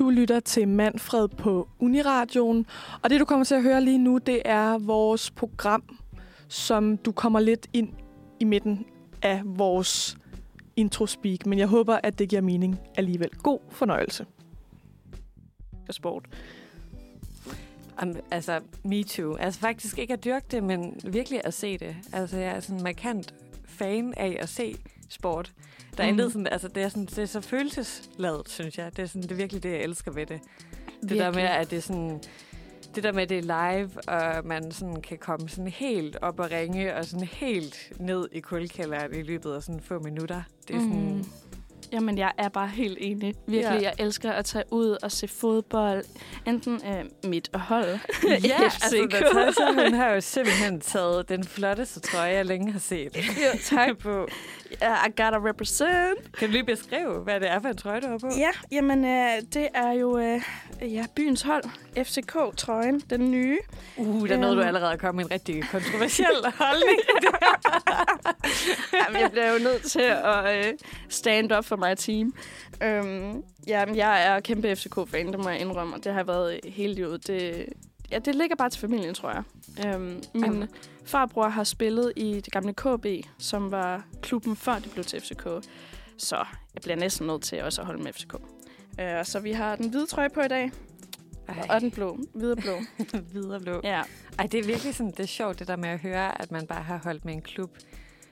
Du 0.00 0.10
lytter 0.10 0.40
til 0.40 0.68
Manfred 0.68 1.28
på 1.28 1.68
Uniradioen, 1.78 2.66
og 3.02 3.10
det 3.10 3.20
du 3.20 3.24
kommer 3.24 3.44
til 3.44 3.54
at 3.54 3.62
høre 3.62 3.80
lige 3.80 3.98
nu, 3.98 4.18
det 4.18 4.42
er 4.44 4.78
vores 4.78 5.30
program, 5.30 5.82
som 6.48 6.96
du 6.96 7.12
kommer 7.12 7.40
lidt 7.40 7.66
ind 7.72 7.88
i 8.40 8.44
midten 8.44 8.86
af 9.22 9.42
vores 9.44 10.18
introspeak, 10.76 11.46
men 11.46 11.58
jeg 11.58 11.66
håber, 11.66 12.00
at 12.02 12.18
det 12.18 12.28
giver 12.28 12.42
mening 12.42 12.80
alligevel. 12.96 13.30
God 13.30 13.58
fornøjelse. 13.70 14.26
Sport. 15.90 16.24
Um, 18.02 18.16
altså, 18.30 18.60
me 18.84 19.04
too. 19.04 19.36
Altså 19.36 19.60
faktisk 19.60 19.98
ikke 19.98 20.12
at 20.12 20.24
dyrke 20.24 20.46
det, 20.50 20.62
men 20.62 21.00
virkelig 21.04 21.40
at 21.44 21.54
se 21.54 21.78
det. 21.78 21.96
Altså, 22.12 22.36
jeg 22.36 22.56
er 22.56 22.60
sådan 22.60 22.76
en 22.76 22.82
markant 22.82 23.34
fan 23.64 24.14
af 24.16 24.36
at 24.40 24.48
se 24.48 24.76
sport. 25.10 25.52
Der 25.96 26.04
er 26.04 26.12
mm. 26.12 26.18
sådan, 26.18 26.46
altså, 26.46 26.68
det 26.68 26.82
er, 26.82 26.88
sådan, 26.88 27.06
det 27.06 27.18
er 27.18 27.26
så 27.26 27.40
følelsesladet, 27.40 28.48
synes 28.48 28.78
jeg. 28.78 28.96
Det 28.96 29.02
er, 29.02 29.06
sådan, 29.06 29.22
det 29.22 29.30
er 29.30 29.34
virkelig 29.34 29.62
det, 29.62 29.70
jeg 29.70 29.80
elsker 29.80 30.12
ved 30.12 30.26
det. 30.26 30.40
Det 31.02 31.10
der 31.10 31.32
med, 31.32 31.42
at 31.42 31.70
det 31.70 31.76
er 31.76 31.82
sådan... 31.82 32.20
Det 32.94 33.02
der 33.02 33.12
med, 33.12 33.22
at 33.22 33.28
det 33.28 33.38
er 33.38 33.42
live, 33.42 33.90
og 34.08 34.46
man 34.46 34.72
sådan 34.72 35.00
kan 35.00 35.18
komme 35.18 35.48
sådan 35.48 35.68
helt 35.68 36.16
op 36.22 36.40
og 36.40 36.50
ringe, 36.50 36.96
og 36.96 37.04
sådan 37.04 37.26
helt 37.26 37.92
ned 37.98 38.28
i 38.32 38.40
kuldkælderen 38.40 39.14
i 39.14 39.22
løbet 39.22 39.52
af 39.52 39.62
sådan 39.62 39.80
få 39.80 39.98
minutter. 39.98 40.42
Det 40.68 40.76
er 40.76 40.80
sådan... 40.80 41.14
Mm. 41.14 41.24
Jamen, 41.92 42.18
jeg 42.18 42.32
er 42.38 42.48
bare 42.48 42.68
helt 42.68 42.98
enig. 43.00 43.34
Virkelig, 43.46 43.80
ja. 43.80 43.82
jeg 43.82 43.94
elsker 43.98 44.32
at 44.32 44.44
tage 44.44 44.64
ud 44.70 44.96
og 45.02 45.12
se 45.12 45.28
fodbold. 45.28 46.04
Enten 46.46 46.80
øh, 46.86 47.30
mit 47.30 47.50
og 47.52 47.60
hold. 47.60 47.88
ja, 48.44 48.62
altså, 48.62 49.08
Natasha, 49.10 49.96
har 49.96 50.10
jo 50.10 50.20
simpelthen 50.20 50.80
taget 50.80 51.28
den 51.28 51.44
flotteste 51.44 52.00
trøje, 52.00 52.32
jeg 52.32 52.46
længe 52.46 52.72
har 52.72 52.78
set. 52.78 53.16
jo, 53.44 53.58
tak. 53.64 53.98
på. 53.98 54.28
Yeah, 54.82 55.06
I 55.06 55.22
gotta 55.22 55.38
represent. 55.48 56.32
Kan 56.38 56.48
du 56.48 56.52
lige 56.52 56.64
beskrive, 56.64 57.18
hvad 57.18 57.40
det 57.40 57.50
er 57.50 57.60
for 57.60 57.68
en 57.68 57.76
trøje, 57.76 58.00
du 58.00 58.08
har 58.08 58.18
på? 58.18 58.28
Ja, 58.36 58.50
jamen, 58.72 59.04
øh, 59.04 59.42
det 59.54 59.68
er 59.74 59.92
jo 59.92 60.18
øh, 60.18 60.42
ja, 60.80 61.06
byens 61.16 61.42
hold. 61.42 61.64
FCK-trøjen, 61.96 63.00
den 63.10 63.30
nye. 63.30 63.58
Uh, 63.96 64.28
der 64.28 64.36
nåede 64.36 64.52
um, 64.52 64.58
du 64.58 64.62
allerede 64.62 64.92
at 64.92 64.98
komme 64.98 65.16
med 65.16 65.24
en 65.24 65.30
rigtig 65.30 65.64
kontroversiel 65.72 66.52
holdning. 66.54 66.98
jamen, 69.06 69.22
jeg 69.22 69.30
bliver 69.30 69.52
jo 69.52 69.58
nødt 69.58 69.82
til 69.82 70.12
at 70.24 70.66
øh, 70.66 70.72
stand 71.08 71.52
up 71.52 71.64
for 71.64 71.76
my 71.76 71.94
team. 71.96 72.34
Um, 72.84 73.44
jamen, 73.66 73.96
jeg 73.96 74.26
er 74.26 74.40
kæmpe 74.40 74.76
FCK-fan, 74.76 75.26
det 75.32 75.38
må 75.38 75.48
jeg 75.48 75.60
indrømme, 75.60 75.96
og 75.96 76.04
det 76.04 76.12
har 76.12 76.22
været 76.22 76.60
hele 76.64 76.94
livet. 76.94 77.26
Det, 77.26 77.66
ja, 78.10 78.18
det 78.18 78.34
ligger 78.34 78.56
bare 78.56 78.70
til 78.70 78.80
familien, 78.80 79.14
tror 79.14 79.30
jeg. 79.30 79.94
Um, 79.94 80.02
min 80.02 80.44
Jamen. 80.44 80.68
Farbror 81.04 81.48
har 81.48 81.64
spillet 81.64 82.12
i 82.16 82.40
det 82.40 82.52
gamle 82.52 82.74
KB, 82.74 83.06
som 83.38 83.70
var 83.70 84.04
klubben 84.22 84.56
før 84.56 84.78
det 84.78 84.90
blev 84.92 85.04
til 85.04 85.20
FCK. 85.20 85.44
Så 86.16 86.36
jeg 86.74 86.82
bliver 86.82 86.96
næsten 86.96 87.26
nødt 87.26 87.42
til 87.42 87.62
også 87.62 87.80
at 87.80 87.86
holde 87.86 88.02
med 88.02 88.12
FCK. 88.12 88.34
Uh, 88.34 89.24
så 89.24 89.40
vi 89.40 89.52
har 89.52 89.76
den 89.76 89.90
hvide 89.90 90.06
trøje 90.06 90.30
på 90.30 90.40
i 90.40 90.48
dag. 90.48 90.70
Ej. 91.48 91.66
Og 91.70 91.80
den 91.80 91.90
blå. 91.90 92.18
Hvide 92.34 92.56
blå. 92.56 92.72
Hvide 93.32 93.60
blå. 93.60 93.80
Ja. 93.84 94.02
Ej, 94.38 94.46
det 94.46 94.60
er 94.60 94.64
virkelig 94.64 94.94
sådan, 94.94 95.12
det 95.12 95.20
er 95.20 95.26
sjovt, 95.26 95.58
det 95.58 95.68
der 95.68 95.76
med 95.76 95.88
at 95.88 95.98
høre, 95.98 96.42
at 96.42 96.50
man 96.50 96.66
bare 96.66 96.82
har 96.82 96.98
holdt 96.98 97.24
med 97.24 97.34
en 97.34 97.42
klub. 97.42 97.70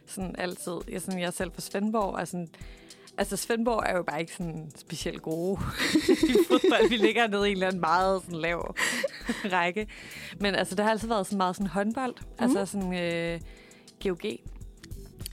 Sådan 0.07 0.35
altid. 0.39 0.73
Jeg, 0.89 1.03
sådan, 1.03 1.21
jeg 1.21 1.27
er 1.27 1.31
selv 1.31 1.53
fra 1.53 1.61
Svendborg, 1.61 2.15
og 2.15 2.29
sådan, 2.29 2.49
Altså, 3.19 3.37
Svendborg 3.37 3.83
er 3.87 3.97
jo 3.97 4.03
bare 4.03 4.21
ikke 4.21 4.33
sådan 4.33 4.71
specielt 4.77 5.23
gode 5.23 5.61
i 6.31 6.35
fodbold. 6.49 6.89
Vi 6.89 6.97
ligger 6.97 7.27
nede 7.27 7.49
i 7.49 7.51
en 7.51 7.57
eller 7.57 7.67
anden 7.67 7.81
meget 7.81 8.23
sådan 8.23 8.39
lav 8.39 8.75
række. 9.55 9.87
Men 10.41 10.55
altså, 10.55 10.75
der 10.75 10.83
har 10.83 10.91
altid 10.91 11.09
været 11.09 11.27
sådan 11.27 11.37
meget 11.37 11.57
sådan 11.57 11.67
håndbold. 11.67 12.15
Mm. 12.21 12.45
Altså 12.45 12.67
sådan 12.67 12.95
øh, 12.95 13.41
GOG. 14.03 14.25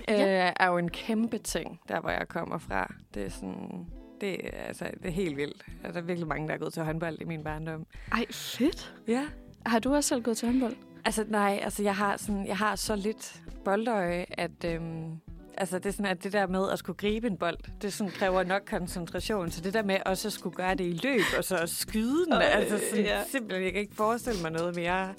Ja. 0.08 0.48
Øh, 0.48 0.54
er 0.60 0.68
jo 0.68 0.78
en 0.78 0.90
kæmpe 0.90 1.38
ting, 1.38 1.80
der 1.88 2.02
hvor 2.02 2.10
jeg 2.10 2.28
kommer 2.28 2.58
fra. 2.58 2.94
Det 3.14 3.26
er 3.26 3.30
sådan... 3.30 3.86
Det, 4.22 4.38
altså, 4.68 4.86
det 5.04 5.08
er 5.08 5.12
helt 5.12 5.38
vildt. 5.38 5.66
Altså, 5.84 5.92
der 5.94 6.02
er 6.02 6.08
virkelig 6.08 6.28
mange, 6.28 6.48
der 6.48 6.54
er 6.54 6.58
gået 6.58 6.74
til 6.74 6.84
håndbold 6.84 7.18
i 7.22 7.24
min 7.24 7.44
barndom. 7.44 7.86
Ej, 8.12 8.26
fedt. 8.32 8.96
Ja. 9.08 9.26
Har 9.66 9.80
du 9.80 9.96
også 9.96 10.08
selv 10.08 10.24
gået 10.24 10.38
til 10.38 10.48
håndbold? 10.48 10.76
Altså, 11.06 11.26
nej. 11.28 11.60
Altså, 11.64 11.84
jeg 11.84 11.96
har, 11.96 12.18
sådan, 12.18 12.48
jeg 12.48 12.58
har 12.58 12.76
så 12.76 12.96
lidt 12.96 13.42
boldøje, 13.66 14.26
at... 14.30 14.66
Øhm, 14.66 15.20
Altså 15.58 15.80
det 15.80 15.86
er 15.86 15.92
sådan, 15.92 16.06
at 16.06 16.24
det 16.24 16.34
der 16.34 16.48
med 16.48 16.70
at 16.70 16.80
skulle 16.80 16.98
gribe 16.98 17.28
en 17.28 17.38
bold, 17.38 17.58
det 17.82 17.94
sådan 17.94 18.12
kræver 18.12 18.44
nok 18.44 18.62
koncentration. 18.70 19.52
Så 19.52 19.62
det 19.62 19.74
der 19.74 19.84
med 19.84 19.98
også 20.06 20.28
at 20.28 20.34
skulle 20.34 20.56
gøre 20.56 20.76
det 20.76 20.84
i 20.84 21.00
løb, 21.04 21.22
og 21.38 21.44
så 21.44 21.64
skyde 21.66 22.26
den, 22.26 22.34
øh, 22.34 22.56
altså 22.58 22.80
sådan, 22.90 23.06
ja. 23.06 23.24
simpelthen, 23.32 23.64
jeg 23.64 23.72
kan 23.72 23.82
ikke 23.82 23.96
forestille 23.96 24.42
mig 24.42 24.52
noget 24.52 24.76
mere. 24.76 25.14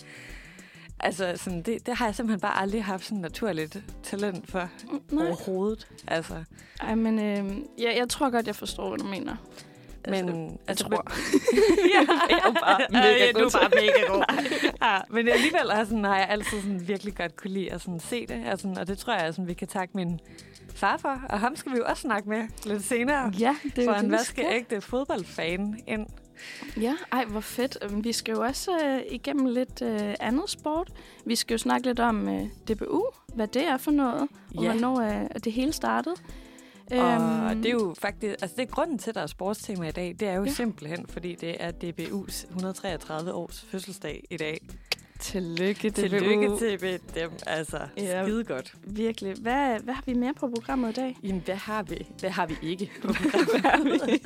Altså, 1.01 1.33
sådan, 1.37 1.63
det, 1.63 1.87
det 1.87 1.97
har 1.97 2.07
jeg 2.07 2.15
simpelthen 2.15 2.41
bare 2.41 2.61
aldrig 2.61 2.85
haft 2.85 3.05
sådan 3.05 3.19
naturligt 3.19 3.79
talent 4.03 4.51
for 4.51 4.69
Nej. 5.11 5.27
overhovedet. 5.27 5.89
Altså. 6.09 6.45
Ej, 6.81 6.95
men 6.95 7.19
øh, 7.19 7.57
ja, 7.79 7.99
jeg 7.99 8.09
tror 8.09 8.31
godt, 8.31 8.47
jeg 8.47 8.57
forstår, 8.57 8.89
hvad 8.89 8.99
du 8.99 9.05
mener. 9.07 9.37
Men 10.07 10.29
altså, 10.29 10.35
jeg 10.35 10.59
altså, 10.69 10.85
tror... 10.85 11.05
ja, 11.95 12.01
jeg 12.31 12.41
er 12.45 12.53
bare 12.53 12.87
mega 12.91 13.27
ja, 13.27 13.33
du 13.33 13.45
er 13.45 13.51
bare 13.51 13.71
mega 13.75 14.07
god. 14.09 14.25
ja, 14.87 14.99
men 15.11 15.29
alligevel 15.29 15.71
har, 15.73 15.85
sådan, 15.85 16.05
har 16.05 16.17
jeg 16.17 16.29
altid 16.29 16.61
sådan 16.61 16.89
virkelig 16.89 17.17
godt 17.17 17.37
kunne 17.37 17.51
lide 17.51 17.73
at 17.73 17.81
sådan 17.81 18.01
se 18.01 18.27
det. 18.27 18.43
Altså, 18.47 18.75
og 18.81 18.87
det 18.87 18.99
tror 18.99 19.13
jeg, 19.13 19.35
sådan, 19.35 19.49
vi 19.49 19.55
kan 19.55 19.69
takke 19.69 19.97
min 19.97 20.21
far 20.75 20.97
for. 20.97 21.21
Og 21.29 21.41
ham 21.41 21.57
skal 21.57 21.73
vi 21.73 21.77
jo 21.77 21.85
også 21.87 22.01
snakke 22.01 22.29
med 22.29 22.49
lidt 22.65 22.85
senere. 22.85 23.33
Ja, 23.39 23.57
det 23.77 23.79
er 23.79 23.93
For 23.93 24.01
en 24.01 24.11
vaskeægte 24.11 24.81
fodboldfan 24.81 25.81
ind. 25.87 26.07
Ja, 26.81 26.97
ej, 27.13 27.25
hvor 27.25 27.41
fedt. 27.41 27.79
Øhm, 27.83 28.05
vi 28.05 28.13
skal 28.13 28.33
jo 28.33 28.43
også 28.43 28.71
øh, 28.85 29.01
igennem 29.11 29.47
lidt 29.47 29.83
øh, 29.83 30.15
andet 30.21 30.51
sport. 30.51 30.93
Vi 31.25 31.37
skal 31.37 31.55
jo 31.55 31.59
snakke 31.59 31.87
lidt 31.87 32.01
om 32.01 32.29
øh, 32.29 32.43
DBU, 32.69 33.05
hvad 33.35 33.47
det 33.47 33.65
er 33.65 33.77
for 33.77 33.91
noget, 33.91 34.29
og 34.57 34.63
ja. 34.63 34.71
hvornår 34.71 35.01
øh, 35.01 35.27
det 35.45 35.53
hele 35.53 35.73
startede. 35.73 36.15
Og 36.91 37.51
øhm. 37.51 37.63
det 37.63 37.69
er 37.69 37.73
jo 37.73 37.95
faktisk, 37.99 38.37
altså 38.43 38.57
det 38.57 38.63
er 38.63 38.67
grunden 38.67 38.99
til, 38.99 39.11
at 39.11 39.15
der 39.15 39.23
er 39.23 39.27
sportstema 39.27 39.89
i 39.89 39.91
dag, 39.91 40.17
det 40.21 40.29
er 40.29 40.35
jo 40.35 40.45
ja. 40.45 40.51
simpelthen, 40.51 41.07
fordi 41.09 41.35
det 41.35 41.57
er 41.61 41.73
DBU's 41.73 42.47
133 42.49 43.33
års 43.33 43.67
fødselsdag 43.71 44.25
i 44.31 44.37
dag. 44.37 44.61
Tillykke, 45.21 45.91
DBU. 45.91 46.01
Tillykke 46.01 46.59
til 46.59 47.01
dem, 47.15 47.31
altså 47.47 47.79
ja, 47.97 48.25
skide 48.25 48.45
godt. 48.45 48.75
Virkelig. 48.85 49.35
Hvad, 49.41 49.81
hvad 49.81 49.95
har 49.95 50.03
vi 50.07 50.15
mere 50.15 50.35
på 50.35 50.51
programmet 50.55 50.91
i 50.91 50.93
dag? 50.93 51.17
Jamen, 51.23 51.43
hvad 51.45 51.55
har 51.55 51.83
vi? 51.83 52.07
Hvad 52.21 52.31
har 52.31 52.47
vi 52.47 52.55
ikke 52.63 52.91
på 53.03 53.13
programmet? 53.13 54.21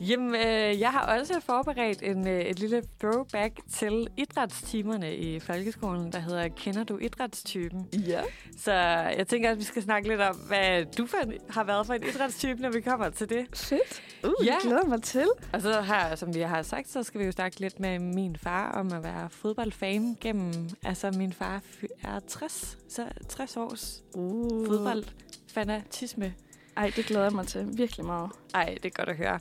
Jamen, 0.00 0.34
øh, 0.34 0.80
jeg 0.80 0.90
har 0.90 1.18
også 1.18 1.40
forberedt 1.40 2.02
en, 2.02 2.28
øh, 2.28 2.40
et 2.40 2.58
lille 2.58 2.82
throwback 3.00 3.60
til 3.72 4.08
idrætstimerne 4.16 5.16
i 5.16 5.40
folkeskolen, 5.40 6.12
der 6.12 6.18
hedder 6.18 6.48
Kender 6.48 6.84
du 6.84 6.98
idrætstypen? 6.98 7.88
Ja. 8.06 8.22
Så 8.58 8.72
jeg 9.18 9.26
tænker, 9.28 9.50
at 9.50 9.58
vi 9.58 9.64
skal 9.64 9.82
snakke 9.82 10.08
lidt 10.08 10.20
om, 10.20 10.36
hvad 10.36 10.84
du 10.84 11.06
for 11.06 11.16
en, 11.18 11.32
har 11.50 11.64
været 11.64 11.86
for 11.86 11.94
en 11.94 12.02
idrætstype, 12.02 12.62
når 12.62 12.70
vi 12.70 12.80
kommer 12.80 13.10
til 13.10 13.28
det. 13.28 13.46
Fedt. 13.54 14.02
Uh, 14.24 14.46
ja. 14.46 14.52
jeg 14.52 14.58
glæder 14.62 14.86
mig 14.86 15.02
til. 15.02 15.26
Og 15.52 15.60
så 15.60 15.82
her, 15.82 16.14
som 16.14 16.34
vi 16.34 16.40
har 16.40 16.62
sagt, 16.62 16.90
så 16.90 17.02
skal 17.02 17.20
vi 17.20 17.24
jo 17.24 17.32
snakke 17.32 17.60
lidt 17.60 17.80
med 17.80 17.98
min 17.98 18.36
far 18.36 18.72
om 18.72 18.92
at 18.92 19.02
være 19.02 19.30
fodboldfan 19.30 20.16
gennem... 20.20 20.52
Altså, 20.84 21.10
min 21.10 21.32
far 21.32 21.62
er 22.02 22.20
60, 22.28 22.78
så 22.88 23.06
60 23.28 23.56
års 23.56 24.02
uh. 24.14 24.66
fodboldfanatisme. 24.66 26.34
Ej, 26.76 26.92
det 26.96 27.04
glæder 27.04 27.24
jeg 27.24 27.32
mig 27.32 27.46
til 27.46 27.68
virkelig 27.72 28.06
meget. 28.06 28.30
Ej, 28.54 28.78
det 28.82 28.84
er 28.84 28.90
godt 28.90 29.08
at 29.08 29.16
høre. 29.16 29.38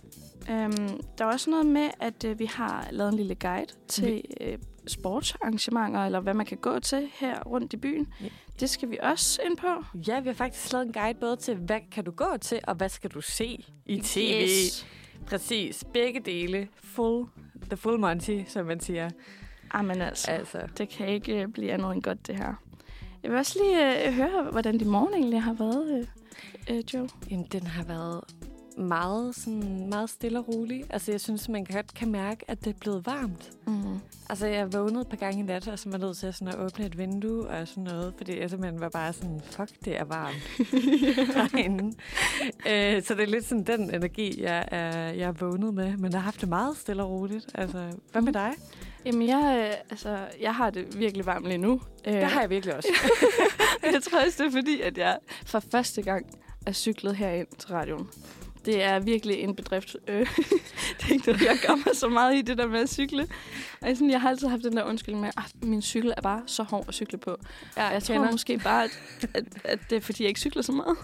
Øhm, 0.50 1.02
der 1.18 1.26
er 1.26 1.30
også 1.32 1.50
noget 1.50 1.66
med, 1.66 1.90
at 2.00 2.24
øh, 2.24 2.40
vi 2.40 2.46
har 2.46 2.88
lavet 2.92 3.12
en 3.12 3.18
lille 3.18 3.36
guide 3.36 3.74
til 3.88 4.24
øh, 4.42 4.58
sportsarrangementer, 4.88 6.06
eller 6.06 6.20
hvad 6.20 6.34
man 6.34 6.46
kan 6.46 6.58
gå 6.58 6.80
til 6.80 7.10
her 7.14 7.44
rundt 7.44 7.74
i 7.74 7.78
byen. 7.78 8.08
Ja. 8.22 8.28
Det 8.60 8.70
skal 8.70 8.90
vi 8.90 8.98
også 9.02 9.42
ind 9.46 9.58
på. 9.58 9.68
Ja, 10.08 10.20
vi 10.20 10.30
har 10.30 10.34
faktisk 10.34 10.74
lavet 10.74 10.86
en 10.86 10.94
guide 10.94 11.20
både 11.20 11.36
til, 11.36 11.56
hvad 11.56 11.80
kan 11.92 12.04
du 12.04 12.12
gå 12.12 12.38
til, 12.42 12.60
og 12.64 12.76
hvad 12.76 12.90
skal 12.90 13.10
du 13.10 13.22
se 13.22 13.66
i 13.86 14.02
tv. 14.02 14.44
Yes. 14.44 14.88
Præcis, 15.26 15.84
begge 15.94 16.20
dele. 16.20 16.68
Full, 16.84 17.26
the 17.70 17.78
full 17.78 18.00
Monty, 18.00 18.40
som 18.48 18.66
man 18.66 18.80
siger. 18.80 19.10
Amen 19.72 20.02
altså, 20.02 20.32
altså. 20.32 20.62
det 20.78 20.90
kan 20.90 21.08
ikke 21.08 21.42
øh, 21.42 21.48
blive 21.48 21.72
andet 21.72 21.92
end 21.92 22.04
godt, 22.04 22.28
det 22.28 22.36
her. 22.36 22.54
Jeg 23.24 23.32
vil 23.32 23.40
også 23.40 23.60
lige 23.64 24.08
øh, 24.08 24.14
høre, 24.14 24.52
hvordan 24.52 24.78
din 24.78 24.90
morgen 24.90 25.14
egentlig 25.14 25.42
har 25.42 25.54
været, 25.54 26.08
øh, 26.70 26.76
øh, 26.76 26.84
Joe. 26.94 27.10
Jamen, 27.32 27.46
den 27.52 27.68
har 27.68 27.84
været 27.84 28.24
meget, 28.80 29.36
sådan, 29.36 29.90
meget 29.90 30.10
stille 30.10 30.40
og 30.40 30.48
rolig. 30.48 30.84
Altså, 30.90 31.12
jeg 31.12 31.22
synes, 31.22 31.50
man 31.50 31.66
godt 31.66 31.94
kan 31.94 32.12
mærke, 32.12 32.46
at 32.48 32.66
det 32.66 32.70
er 32.70 32.78
blevet 32.80 33.06
varmt. 33.06 33.52
Mm. 33.68 34.00
Altså, 34.30 34.48
jeg 34.48 34.74
vågnede 34.74 35.02
et 35.02 35.08
par 35.08 35.18
gange 35.18 35.40
i 35.40 35.44
nat, 35.44 35.68
og 35.68 35.80
så 35.80 35.90
var 35.90 35.98
nødt 35.98 36.18
til 36.18 36.34
sådan 36.34 36.48
at 36.48 36.60
åbne 36.60 36.86
et 36.86 36.98
vindue 36.98 37.48
og 37.48 37.68
sådan 37.68 37.84
noget, 37.84 38.14
fordi 38.18 38.40
jeg 38.40 38.50
simpelthen 38.50 38.82
var 38.82 38.90
bare 38.90 39.14
sådan, 39.14 39.42
fuck, 39.44 39.72
det 39.86 39.98
er 40.00 40.04
varmt 40.04 40.36
herinde. 41.54 41.96
øh, 42.70 43.04
så 43.04 43.16
det 43.16 43.24
er 43.24 43.28
lidt 43.28 43.46
sådan 43.46 43.64
den 43.64 43.96
energi, 43.96 44.42
jeg 44.42 44.68
er, 44.72 45.12
jeg 45.12 45.28
er 45.28 45.32
vågnet 45.32 45.74
med. 45.74 45.98
Men 45.98 46.12
jeg 46.12 46.20
har 46.20 46.26
haft 46.26 46.42
det 46.42 46.50
meget 46.50 46.78
stille 46.78 47.04
og 47.04 47.10
roligt. 47.10 47.46
Altså, 47.56 47.92
hvad 48.12 48.22
med 48.22 48.34
dig? 48.34 48.52
Jamen, 49.06 49.28
jeg, 49.28 49.70
øh, 49.70 49.78
altså, 49.90 50.18
jeg 50.42 50.56
har 50.56 50.70
det 50.70 51.00
virkelig 51.00 51.26
varmt 51.26 51.46
lige 51.46 51.58
nu. 51.58 51.82
Det 52.06 52.24
har 52.24 52.42
jeg 52.42 52.50
virkelig 52.50 52.76
også. 52.76 52.90
jeg 53.94 54.04
tror 54.04 54.26
også, 54.26 54.44
det 54.44 54.48
er 54.48 54.52
fordi, 54.58 54.82
at 54.82 54.98
jeg 54.98 55.18
for 55.46 55.60
første 55.72 56.02
gang 56.02 56.26
er 56.66 56.72
cyklet 56.72 57.16
herind 57.16 57.48
til 57.60 57.70
radioen. 57.70 58.08
Det 58.66 58.84
er 58.84 59.00
virkelig 59.00 59.40
en 59.40 59.56
bedrift. 59.56 59.96
Øh, 60.08 60.20
det 61.00 61.10
er 61.10 61.14
ikke 61.14 61.26
noget, 61.28 61.42
jeg 61.42 61.58
gør 61.68 61.76
mig 61.76 61.96
så 61.96 62.10
meget 62.10 62.36
i 62.36 62.42
det 62.42 62.58
der 62.58 62.68
med 62.68 62.80
at 62.80 62.90
cykle. 62.90 63.28
Og 63.82 63.88
jeg, 63.88 63.98
sådan, 63.98 64.12
jeg 64.12 64.22
har 64.22 64.30
altid 64.30 64.48
haft 64.48 64.64
den 64.64 64.78
der 64.78 64.84
undskyldning 64.84 65.22
med, 65.22 65.30
at 65.38 65.68
min 65.68 65.82
cykel 65.82 66.14
er 66.18 66.22
bare 66.22 66.42
så 66.46 66.64
hård 66.64 66.86
at 66.88 66.94
cykle 66.94 67.18
på. 67.18 67.38
Ja, 67.78 67.88
Og 67.88 67.94
jeg 67.94 68.04
tror 68.04 68.32
måske 68.32 68.58
bare, 68.58 68.84
at, 68.84 68.92
at, 69.34 69.44
at 69.64 69.80
det 69.90 69.96
er, 69.96 70.02
fordi 70.02 70.24
jeg 70.24 70.28
ikke 70.28 70.40
cykler 70.40 70.62
så 70.62 70.72
meget. 70.72 70.98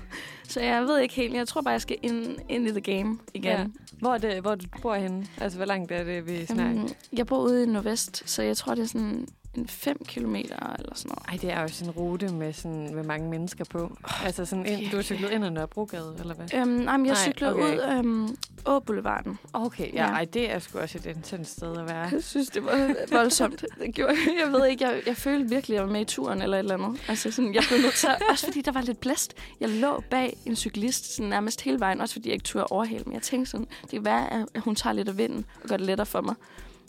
Så 0.47 0.61
jeg 0.61 0.83
ved 0.83 0.99
ikke 0.99 1.15
helt. 1.15 1.33
Jeg 1.33 1.47
tror 1.47 1.61
bare, 1.61 1.71
jeg 1.71 1.81
skal 1.81 1.97
ind, 2.01 2.37
ind 2.49 2.67
i 2.67 2.71
the 2.71 2.81
game 2.81 3.17
igen. 3.33 3.43
Ja. 3.43 3.65
Hvor, 3.99 4.13
er 4.13 4.17
det, 4.17 4.41
hvor 4.41 4.55
du 4.55 4.65
bor 4.81 4.95
henne? 4.95 5.27
Altså, 5.37 5.57
hvor 5.57 5.65
langt 5.65 5.91
er 5.91 6.03
det, 6.03 6.27
vi 6.27 6.45
snakker? 6.45 6.83
Øhm, 6.83 6.89
jeg 7.13 7.27
bor 7.27 7.39
ude 7.39 7.63
i 7.63 7.65
Nordvest, 7.65 8.23
så 8.25 8.43
jeg 8.43 8.57
tror, 8.57 8.75
det 8.75 8.83
er 8.83 8.87
sådan 8.87 9.27
en 9.57 9.67
5 9.67 9.97
kilometer 10.07 10.75
eller 10.79 10.95
sådan 10.95 11.09
noget. 11.09 11.29
Ej, 11.29 11.37
det 11.41 11.57
er 11.57 11.61
jo 11.61 11.67
sådan 11.67 11.93
en 11.93 11.99
rute 11.99 12.27
med, 12.33 12.53
sådan, 12.53 12.95
med 12.95 13.03
mange 13.03 13.29
mennesker 13.29 13.65
på. 13.65 13.79
Oh, 14.03 14.25
altså 14.25 14.45
sådan 14.45 14.65
ind, 14.65 14.91
du 14.91 14.95
har 14.95 15.03
cyklet 15.03 15.31
ind 15.31 15.45
ad 15.45 15.51
Nørrebrogade, 15.51 16.15
eller 16.19 16.35
hvad? 16.35 16.53
Øhm, 16.53 16.67
nej, 16.67 16.97
men 16.97 17.05
jeg 17.05 17.13
Nej, 17.13 17.23
cykler 17.23 17.53
okay. 17.53 17.75
ud 17.75 17.97
øhm, 17.97 18.37
Å 18.65 18.79
Boulevarden. 18.79 19.39
Okay, 19.53 19.93
ja, 19.93 20.05
Ja. 20.05 20.11
Ej, 20.11 20.25
det 20.25 20.51
er 20.51 20.59
sgu 20.59 20.79
også 20.79 20.97
et 20.97 21.05
intens 21.05 21.47
sted 21.47 21.77
at 21.77 21.89
være. 21.89 22.09
Jeg 22.11 22.23
synes, 22.23 22.47
det 22.49 22.65
var 22.65 22.95
voldsomt. 23.11 23.65
Det 23.81 23.95
gjorde, 23.95 24.15
jeg 24.43 24.51
ved 24.51 24.65
ikke, 24.65 24.83
jeg, 24.87 25.01
jeg 25.07 25.17
følte 25.17 25.49
virkelig, 25.49 25.75
at 25.75 25.79
jeg 25.79 25.87
var 25.87 25.93
med 25.93 26.01
i 26.01 26.05
turen 26.05 26.41
eller 26.41 26.57
et 26.57 26.59
eller 26.59 26.73
andet. 26.73 27.01
Altså 27.07 27.31
sådan, 27.31 27.53
jeg 27.53 27.63
blev 27.69 27.79
nødt 27.81 27.93
til, 27.93 28.09
også 28.29 28.45
fordi 28.45 28.61
der 28.61 28.71
var 28.71 28.81
lidt 28.81 28.99
blæst. 28.99 29.33
Jeg 29.59 29.69
lå 29.69 30.03
bag 30.09 30.37
en 30.45 30.55
cyklist 30.55 31.15
sådan 31.15 31.29
nærmest 31.29 31.61
hele 31.61 31.79
vejen, 31.79 32.01
også 32.01 32.15
fordi 32.15 32.29
jeg 32.29 32.33
ikke 32.33 32.43
turde 32.43 32.65
overhale. 32.67 33.03
Men 33.05 33.13
jeg 33.13 33.21
tænkte 33.21 33.51
sådan, 33.51 33.67
det 33.81 33.89
kan 33.91 34.05
være, 34.05 34.47
at 34.53 34.61
hun 34.61 34.75
tager 34.75 34.93
lidt 34.93 35.09
af 35.09 35.17
vinden 35.17 35.45
og 35.63 35.69
gør 35.69 35.77
det 35.77 35.85
lettere 35.85 36.05
for 36.05 36.21
mig. 36.21 36.35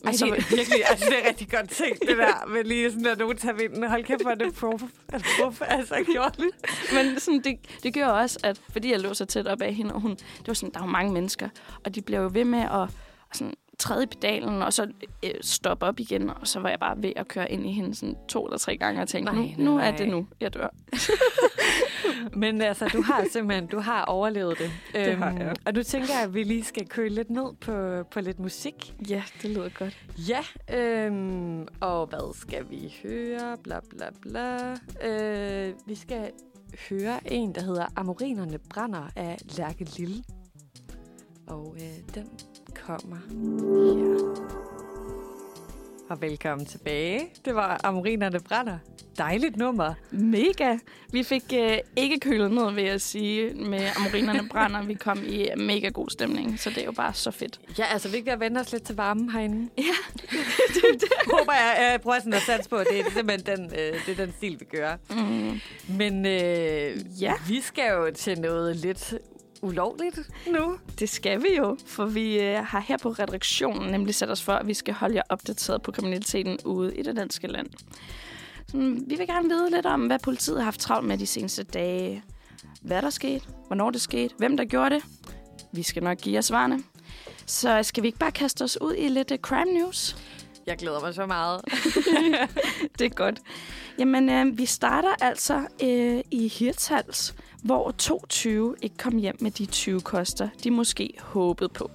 Men 0.06 0.14
Ej, 0.14 0.16
så, 0.16 0.24
det 0.26 0.32
er 0.32 0.56
virkelig, 0.56 0.90
altså 0.90 1.06
det 1.10 1.24
er 1.24 1.28
rigtig 1.28 1.50
godt 1.50 1.70
tænkt, 1.70 2.00
det 2.08 2.16
der, 2.18 2.46
med 2.46 2.64
lige 2.64 2.90
sådan, 2.90 3.06
at 3.06 3.18
nogen 3.18 3.36
tager 3.36 3.54
vinden. 3.54 3.88
Hold 3.88 4.04
kæft, 4.04 4.22
hvor 4.22 4.30
er 4.30 4.34
det 4.34 4.54
prof, 4.54 4.82
altså, 5.12 5.28
prof, 5.40 5.62
altså 5.66 5.94
gjort 6.12 6.36
det. 6.36 6.50
Men 6.94 7.20
sådan, 7.20 7.40
det, 7.40 7.58
det 7.82 7.94
gør 7.94 8.06
også, 8.06 8.38
at 8.42 8.60
fordi 8.72 8.92
jeg 8.92 9.00
lå 9.00 9.14
så 9.14 9.24
tæt 9.24 9.46
op 9.46 9.62
af 9.62 9.74
hende, 9.74 9.94
og 9.94 10.00
hun, 10.00 10.10
det 10.10 10.46
var 10.46 10.54
sådan, 10.54 10.74
der 10.74 10.80
var 10.80 10.86
mange 10.86 11.12
mennesker, 11.12 11.48
og 11.84 11.94
de 11.94 12.02
blev 12.02 12.20
jo 12.20 12.30
ved 12.32 12.44
med 12.44 12.60
at 12.62 12.88
sådan, 13.32 13.54
træde 13.78 14.02
i 14.02 14.06
pedalen, 14.06 14.62
og 14.62 14.72
så 14.72 14.88
øh, 15.24 15.30
stoppe 15.40 15.86
op 15.86 16.00
igen, 16.00 16.30
og 16.30 16.46
så 16.46 16.60
var 16.60 16.68
jeg 16.68 16.78
bare 16.78 17.02
ved 17.02 17.12
at 17.16 17.28
køre 17.28 17.52
ind 17.52 17.66
i 17.66 17.72
hende 17.72 17.94
sådan 17.94 18.16
to 18.28 18.46
eller 18.46 18.58
tre 18.58 18.76
gange, 18.76 19.02
og 19.02 19.08
tænkte, 19.08 19.32
Nej, 19.32 19.54
nu, 19.58 19.64
nu 19.64 19.76
nej. 19.76 19.88
er 19.88 19.96
det 19.96 20.08
nu, 20.08 20.26
jeg 20.40 20.54
dør. 20.54 20.68
Men 22.36 22.60
altså, 22.62 22.88
du 22.88 23.02
har 23.02 23.24
simpelthen, 23.32 23.66
du 23.66 23.80
har 23.80 24.04
overlevet 24.04 24.58
det. 24.58 24.70
Det 24.94 25.16
har 25.16 25.32
jeg. 25.38 25.54
Og 25.66 25.72
nu 25.72 25.82
tænker 25.82 26.14
jeg, 26.14 26.22
at 26.22 26.34
vi 26.34 26.42
lige 26.42 26.64
skal 26.64 26.88
køle 26.88 27.14
lidt 27.14 27.30
ned 27.30 27.54
på, 27.60 28.02
på 28.10 28.20
lidt 28.20 28.38
musik. 28.38 28.94
Ja, 29.08 29.22
det 29.42 29.50
lyder 29.50 29.68
godt. 29.68 29.98
Ja, 30.16 30.44
øhm, 30.76 31.68
og 31.80 32.06
hvad 32.06 32.34
skal 32.34 32.70
vi 32.70 32.94
høre? 33.02 33.56
Bla 33.64 33.80
bla 33.90 34.06
bla. 34.22 34.70
Øh, 35.08 35.74
vi 35.86 35.94
skal 35.94 36.30
høre 36.90 37.32
en, 37.32 37.54
der 37.54 37.60
hedder 37.62 37.86
Amorinerne 37.96 38.58
brænder 38.70 39.10
af 39.16 39.38
Lærke 39.58 39.84
Lille. 39.96 40.24
Og 41.46 41.76
øh, 41.76 42.14
den 42.14 42.28
kommer 42.86 43.16
her. 43.16 44.46
Og 46.10 46.20
velkommen 46.22 46.66
tilbage. 46.66 47.20
Det 47.44 47.54
var 47.54 47.80
Amorinerne 47.84 48.40
brænder. 48.40 48.78
Dejligt 49.18 49.56
nummer. 49.56 49.94
Mega. 50.10 50.76
Vi 51.12 51.22
fik 51.22 51.42
øh, 51.54 51.78
ikke 51.96 52.20
kølet 52.20 52.50
ned, 52.50 52.72
vil 52.72 52.84
jeg 52.84 53.00
sige, 53.00 53.54
med 53.54 53.88
amorinerne 53.96 54.48
brænder. 54.48 54.82
Vi 54.82 54.94
kom 54.94 55.18
i 55.26 55.48
mega 55.56 55.88
god 55.88 56.08
stemning, 56.10 56.60
så 56.60 56.70
det 56.70 56.78
er 56.78 56.84
jo 56.84 56.92
bare 56.92 57.14
så 57.14 57.30
fedt. 57.30 57.60
Ja, 57.78 57.84
altså 57.84 58.08
vi 58.08 58.20
kan 58.20 58.40
vende 58.40 58.60
os 58.60 58.72
lidt 58.72 58.82
til 58.82 58.96
varmen 58.96 59.30
herinde. 59.30 59.68
Ja, 59.78 59.82
det, 60.12 60.30
det. 61.00 61.08
Håber 61.38 61.52
jeg, 61.52 61.76
jeg 61.92 62.00
prøver 62.00 62.18
sådan 62.18 62.34
at 62.34 62.42
satse 62.42 62.70
på, 62.70 62.76
at 62.76 62.86
det 62.90 63.00
er 63.00 63.04
simpelthen 63.14 63.58
den, 63.58 63.64
øh, 63.78 64.06
det 64.06 64.20
er 64.20 64.24
den 64.26 64.34
stil, 64.36 64.56
vi 64.60 64.64
gør. 64.76 64.96
Mm. 65.10 65.60
Men 65.96 66.26
øh, 66.26 67.22
Ja. 67.22 67.32
vi 67.48 67.60
skal 67.60 67.90
jo 67.92 68.10
til 68.14 68.40
noget 68.40 68.76
lidt 68.76 69.14
ulovligt 69.62 70.18
nu. 70.46 70.78
Det 70.98 71.08
skal 71.08 71.42
vi 71.42 71.56
jo, 71.58 71.76
for 71.86 72.06
vi 72.06 72.40
øh, 72.40 72.64
har 72.64 72.80
her 72.80 72.96
på 72.96 73.08
redaktionen 73.08 73.90
nemlig 73.90 74.14
sat 74.14 74.30
os 74.30 74.42
for, 74.42 74.52
at 74.52 74.66
vi 74.66 74.74
skal 74.74 74.94
holde 74.94 75.14
jer 75.14 75.22
opdateret 75.28 75.82
på 75.82 75.92
kriminaliteten 75.92 76.58
ude 76.64 76.96
i 76.96 77.02
det 77.02 77.16
danske 77.16 77.46
land. 77.46 77.66
Så, 78.68 78.76
vi 79.06 79.16
vil 79.16 79.26
gerne 79.26 79.48
vide 79.48 79.70
lidt 79.70 79.86
om, 79.86 80.06
hvad 80.06 80.18
politiet 80.18 80.58
har 80.58 80.64
haft 80.64 80.80
travlt 80.80 81.08
med 81.08 81.18
de 81.18 81.26
seneste 81.26 81.62
dage. 81.62 82.22
Hvad 82.82 83.02
der 83.02 83.10
skete, 83.10 83.44
hvornår 83.66 83.90
det 83.90 84.00
skete, 84.00 84.34
hvem 84.38 84.56
der 84.56 84.64
gjorde 84.64 84.94
det. 84.94 85.04
Vi 85.72 85.82
skal 85.82 86.02
nok 86.02 86.18
give 86.18 86.34
jer 86.34 86.40
svarene. 86.40 86.82
Så 87.46 87.82
skal 87.82 88.02
vi 88.02 88.08
ikke 88.08 88.18
bare 88.18 88.32
kaste 88.32 88.62
os 88.62 88.80
ud 88.80 88.94
i 88.94 89.08
lidt 89.08 89.30
uh, 89.30 89.38
crime 89.38 89.72
news? 89.72 90.16
Jeg 90.66 90.76
glæder 90.76 91.00
mig 91.00 91.14
så 91.14 91.26
meget. 91.26 91.60
det 92.98 93.04
er 93.04 93.14
godt. 93.14 93.40
Jamen, 93.98 94.30
øh, 94.30 94.58
vi 94.58 94.66
starter 94.66 95.14
altså 95.20 95.66
øh, 95.82 96.20
i 96.30 96.48
Hirtshals, 96.48 97.34
hvor 97.66 97.90
22 97.90 98.74
ikke 98.82 98.96
kom 98.96 99.16
hjem 99.16 99.36
med 99.40 99.50
de 99.50 99.66
20 99.66 100.00
koster, 100.00 100.48
de 100.64 100.70
måske 100.70 101.10
håbede 101.18 101.68
på. 101.68 101.90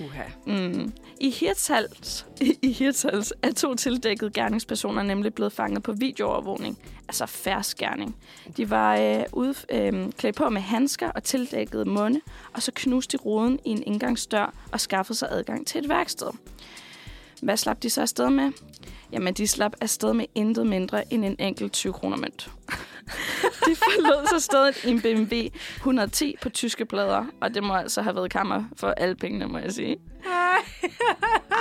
Uha. 0.00 0.22
Mm. 0.46 0.92
I 1.20 1.30
Hirtshals, 1.30 2.26
i 2.62 2.72
Hirtshals 2.72 3.32
er 3.42 3.52
to 3.52 3.74
tildækkede 3.74 4.30
gerningspersoner 4.30 5.02
nemlig 5.02 5.34
blevet 5.34 5.52
fanget 5.52 5.82
på 5.82 5.92
videoovervågning. 5.92 6.78
Altså 7.08 7.26
færsk 7.26 7.76
gerning. 7.76 8.16
De 8.56 8.70
var 8.70 8.96
øh, 8.96 9.24
ude, 9.32 9.54
øh, 9.70 10.12
klædt 10.12 10.36
på 10.36 10.48
med 10.48 10.60
handsker 10.60 11.10
og 11.10 11.22
tildækkede 11.22 11.84
munde, 11.84 12.20
og 12.52 12.62
så 12.62 12.72
knuste 12.74 13.18
de 13.18 13.22
ruden 13.22 13.58
i 13.64 13.70
en 13.70 13.82
indgangsdør 13.86 14.54
og 14.72 14.80
skaffede 14.80 15.18
sig 15.18 15.28
adgang 15.30 15.66
til 15.66 15.80
et 15.80 15.88
værksted. 15.88 16.28
Hvad 17.42 17.56
slap 17.56 17.82
de 17.82 17.90
så 17.90 18.00
afsted 18.00 18.30
med? 18.30 18.52
Jamen, 19.14 19.34
de 19.34 19.46
slap 19.46 19.72
afsted 19.80 20.12
med 20.12 20.24
intet 20.34 20.66
mindre 20.66 21.12
end 21.12 21.24
en 21.24 21.36
enkelt 21.38 21.72
20 21.72 21.92
kroner 21.92 22.16
mønt. 22.16 22.50
de 23.66 23.74
forlod 23.76 24.26
så 24.28 24.40
stedet 24.40 24.84
i 24.84 24.90
en 24.90 25.00
BMW 25.00 25.48
110 25.76 26.36
på 26.42 26.48
tyske 26.48 26.84
plader, 26.84 27.24
og 27.40 27.54
det 27.54 27.62
må 27.62 27.74
altså 27.74 28.02
have 28.02 28.16
været 28.16 28.30
kammer 28.30 28.64
for 28.76 28.88
alle 28.88 29.14
pengene, 29.14 29.46
må 29.46 29.58
jeg 29.58 29.72
sige. 29.72 29.96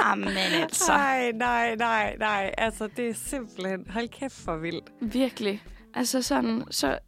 Amen 0.03 0.37
altså. 0.37 0.91
Nej, 0.91 1.31
nej, 1.31 1.75
nej, 1.75 2.15
nej. 2.19 2.51
Altså, 2.57 2.89
det 2.97 3.09
er 3.09 3.13
simpelthen... 3.13 3.85
Hold 3.89 4.09
kæft 4.09 4.35
for 4.45 4.55
vildt. 4.55 4.91
Virkelig. 5.01 5.63
Altså 5.93 6.21
sådan, 6.21 6.63
så 6.71 6.99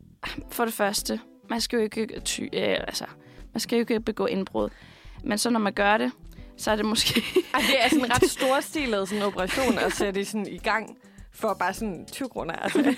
for 0.52 0.66
det 0.66 0.74
første, 0.74 1.20
man 1.50 1.62
skal 1.62 1.78
jo 1.78 1.84
ikke, 1.84 2.20
ty, 2.20 2.42
øh, 2.42 2.50
altså, 2.64 3.06
man 3.54 3.60
skal 3.62 3.76
jo 3.76 3.80
ikke 3.80 4.00
begå 4.00 4.26
indbrud. 4.26 4.70
Men 5.24 5.38
så 5.38 5.50
når 5.50 5.60
man 5.60 5.74
gør 5.74 5.98
det, 5.98 6.12
så 6.58 6.72
er 6.72 6.76
det 6.76 6.86
måske... 6.86 7.24
Ej, 7.54 7.62
det 7.68 7.84
er 7.84 7.90
sådan 7.90 8.06
en 8.06 8.12
ret 8.16 8.30
storstilet 8.30 9.10
sådan 9.10 9.24
operation 9.24 9.78
at 9.78 9.94
sætte 9.94 10.26
sådan 10.26 10.48
i 10.48 10.58
gang 10.58 10.98
for 11.34 11.54
bare 11.54 11.74
sådan 11.74 12.06
20 12.12 12.30
kroner. 12.30 12.54
Altså, 12.54 12.94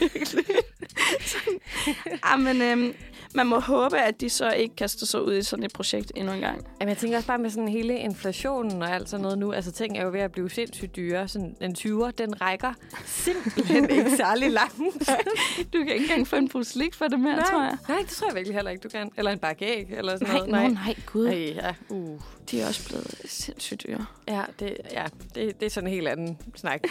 ah, 2.23 2.39
men 2.39 2.61
øhm, 2.61 2.93
man 3.37 3.47
må 3.47 3.59
håbe, 3.59 3.97
at 3.99 4.21
de 4.21 4.29
så 4.29 4.51
ikke 4.51 4.75
kaster 4.75 5.05
sig 5.05 5.21
ud 5.21 5.37
i 5.37 5.43
sådan 5.43 5.65
et 5.65 5.73
projekt 5.73 6.11
endnu 6.15 6.33
en 6.33 6.39
gang. 6.39 6.67
Jamen, 6.79 6.89
jeg 6.89 6.97
tænker 6.97 7.17
også 7.17 7.27
bare 7.27 7.37
med 7.37 7.49
sådan 7.49 7.67
hele 7.67 7.97
inflationen 7.97 8.81
og 8.81 8.95
alt 8.95 9.09
sådan 9.09 9.21
noget 9.21 9.37
nu. 9.37 9.51
Altså, 9.51 9.71
ting 9.71 9.97
er 9.97 10.03
jo 10.03 10.11
ved 10.11 10.19
at 10.19 10.31
blive 10.31 10.49
sindssygt 10.49 10.95
dyre. 10.95 11.27
Sådan 11.27 11.55
en 11.61 11.75
20'er, 11.79 12.11
den 12.11 12.41
rækker 12.41 12.73
simpelthen 13.05 13.89
ikke 13.97 14.11
særlig 14.17 14.51
langt. 14.51 14.75
Du 15.73 15.77
kan 15.83 15.93
ikke 15.93 16.03
engang 16.03 16.27
få 16.27 16.35
en 16.35 16.49
pose 16.49 16.71
slik 16.71 16.93
for 16.93 17.07
det 17.07 17.19
mere, 17.19 17.35
nej, 17.35 17.45
tror 17.45 17.61
jeg. 17.63 17.77
nej, 17.89 17.97
det 17.97 18.09
tror 18.09 18.27
jeg 18.27 18.35
virkelig 18.35 18.55
heller 18.55 18.71
ikke, 18.71 18.81
du 18.81 18.89
kan. 18.89 19.11
Eller 19.17 19.31
en 19.31 19.39
bakke 19.39 19.65
æg, 19.65 19.87
eller 19.89 20.17
sådan 20.17 20.27
Nej, 20.27 20.37
noget. 20.47 20.51
nej, 20.51 20.83
nej, 20.85 20.95
gud. 21.05 21.27
Ej, 21.27 21.53
ja. 21.55 21.73
Uh. 21.89 22.19
De 22.51 22.61
er 22.61 22.67
også 22.67 22.87
blevet 22.87 23.21
sindssygt 23.25 23.83
dyre. 23.87 24.05
Ja, 24.27 24.41
det, 24.59 24.77
ja 24.91 25.05
det, 25.35 25.59
det 25.59 25.65
er 25.65 25.69
sådan 25.69 25.87
en 25.87 25.93
helt 25.93 26.07
anden 26.07 26.37
snak. 26.55 26.81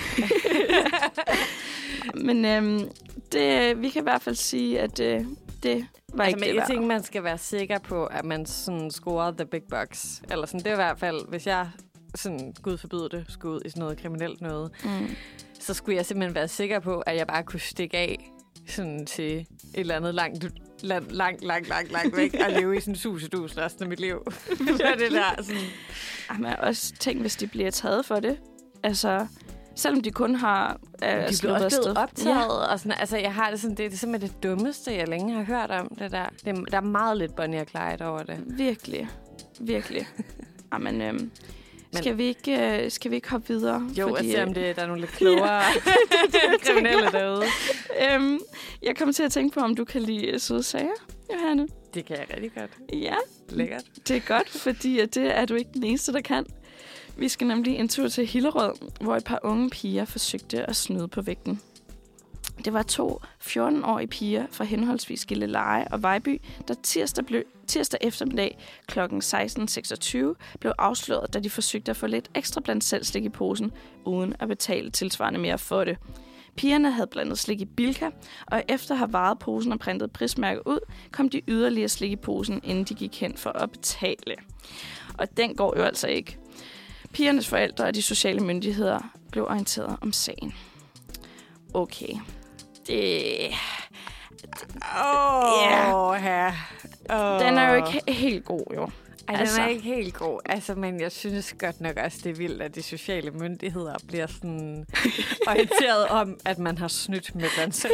Men 2.27 2.45
øhm, 2.45 2.81
det, 3.33 3.83
vi 3.83 3.89
kan 3.89 4.03
i 4.03 4.03
hvert 4.03 4.23
fald 4.23 4.35
sige, 4.35 4.81
at 4.81 5.01
øh, 5.01 5.25
det 5.67 5.87
var 6.15 6.25
altså, 6.25 6.37
ikke 6.37 6.41
det 6.41 6.55
jeg 6.55 6.57
værd. 6.57 6.69
tænker, 6.69 6.87
man 6.87 7.03
skal 7.03 7.25
være 7.25 7.39
sikker 7.39 7.79
på, 7.79 8.07
at 8.07 8.25
man 8.25 8.47
sådan 8.47 8.91
scorer 8.91 9.31
the 9.31 9.47
big 9.47 9.63
bucks. 9.71 10.23
Eller 10.31 10.47
sådan, 10.47 10.61
det 10.61 10.67
er 10.67 10.73
i 10.73 10.77
hvert 10.77 10.99
fald, 10.99 11.29
hvis 11.29 11.47
jeg 11.47 11.69
sådan, 12.15 12.55
gud 12.63 12.79
forbyde 12.79 13.09
det, 13.11 13.25
skulle 13.29 13.55
ud 13.55 13.61
i 13.65 13.69
sådan 13.69 13.81
noget 13.81 13.99
kriminelt 13.99 14.41
noget, 14.41 14.71
Mm. 14.85 15.09
så 15.61 15.75
skulle 15.75 15.97
jeg 15.97 16.07
simpelthen 16.07 16.35
være 16.35 16.49
sikker 16.49 16.79
på, 16.81 16.99
at 17.01 17.17
jeg 17.17 17.27
bare 17.27 17.43
kunne 17.43 17.61
stikke 17.61 17.97
af 17.97 18.31
sådan 18.69 19.07
til 19.07 19.37
et 19.41 19.47
eller 19.75 19.97
andet 19.97 20.15
langt, 20.15 20.45
langt, 20.83 21.13
langt, 21.13 21.45
langt, 21.45 21.69
langt, 21.69 21.93
langt 21.93 22.17
væk 22.17 22.35
og 22.47 22.51
leve 22.53 22.77
i 22.77 22.81
sådan 22.81 22.93
en 22.95 22.99
susedus 22.99 23.57
resten 23.59 23.83
af 23.83 23.89
mit 23.89 24.01
liv. 24.01 24.19
det 24.59 24.81
er 24.81 24.95
det 24.95 25.13
der 25.13 25.43
sådan... 25.43 25.61
Ej, 26.31 26.37
men 26.39 26.53
også 26.59 26.93
tænk, 27.01 27.21
hvis 27.21 27.37
de 27.37 27.47
bliver 27.47 27.71
taget 27.71 28.07
for 28.07 28.21
det. 28.21 28.39
Altså, 28.83 29.27
selvom 29.77 30.03
de 30.03 30.11
kun 30.11 30.35
har 30.35 30.81
øh, 31.05 31.09
De 31.11 31.35
blev 31.41 31.55
blevet 31.57 31.97
optaget, 31.99 32.37
ja. 32.37 32.45
og 32.73 32.79
sådan, 32.81 32.93
altså 33.01 33.17
jeg 33.17 33.35
har 33.35 33.51
det 33.51 33.61
sådan, 33.61 33.77
det 33.77 33.93
er 33.93 33.97
simpelthen 33.97 34.31
det 34.31 34.43
dummeste, 34.43 34.95
jeg 34.95 35.09
længe 35.09 35.35
har 35.35 35.43
hørt 35.43 35.71
om 35.71 35.89
det 35.99 36.11
der. 36.13 36.27
Det, 36.45 36.59
er- 36.59 36.65
der 36.65 36.77
er 36.77 36.81
meget 36.81 37.17
lidt 37.17 37.37
Bonnie 37.37 37.61
og 37.61 37.67
Clyde 37.67 38.09
over 38.09 38.23
det. 38.23 38.39
Virkelig. 38.47 39.09
Virkelig. 39.61 40.07
Jamen, 40.73 41.01
øhm, 41.03 41.15
Men- 41.17 41.31
skal, 41.93 42.19
vi 42.19 42.25
ikke, 42.25 42.83
øh, 42.85 42.91
skal 42.91 43.11
vi 43.11 43.17
ikke 43.17 43.31
hoppe 43.31 43.49
videre? 43.49 43.89
Jo, 43.99 44.09
Fordi, 44.09 44.27
at 44.29 44.33
se 44.37 44.43
om 44.43 44.49
øh, 44.49 44.55
det, 44.55 44.77
der 44.77 44.83
er 44.83 44.87
nogle 44.87 45.01
lidt 45.01 45.13
klogere 45.19 45.63
kriminelle 46.67 47.13
derude. 47.13 47.45
øhm, 48.13 48.39
jeg 48.83 48.97
kommer 48.97 49.13
til 49.13 49.23
at 49.23 49.33
tænke 49.33 49.55
på, 49.55 49.61
om 49.61 49.75
du 49.75 49.85
kan 49.85 50.03
lide 50.03 50.27
øh, 50.27 50.41
søde 50.41 50.63
sager, 50.63 50.89
Johanne. 51.35 51.69
Det 51.95 52.05
kan 52.05 52.17
jeg 52.17 52.27
rigtig 52.35 52.53
godt. 52.55 52.71
Ja, 53.03 53.15
Lækkert. 53.49 53.83
det 54.09 54.17
er 54.17 54.21
godt, 54.21 54.49
fordi 54.51 55.07
det 55.07 55.37
er 55.39 55.45
du 55.45 55.55
ikke 55.55 55.71
den 55.75 55.83
eneste, 55.85 56.13
der 56.13 56.21
kan. 56.21 56.47
Vi 57.19 57.29
skal 57.29 57.47
nemlig 57.47 57.77
en 57.77 57.89
tur 57.89 58.09
til 58.09 58.27
Hillerød, 58.27 58.73
hvor 59.01 59.17
et 59.17 59.25
par 59.25 59.41
unge 59.43 59.71
piger 59.71 60.05
forsøgte 60.05 60.71
at 60.71 60.77
snyde 60.77 61.09
på 61.09 61.23
vægten. 61.23 61.61
Det 62.65 62.73
var 62.73 62.83
to 62.83 63.21
14-årige 63.41 64.07
piger 64.07 64.47
fra 64.51 64.65
henholdsvis 64.65 65.27
Gilleleje 65.27 65.89
og 65.91 66.03
Vejby, 66.03 66.41
der 66.69 66.75
tirsdag, 66.83 67.27
blev, 67.27 67.43
tirsdag 67.67 68.01
eftermiddag 68.03 68.59
kl. 68.87 69.01
16.26 69.01 70.19
blev 70.61 70.73
afsløret, 70.79 71.35
da 71.35 71.41
de 71.41 71.51
forsøgte 71.51 71.91
at 71.91 71.97
få 71.97 72.07
lidt 72.07 72.31
ekstra 72.35 72.61
blandt 72.61 72.85
selv 72.85 73.05
slik 73.05 73.25
i 73.25 73.29
posen, 73.29 73.73
uden 74.05 74.35
at 74.41 74.49
betale 74.49 74.91
tilsvarende 74.91 75.41
mere 75.41 75.59
for 75.59 75.85
det. 75.85 75.99
Pigerne 76.57 76.91
havde 76.91 77.07
blandet 77.07 77.39
slik 77.39 77.61
i 77.61 77.65
Bilka, 77.65 78.11
og 78.47 78.63
efter 78.69 78.95
at 78.95 78.99
have 78.99 79.13
varet 79.13 79.39
posen 79.39 79.73
og 79.73 79.79
printet 79.79 80.13
prismærke 80.13 80.67
ud, 80.67 80.79
kom 81.13 81.29
de 81.29 81.43
yderligere 81.49 81.89
slik 81.89 82.13
i 82.13 82.17
posen, 82.17 82.61
inden 82.65 82.85
de 82.85 82.95
gik 82.95 83.21
hen 83.21 83.37
for 83.37 83.51
at 83.51 83.71
betale. 83.71 84.37
Og 85.19 85.37
den 85.37 85.55
går 85.55 85.75
jo 85.77 85.83
altså 85.83 86.07
ikke. 86.07 86.39
Pigernes 87.17 87.49
forældre 87.49 87.85
og 87.85 87.95
de 87.95 88.03
sociale 88.03 88.41
myndigheder 88.41 88.99
blev 89.33 89.45
orienteret 89.45 89.97
om 90.03 90.13
sagen. 90.13 90.55
Okay. 91.75 92.13
Det... 92.87 93.39
Åh, 95.05 95.53
Ja. 95.71 96.13
ja. 96.15 96.53
Oh. 97.11 97.41
Den 97.47 97.59
er 97.59 97.71
jo 97.71 97.77
ikke 97.77 97.89
he- 98.09 98.13
helt 98.13 98.45
god, 98.45 98.65
jo. 98.75 98.89
Ej, 99.29 99.33
den 99.35 99.41
Altså. 99.41 99.61
er 99.63 99.67
ikke 99.67 99.83
helt 99.83 100.15
god. 100.15 100.41
Altså, 100.45 100.75
men 100.75 101.01
jeg 101.01 101.13
synes 101.13 101.55
godt 101.59 101.81
nok 101.81 101.97
også, 101.97 102.19
det 102.25 102.31
er 102.31 102.35
vildt, 102.35 102.63
at 102.63 102.75
de 102.75 102.83
sociale 102.83 103.31
myndigheder 103.31 103.95
bliver 104.09 104.27
sådan 104.27 104.87
orienteret 105.49 106.07
om, 106.09 106.37
at 106.45 106.59
man 106.59 106.79
har 106.79 106.89
snydt 106.89 107.35
med 107.35 107.73
selv. 107.73 107.93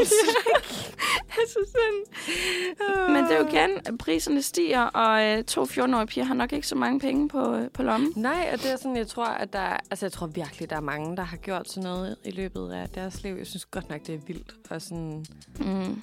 altså 1.40 1.58
sådan. 1.66 3.12
Men 3.14 3.24
det 3.24 3.32
er 3.32 3.38
jo 3.38 3.46
igen, 3.46 3.96
priserne 3.98 4.42
stiger, 4.42 4.80
og 4.82 5.24
øh, 5.24 5.44
to 5.44 5.64
14-årige 5.64 6.06
piger 6.06 6.24
har 6.24 6.34
nok 6.34 6.52
ikke 6.52 6.66
så 6.66 6.74
mange 6.76 7.00
penge 7.00 7.28
på, 7.28 7.54
øh, 7.56 7.70
på 7.70 7.82
lommen. 7.82 8.12
Nej, 8.16 8.50
og 8.52 8.58
det 8.62 8.72
er 8.72 8.76
sådan, 8.76 8.96
jeg 8.96 9.06
tror, 9.06 9.26
at 9.26 9.52
der 9.52 9.58
er, 9.58 9.76
altså 9.90 10.06
jeg 10.06 10.12
tror 10.12 10.26
virkelig, 10.26 10.70
der 10.70 10.76
er 10.76 10.80
mange, 10.80 11.16
der 11.16 11.22
har 11.22 11.36
gjort 11.36 11.68
sådan 11.70 11.82
noget 11.82 12.16
i 12.24 12.30
løbet 12.30 12.72
af 12.72 12.88
deres 12.88 13.22
liv. 13.22 13.34
Jeg 13.34 13.46
synes 13.46 13.64
godt 13.64 13.90
nok, 13.90 14.00
det 14.06 14.14
er 14.14 14.18
vildt. 14.26 14.54
Og 14.70 14.82
sådan, 14.82 15.24
Mm. 15.58 16.02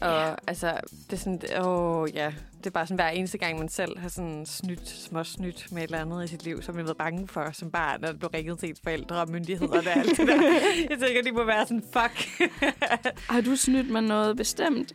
og 0.00 0.10
Ja. 0.10 0.34
altså, 0.46 0.72
det 1.10 1.12
er 1.12 1.16
sådan, 1.16 1.40
åh 1.64 2.08
ja, 2.14 2.32
det 2.64 2.70
er 2.70 2.70
bare 2.70 2.86
sådan 2.86 2.96
hver 2.96 3.08
eneste 3.08 3.38
gang, 3.38 3.58
man 3.58 3.68
selv 3.68 3.98
har 3.98 4.08
sådan 4.08 4.46
snydt, 4.46 4.88
småsnydt 4.88 5.72
med 5.72 5.82
et 5.82 5.84
eller 5.84 6.00
andet 6.00 6.24
i 6.24 6.26
sit 6.26 6.44
liv, 6.44 6.62
som 6.62 6.74
man 6.74 6.80
har 6.80 6.86
været 6.86 6.96
bange 6.96 7.28
for 7.28 7.50
som 7.52 7.70
barn, 7.70 8.00
når 8.00 8.12
du 8.12 8.28
ringede 8.34 8.56
til 8.56 8.68
ens 8.68 8.80
forældre 8.82 9.20
og 9.20 9.30
myndigheder 9.30 9.78
og 9.78 9.86
alt 9.86 10.16
det 10.16 10.28
der. 10.28 10.42
Jeg 10.90 10.98
tænker, 10.98 11.22
de 11.22 11.32
må 11.32 11.44
være 11.44 11.66
sådan, 11.66 11.84
fuck. 11.92 12.50
Har 13.32 13.40
du 13.40 13.56
snydt 13.56 13.90
med 13.90 14.00
noget 14.00 14.36
bestemt? 14.36 14.94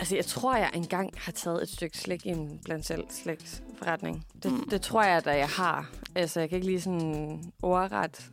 altså, 0.00 0.14
jeg 0.14 0.24
tror, 0.24 0.56
jeg 0.56 0.70
engang 0.74 1.12
har 1.16 1.32
taget 1.32 1.62
et 1.62 1.68
stykke 1.68 1.98
slik 1.98 2.26
i 2.26 2.28
en 2.28 2.60
blandt 2.64 2.86
selv 2.86 3.04
slægsforretning. 3.10 4.26
Det, 4.42 4.52
mm. 4.52 4.68
det 4.70 4.82
tror 4.82 5.02
jeg, 5.02 5.24
da 5.24 5.36
jeg 5.36 5.48
har. 5.48 5.90
Altså, 6.14 6.40
jeg 6.40 6.48
kan 6.48 6.56
ikke 6.56 6.66
lige 6.66 6.80
sådan 6.80 7.42
ordret 7.62 8.30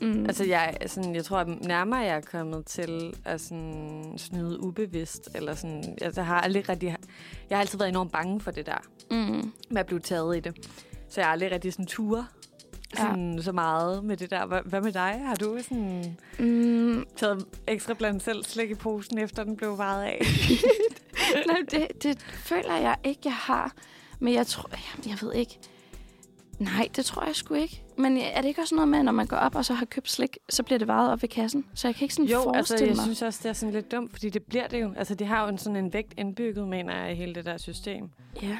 Mm. 0.00 0.24
Altså, 0.26 0.44
jeg, 0.44 0.76
sådan, 0.86 1.14
jeg 1.14 1.24
tror, 1.24 1.38
at 1.38 1.48
nærmere 1.48 2.00
jeg 2.00 2.16
er 2.16 2.20
kommet 2.20 2.66
til 2.66 3.14
at 3.24 3.40
sådan, 3.40 4.14
snyde 4.16 4.60
ubevidst, 4.62 5.28
eller 5.34 5.54
sådan, 5.54 5.96
altså, 6.02 6.20
jeg 6.20 6.26
har 6.26 6.40
aldrig 6.40 6.68
rigtig, 6.68 6.96
jeg 7.50 7.58
har 7.58 7.60
altid 7.60 7.78
været 7.78 7.88
enormt 7.88 8.12
bange 8.12 8.40
for 8.40 8.50
det 8.50 8.66
der, 8.66 8.78
mm. 9.10 9.52
med 9.70 9.80
at 9.80 9.86
blive 9.86 10.00
taget 10.00 10.36
i 10.36 10.40
det. 10.40 10.56
Så 11.08 11.20
jeg 11.20 11.26
har 11.26 11.32
aldrig 11.32 11.50
rigtig 11.52 11.72
sådan 11.72 11.86
ture 11.86 12.26
Ja. 12.98 13.02
sådan, 13.02 13.42
så 13.42 13.52
meget 13.52 14.04
med 14.04 14.16
det 14.16 14.30
der. 14.30 14.46
Hvad, 14.46 14.80
med 14.80 14.92
dig? 14.92 15.22
Har 15.24 15.34
du 15.34 15.58
sådan 15.62 16.16
Mm. 16.38 17.04
taget 17.16 17.44
ekstra 17.66 17.94
blandt 17.94 18.22
selv 18.22 18.44
slik 18.44 18.70
i 18.70 18.74
posen, 18.74 19.18
efter 19.18 19.44
den 19.44 19.56
blev 19.56 19.78
varet 19.78 20.02
af? 20.04 20.22
Nej, 21.46 21.56
det, 21.70 22.02
det 22.02 22.18
føler 22.20 22.76
jeg 22.76 22.96
ikke, 23.04 23.20
jeg 23.24 23.32
har. 23.34 23.72
Men 24.18 24.34
jeg 24.34 24.46
tror, 24.46 24.70
jeg 25.06 25.18
ved 25.22 25.32
ikke. 25.34 25.58
Nej, 26.58 26.88
det 26.96 27.04
tror 27.04 27.24
jeg 27.26 27.36
sgu 27.36 27.54
ikke. 27.54 27.82
Men 28.00 28.16
er 28.16 28.40
det 28.40 28.48
ikke 28.48 28.60
også 28.60 28.74
noget 28.74 28.88
med, 28.88 29.02
når 29.02 29.12
man 29.12 29.26
går 29.26 29.36
op 29.36 29.54
og 29.54 29.64
så 29.64 29.74
har 29.74 29.84
købt 29.86 30.10
slik, 30.10 30.38
så 30.48 30.62
bliver 30.62 30.78
det 30.78 30.88
varet 30.88 31.12
op 31.12 31.22
ved 31.22 31.28
kassen? 31.28 31.64
Så 31.74 31.88
jeg 31.88 31.94
kan 31.94 32.04
ikke 32.04 32.14
sådan 32.14 32.28
Jo, 32.30 32.36
altså, 32.38 32.52
forestille 32.72 32.86
jeg 32.88 32.96
mig. 32.96 33.02
synes 33.04 33.22
også, 33.22 33.40
det 33.42 33.48
er 33.48 33.52
sådan 33.52 33.72
lidt 33.74 33.92
dumt, 33.92 34.10
fordi 34.12 34.28
det 34.30 34.42
bliver 34.42 34.66
det 34.68 34.80
jo. 34.82 34.92
Altså, 34.96 35.14
de 35.14 35.24
har 35.24 35.42
jo 35.42 35.48
en, 35.48 35.58
sådan 35.58 35.76
en 35.76 35.92
vægt 35.92 36.14
indbygget, 36.18 36.68
mener 36.68 37.02
jeg, 37.02 37.12
i 37.12 37.14
hele 37.14 37.34
det 37.34 37.44
der 37.44 37.56
system. 37.56 38.10
Ja, 38.42 38.58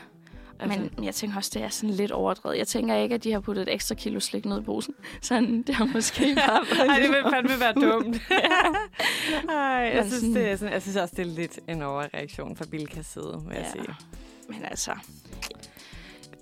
Altså, 0.62 0.80
men 0.96 1.04
jeg 1.04 1.14
tænker 1.14 1.36
også, 1.36 1.50
det 1.54 1.62
er 1.62 1.68
sådan 1.68 1.94
lidt 1.94 2.10
overdrevet. 2.12 2.58
Jeg 2.58 2.66
tænker 2.68 2.96
ikke, 2.96 3.14
at 3.14 3.24
de 3.24 3.32
har 3.32 3.40
puttet 3.40 3.62
et 3.62 3.74
ekstra 3.74 3.94
kilo 3.94 4.20
slik 4.20 4.44
ned 4.44 4.60
i 4.60 4.64
posen. 4.64 4.94
Sådan, 5.22 5.62
det 5.62 5.74
har 5.74 5.84
måske 5.84 6.34
bare 6.48 6.64
været 6.76 6.88
Ej, 6.90 6.98
det 6.98 7.08
vil 7.08 7.32
fandme 7.32 7.60
være 7.60 7.72
dumt. 7.72 8.16
Ej, 9.48 9.54
jeg 9.56 9.92
Men 9.94 10.04
synes, 10.04 10.20
sådan- 10.20 10.34
det 10.34 10.50
er 10.50 10.56
sådan, 10.56 10.72
jeg 10.74 10.82
synes 10.82 10.96
også, 10.96 11.14
det 11.16 11.22
er 11.22 11.30
lidt 11.30 11.58
en 11.68 11.82
overreaktion 11.82 12.56
fra 12.56 12.64
Bilkas 12.70 13.06
side, 13.06 13.40
jeg 13.48 13.56
Ja. 13.58 13.70
sige. 13.70 13.94
Men 14.48 14.64
altså, 14.64 14.90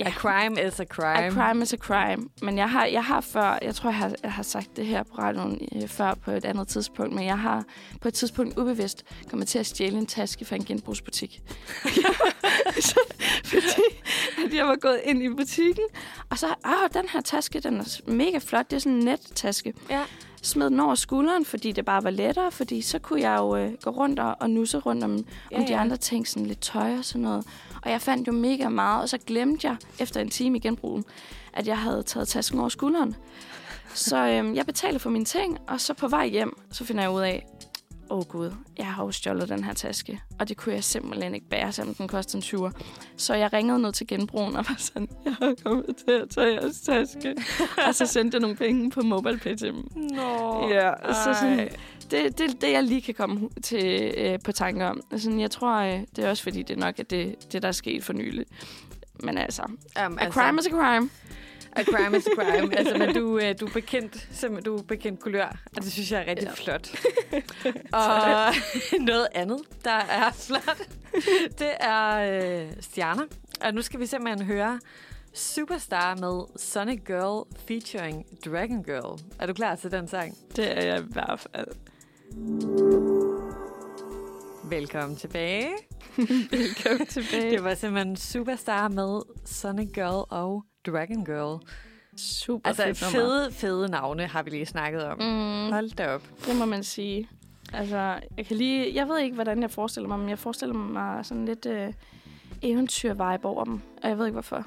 A 0.07 0.11
crime 0.11 0.67
is 0.69 0.81
a 0.81 0.85
crime. 0.85 1.27
a 1.27 1.31
crime 1.31 1.63
is 1.63 1.73
a 1.73 1.77
crime. 1.77 2.29
Men 2.43 2.59
jeg 2.59 2.71
har, 2.71 2.85
jeg 2.87 3.05
har 3.05 3.21
før, 3.21 3.59
jeg 3.63 3.75
tror, 3.75 3.91
jeg 3.91 3.97
har, 3.99 4.13
jeg 4.23 4.33
har 4.33 4.43
sagt 4.43 4.77
det 4.77 4.87
her 4.87 5.03
på 5.03 5.15
radioen 5.19 5.69
øh, 5.77 5.89
før 5.89 6.15
på 6.15 6.31
et 6.31 6.45
andet 6.45 6.69
tidspunkt, 6.69 7.15
men 7.15 7.25
jeg 7.25 7.39
har 7.39 7.65
på 8.01 8.09
et 8.09 8.15
tidspunkt 8.15 8.59
ubevidst 8.59 9.05
kommet 9.31 9.49
til 9.49 9.59
at 9.59 9.67
stjæle 9.67 9.99
en 9.99 10.07
taske 10.07 10.45
fra 10.45 10.57
en 10.57 10.65
genbrugsbutik. 10.65 11.43
Så, 12.81 13.01
fordi 13.45 13.83
at 14.47 14.55
jeg 14.55 14.67
var 14.67 14.77
gået 14.77 15.01
ind 15.05 15.23
i 15.23 15.29
butikken, 15.29 15.85
og 16.31 16.39
så, 16.39 16.47
åh, 16.67 16.89
den 16.95 17.09
her 17.13 17.21
taske, 17.21 17.61
den 17.61 17.77
er 17.77 18.01
mega 18.07 18.39
flot. 18.39 18.71
Det 18.71 18.77
er 18.77 18.81
sådan 18.81 18.99
en 18.99 19.05
nettaske. 19.05 19.75
Ja. 19.91 20.03
Smed 20.43 20.71
den 20.71 20.81
over 20.81 20.95
skulderen, 20.95 21.45
fordi 21.45 21.73
det 21.73 21.85
bare 21.85 22.05
var 22.05 22.11
lettere, 22.11 22.51
fordi 22.51 22.83
så 22.83 22.99
kunne 22.99 23.21
jeg 23.21 23.37
jo 23.39 23.57
øh, 23.57 23.73
gå 23.83 23.91
rundt 23.91 24.19
og, 24.21 24.37
og 24.41 24.51
nusse 24.51 24.79
rundt 24.79 25.05
om, 25.05 25.25
Ja, 25.51 25.57
om 25.59 25.65
de 25.65 25.73
ja. 25.73 25.81
andre 25.81 25.97
ting, 25.97 26.29
sådan 26.29 26.47
lidt 26.47 26.61
tøj 26.61 26.99
og 26.99 27.05
sådan 27.05 27.23
noget. 27.23 27.45
Og 27.89 27.93
jeg 27.93 28.01
fandt 28.01 28.29
jo 28.29 28.33
mega 28.33 28.69
meget, 28.69 29.03
og 29.03 29.09
så 29.09 29.19
glemte 29.19 29.67
jeg 29.67 29.77
efter 29.99 30.21
en 30.21 30.29
time 30.31 30.57
i 30.57 30.61
genbrugen, 30.61 31.05
at 31.53 31.67
jeg 31.67 31.79
havde 31.79 32.03
taget 32.03 32.29
tasken 32.29 32.61
over 32.61 32.69
skulderen. 32.69 33.17
Så 33.95 34.17
øhm, 34.27 34.55
jeg 34.55 34.67
betalte 34.67 34.99
for 34.99 35.11
mine 35.11 35.25
ting, 35.25 35.59
og 35.69 35.81
så 35.81 35.95
på 35.95 36.09
vej 36.09 36.27
hjem, 36.29 36.59
så 36.73 36.85
finder 36.85 37.03
jeg 37.03 37.11
ud 37.11 37.21
af, 37.21 37.47
åh 38.11 38.19
oh 38.19 38.25
gud, 38.25 38.51
jeg 38.79 38.87
har 38.87 39.05
jo 39.05 39.11
stjålet 39.11 39.49
den 39.49 39.65
her 39.65 39.73
taske. 39.73 40.21
Og 40.39 40.49
det 40.49 40.57
kunne 40.57 40.75
jeg 40.75 40.85
simpelthen 40.85 41.35
ikke 41.35 41.49
bære, 41.49 41.73
selvom 41.73 41.95
den 41.95 42.09
kostede 42.09 42.39
en 42.39 42.43
20. 42.43 42.73
Så 43.17 43.35
jeg 43.35 43.53
ringede 43.53 43.79
ned 43.83 43.93
til 43.93 44.07
genbrugen 44.07 44.57
og 44.57 44.65
var 44.69 44.77
sådan, 44.79 45.09
jeg 45.25 45.35
har 45.35 45.55
kommet 45.65 45.97
til 46.07 46.13
at 46.13 46.29
tage 46.31 46.53
jeres 46.55 46.81
taske. 46.81 47.37
og 47.87 47.95
så 47.95 48.07
sendte 48.07 48.35
jeg 48.35 48.41
nogle 48.41 48.57
penge 48.57 48.91
på 48.91 49.01
MobilePay 49.01 49.57
til 49.57 49.69
dem. 49.69 49.89
Nå, 49.97 50.69
Ja, 50.69 50.93
så 51.13 51.35
sådan, 51.41 51.59
ej. 51.61 51.69
Det, 52.11 52.39
det, 52.39 52.61
det 52.61 52.73
jeg 52.73 52.83
lige 52.83 53.03
kan 53.03 53.15
komme 53.15 53.49
til 53.63 54.15
øh, 54.17 54.39
på 54.45 54.53
tanker 54.53 54.87
om. 54.87 55.01
Altså, 55.13 55.31
jeg 55.31 55.51
tror, 55.51 55.75
øh, 55.77 56.01
det 56.17 56.25
er 56.25 56.31
også 56.31 56.43
fordi, 56.43 56.63
det 56.63 56.79
nok 56.79 56.99
er 56.99 57.03
det, 57.03 57.53
det, 57.53 57.63
der 57.63 57.69
er 57.69 57.73
sket 57.73 58.05
for 58.05 58.13
nylig. 58.13 58.47
Men 59.23 59.39
altså, 59.39 59.63
Um, 60.07 60.19
a 60.21 60.31
crime 60.31 60.59
is 60.61 60.67
a 60.67 60.71
crime. 60.71 61.11
A 61.73 61.85
crime 61.85 62.17
is 62.17 62.27
a 62.27 62.31
crime. 62.35 62.79
altså, 62.79 62.99
men 62.99 63.15
du, 63.15 63.39
øh, 63.43 63.55
du 63.61 63.67
er 63.67 63.71
bekendt, 63.73 64.29
simpelthen, 64.33 64.65
du 64.65 64.77
er 64.77 64.83
bekendt 64.83 65.21
kulør, 65.21 65.59
og 65.77 65.83
det 65.83 65.93
synes 65.93 66.13
jeg 66.13 66.23
er 66.23 66.27
rigtig 66.27 66.47
ja. 66.47 66.53
flot. 66.53 66.91
og 67.93 68.55
noget 69.13 69.27
andet, 69.35 69.59
der 69.85 69.91
er 69.91 70.33
flot, 70.33 70.89
det 71.59 71.71
er 71.81 72.15
øh, 72.17 72.73
stjerner. 72.81 73.25
Og 73.61 73.75
nu 73.75 73.83
skal 73.83 74.01
vi 74.01 74.07
simpelthen 74.07 74.47
høre 74.47 74.81
Superstar 75.35 76.15
med 76.15 76.59
Sonic 76.59 77.01
Girl 77.07 77.47
featuring 77.67 78.27
Dragon 78.45 78.83
Girl. 78.83 79.21
Er 79.39 79.47
du 79.47 79.53
klar 79.53 79.77
til 79.77 79.91
den 79.91 80.09
sang? 80.09 80.37
Det 80.57 80.79
er 80.79 80.87
jeg 80.87 81.01
i 81.01 81.13
hvert 81.13 81.41
fald. 81.41 81.67
Velkommen 84.65 85.17
tilbage. 85.17 85.69
Velkommen 86.51 87.07
tilbage. 87.07 87.51
Det 87.51 87.65
var 87.65 87.75
simpelthen 87.75 88.17
Superstar 88.17 88.89
med 88.89 89.21
Sonic 89.45 89.89
Girl 89.95 90.27
og 90.31 90.65
Dragon 90.87 91.25
Girl. 91.25 91.61
super 92.17 92.69
Altså 92.69 92.83
fedt 92.85 93.03
nummer. 93.03 93.29
fede, 93.29 93.53
fede 93.53 93.89
navne 93.89 94.27
har 94.27 94.43
vi 94.43 94.51
lige 94.51 94.67
snakket 94.67 95.05
om. 95.05 95.19
Mm, 95.19 95.73
Hold 95.73 95.91
da 95.97 96.15
op. 96.15 96.23
det 96.47 96.57
må 96.57 96.65
man 96.65 96.85
sige. 96.85 97.29
Altså, 97.73 98.21
jeg 98.37 98.47
kan 98.47 98.57
lige... 98.57 98.95
Jeg 98.95 99.09
ved 99.09 99.19
ikke, 99.19 99.35
hvordan 99.35 99.63
jeg 99.63 99.71
forestiller 99.71 100.09
mig, 100.09 100.19
men 100.19 100.29
jeg 100.29 100.39
forestiller 100.39 100.75
mig 100.75 101.25
sådan 101.27 101.45
lidt 101.45 101.67
øh, 101.67 101.93
eventyr-vibe 102.63 103.45
over 103.45 103.65
dem. 103.65 103.81
Og 104.03 104.09
jeg 104.09 104.19
ved 104.19 104.27
ikke, 104.27 104.35
hvorfor. 104.35 104.67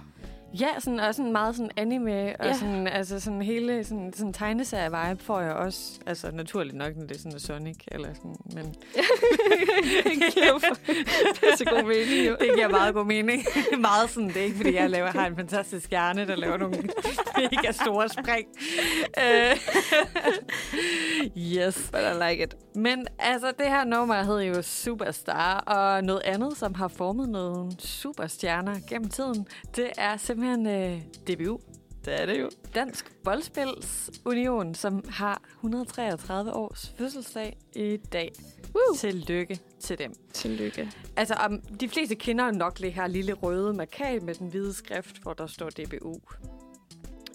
Ja, 0.59 0.67
sådan, 0.79 0.99
og 0.99 1.15
sådan 1.15 1.31
meget 1.31 1.55
sådan 1.55 1.71
anime, 1.77 2.35
og 2.39 2.45
Ja. 2.45 2.53
sådan, 2.53 2.87
altså 2.87 3.19
sådan 3.19 3.41
hele 3.41 3.83
sådan, 3.83 4.13
sådan 4.15 4.33
tegneserie-vibe 4.33 5.23
får 5.23 5.41
jeg 5.41 5.53
også. 5.53 5.79
Altså 6.05 6.31
naturligt 6.31 6.75
nok, 6.77 6.95
når 6.97 7.05
det 7.05 7.15
er 7.17 7.19
sådan 7.19 7.39
Sonic, 7.39 7.77
eller 7.87 8.13
sådan, 8.13 8.35
men 8.55 8.65
det 10.03 10.33
giver 10.33 10.47
jo 10.47 10.59
pisse 11.33 11.65
god 11.75 11.83
mening, 11.83 12.27
jo. 12.27 12.35
det 12.39 12.49
giver 12.55 12.67
meget 12.67 12.93
god 12.93 13.05
mening. 13.05 13.43
meget 13.79 14.09
sådan, 14.09 14.27
det 14.29 14.37
er 14.37 14.41
ikke, 14.41 14.57
fordi 14.57 14.73
jeg 14.75 14.89
laver, 14.89 15.07
har 15.11 15.25
en 15.27 15.35
fantastisk 15.35 15.89
hjerne, 15.89 16.27
der 16.27 16.35
laver 16.35 16.57
nogle 16.57 16.77
mega 17.37 17.71
store 17.71 18.09
spring. 18.09 18.47
Øh, 19.17 19.57
yes. 21.37 21.89
But 21.91 22.01
I 22.01 22.29
like 22.29 22.43
it. 22.43 22.55
Men 22.75 23.07
altså, 23.19 23.47
det 23.59 23.67
her 23.67 23.83
nummer 23.83 24.23
hed 24.23 24.39
jo 24.41 24.61
Superstar, 24.61 25.57
og 25.59 26.03
noget 26.03 26.21
andet, 26.25 26.57
som 26.57 26.73
har 26.73 26.87
formet 26.87 27.29
nogle 27.29 27.71
superstjerner 27.79 28.75
gennem 28.89 29.09
tiden, 29.09 29.47
det 29.75 29.89
er 29.97 30.17
simpelthen 30.17 30.40
øh, 30.47 31.01
DBU. 31.27 31.59
Det 32.05 32.21
er 32.21 32.25
det 32.25 32.41
jo. 32.41 32.49
Dansk 32.75 33.11
Boldspils-Union, 33.23 34.73
som 34.75 35.03
har 35.09 35.41
133 35.57 36.53
års 36.53 36.93
fødselsdag 36.97 37.57
i 37.75 37.97
dag. 37.97 38.31
Woo. 38.75 38.95
Tillykke 38.97 39.59
til 39.79 39.97
dem. 39.99 40.13
Tillykke. 40.33 40.91
Altså, 41.15 41.33
om 41.33 41.61
de 41.61 41.89
fleste 41.89 42.15
kender 42.15 42.51
nok 42.51 42.77
det 42.79 42.93
her 42.93 43.07
lille 43.07 43.33
røde 43.33 43.73
markat 43.73 44.23
med 44.23 44.35
den 44.35 44.47
hvide 44.47 44.73
skrift, 44.73 45.21
hvor 45.21 45.33
der 45.33 45.47
står 45.47 45.69
DBU. 45.69 46.19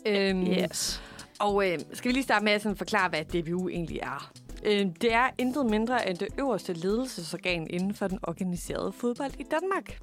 Øhm, 0.06 0.42
Yes. 0.46 1.02
Og 1.40 1.70
øh, 1.70 1.78
skal 1.92 2.08
vi 2.08 2.12
lige 2.12 2.24
starte 2.24 2.44
med 2.44 2.52
at 2.52 2.62
sådan 2.62 2.76
forklare, 2.76 3.08
hvad 3.08 3.24
DBU 3.24 3.68
egentlig 3.68 3.98
er? 4.02 4.32
Øh, 4.64 4.86
det 5.00 5.12
er 5.12 5.30
intet 5.38 5.66
mindre 5.66 6.08
end 6.10 6.18
det 6.18 6.28
øverste 6.38 6.72
ledelsesorgan 6.72 7.66
inden 7.70 7.94
for 7.94 8.08
den 8.08 8.18
organiserede 8.22 8.92
fodbold 8.92 9.32
i 9.40 9.44
Danmark. 9.50 9.98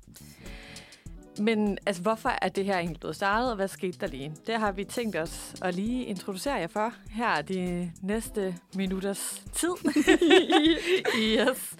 Men 1.39 1.77
altså, 1.85 2.01
hvorfor 2.01 2.29
er 2.41 2.49
det 2.49 2.65
her 2.65 2.77
egentlig 2.77 2.99
blevet 2.99 3.15
startet, 3.15 3.49
og 3.49 3.55
hvad 3.55 3.67
skete 3.67 3.97
der 3.99 4.07
lige? 4.07 4.35
Det 4.47 4.55
har 4.55 4.71
vi 4.71 4.83
tænkt 4.83 5.15
os 5.15 5.55
at 5.61 5.75
lige 5.75 6.03
introducere 6.03 6.53
jer 6.53 6.67
for 6.67 6.93
her 7.09 7.41
de 7.41 7.91
næste 8.01 8.55
minutters 8.75 9.43
tid. 9.53 9.69
yes. 11.19 11.75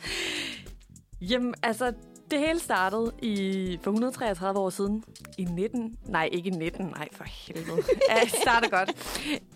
Jamen, 1.22 1.54
altså, 1.64 1.94
det 2.32 2.40
hele 2.40 2.60
startede 2.60 3.12
i, 3.22 3.80
for 3.82 3.92
133 3.92 4.60
år 4.60 4.70
siden. 4.70 5.04
I 5.38 5.44
19... 5.44 5.98
Nej, 6.06 6.30
ikke 6.32 6.48
i 6.48 6.52
19. 6.52 6.86
Nej, 6.86 7.08
for 7.12 7.24
helvede. 7.24 7.84
Jeg 8.10 8.30
starter 8.42 8.70
godt. 8.70 8.90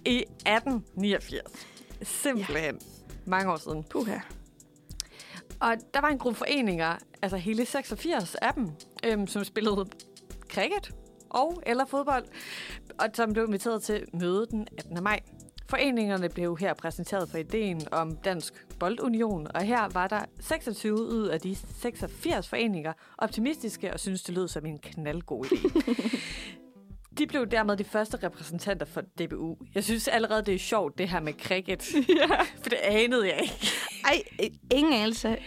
I 0.05 0.17
1889. 0.17 1.41
Simpelthen. 2.01 2.75
Ja. 2.75 2.79
Mange 3.25 3.51
år 3.51 3.57
siden. 3.57 3.83
Puha. 3.83 4.17
Og 5.59 5.75
der 5.93 6.01
var 6.01 6.07
en 6.07 6.17
gruppe 6.17 6.37
foreninger, 6.37 6.95
altså 7.21 7.37
hele 7.37 7.65
86 7.65 8.35
af 8.35 8.53
dem, 8.53 8.69
øhm, 9.05 9.27
som 9.27 9.43
spillede 9.43 9.85
cricket 10.49 10.95
og 11.29 11.61
eller 11.65 11.85
fodbold, 11.85 12.25
og 12.99 13.07
som 13.13 13.33
blev 13.33 13.45
inviteret 13.45 13.83
til 13.83 14.05
møde 14.13 14.45
den 14.51 14.67
18. 14.77 15.03
maj. 15.03 15.19
Foreningerne 15.69 16.29
blev 16.29 16.57
her 16.57 16.73
præsenteret 16.73 17.29
for 17.29 17.37
ideen 17.37 17.81
om 17.91 18.17
Dansk 18.17 18.53
Boldunion, 18.79 19.47
og 19.55 19.61
her 19.61 19.89
var 19.93 20.07
der 20.07 20.21
26 20.39 20.93
ud 20.93 21.27
af 21.27 21.39
de 21.39 21.55
86 21.55 22.49
foreninger 22.49 22.93
optimistiske 23.17 23.93
og 23.93 23.99
synes 23.99 24.23
det 24.23 24.35
lød 24.35 24.47
som 24.47 24.65
en 24.65 24.79
knaldgod 24.79 25.45
idé. 25.45 25.91
De 27.17 27.27
blev 27.27 27.47
dermed 27.47 27.77
de 27.77 27.83
første 27.83 28.17
repræsentanter 28.23 28.85
for 28.85 29.01
DBU. 29.01 29.57
Jeg 29.75 29.83
synes 29.83 30.07
allerede, 30.07 30.45
det 30.45 30.53
er 30.55 30.59
sjovt, 30.59 30.97
det 30.97 31.09
her 31.09 31.19
med 31.19 31.33
cricket. 31.33 31.93
ja. 32.19 32.35
For 32.61 32.69
det 32.69 32.79
anede 32.83 33.27
jeg 33.27 33.39
ikke. 33.41 33.67
Ej, 34.05 34.23
ingen 34.73 34.93
anelse. 34.93 35.27
Altså, 35.29 35.45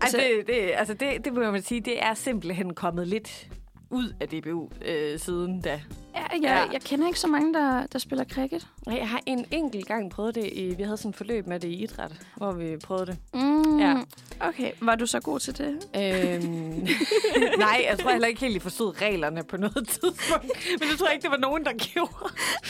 Altså- 0.00 0.18
det, 0.18 0.46
det, 0.46 0.70
altså 0.74 0.94
det, 0.94 1.24
det 1.24 1.32
må 1.32 1.50
man 1.50 1.62
sige, 1.62 1.80
det 1.80 2.02
er 2.02 2.14
simpelthen 2.14 2.74
kommet 2.74 3.08
lidt 3.08 3.48
ud 3.90 4.12
af 4.20 4.28
DBU 4.28 4.68
øh, 4.84 5.18
siden 5.18 5.60
da. 5.60 5.70
Ja, 6.14 6.22
jeg, 6.32 6.40
Ja. 6.42 6.72
jeg 6.72 6.80
kender 6.80 7.06
ikke 7.06 7.20
så 7.20 7.26
mange, 7.26 7.54
der, 7.54 7.86
der 7.86 7.98
spiller 7.98 8.24
cricket. 8.24 8.66
Jeg 8.86 9.08
har 9.08 9.20
en 9.26 9.44
enkelt 9.50 9.86
gang 9.86 10.10
prøvet 10.10 10.34
det. 10.34 10.48
I, 10.52 10.74
vi 10.74 10.82
havde 10.82 10.96
sådan 10.96 11.08
et 11.08 11.16
forløb 11.16 11.46
med 11.46 11.60
det 11.60 11.68
i 11.68 11.82
idræt, 11.82 12.12
hvor 12.36 12.52
vi 12.52 12.76
prøvede 12.76 13.06
det. 13.06 13.18
Mm. 13.34 13.78
Ja. 13.80 13.96
Okay, 14.40 14.72
var 14.80 14.94
du 14.94 15.06
så 15.06 15.20
god 15.20 15.40
til 15.40 15.58
det? 15.58 15.68
Øhm, 15.96 16.86
nej, 17.58 17.84
jeg 17.90 17.98
tror 17.98 18.10
heller 18.10 18.28
ikke 18.28 18.40
helt, 18.40 18.56
I 18.56 18.58
forstod 18.58 19.02
reglerne 19.02 19.44
på 19.44 19.56
noget 19.56 19.88
tidspunkt. 19.88 20.46
Men 20.80 20.88
det 20.90 20.98
tror 20.98 21.06
jeg 21.06 21.14
ikke, 21.14 21.22
det 21.22 21.30
var 21.30 21.36
nogen, 21.36 21.64
der 21.64 21.72
gjorde. 21.72 22.12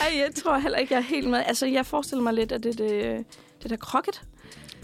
Ej, 0.01 0.17
jeg 0.17 0.35
tror 0.35 0.57
heller 0.57 0.77
ikke, 0.77 0.93
jeg 0.93 0.99
er 0.99 1.03
helt 1.03 1.29
med. 1.29 1.43
Altså, 1.45 1.65
jeg 1.65 1.85
forestiller 1.85 2.23
mig 2.23 2.33
lidt, 2.33 2.51
at 2.51 2.63
det, 2.63 2.77
det, 2.77 3.25
det 3.63 3.69
der 3.69 3.75
krokket. 3.77 4.21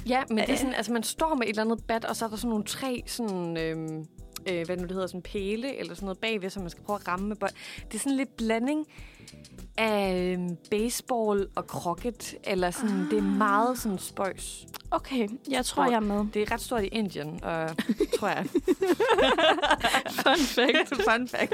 Ja, 0.08 0.24
men 0.30 0.38
det 0.38 0.50
er 0.50 0.56
sådan, 0.58 0.74
altså 0.74 0.94
man 0.94 1.04
står 1.04 1.36
med 1.36 1.44
et 1.44 1.50
eller 1.50 1.64
andet 1.64 1.84
bat, 1.88 2.06
og 2.06 2.16
så 2.16 2.26
er 2.26 2.30
der 2.30 2.36
sådan 2.36 2.50
nogle 2.50 2.64
tre 2.66 3.04
sådan... 3.06 3.58
Øhm, 3.58 4.06
øh, 4.50 4.66
hvad 4.66 4.78
nu 4.78 4.84
det 4.84 4.92
hedder, 4.92 5.08
sådan 5.08 5.22
pæle 5.22 5.78
eller 5.78 5.96
sådan 5.96 6.06
noget 6.06 6.18
bagved, 6.18 6.50
som 6.50 6.62
man 6.64 6.70
skal 6.70 6.84
prøve 6.84 7.00
at 7.02 7.08
ramme 7.08 7.28
med 7.28 7.36
bold. 7.36 7.52
Det 7.92 7.96
er 7.96 8.00
sådan 8.00 8.18
lidt 8.18 8.38
blanding 8.38 8.88
af 9.78 10.34
øhm, 10.34 10.58
baseball 10.72 11.48
og 11.56 11.64
croquet, 11.64 12.36
eller 12.44 12.72
sådan, 12.72 13.02
ah. 13.02 13.10
det 13.12 13.18
er 13.18 13.22
meget 13.22 13.80
sådan 13.80 14.00
spøjs. 14.00 14.66
Okay, 14.92 15.28
jeg 15.50 15.66
tror, 15.66 15.84
Stort. 15.84 15.92
jeg 15.92 15.96
er 15.96 16.00
med. 16.24 16.26
Det 16.34 16.42
er 16.42 16.52
ret 16.52 16.62
stort 16.62 16.84
i 16.84 16.88
Indien, 16.88 17.44
og 17.44 17.70
tror 18.20 18.28
jeg. 18.28 18.46
Fun 20.12 20.38
fact. 20.40 20.94
Fun 21.10 21.28
fact. 21.28 21.54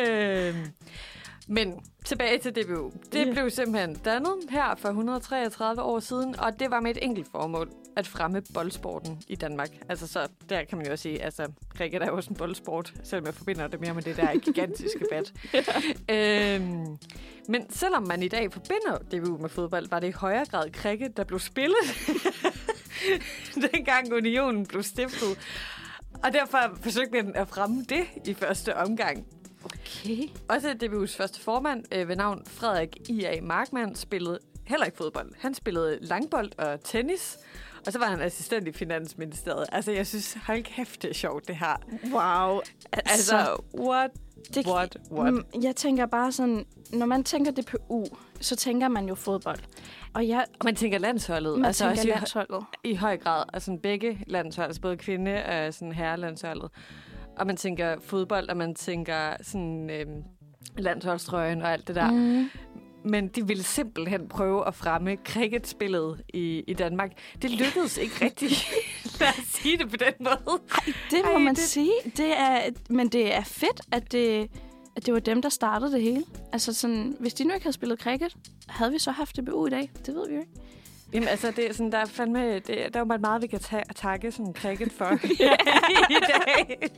øhm, 0.00 0.56
men 1.48 1.80
tilbage 2.04 2.38
til 2.38 2.52
DBU. 2.56 2.90
Det 3.12 3.26
Ja. 3.26 3.32
blev 3.32 3.50
simpelthen 3.50 3.94
dannet 3.94 4.32
her 4.50 4.74
for 4.78 4.88
133 4.88 5.82
år 5.82 6.00
siden, 6.00 6.40
og 6.40 6.60
det 6.60 6.70
var 6.70 6.80
med 6.80 6.90
et 6.90 6.98
enkelt 7.04 7.26
formål, 7.32 7.70
at 7.96 8.06
fremme 8.06 8.42
boldsporten 8.54 9.22
i 9.28 9.36
Danmark. 9.36 9.70
Altså 9.88 10.06
så, 10.06 10.28
der 10.48 10.64
kan 10.64 10.78
man 10.78 10.86
jo 10.86 10.92
også 10.92 11.02
sige, 11.02 11.22
altså 11.22 11.52
cricket 11.76 12.02
er 12.02 12.06
jo 12.06 12.16
også 12.16 12.30
en 12.30 12.36
boldsport, 12.36 12.94
selvom 13.04 13.26
jeg 13.26 13.34
forbinder 13.34 13.66
det 13.66 13.80
mere 13.80 13.94
med 13.94 14.02
det 14.02 14.16
der 14.16 14.38
gigantiske 14.38 15.04
bat. 15.12 15.32
øhm, 16.08 16.98
men 17.48 17.70
selvom 17.70 18.02
man 18.02 18.22
i 18.22 18.28
dag 18.28 18.52
forbinder 18.52 18.98
DBU 18.98 19.38
med 19.38 19.48
fodbold, 19.48 19.88
var 19.90 20.00
det 20.00 20.08
i 20.08 20.10
højere 20.10 20.44
grad 20.44 20.70
cricket, 20.70 21.16
der 21.16 21.24
blev 21.24 21.38
spillet, 21.38 21.84
dengang 23.72 24.12
unionen 24.12 24.66
blev 24.66 24.82
stiftet. 24.82 25.38
Og 26.24 26.32
derfor 26.32 26.78
forsøgte 26.80 27.22
man 27.22 27.36
at 27.36 27.48
fremme 27.48 27.84
det 27.88 28.04
i 28.26 28.34
første 28.34 28.76
omgang. 28.76 29.26
Okay. 29.64 30.28
Også 30.48 30.76
DBU's 30.84 31.16
første 31.16 31.40
formand 31.40 31.84
øh, 31.94 32.08
ved 32.08 32.16
navn 32.16 32.42
Frederik 32.46 32.96
I.A. 33.08 33.40
Markmann 33.42 33.94
spillede 33.94 34.38
heller 34.64 34.86
ikke 34.86 34.98
fodbold. 34.98 35.32
Han 35.38 35.54
spillede 35.54 35.98
langbold 36.00 36.52
og 36.58 36.84
tennis, 36.84 37.38
og 37.86 37.92
så 37.92 37.98
var 37.98 38.06
han 38.06 38.20
assistent 38.20 38.68
i 38.68 38.72
Finansministeriet. 38.72 39.66
Altså, 39.72 39.92
jeg 39.92 40.06
synes, 40.06 40.36
hold 40.46 40.62
kæft, 40.62 41.02
det 41.02 41.10
er 41.10 41.14
sjovt, 41.14 41.48
det 41.48 41.56
her. 41.56 41.76
Wow. 42.12 42.60
Altså, 42.92 43.36
Altså, 43.36 43.62
what, 43.78 44.10
det, 44.54 44.66
what, 44.66 44.96
what? 45.12 45.32
Mm, 45.34 45.44
Jeg 45.62 45.76
tænker 45.76 46.06
bare 46.06 46.32
sådan, 46.32 46.64
når 46.92 47.06
man 47.06 47.24
tænker 47.24 47.50
DPU, 47.52 48.04
så 48.40 48.56
tænker 48.56 48.88
man 48.88 49.08
jo 49.08 49.14
fodbold. 49.14 49.58
Og 50.14 50.28
jeg, 50.28 50.44
Og 50.60 50.64
man 50.64 50.74
tænker 50.74 50.98
landsholdet. 50.98 51.58
man 51.58 51.64
altså, 51.64 51.84
tænker 51.84 51.90
også 51.96 52.08
i, 52.08 52.10
landsholdet. 52.10 52.64
i 52.84 52.94
høj 52.94 53.16
grad. 53.16 53.44
Altså, 53.52 53.78
begge 53.82 54.24
landshold, 54.26 54.66
altså 54.66 54.80
både 54.80 54.96
kvinde 54.96 55.44
og 55.44 55.74
sådan 55.74 55.92
herrelandsholdet. 55.92 56.70
Og 57.36 57.46
man 57.46 57.56
tænker 57.56 57.96
fodbold, 58.00 58.48
og 58.48 58.56
man 58.56 58.74
tænker 58.74 59.36
sådan... 59.42 59.90
Øhm, 59.90 60.22
landsholdstrøjen 60.78 61.62
og 61.62 61.72
alt 61.72 61.88
det 61.88 61.96
der. 61.96 62.10
Mm. 62.10 62.48
Men 63.04 63.28
de 63.28 63.46
ville 63.46 63.62
simpelthen 63.62 64.28
prøve 64.28 64.66
at 64.66 64.74
fremme 64.74 65.16
cricketspillet 65.24 66.22
i, 66.34 66.64
i 66.66 66.74
Danmark. 66.74 67.10
Det 67.42 67.50
lykkedes 67.50 67.96
ikke 67.98 68.24
rigtigt. 68.24 68.52
Lad 69.20 69.28
os 69.28 69.34
sige 69.48 69.78
det 69.78 69.90
på 69.90 69.96
den 69.96 70.12
måde. 70.20 70.60
Det 71.10 71.18
må 71.24 71.30
Ej, 71.32 71.38
man 71.38 71.54
det- 71.54 71.62
sige. 71.62 71.92
Det 72.16 72.38
er, 72.38 72.60
men 72.90 73.08
det 73.08 73.34
er 73.34 73.42
fedt, 73.44 73.80
at 73.92 74.12
det, 74.12 74.50
at 74.96 75.06
det 75.06 75.14
var 75.14 75.20
dem, 75.20 75.42
der 75.42 75.48
startede 75.48 75.92
det 75.92 76.02
hele. 76.02 76.24
Altså 76.52 76.72
sådan, 76.72 77.16
hvis 77.20 77.34
de 77.34 77.44
nu 77.44 77.54
ikke 77.54 77.64
havde 77.64 77.74
spillet 77.74 78.00
cricket, 78.00 78.36
havde 78.68 78.92
vi 78.92 78.98
så 78.98 79.10
haft 79.10 79.36
DBU 79.36 79.66
i 79.66 79.70
dag? 79.70 79.90
Det 80.06 80.14
ved 80.14 80.28
vi 80.28 80.34
jo 80.34 80.40
ikke. 80.40 80.52
Jamen, 81.12 81.28
altså, 81.28 81.50
det 81.50 81.68
er 81.68 81.72
sådan, 81.72 81.92
der 81.92 81.98
er 81.98 82.04
fandme, 82.06 82.54
det, 82.54 82.66
der 82.66 82.74
er 82.94 82.98
jo 82.98 83.04
meget, 83.04 83.42
vi 83.42 83.46
kan 83.46 83.60
ta- 83.60 83.82
takke 83.96 84.32
sådan 84.32 84.54
cricket 84.54 84.92
for 84.92 85.10
i 86.16 86.20
dag. 86.28 86.78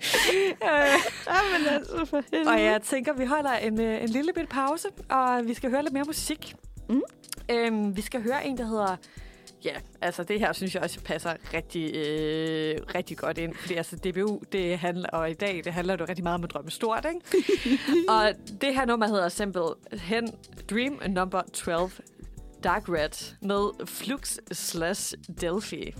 Øh, 0.63 1.01
Jamen 1.27 1.67
altså, 1.71 2.05
for 2.05 2.23
helvede. 2.33 2.51
og 2.51 2.63
jeg 2.63 2.83
tænker, 2.83 3.13
vi 3.13 3.25
holder 3.25 3.53
en, 3.53 3.81
øh, 3.81 4.03
en 4.03 4.09
lille 4.09 4.33
bit 4.33 4.49
pause, 4.49 4.89
og 5.11 5.41
vi 5.47 5.55
skal 5.55 5.71
høre 5.71 5.83
lidt 5.83 5.93
mere 5.93 6.05
musik. 6.05 6.55
Mm. 6.89 7.03
Øhm, 7.51 7.97
vi 7.97 8.01
skal 8.03 8.23
høre 8.23 8.47
en, 8.47 8.59
der 8.59 8.67
hedder... 8.67 8.97
Ja, 9.65 9.75
altså 10.01 10.23
det 10.25 10.41
her 10.41 10.53
synes 10.53 10.75
jeg 10.75 10.83
også 10.83 11.01
passer 11.01 11.33
rigtig, 11.55 11.95
øh, 11.97 12.77
rigtig 12.95 13.17
godt 13.17 13.39
ind. 13.39 13.55
Fordi 13.55 13.75
altså 13.75 13.97
DBU, 13.97 14.41
det 14.53 14.79
handler, 14.79 15.09
og 15.09 15.31
i 15.31 15.35
dag, 15.35 15.61
det 15.65 15.73
handler 15.73 15.97
jo 16.01 16.07
rigtig 16.09 16.23
meget 16.25 16.35
om 16.35 16.45
at 16.45 16.51
drømme 16.51 16.71
stort, 16.71 17.07
ikke? 17.15 17.45
og 18.09 18.33
det 18.61 18.75
her 18.75 18.85
nummer 18.87 19.07
hedder 19.07 19.29
simpelthen 19.29 20.31
Dream 20.71 21.01
Number 21.09 21.43
12 21.53 21.91
Dark 22.65 22.89
Red 22.89 23.35
med 23.41 23.87
Flux 23.87 24.37
slash 24.53 25.15
Delphi. 25.41 25.95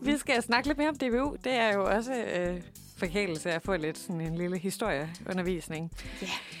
Vi 0.00 0.18
skal 0.18 0.42
snakke 0.42 0.68
lidt 0.68 0.78
mere 0.78 0.88
om 0.88 0.96
DBU. 0.96 1.36
Det 1.44 1.52
er 1.52 1.74
jo 1.74 1.84
også 1.96 2.14
øh, 2.14 2.60
forkælelse 2.96 3.50
at 3.50 3.62
få 3.62 3.76
lidt 3.76 3.98
sådan 3.98 4.20
en 4.20 4.34
lille 4.38 4.58
historieundervisning. 4.58 5.90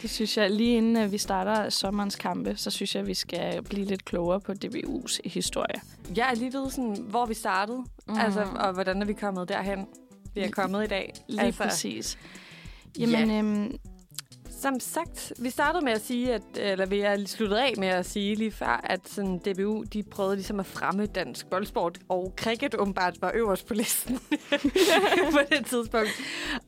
Det 0.02 0.10
synes 0.10 0.36
jeg, 0.36 0.50
lige 0.50 0.76
inden 0.76 0.96
øh, 0.96 1.12
vi 1.12 1.18
starter 1.18 1.68
sommerens 1.68 2.16
kampe, 2.16 2.56
så 2.56 2.70
synes 2.70 2.94
jeg, 2.94 3.06
vi 3.06 3.14
skal 3.14 3.62
blive 3.62 3.86
lidt 3.86 4.04
klogere 4.04 4.40
på 4.40 4.52
DBU's 4.64 5.18
historie. 5.24 5.80
Jeg 6.16 6.30
er 6.30 6.34
lige 6.34 6.52
ved, 6.52 6.70
sådan, 6.70 6.96
hvor 7.08 7.26
vi 7.26 7.34
startede, 7.34 7.84
Mm. 8.06 8.18
altså, 8.18 8.46
og 8.56 8.72
hvordan 8.72 9.02
er 9.02 9.06
vi 9.06 9.12
kommet 9.12 9.48
derhen, 9.48 9.86
vi 10.34 10.40
er 10.40 10.50
kommet 10.50 10.84
i 10.84 10.86
dag. 10.86 11.12
Lige 11.28 11.40
altså, 11.40 11.62
præcis. 11.62 12.18
Jamen, 12.98 13.30
Ja. 13.30 13.38
øhm, 13.38 13.76
Som 14.62 14.80
sagt, 14.80 15.32
vi 15.38 15.50
startede 15.50 15.84
med 15.84 15.92
at 15.92 16.00
sige, 16.00 16.34
at, 16.34 16.42
eller 16.54 16.86
vi 16.86 17.00
er 17.00 17.26
sluttet 17.26 17.56
af 17.56 17.74
med 17.78 17.88
at 17.88 18.06
sige 18.06 18.34
lige 18.34 18.52
før, 18.52 18.80
at 18.84 19.00
sådan 19.08 19.38
DBU, 19.38 19.84
de 19.92 20.02
prøvede 20.02 20.36
ligesom 20.36 20.60
at 20.60 20.66
fremme 20.66 21.06
dansk 21.06 21.46
boldsport, 21.46 21.98
og 22.08 22.32
cricket 22.36 22.74
åbenbart 22.74 23.22
var 23.22 23.32
øverst 23.34 23.66
på 23.66 23.74
listen 23.74 24.18
på 25.32 25.38
det 25.50 25.66
tidspunkt. 25.66 26.10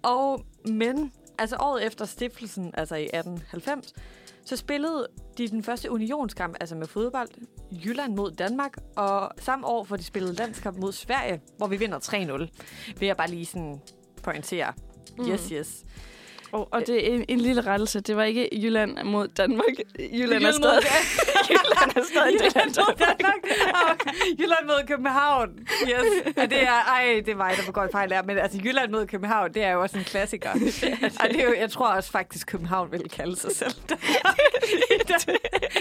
Og, 0.03 0.45
men, 0.69 1.13
altså 1.39 1.57
året 1.61 1.87
efter 1.87 2.05
stiftelsen, 2.05 2.71
altså 2.75 2.95
i 2.95 3.05
1890, 3.05 3.95
så 4.45 4.57
spillede 4.57 5.07
de 5.39 5.49
den 5.49 5.63
første 5.63 5.91
unionskamp, 5.91 6.57
altså 6.61 6.75
med 6.75 6.87
fodbold, 6.87 7.29
Jylland 7.85 8.15
mod 8.15 8.33
Danmark, 8.33 8.77
og 8.97 9.31
samme 9.39 9.67
år 9.67 9.85
får 9.85 9.97
de 9.97 10.05
spillet 10.05 10.39
landskamp 10.39 10.79
mod 10.79 10.93
Sverige, 10.93 11.41
hvor 11.57 11.67
vi 11.67 11.77
vinder 11.77 11.99
3-0. 11.99 12.93
Vil 12.99 13.07
jeg 13.07 13.17
bare 13.17 13.31
lige 13.31 13.47
sådan 13.47 13.81
pointere. 14.23 14.73
Mm. 15.19 15.29
Yes, 15.29 15.49
yes. 15.49 15.85
Og, 16.55 16.69
og 16.73 16.87
det 16.87 17.11
er 17.11 17.15
en, 17.15 17.25
en 17.29 17.41
lille 17.41 17.61
rettelse. 17.61 18.01
Det 18.01 18.17
var 18.17 18.23
ikke 18.25 18.49
Jylland 18.53 19.03
mod 19.03 19.29
Danmark. 19.29 19.67
Jylland, 19.99 20.15
Jylland 20.15 20.43
er 20.45 20.47
mod- 20.47 20.53
stadig, 20.53 20.83
Jylland 21.51 21.97
er 21.97 22.03
stadig 22.05 22.33
en 22.33 22.39
del 22.39 22.47
af 22.47 22.51
Jylland 22.55 22.77
mod 22.77 22.95
Danmark. 22.99 23.35
Jylland 24.39 24.87
København. 24.87 25.49
Yes. 25.83 26.35
Og 26.37 26.51
det 26.51 26.63
er, 26.63 26.73
ej, 26.89 27.23
det 27.27 27.33
er 27.33 27.37
mig, 27.37 27.53
der 27.57 27.63
begår 27.67 27.83
en 27.83 27.89
fejl 27.93 28.11
der. 28.11 28.23
Men 28.23 28.39
altså, 28.39 28.59
Jylland 28.65 28.91
mod 28.91 29.07
København, 29.07 29.55
det 29.55 29.65
er 29.65 29.71
jo 29.71 29.83
også 29.83 29.99
en 29.99 30.05
klassiker. 30.05 30.51
Og 31.21 31.29
det 31.31 31.41
er 31.41 31.45
jo, 31.45 31.55
jeg 31.59 31.71
tror 31.71 31.87
også 31.87 32.11
faktisk, 32.11 32.47
København 32.47 32.93
vil 32.93 33.09
kalde 33.09 33.37
sig 33.37 33.51
selv. 33.57 33.75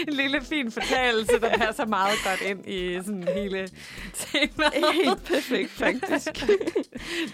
en 0.08 0.12
lille 0.14 0.40
fin 0.42 0.72
fortalelse, 0.72 1.40
der 1.40 1.56
passer 1.58 1.86
meget 1.86 2.18
godt 2.24 2.40
ind 2.50 2.68
i 2.68 2.98
sådan 3.04 3.28
hele 3.34 3.68
temaet. 4.14 4.94
Helt 5.04 5.24
perfekt, 5.24 5.70
faktisk. 5.70 6.46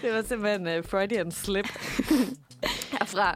Det 0.01 0.13
var 0.13 0.21
simpelthen 0.27 0.67
uh, 0.77 0.85
Freudian 0.85 1.31
slip 1.31 1.67
herfra. 2.99 3.35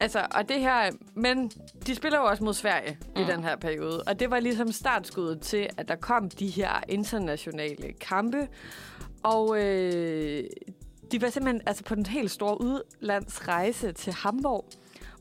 Altså, 0.00 0.26
og 0.30 0.48
det 0.48 0.60
her... 0.60 0.90
Men 1.14 1.50
de 1.86 1.94
spiller 1.94 2.18
jo 2.18 2.24
også 2.24 2.44
mod 2.44 2.54
Sverige 2.54 2.98
mm. 3.16 3.22
i 3.22 3.24
den 3.24 3.44
her 3.44 3.56
periode. 3.56 4.02
Og 4.02 4.20
det 4.20 4.30
var 4.30 4.40
ligesom 4.40 4.72
startskuddet 4.72 5.40
til, 5.40 5.68
at 5.76 5.88
der 5.88 5.96
kom 5.96 6.30
de 6.30 6.46
her 6.46 6.82
internationale 6.88 7.92
kampe. 8.00 8.48
Og 9.22 9.64
øh, 9.64 10.44
de 11.12 11.22
var 11.22 11.30
simpelthen 11.30 11.62
altså, 11.66 11.84
på 11.84 11.94
den 11.94 12.06
helt 12.06 12.30
store 12.30 12.60
udlandsrejse 12.60 13.92
til 13.92 14.12
Hamburg, 14.12 14.64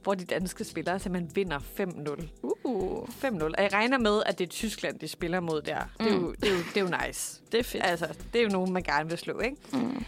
hvor 0.03 0.13
de 0.13 0.25
danske 0.25 0.63
spillere 0.63 0.99
simpelthen 0.99 1.35
vinder 1.35 1.59
5-0. 1.59 2.27
Uh, 2.63 3.07
5-0. 3.07 3.43
Og 3.43 3.63
jeg 3.63 3.73
regner 3.73 3.97
med, 3.97 4.21
at 4.25 4.39
det 4.39 4.45
er 4.45 4.49
Tyskland, 4.49 4.99
de 4.99 5.07
spiller 5.07 5.39
mod 5.39 5.61
der. 5.61 5.79
Det 5.99 6.07
er 6.07 6.15
jo, 6.15 6.31
det 6.31 6.49
er 6.49 6.53
jo, 6.53 6.57
det 6.73 6.77
er 6.77 6.81
jo 6.81 7.07
nice. 7.07 7.41
det 7.51 7.59
er 7.59 7.63
fedt. 7.63 7.83
Altså, 7.85 8.07
det 8.33 8.39
er 8.39 8.43
jo 8.43 8.49
nogen, 8.49 8.73
man 8.73 8.83
gerne 8.83 9.09
vil 9.09 9.17
slå, 9.17 9.39
ikke? 9.39 9.57
Mm. 9.73 10.05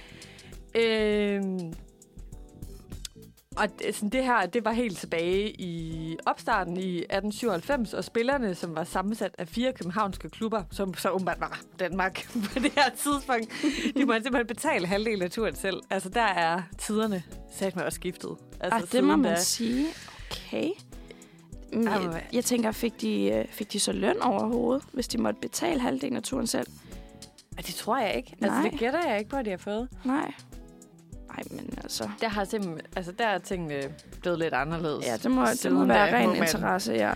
Øhm, 0.76 1.74
og 3.60 3.80
det, 3.80 3.96
sådan 3.96 4.10
det 4.10 4.24
her, 4.24 4.46
det 4.46 4.66
var 4.66 4.72
helt 4.72 4.98
tilbage 4.98 5.50
i 5.62 6.18
opstarten 6.26 6.78
i 6.78 6.98
1897, 6.98 7.94
og 7.94 8.04
spillerne, 8.04 8.56
som 8.56 8.76
var 8.76 8.84
sammensat 8.84 9.36
af 9.38 9.48
fire 9.48 9.74
københavnske 9.74 10.30
klubber, 10.30 10.64
som 10.72 10.94
så 10.94 11.10
åbenbart 11.10 11.40
var 11.40 11.60
Danmark 11.80 12.30
på 12.54 12.60
det 12.60 12.72
her 12.72 12.90
tidspunkt, 12.90 13.54
de 13.98 14.06
måtte 14.06 14.24
simpelthen 14.24 14.48
betale 14.48 14.88
halvdelen 14.88 15.22
af 15.22 15.32
turen 15.32 15.56
selv. 15.56 15.82
Altså, 15.90 16.10
der 16.10 16.22
er 16.22 16.62
tiderne 16.78 17.24
sat 17.52 17.76
mig 17.76 17.86
også 17.86 17.96
skiftet. 17.96 18.36
Altså, 18.60 18.80
Ah, 18.80 18.92
det 18.92 19.04
må 19.04 19.16
man 19.16 19.32
da. 19.34 19.40
sige. 19.40 19.88
Okay. 20.32 20.70
Men 21.74 21.88
Ej, 21.88 21.94
Jeg, 22.04 22.28
jeg 22.34 22.46
tænker, 22.46 22.72
fik 22.72 23.02
de, 23.02 23.24
øh, 23.24 23.46
fik 23.50 23.74
de 23.74 23.80
så 23.80 23.92
løn 23.92 24.22
overhovedet, 24.22 24.84
hvis 24.94 25.08
de 25.08 25.18
måtte 25.18 25.40
betale 25.42 25.80
halvdelen 25.80 26.16
af 26.18 26.24
turen 26.24 26.48
selv? 26.48 26.68
Det 27.58 27.76
tror 27.76 27.98
jeg 27.98 28.14
ikke. 28.16 28.36
Altså, 28.42 28.60
Nej. 28.62 28.70
det 28.70 28.80
gætter 28.80 29.08
jeg 29.10 29.18
ikke 29.20 29.30
på, 29.30 29.36
at 29.38 29.46
de 29.46 29.50
har 29.50 29.58
fået. 29.58 29.88
Nej. 30.04 30.32
Nej, 31.30 31.44
men 31.52 31.74
altså... 31.78 32.10
Der 32.22 32.28
har 32.28 32.44
simpelthen, 32.44 32.82
altså, 32.96 33.12
der 33.12 33.26
er 33.26 33.38
tingene 33.38 33.94
blevet 34.22 34.40
lidt 34.40 34.54
anderledes. 34.54 35.06
Ja, 35.06 35.18
det 35.18 35.32
må, 35.32 35.46
det 35.64 35.72
må 35.72 35.86
være 35.86 36.16
ren 36.16 36.36
interesse, 36.36 36.94
ja. 36.94 37.14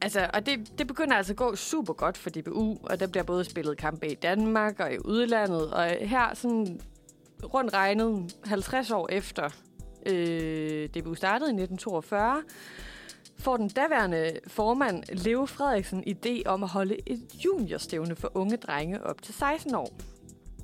Altså, 0.00 0.30
og 0.34 0.46
det, 0.46 0.78
det 0.78 0.86
begynder 0.86 1.16
altså 1.16 1.32
at 1.32 1.36
gå 1.36 1.56
super 1.56 1.92
godt 1.92 2.18
for 2.18 2.30
DBU, 2.30 2.76
og 2.82 3.00
der 3.00 3.06
bliver 3.06 3.24
både 3.24 3.44
spillet 3.44 3.76
kampe 3.76 4.08
i 4.08 4.14
Danmark 4.14 4.80
og 4.80 4.92
i 4.92 4.98
udlandet. 4.98 5.70
Og 5.70 5.86
her 5.86 6.34
sådan 6.34 6.80
rundt 7.44 7.74
regnet 7.74 8.36
50 8.44 8.90
år 8.90 9.08
efter 9.12 9.50
øh, 10.06 10.88
DBU 10.88 11.14
startede 11.14 11.50
i 11.50 11.56
1942, 11.62 12.42
får 13.38 13.56
den 13.56 13.68
daværende 13.68 14.32
formand 14.46 15.02
Leo 15.12 15.46
Frederiksen 15.46 16.04
idé 16.06 16.42
om 16.46 16.62
at 16.62 16.68
holde 16.68 16.96
et 17.06 17.22
juniorstævne 17.44 18.16
for 18.16 18.30
unge 18.34 18.56
drenge 18.56 19.06
op 19.06 19.22
til 19.22 19.34
16 19.34 19.74
år. 19.74 19.92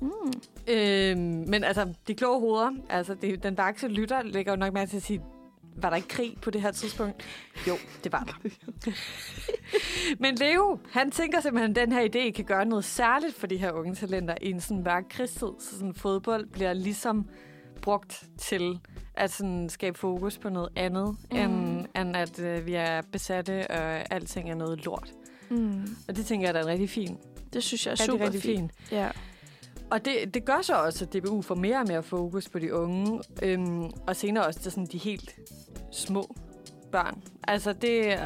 Mm. 0.03 0.33
Øh, 0.67 1.17
men 1.47 1.63
altså, 1.63 1.93
de 2.07 2.13
kloge 2.13 2.39
hoveder, 2.39 2.71
altså 2.89 3.13
det, 3.13 3.43
den 3.43 3.57
vakse 3.57 3.87
lytter 3.87 4.21
lægger 4.23 4.51
jo 4.51 4.55
nok 4.55 4.73
mærke 4.73 4.89
til 4.89 4.97
at 4.97 5.03
sige, 5.03 5.21
var 5.75 5.89
der 5.89 5.95
ikke 5.95 6.07
krig 6.07 6.37
på 6.41 6.51
det 6.51 6.61
her 6.61 6.71
tidspunkt? 6.71 7.23
Jo, 7.67 7.73
det 8.03 8.11
var 8.11 8.23
der. 8.23 8.49
Men 10.23 10.35
Leo, 10.35 10.79
han 10.91 11.11
tænker 11.11 11.41
simpelthen, 11.41 11.71
at 11.71 11.75
den 11.75 11.91
her 11.91 12.01
idé 12.03 12.31
kan 12.31 12.45
gøre 12.45 12.65
noget 12.65 12.85
særligt 12.85 13.35
for 13.35 13.47
de 13.47 13.57
her 13.57 13.71
unge 13.71 13.95
talenter 13.95 14.35
i 14.41 14.49
en 14.49 14.61
sådan 14.61 14.83
mørk 14.83 15.03
krigstid. 15.09 15.47
Så 15.59 15.77
sådan 15.77 15.93
fodbold 15.93 16.45
bliver 16.45 16.73
ligesom 16.73 17.29
brugt 17.81 18.23
til 18.37 18.79
at 19.13 19.31
sådan 19.31 19.69
skabe 19.69 19.97
fokus 19.97 20.37
på 20.37 20.49
noget 20.49 20.69
andet, 20.75 21.15
mm. 21.31 21.37
end, 21.37 21.85
end 21.97 22.15
at 22.17 22.39
øh, 22.39 22.65
vi 22.65 22.73
er 22.73 23.01
besatte, 23.11 23.71
og 23.71 24.13
alting 24.13 24.49
er 24.49 24.55
noget 24.55 24.85
lort. 24.85 25.13
Mm. 25.49 25.95
Og 26.07 26.15
det 26.15 26.25
tænker 26.25 26.47
jeg, 26.47 26.53
der 26.53 26.59
er 26.59 26.67
rigtig 26.67 26.89
fint. 26.89 27.19
Det 27.53 27.63
synes 27.63 27.85
jeg 27.85 27.91
er 27.91 27.95
super 27.95 28.31
fint. 28.31 28.43
fint. 28.43 28.71
Ja. 28.91 29.09
Og 29.93 30.05
det, 30.05 30.33
det 30.33 30.45
gør 30.45 30.61
så 30.61 30.73
også, 30.73 31.05
at 31.05 31.13
DBU 31.13 31.41
får 31.41 31.55
mere 31.55 31.77
og 31.77 31.87
mere 31.87 32.03
fokus 32.03 32.49
på 32.49 32.59
de 32.59 32.73
unge, 32.73 33.21
øhm, 33.43 33.83
og 33.83 34.15
senere 34.15 34.45
også 34.45 34.59
til 34.59 34.71
sådan 34.71 34.85
de 34.85 34.97
helt 34.97 35.35
små 35.91 36.35
børn. 36.93 37.21
Altså 37.47 37.73
det, 37.73 38.17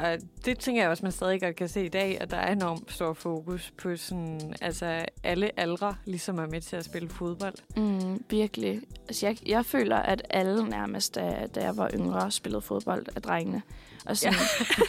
det 0.46 0.60
tænker 0.60 0.82
jeg 0.82 0.90
også, 0.90 1.06
man 1.06 1.12
stadig 1.12 1.42
godt 1.42 1.56
kan 1.56 1.68
se 1.70 1.86
i 1.86 1.90
dag, 1.90 2.18
at 2.22 2.32
der 2.32 2.38
er 2.38 2.52
enormt 2.52 2.92
stor 2.94 3.14
fokus 3.14 3.74
på 3.82 3.96
sådan, 3.96 4.54
altså 4.62 5.06
alle 5.24 5.60
aldre, 5.60 5.96
ligesom 6.06 6.38
er 6.40 6.48
med 6.48 6.62
til 6.62 6.76
at 6.76 6.86
spille 6.86 7.10
fodbold. 7.10 7.54
Mm, 7.78 8.24
virkelig. 8.30 8.82
Altså, 9.08 9.26
jeg, 9.28 9.38
jeg 9.48 9.66
føler, 9.66 9.98
at 9.98 10.22
alle 10.30 10.70
nærmest, 10.70 11.16
da, 11.16 11.48
da 11.56 11.62
jeg 11.64 11.78
var 11.78 11.90
yngre, 11.94 12.32
spillede 12.32 12.62
fodbold 12.62 13.06
af 13.16 13.22
drengene. 13.22 13.62
Og 14.06 14.18
sådan, 14.18 14.34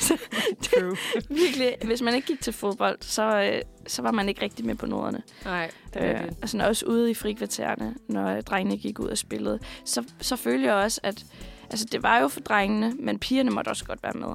True. 0.64 0.96
virkelig, 1.28 1.76
hvis 1.84 2.02
man 2.02 2.14
ikke 2.14 2.26
gik 2.26 2.40
til 2.40 2.52
fodbold, 2.52 2.98
så, 3.00 3.40
øh, 3.42 3.62
så 3.86 4.02
var 4.02 4.10
man 4.10 4.28
ikke 4.28 4.42
rigtig 4.42 4.66
med 4.66 4.74
på 4.74 4.86
noderne. 4.86 5.22
Nej, 5.44 5.70
det 5.94 6.02
er 6.02 6.12
Øh, 6.22 6.24
det. 6.28 6.36
altså 6.42 6.66
også 6.66 6.86
ude 6.86 7.10
i 7.10 7.14
frikvartererne, 7.14 7.94
når 8.08 8.40
drengene 8.40 8.76
gik 8.78 8.98
ud 8.98 9.06
og 9.08 9.18
spillede. 9.18 9.58
Så, 9.84 10.04
så 10.20 10.36
følte 10.36 10.66
jeg 10.66 10.74
også, 10.74 11.00
at 11.02 11.24
altså, 11.70 11.86
det 11.92 12.02
var 12.02 12.18
jo 12.18 12.28
for 12.28 12.40
drengene, 12.40 12.94
men 12.98 13.18
pigerne 13.18 13.50
måtte 13.50 13.68
også 13.68 13.84
godt 13.84 14.02
være 14.02 14.12
med. 14.12 14.28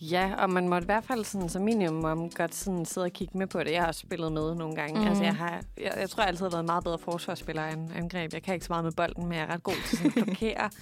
Ja, 0.00 0.32
og 0.38 0.50
man 0.50 0.68
måtte 0.68 0.84
i 0.84 0.90
hvert 0.90 1.04
fald 1.04 1.24
sådan, 1.24 1.48
som 1.48 1.62
minimum 1.62 2.30
godt 2.30 2.54
sådan 2.54 2.84
sidde 2.84 3.04
og 3.04 3.12
kigge 3.12 3.38
med 3.38 3.46
på 3.46 3.58
det. 3.58 3.72
Jeg 3.72 3.80
har 3.80 3.86
også 3.88 4.00
spillet 4.00 4.32
med 4.32 4.54
nogle 4.54 4.74
gange. 4.74 5.00
Mm. 5.00 5.06
Altså, 5.06 5.24
jeg, 5.24 5.36
har, 5.36 5.60
jeg, 5.80 5.94
jeg 6.00 6.10
tror, 6.10 6.22
jeg 6.22 6.28
altid 6.28 6.44
har 6.44 6.50
været 6.50 6.64
meget 6.64 6.84
bedre 6.84 6.98
forsvarsspiller 6.98 7.66
end 7.66 7.90
angreb. 7.96 8.32
Jeg 8.32 8.42
kan 8.42 8.54
ikke 8.54 8.66
så 8.66 8.72
meget 8.72 8.84
med 8.84 8.92
bolden, 8.92 9.26
men 9.26 9.38
jeg 9.38 9.42
er 9.42 9.52
ret 9.52 9.62
god 9.62 9.74
til 9.88 9.98
sådan 9.98 10.12
at 10.16 10.24
blokere. 10.24 10.70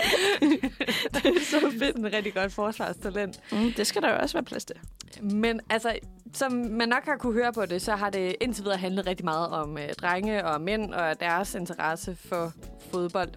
det 1.14 1.26
er 1.26 1.44
så 1.50 1.72
fedt. 1.78 1.96
En 1.96 2.12
rigtig 2.12 2.34
godt 2.34 2.52
forsvarstalent. 2.52 3.40
Mm, 3.52 3.72
det 3.76 3.86
skal 3.86 4.02
der 4.02 4.08
jo 4.08 4.16
også 4.20 4.32
være 4.32 4.44
plads 4.44 4.64
til. 4.64 4.76
Men 5.22 5.60
altså, 5.70 5.98
som 6.32 6.52
man 6.52 6.88
nok 6.88 7.04
har 7.04 7.16
kunne 7.16 7.32
høre 7.32 7.52
på 7.52 7.66
det, 7.66 7.82
så 7.82 7.96
har 7.96 8.10
det 8.10 8.36
indtil 8.40 8.64
videre 8.64 8.78
handlet 8.78 9.06
rigtig 9.06 9.24
meget 9.24 9.48
om 9.48 9.78
øh, 9.78 9.88
drenge 10.00 10.44
og 10.44 10.60
mænd 10.60 10.94
og 10.94 11.20
deres 11.20 11.54
interesse 11.54 12.16
for 12.28 12.52
fodbold. 12.90 13.30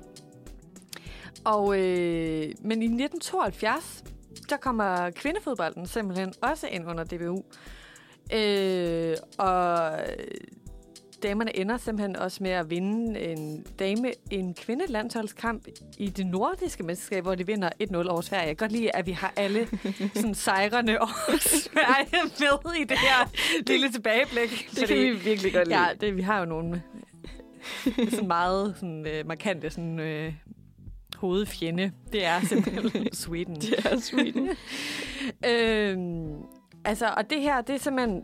Og, 1.45 1.79
øh, 1.79 2.51
men 2.61 2.81
i 2.81 2.85
1972, 2.85 4.03
der 4.49 4.57
kommer 4.57 5.09
kvindefodbolden 5.09 5.87
simpelthen 5.87 6.33
også 6.41 6.67
ind 6.67 6.87
under 6.87 7.03
DBU. 7.03 7.43
Øh, 8.33 9.17
og 9.37 9.91
damerne 11.23 11.57
ender 11.57 11.77
simpelthen 11.77 12.15
også 12.15 12.43
med 12.43 12.51
at 12.51 12.69
vinde 12.69 13.19
en 13.19 13.65
dame 13.79 14.11
en 14.31 14.53
kvindelandsholdskamp 14.53 15.67
i 15.97 16.09
det 16.09 16.25
nordiske 16.25 16.83
mesterskab, 16.83 17.23
hvor 17.23 17.35
de 17.35 17.45
vinder 17.45 17.69
1-0 17.83 18.07
over 18.09 18.21
Sverige. 18.21 18.47
Jeg 18.47 18.57
kan 18.57 18.67
godt 18.67 18.71
lide, 18.71 18.95
at 18.95 19.05
vi 19.05 19.11
har 19.11 19.33
alle 19.35 19.67
sådan 20.15 20.35
sejrende 20.35 20.99
over 20.99 21.39
Sverige 21.39 22.31
med 22.39 22.73
i 22.81 22.83
det 22.83 22.97
her 22.97 23.29
lille 23.67 23.91
tilbageblik. 23.91 24.69
Det 24.75 24.87
kan 24.87 24.97
vi 24.97 25.11
virkelig 25.11 25.53
godt 25.53 25.67
lide. 25.67 25.79
Ja, 25.79 25.87
det, 26.01 26.15
vi 26.15 26.21
har 26.21 26.39
jo 26.39 26.45
nogle 26.45 26.83
sådan 28.11 28.27
meget 28.27 28.73
sådan, 28.75 29.07
øh, 29.07 29.27
markante 29.27 29.69
sådan, 29.69 29.99
øh, 29.99 30.33
hovedfjende. 31.23 31.91
Det 32.11 32.25
er 32.25 32.41
simpelthen 32.41 33.13
Sweden. 33.23 33.55
Det 33.55 33.85
er 33.85 33.99
Sweden. 33.99 34.49
øhm, 35.51 36.43
altså, 36.85 37.13
og 37.17 37.29
det 37.29 37.41
her, 37.41 37.61
det 37.61 37.75
er 37.75 37.79
simpelthen... 37.79 38.23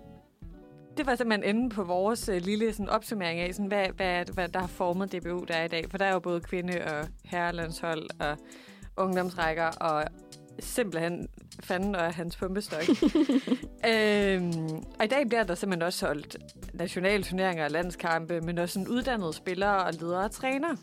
Det 0.97 1.05
var 1.07 1.15
simpelthen 1.15 1.55
enden 1.55 1.69
på 1.69 1.83
vores 1.83 2.29
øh, 2.29 2.41
lille 2.41 2.73
sådan, 2.73 2.89
opsummering 2.89 3.39
af, 3.39 3.53
sådan, 3.53 3.67
hvad, 3.67 3.87
hvad, 3.95 4.25
hvad 4.33 4.49
der 4.49 4.59
har 4.59 4.67
formet 4.67 5.11
DBU, 5.11 5.43
der 5.47 5.53
er 5.53 5.65
i 5.65 5.67
dag. 5.67 5.85
For 5.89 5.97
der 5.97 6.05
er 6.05 6.13
jo 6.13 6.19
både 6.19 6.41
kvinde- 6.41 6.83
og 6.85 7.07
herrelandshold 7.25 8.09
og 8.19 8.37
ungdomsrækker 8.97 9.65
og 9.65 10.03
simpelthen 10.59 11.27
fanden 11.59 11.95
og 11.95 12.13
hans 12.13 12.35
pumpestok. 12.35 12.83
øhm, 13.91 14.69
og 14.99 15.05
i 15.05 15.07
dag 15.07 15.27
bliver 15.27 15.43
der 15.43 15.55
simpelthen 15.55 15.81
også 15.81 16.05
holdt 16.05 16.37
nationale 16.73 17.23
turneringer 17.23 17.63
og 17.63 17.71
landskampe, 17.71 18.41
men 18.41 18.57
også 18.57 18.73
sådan 18.73 18.87
uddannede 18.87 19.33
spillere 19.33 19.83
og 19.83 19.93
ledere 19.93 20.25
og 20.25 20.31
træner. 20.31 20.75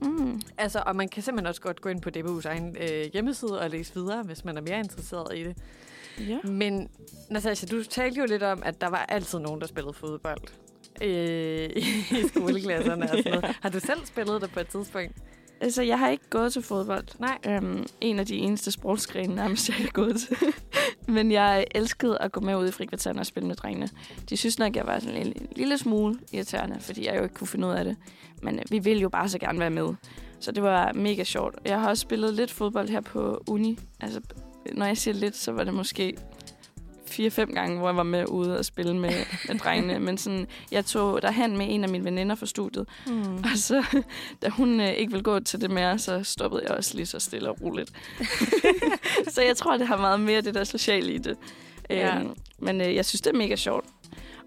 Mm. 0.00 0.40
Altså, 0.58 0.82
og 0.86 0.96
man 0.96 1.08
kan 1.08 1.22
simpelthen 1.22 1.46
også 1.46 1.60
godt 1.60 1.80
gå 1.80 1.88
ind 1.88 2.00
på 2.00 2.10
DBU's 2.16 2.48
egen 2.48 2.76
øh, 2.80 3.12
hjemmeside 3.12 3.60
og 3.60 3.70
læse 3.70 3.94
videre, 3.94 4.22
hvis 4.22 4.44
man 4.44 4.56
er 4.56 4.60
mere 4.60 4.78
interesseret 4.78 5.38
i 5.38 5.44
det. 5.44 5.56
Ja. 6.18 6.38
Men 6.44 6.88
Natasha, 7.30 7.66
du 7.66 7.84
talte 7.84 8.20
jo 8.20 8.26
lidt 8.26 8.42
om, 8.42 8.62
at 8.64 8.80
der 8.80 8.86
var 8.86 9.06
altid 9.08 9.38
nogen, 9.38 9.60
der 9.60 9.66
spillede 9.66 9.92
fodbold 9.92 10.40
øh, 11.02 11.70
i 12.20 12.28
skoleklasserne 12.28 13.02
og 13.02 13.08
sådan 13.08 13.32
noget. 13.32 13.56
Har 13.62 13.68
du 13.68 13.80
selv 13.80 14.06
spillet 14.06 14.42
det 14.42 14.50
på 14.50 14.60
et 14.60 14.68
tidspunkt? 14.68 15.16
Altså, 15.60 15.82
jeg 15.82 15.98
har 15.98 16.08
ikke 16.08 16.30
gået 16.30 16.52
til 16.52 16.62
fodbold. 16.62 17.04
Nej. 17.18 17.38
Øhm, 17.46 17.86
en 18.00 18.18
af 18.18 18.26
de 18.26 18.36
eneste 18.36 18.70
sportsgrene 18.70 19.34
nærmest, 19.34 19.68
jeg 19.68 19.76
har 19.76 19.88
gået 19.92 20.16
til. 20.20 20.36
Men 21.14 21.32
jeg 21.32 21.66
elskede 21.74 22.18
at 22.18 22.32
gå 22.32 22.40
med 22.40 22.56
ud 22.56 22.68
i 22.68 22.70
frikvarteren 22.70 23.18
og 23.18 23.26
spille 23.26 23.46
med 23.46 23.56
drengene. 23.56 23.88
De 24.30 24.36
synes 24.36 24.58
nok, 24.58 24.76
jeg 24.76 24.86
var 24.86 24.98
sådan 24.98 25.16
en 25.16 25.22
lille, 25.22 25.48
lille 25.56 25.78
smule 25.78 26.18
irriterende, 26.32 26.80
fordi 26.80 27.06
jeg 27.06 27.16
jo 27.16 27.22
ikke 27.22 27.34
kunne 27.34 27.48
finde 27.48 27.66
ud 27.66 27.72
af 27.72 27.84
det. 27.84 27.96
Men 28.42 28.58
øh, 28.58 28.62
vi 28.70 28.78
ville 28.78 29.02
jo 29.02 29.08
bare 29.08 29.28
så 29.28 29.38
gerne 29.38 29.60
være 29.60 29.70
med. 29.70 29.94
Så 30.40 30.52
det 30.52 30.62
var 30.62 30.92
mega 30.92 31.24
sjovt. 31.24 31.54
Jeg 31.64 31.80
har 31.80 31.88
også 31.88 32.00
spillet 32.00 32.34
lidt 32.34 32.50
fodbold 32.50 32.88
her 32.88 33.00
på 33.00 33.42
uni. 33.48 33.78
Altså, 34.00 34.20
når 34.72 34.86
jeg 34.86 34.96
siger 34.96 35.14
lidt, 35.14 35.36
så 35.36 35.52
var 35.52 35.64
det 35.64 35.74
måske 35.74 36.16
fire-fem 37.14 37.54
gange, 37.54 37.78
hvor 37.78 37.88
jeg 37.88 37.96
var 37.96 38.02
med 38.02 38.28
ude 38.28 38.58
og 38.58 38.64
spille 38.64 38.96
med, 38.96 39.12
med 39.48 39.58
drengene. 39.58 39.98
Men 40.06 40.18
sådan, 40.18 40.46
jeg 40.70 40.84
tog 40.86 41.22
derhen 41.22 41.56
med 41.56 41.66
en 41.70 41.84
af 41.84 41.90
mine 41.90 42.04
veninder 42.04 42.34
fra 42.34 42.46
studiet. 42.46 42.88
Mm. 43.06 43.36
Og 43.36 43.56
så, 43.56 43.84
da 44.42 44.48
hun 44.48 44.80
øh, 44.80 44.92
ikke 44.92 45.12
ville 45.12 45.24
gå 45.24 45.40
til 45.40 45.60
det 45.60 45.70
mere, 45.70 45.98
så 45.98 46.22
stoppede 46.22 46.62
jeg 46.68 46.70
også 46.70 46.96
lige 46.96 47.06
så 47.06 47.18
stille 47.18 47.50
og 47.50 47.62
roligt. 47.62 47.92
så 49.34 49.42
jeg 49.42 49.56
tror, 49.56 49.76
det 49.76 49.86
har 49.86 49.96
meget 49.96 50.20
mere 50.20 50.40
det 50.40 50.54
der 50.54 50.64
sociale 50.64 51.12
i 51.12 51.18
det. 51.18 51.36
Ja. 51.90 52.18
Øhm, 52.18 52.34
men 52.58 52.80
øh, 52.80 52.94
jeg 52.94 53.04
synes, 53.04 53.20
det 53.20 53.32
er 53.32 53.36
mega 53.36 53.56
sjovt. 53.56 53.84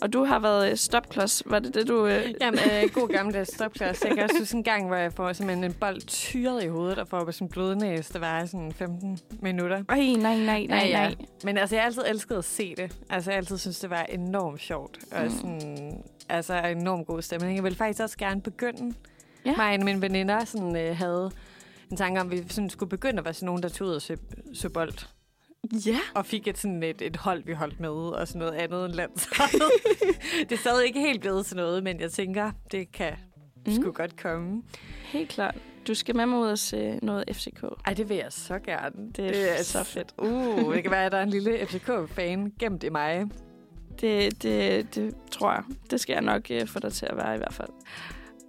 Og 0.01 0.13
du 0.13 0.23
har 0.23 0.39
været 0.39 0.71
øh, 0.71 0.77
stopklods. 0.77 1.43
Var 1.45 1.59
det 1.59 1.73
det, 1.73 1.87
du... 1.87 2.05
Øh... 2.07 2.33
Jamen, 2.41 2.59
øh, 2.59 2.89
god 3.01 3.07
gamle 3.09 3.45
stopklasse. 3.45 4.07
Jeg 4.07 4.15
kan 4.15 4.23
også 4.23 4.39
huske 4.39 4.57
en 4.57 4.63
gang, 4.63 4.87
hvor 4.87 4.95
jeg 4.95 5.13
får 5.13 5.33
simpelthen 5.33 5.63
en 5.63 5.73
bold 5.73 6.01
tyret 6.01 6.63
i 6.63 6.67
hovedet, 6.67 6.97
og 6.97 7.07
får 7.07 7.31
sådan 7.31 7.49
blodnæs, 7.49 8.07
der 8.09 8.19
var 8.19 8.45
sådan 8.45 8.71
15 8.71 9.19
minutter. 9.41 9.83
Ej, 9.89 9.97
nej, 9.99 10.15
nej, 10.17 10.37
nej, 10.45 10.65
Ja, 10.69 10.85
ja. 10.87 10.93
nej. 11.07 11.15
Men 11.43 11.57
altså, 11.57 11.75
jeg 11.75 11.83
har 11.83 11.87
altid 11.87 12.01
elsket 12.07 12.35
at 12.35 12.45
se 12.45 12.75
det. 12.75 12.97
Altså, 13.09 13.31
jeg 13.31 13.35
har 13.35 13.37
altid 13.41 13.57
synes 13.57 13.79
det 13.79 13.89
var 13.89 14.03
enormt 14.03 14.61
sjovt. 14.61 14.97
Og 15.11 15.23
Mm. 15.23 15.29
sådan, 15.29 16.03
altså, 16.29 16.53
enormt 16.67 17.07
god 17.07 17.21
stemning. 17.21 17.55
Jeg 17.55 17.63
vil 17.63 17.75
faktisk 17.75 18.03
også 18.03 18.17
gerne 18.17 18.41
begynde. 18.41 18.95
Ja. 19.45 19.53
Mig 19.57 19.77
og 19.79 19.83
mine 19.85 20.01
veninder 20.01 20.45
sådan, 20.45 20.75
øh, 20.75 20.97
havde 20.97 21.31
en 21.91 21.97
tanke 21.97 22.21
om, 22.21 22.27
at 22.27 22.31
vi 22.31 22.43
sådan, 22.49 22.69
skulle 22.69 22.89
begynde 22.89 23.17
at 23.19 23.25
være 23.25 23.33
sådan 23.33 23.45
nogen, 23.45 23.63
der 23.63 23.69
tog 23.69 23.87
ud 23.87 23.93
og 23.93 24.01
sø, 24.01 24.15
sø 24.53 24.67
bold. 24.67 24.93
Ja. 25.85 25.99
Og 26.15 26.25
fik 26.25 26.47
et, 26.47 26.57
sådan 26.57 26.83
et, 26.83 27.01
et 27.01 27.15
hold, 27.15 27.43
vi 27.43 27.53
holdt 27.53 27.79
med, 27.79 27.89
og 27.89 28.27
sådan 28.27 28.39
noget 28.39 28.53
andet 28.53 28.85
end 28.85 28.93
landsholdet. 28.93 29.71
det 30.49 30.51
er 30.51 30.57
stadig 30.57 30.85
ikke 30.85 30.99
helt 30.99 31.21
blevet 31.21 31.45
til 31.45 31.55
noget, 31.55 31.83
men 31.83 31.99
jeg 31.99 32.11
tænker, 32.11 32.51
det 32.71 32.91
kan 32.91 33.13
mm. 33.65 33.73
sgu 33.73 33.91
godt 33.91 34.21
komme. 34.21 34.63
Helt 35.05 35.29
klart. 35.29 35.55
Du 35.87 35.93
skal 35.93 36.15
med 36.15 36.25
mig 36.25 36.39
ud 36.39 36.47
og 36.47 36.59
se 36.59 36.99
noget 37.01 37.23
FCK. 37.31 37.63
Ej, 37.85 37.93
det 37.93 38.09
vil 38.09 38.17
jeg 38.17 38.33
så 38.33 38.59
gerne. 38.59 39.11
Det 39.15 39.59
er 39.59 39.63
så 39.63 39.83
fedt. 39.83 40.13
Uh, 40.17 40.73
det 40.73 40.83
kan 40.83 40.91
være, 40.91 41.05
at 41.05 41.11
der 41.11 41.17
er 41.17 41.23
en 41.23 41.29
lille 41.29 41.59
FCK-fan 41.67 42.53
gemt 42.59 42.83
i 42.83 42.89
mig. 42.89 43.25
Det, 44.01 44.43
det, 44.43 44.95
det 44.95 45.15
tror 45.31 45.51
jeg. 45.51 45.63
Det 45.91 45.99
skal 45.99 46.13
jeg 46.13 46.21
nok 46.21 46.51
øh, 46.51 46.67
få 46.67 46.79
dig 46.79 46.93
til 46.93 47.05
at 47.05 47.17
være 47.17 47.35
i 47.35 47.37
hvert 47.37 47.53
fald. 47.53 47.69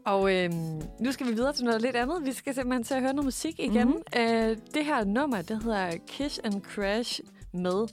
Og 0.08 0.34
øhm, 0.34 0.82
nu 1.00 1.12
skal 1.12 1.26
vi 1.26 1.32
videre 1.32 1.52
til 1.52 1.64
noget 1.64 1.82
lidt 1.82 1.96
andet. 1.96 2.26
Vi 2.26 2.32
skal 2.32 2.54
simpelthen 2.54 2.84
til 2.84 2.94
at 2.94 3.00
høre 3.00 3.12
noget 3.12 3.24
musik 3.24 3.60
igen. 3.60 3.88
Mhm. 3.88 3.96
Mm-hmm. 4.14 4.50
Øh, 4.50 4.56
det 4.74 4.84
her 4.84 5.04
nummer, 5.04 5.42
det 5.42 5.62
hedder 5.62 5.96
Kiss 6.06 6.38
and 6.44 6.62
Crash 6.62 7.20
med 7.52 7.86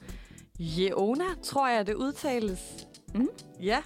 Jeona, 0.59 1.25
tror 1.43 1.67
jeg, 1.67 1.87
det 1.87 1.93
udtales. 1.93 2.87
Mhm. 3.13 3.29
Ja. 3.61 3.81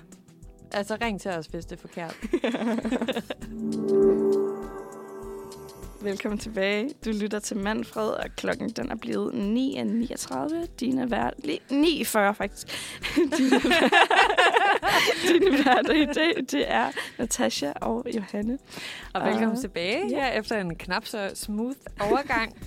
Altså, 0.71 0.97
ring 1.01 1.21
til 1.21 1.31
os, 1.31 1.45
hvis 1.45 1.65
det 1.65 1.75
er 1.75 1.81
forkert. 1.81 2.15
Velkommen 6.01 6.39
tilbage. 6.39 6.89
Du 7.05 7.09
lytter 7.11 7.39
til 7.39 7.57
Manfred, 7.57 8.07
og 8.09 8.25
klokken 8.37 8.69
den 8.69 8.91
er 8.91 8.95
blevet 8.95 9.31
9.39. 9.33 10.65
Dine 10.79 11.11
vært... 11.11 11.33
li- 11.43 11.61
9.40 11.71 12.19
faktisk. 12.31 12.67
Dine 15.27 15.51
værter 15.65 15.93
i 15.93 16.05
dag, 16.05 16.33
det 16.51 16.71
er 16.71 16.91
Natasha 17.17 17.71
og 17.81 18.05
Johanne. 18.15 18.57
Og 19.13 19.25
velkommen 19.25 19.51
Ah, 19.51 19.57
tilbage 19.57 20.07
ja. 20.09 20.15
her 20.15 20.27
efter 20.39 20.61
en 20.61 20.75
knap 20.75 21.05
så 21.05 21.31
smooth 21.33 21.77
overgang. 21.99 22.57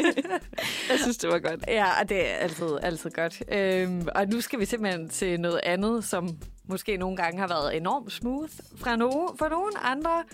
Jeg 0.90 0.98
synes, 0.98 1.16
det 1.16 1.30
var 1.30 1.38
godt. 1.38 1.64
ja, 1.68 2.00
og 2.00 2.08
det 2.08 2.20
er 2.30 2.34
altid, 2.34 2.66
altid 2.82 3.10
godt. 3.10 3.42
Øhm, 3.52 4.08
og 4.14 4.26
nu 4.28 4.40
skal 4.40 4.60
vi 4.60 4.64
simpelthen 4.64 5.08
til 5.08 5.40
noget 5.40 5.60
andet, 5.62 6.04
som 6.04 6.28
måske 6.68 6.96
nogle 6.96 7.16
gange 7.16 7.40
har 7.40 7.48
været 7.48 7.76
enormt 7.76 8.12
smooth 8.12 8.50
fra 8.76 8.94
no- 8.94 9.36
for 9.38 9.48
nogle 9.48 9.78
andre 9.78 10.24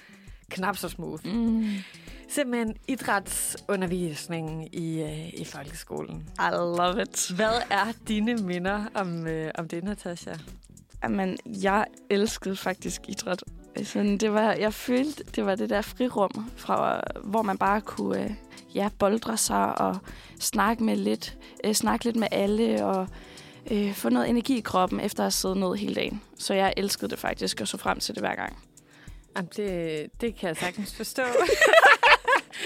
knap 0.51 0.77
så 0.77 0.89
smooth. 0.89 1.27
Mm. 1.27 1.65
Simpelthen 2.29 2.77
idrætsundervisningen 2.89 4.69
i, 4.73 5.03
øh, 5.03 5.29
i 5.29 5.45
folkeskolen. 5.45 6.29
I 6.39 6.51
love 6.53 7.03
it. 7.03 7.31
Hvad 7.37 7.63
er 7.71 7.93
dine 8.09 8.35
minder 8.35 8.85
om, 8.95 9.27
øh, 9.27 9.51
om 9.55 9.69
det, 9.69 9.85
Natasha? 9.85 10.35
Jamen, 11.03 11.39
jeg 11.47 11.87
elskede 12.11 12.57
faktisk 12.57 13.01
idræt. 13.09 13.45
Altså, 13.77 14.17
det 14.21 14.33
var, 14.33 14.53
jeg 14.53 14.75
følte, 14.75 15.25
det 15.37 15.47
var 15.47 15.55
det 15.55 15.71
der 15.71 15.83
frirum, 15.83 16.51
fra, 16.57 17.01
hvor 17.25 17.43
man 17.43 17.59
bare 17.59 17.81
kunne 17.81 18.25
øh, 18.25 18.31
ja, 18.75 18.89
boldre 18.99 19.37
sig 19.37 19.79
og 19.79 19.99
snakke, 20.41 20.85
med 20.85 20.97
lidt, 20.97 21.39
øh, 21.65 21.75
snakke 21.75 22.05
lidt 22.05 22.17
med 22.17 22.29
alle 22.31 22.85
og 22.85 23.09
øh, 23.71 23.95
få 23.95 24.09
noget 24.09 24.29
energi 24.29 24.59
i 24.59 24.61
kroppen 24.61 25.01
efter 25.01 25.21
at 25.21 25.25
have 25.25 25.31
siddet 25.31 25.57
ned 25.57 25.75
hele 25.75 25.95
dagen. 25.95 26.23
Så 26.39 26.55
jeg 26.55 26.75
elskede 26.77 27.11
det 27.11 27.19
faktisk 27.19 27.61
og 27.61 27.69
så 27.69 27.77
frem 27.77 28.01
til 28.01 28.15
det 28.15 28.23
hver 28.23 28.35
gang. 28.35 28.57
Jamen, 29.37 29.51
det, 29.57 30.07
det 30.21 30.37
kan 30.37 30.49
jeg 30.49 30.57
sagtens 30.57 30.97
forstå. 30.97 31.23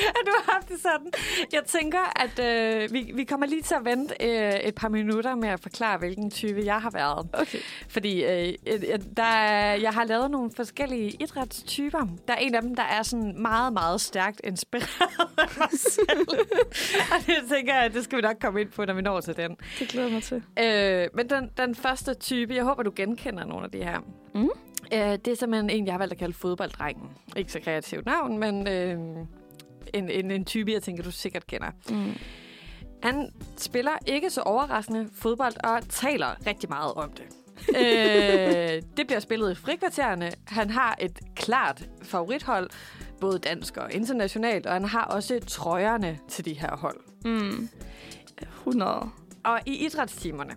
at 0.08 0.26
du 0.26 0.32
har 0.36 0.52
haft 0.52 0.68
det 0.68 0.80
sådan. 0.80 1.12
Jeg 1.52 1.62
tænker, 1.66 1.98
at 2.22 2.38
øh, 2.38 2.92
vi, 2.92 3.10
vi 3.14 3.24
kommer 3.24 3.46
lige 3.46 3.62
til 3.62 3.74
at 3.74 3.84
vente 3.84 4.14
øh, 4.20 4.52
et 4.54 4.74
par 4.74 4.88
minutter 4.88 5.34
med 5.34 5.48
at 5.48 5.60
forklare, 5.60 5.98
hvilken 5.98 6.30
type 6.30 6.62
jeg 6.64 6.80
har 6.82 6.90
været. 6.90 7.28
Okay. 7.32 7.58
Fordi 7.88 8.24
øh, 8.24 8.54
jeg- 8.66 9.00
der, 9.16 9.22
er- 9.22 9.74
jeg 9.74 9.90
har 9.90 10.04
lavet 10.04 10.30
nogle 10.30 10.50
forskellige 10.56 11.10
idrætstyper. 11.22 12.06
Der 12.28 12.34
er 12.34 12.38
en 12.38 12.54
af 12.54 12.62
dem, 12.62 12.74
der 12.74 12.82
er 12.82 13.02
sådan 13.02 13.34
meget, 13.42 13.72
meget 13.72 14.00
stærkt 14.00 14.40
inspireret 14.44 15.28
af 15.38 15.48
mig 15.58 15.68
selv. 15.72 16.26
Og 17.12 17.26
det 17.26 17.36
tænker 17.52 17.74
jeg, 17.74 17.84
at 17.84 17.94
det 17.94 18.04
skal 18.04 18.16
vi 18.16 18.22
nok 18.22 18.36
komme 18.40 18.60
ind 18.60 18.70
på, 18.70 18.84
når 18.84 18.94
vi 18.94 19.02
når 19.02 19.20
til 19.20 19.36
den. 19.36 19.56
Det 19.78 19.88
glæder 19.88 20.08
mig 20.10 20.22
til. 20.22 20.42
Øh, 20.60 21.08
men 21.14 21.30
den, 21.30 21.50
den 21.56 21.74
første 21.74 22.14
type, 22.14 22.54
jeg 22.54 22.64
håber, 22.64 22.82
du 22.82 22.92
genkender 22.96 23.44
nogle 23.44 23.64
af 23.64 23.70
de 23.70 23.78
her. 23.78 23.98
Mm. 24.34 24.48
Øh, 24.92 25.00
det 25.00 25.28
er 25.28 25.34
simpelthen 25.34 25.70
en, 25.70 25.86
jeg 25.86 25.94
har 25.94 25.98
valgt 25.98 26.12
at 26.12 26.18
kalde 26.18 26.34
fodbolddrengen. 26.34 27.10
Ikke 27.36 27.52
så 27.52 27.60
kreativt 27.60 28.06
navn, 28.06 28.38
men 28.38 28.68
øh, 28.68 28.98
en, 29.94 30.10
en, 30.10 30.30
en 30.30 30.44
type, 30.44 30.72
jeg 30.72 30.82
tænker, 30.82 31.02
du 31.02 31.10
sikkert 31.10 31.46
kender. 31.46 31.70
Mm. 31.90 32.12
Han 33.02 33.32
spiller 33.56 33.92
ikke 34.06 34.30
så 34.30 34.40
overraskende 34.40 35.08
fodbold 35.14 35.64
og 35.64 35.88
taler 35.88 36.46
rigtig 36.46 36.68
meget 36.68 36.92
om 36.92 37.10
det. 37.10 37.24
øh, 37.76 38.82
det 38.96 39.06
bliver 39.06 39.20
spillet 39.20 39.50
i 39.50 39.54
frikvartererne. 39.54 40.32
Han 40.46 40.70
har 40.70 40.96
et 41.00 41.20
klart 41.36 41.88
favorithold, 42.02 42.70
både 43.20 43.38
dansk 43.38 43.76
og 43.76 43.92
internationalt, 43.92 44.66
og 44.66 44.72
han 44.72 44.84
har 44.84 45.04
også 45.04 45.40
trøjerne 45.46 46.18
til 46.28 46.44
de 46.44 46.52
her 46.52 46.76
hold. 46.76 47.00
Mm. 47.24 47.68
100. 48.42 49.10
Og 49.44 49.60
i 49.66 49.86
idrætstimerne, 49.86 50.54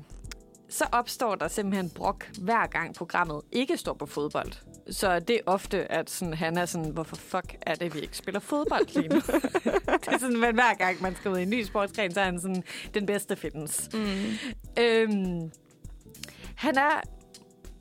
så 0.71 0.85
opstår 0.91 1.35
der 1.35 1.47
simpelthen 1.47 1.89
brok 1.89 2.25
hver 2.41 2.67
gang 2.67 2.95
programmet 2.95 3.41
ikke 3.51 3.77
står 3.77 3.93
på 3.93 4.05
fodbold. 4.05 4.51
Så 4.89 5.19
det 5.19 5.35
er 5.35 5.39
ofte, 5.45 5.91
at 5.91 6.09
sådan, 6.09 6.33
han 6.33 6.57
er 6.57 6.65
sådan, 6.65 6.91
hvorfor 6.91 7.15
fuck 7.15 7.55
er 7.61 7.75
det, 7.75 7.95
vi 7.95 7.99
ikke 7.99 8.17
spiller 8.17 8.39
fodbold 8.39 8.95
lige 8.95 9.07
nu? 9.07 9.15
det 10.01 10.07
er 10.07 10.17
sådan, 10.19 10.39
men 10.39 10.53
hver 10.53 10.73
gang 10.73 11.01
man 11.01 11.15
skal 11.15 11.31
ud 11.31 11.37
i 11.37 11.41
en 11.41 11.49
ny 11.49 11.63
sportsgren, 11.63 12.13
så 12.13 12.19
er 12.19 12.25
han 12.25 12.39
sådan, 12.39 12.63
den 12.93 13.05
bedste 13.05 13.35
findes. 13.35 13.89
Mm. 13.93 13.99
Øhm, 14.79 15.51
han 16.55 16.77
er 16.77 17.01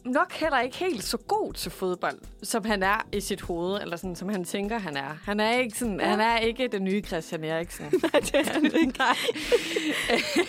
nok 0.04 0.32
heller 0.32 0.60
ikke 0.60 0.76
helt 0.76 1.04
så 1.04 1.16
god 1.16 1.52
til 1.52 1.70
fodbold, 1.70 2.18
som 2.42 2.64
han 2.64 2.82
er 2.82 3.06
i 3.12 3.20
sit 3.20 3.40
hoved, 3.40 3.80
eller 3.82 3.96
sådan, 3.96 4.16
som 4.16 4.28
han 4.28 4.44
tænker, 4.44 4.78
han 4.78 4.96
er. 4.96 5.16
Han 5.24 5.40
er 5.40 5.52
ikke, 5.52 5.78
sådan, 5.78 6.00
Ja. 6.00 6.06
han 6.06 6.20
er 6.20 6.36
ikke 6.38 6.68
den 6.72 6.84
nye 6.84 7.00
Christian 7.00 7.44
Eriksen. 7.44 7.90
det 8.12 8.34
er 8.34 8.52
han 8.52 8.64
ikke. 8.64 8.98
Nej. 8.98 9.16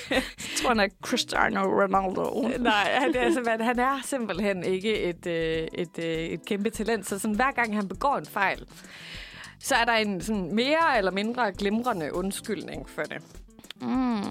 Jeg 0.10 0.24
tror, 0.58 0.68
han 0.70 0.80
er 0.80 0.88
Cristiano 1.02 1.62
Ronaldo. 1.62 2.48
Nej, 2.64 2.92
han 3.00 3.16
er, 3.16 3.32
simpelthen, 3.34 3.62
han 3.62 3.80
er 3.80 4.00
simpelthen 4.04 4.64
ikke 4.64 5.00
et, 5.02 5.28
øh, 5.28 5.68
et, 5.74 6.00
øh, 6.00 6.06
et 6.06 6.46
kæmpe 6.46 6.70
talent. 6.70 7.08
Så 7.08 7.20
sådan, 7.20 7.36
hver 7.36 7.52
gang 7.52 7.76
han 7.76 7.88
begår 7.88 8.18
en 8.18 8.26
fejl, 8.26 8.64
så 9.60 9.76
er 9.76 9.86
der 9.86 9.94
en 9.94 10.22
sådan, 10.22 10.56
mere 10.56 10.98
eller 10.98 11.12
mindre 11.12 11.52
glimrende 11.54 12.14
undskyldning 12.14 12.90
for 12.90 13.02
det. 13.02 13.22
Mm. 13.82 14.22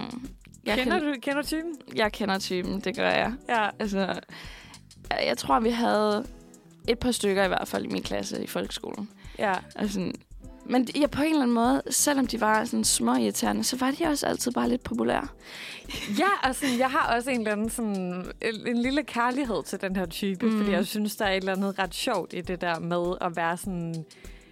Jeg, 0.65 0.77
kender, 0.77 0.99
kan, 0.99 1.13
du, 1.13 1.19
kender 1.21 1.41
typen? 1.43 1.75
jeg 1.95 2.11
kender 2.11 2.39
typen, 2.39 2.79
det 2.79 2.95
gør 2.95 3.09
jeg. 3.09 3.33
Ja. 3.49 3.69
Altså, 3.79 4.19
jeg 5.27 5.37
tror, 5.37 5.59
vi 5.59 5.69
havde 5.69 6.25
et 6.87 6.99
par 6.99 7.11
stykker 7.11 7.43
i 7.43 7.47
hvert 7.47 7.67
fald 7.67 7.85
i 7.85 7.87
min 7.87 8.03
klasse 8.03 8.43
i 8.43 8.47
folkeskolen. 8.47 9.09
ja. 9.39 9.53
Altså, 9.75 10.11
men 10.65 10.87
ja, 10.95 11.07
på 11.07 11.21
en 11.21 11.27
eller 11.29 11.41
anden 11.41 11.53
måde, 11.55 11.81
selvom 11.89 12.27
de 12.27 12.41
var 12.41 12.65
sådan 12.65 12.83
små 12.83 13.15
irriterende, 13.15 13.63
så 13.63 13.77
var 13.77 13.91
de 13.91 14.05
også 14.05 14.25
altid 14.27 14.51
bare 14.51 14.69
lidt 14.69 14.83
populære. 14.83 15.27
Ja, 16.19 16.29
altså, 16.43 16.65
jeg 16.79 16.89
har 16.89 17.15
også 17.15 17.29
en 17.31 17.37
eller 17.39 17.51
anden 17.51 17.69
sådan, 17.69 18.25
en, 18.41 18.67
en 18.67 18.77
lille 18.77 19.03
kærlighed 19.03 19.63
til 19.63 19.81
den 19.81 19.95
her 19.95 20.05
type, 20.05 20.45
Mm. 20.45 20.57
fordi 20.57 20.71
jeg 20.71 20.85
synes, 20.87 21.15
der 21.15 21.25
er 21.25 21.31
et 21.31 21.37
eller 21.37 21.55
andet 21.55 21.79
ret 21.79 21.95
sjovt 21.95 22.33
i 22.33 22.41
det 22.41 22.61
der 22.61 22.79
med 22.79 23.15
at 23.21 23.35
være 23.35 23.57
sådan 23.57 24.05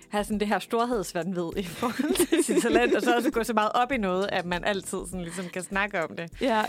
have 0.09 0.23
sådan 0.23 0.39
det 0.39 0.47
her 0.47 0.59
storhedsvandvid 0.59 1.49
i 1.57 1.63
forhold 1.63 2.13
til 2.27 2.43
sit 2.43 2.61
talent, 2.63 2.95
og 2.95 3.01
så 3.01 3.15
også 3.15 3.31
gå 3.31 3.43
så 3.43 3.53
meget 3.53 3.71
op 3.73 3.91
i 3.91 3.97
noget, 3.97 4.29
at 4.31 4.45
man 4.45 4.63
altid 4.63 4.97
sådan 5.05 5.21
ligesom 5.21 5.45
kan 5.53 5.63
snakke 5.63 6.03
om 6.03 6.15
det. 6.15 6.31
Ja, 6.41 6.63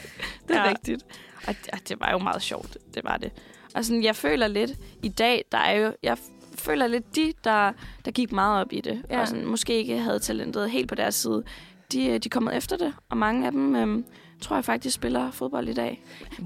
det 0.48 0.56
er 0.56 0.62
Ja. 0.62 0.68
rigtigt. 0.68 1.02
Og 1.46 1.54
det, 1.64 1.88
det 1.88 2.00
var 2.00 2.10
jo 2.10 2.18
meget 2.18 2.42
sjovt, 2.42 2.76
det 2.94 3.04
var 3.04 3.16
det. 3.16 3.32
Og 3.74 3.84
sådan, 3.84 4.02
jeg 4.04 4.16
føler 4.16 4.48
lidt 4.48 4.70
i 5.02 5.08
dag, 5.08 5.44
der 5.52 5.58
er 5.58 5.72
jo, 5.80 5.92
jeg 6.02 6.18
føler 6.54 6.86
lidt 6.86 7.16
de, 7.16 7.32
der, 7.44 7.72
der 8.04 8.10
gik 8.10 8.32
meget 8.32 8.60
op 8.60 8.72
i 8.72 8.80
det, 8.80 9.02
Ja. 9.10 9.20
og 9.20 9.28
sådan, 9.28 9.46
måske 9.46 9.72
ikke 9.74 9.98
havde 9.98 10.18
talentet 10.18 10.70
helt 10.70 10.88
på 10.88 10.94
deres 10.94 11.14
side, 11.14 11.42
de, 11.92 12.06
øh, 12.06 12.12
de 12.12 12.14
er 12.14 12.30
kommet 12.30 12.56
efter 12.56 12.76
det, 12.76 12.94
og 13.08 13.16
mange 13.16 13.46
af 13.46 13.52
dem 13.52 13.76
øhm, 13.76 14.04
tror 14.40 14.56
jeg 14.56 14.64
faktisk 14.64 14.94
spiller 14.96 15.30
fodbold 15.30 15.68
i 15.68 15.72
dag. 15.72 16.02